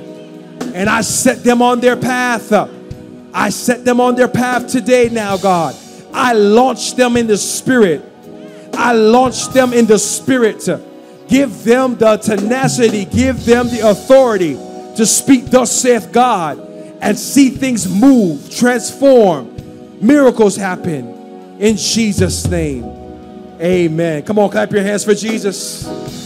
And 0.73 0.89
I 0.89 1.01
set 1.01 1.43
them 1.43 1.61
on 1.61 1.79
their 1.79 1.97
path. 1.97 2.51
I 3.33 3.49
set 3.49 3.83
them 3.83 3.99
on 3.99 4.15
their 4.15 4.27
path 4.27 4.67
today 4.67 5.09
now, 5.09 5.37
God. 5.37 5.75
I 6.13 6.33
launch 6.33 6.95
them 6.95 7.17
in 7.17 7.27
the 7.27 7.37
spirit. 7.37 8.01
I 8.73 8.93
launch 8.93 9.49
them 9.49 9.73
in 9.73 9.85
the 9.85 9.99
spirit. 9.99 10.67
Give 11.27 11.63
them 11.63 11.95
the 11.95 12.17
tenacity, 12.17 13.05
give 13.05 13.45
them 13.45 13.67
the 13.67 13.89
authority 13.89 14.53
to 14.95 15.05
speak, 15.05 15.45
thus 15.45 15.71
saith 15.71 16.11
God, 16.11 16.59
and 17.01 17.17
see 17.17 17.49
things 17.49 17.87
move, 17.89 18.49
transform, 18.55 19.55
miracles 19.99 20.55
happen 20.55 21.57
in 21.59 21.75
Jesus' 21.77 22.47
name. 22.47 23.02
Amen. 23.63 24.23
Come 24.23 24.39
on, 24.39 24.49
clap 24.49 24.71
your 24.71 24.83
hands 24.83 25.05
for 25.05 25.15
Jesus. 25.15 26.22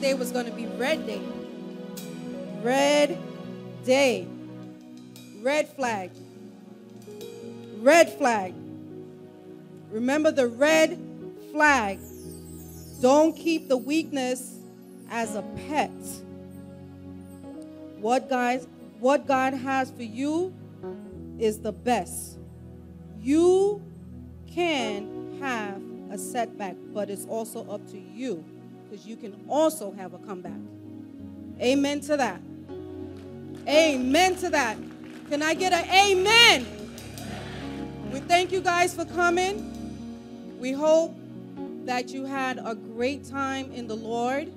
Today 0.00 0.14
was 0.14 0.32
going 0.32 0.46
to 0.46 0.52
be 0.52 0.64
red 0.64 1.06
day. 1.06 1.20
Red 2.62 3.18
day. 3.84 4.26
Red 5.42 5.68
flag. 5.76 6.10
Red 7.80 8.10
flag. 8.16 8.54
Remember 9.90 10.32
the 10.32 10.48
red 10.48 10.98
flag. 11.52 11.98
Don't 13.02 13.36
keep 13.36 13.68
the 13.68 13.76
weakness 13.76 14.56
as 15.10 15.34
a 15.34 15.42
pet. 15.68 15.90
What 17.98 18.30
guys, 18.30 18.66
what 19.00 19.26
God 19.26 19.52
has 19.52 19.90
for 19.90 20.02
you 20.02 20.54
is 21.38 21.58
the 21.58 21.72
best. 21.72 22.38
You 23.20 23.82
can 24.50 25.38
have 25.42 25.82
a 26.10 26.16
setback, 26.16 26.76
but 26.94 27.10
it's 27.10 27.26
also 27.26 27.68
up 27.68 27.86
to 27.90 27.98
you 27.98 28.42
because 28.90 29.06
you 29.06 29.16
can 29.16 29.32
also 29.48 29.92
have 29.92 30.14
a 30.14 30.18
comeback. 30.18 30.58
Amen 31.60 32.00
to 32.00 32.16
that. 32.16 32.40
Amen 33.68 34.34
to 34.36 34.48
that. 34.50 34.76
Can 35.28 35.42
I 35.42 35.54
get 35.54 35.72
an 35.72 35.88
amen? 35.88 36.66
We 38.12 38.18
thank 38.20 38.50
you 38.50 38.60
guys 38.60 38.92
for 38.92 39.04
coming. 39.04 40.58
We 40.58 40.72
hope 40.72 41.14
that 41.84 42.10
you 42.10 42.24
had 42.24 42.58
a 42.58 42.74
great 42.74 43.24
time 43.24 43.70
in 43.70 43.86
the 43.86 43.94
Lord. 43.94 44.52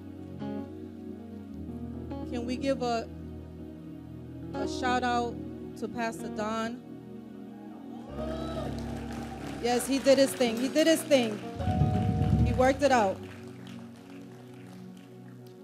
Can 2.31 2.45
we 2.47 2.55
give 2.55 2.81
a, 2.81 3.07
a 4.55 4.68
shout 4.68 5.03
out 5.03 5.35
to 5.77 5.88
Pastor 5.88 6.30
Don? 6.30 6.81
Yes, 9.61 9.85
he 9.85 9.99
did 9.99 10.18
his 10.18 10.34
thing. 10.34 10.57
He 10.57 10.69
did 10.69 10.88
his 10.88 11.03
thing. 11.03 11.39
He 12.45 12.53
worked 12.53 12.81
it 12.81 12.91
out. 12.91 13.18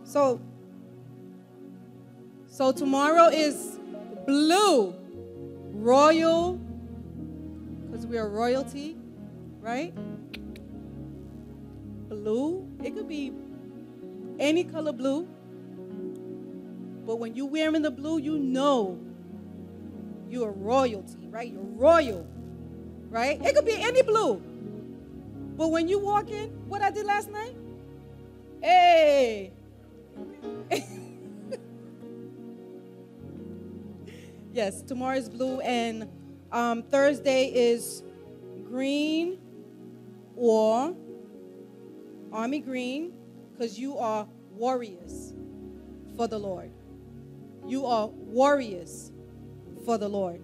So, 0.10 0.42
so 2.48 2.72
tomorrow 2.72 3.26
is 3.26 3.78
blue, 4.26 4.96
royal, 5.72 6.60
because 7.86 8.08
we 8.08 8.18
are 8.18 8.28
royalty, 8.28 8.98
right? 9.62 9.94
Blue. 12.10 12.68
It 12.84 12.96
could 12.96 13.08
be 13.08 13.34
any 14.40 14.64
color 14.64 14.94
blue. 14.94 15.28
But 17.06 17.20
when 17.20 17.36
you're 17.36 17.46
wearing 17.46 17.84
the 17.84 17.92
blue, 17.92 18.18
you 18.18 18.40
know 18.40 19.00
you're 20.28 20.54
royalty, 20.54 21.28
right? 21.30 21.54
You're 21.54 21.62
royal, 21.62 22.26
right? 23.12 23.40
It 23.46 23.54
could 23.54 23.66
be 23.66 23.80
any 23.80 24.02
blue. 24.02 24.42
But 25.56 25.68
when 25.68 25.88
you 25.88 26.00
walk 26.00 26.32
in, 26.32 26.50
what 26.68 26.82
I 26.82 26.90
did 26.90 27.06
last 27.06 27.30
night? 27.30 27.56
Hey. 28.60 29.54
yes, 34.54 34.82
tomorrow 34.82 35.18
is 35.18 35.30
blue, 35.30 35.60
and 35.62 36.08
um, 36.52 36.84
Thursday 36.84 37.46
is 37.46 38.04
green 38.64 39.40
or 40.36 40.96
army 42.32 42.60
green 42.60 43.14
because 43.52 43.78
you 43.80 43.98
are 43.98 44.28
warriors 44.52 45.34
for 46.16 46.28
the 46.28 46.38
Lord. 46.38 46.72
You 47.68 47.86
are 47.86 48.08
warriors 48.08 49.12
for 49.86 49.98
the 49.98 50.08
Lord. 50.08 50.42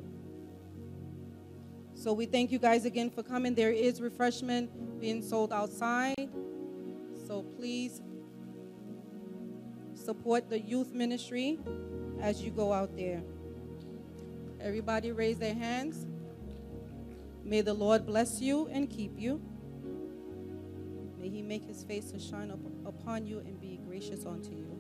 So 1.94 2.14
we 2.14 2.26
thank 2.26 2.52
you 2.52 2.60
guys 2.60 2.86
again 2.86 3.10
for 3.10 3.24
coming. 3.24 3.56
There 3.56 3.72
is 3.72 4.02
refreshment 4.02 5.00
being 5.00 5.22
sold 5.22 5.52
outside. 5.52 6.30
So 7.28 7.44
please 7.58 8.02
Support 10.06 10.52
the 10.52 10.60
youth 10.60 10.94
ministry 10.94 11.58
as 12.22 12.40
you 12.44 12.52
go 12.52 12.72
out 12.72 12.96
there. 12.96 13.24
Everybody 14.62 15.12
raise 15.12 15.40
their 15.40 15.56
hands. 15.56 16.06
May 17.44 17.62
the 17.62 17.74
Lord 17.74 18.06
bless 18.06 18.40
you 18.40 18.68
and 18.68 18.88
keep 18.88 19.20
you. 19.20 19.42
May 21.20 21.30
he 21.30 21.42
make 21.42 21.66
his 21.66 21.84
face 21.84 22.12
to 22.12 22.20
shine 22.20 22.52
up 22.52 22.60
upon 22.86 23.26
you 23.26 23.40
and 23.40 23.60
be 23.60 23.80
gracious 23.88 24.28
unto 24.28 24.52
you. 24.52 24.80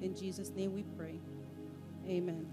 In 0.00 0.16
Jesus' 0.16 0.48
name 0.48 0.72
we 0.72 0.84
pray. 0.96 1.20
Amen. 2.08 2.46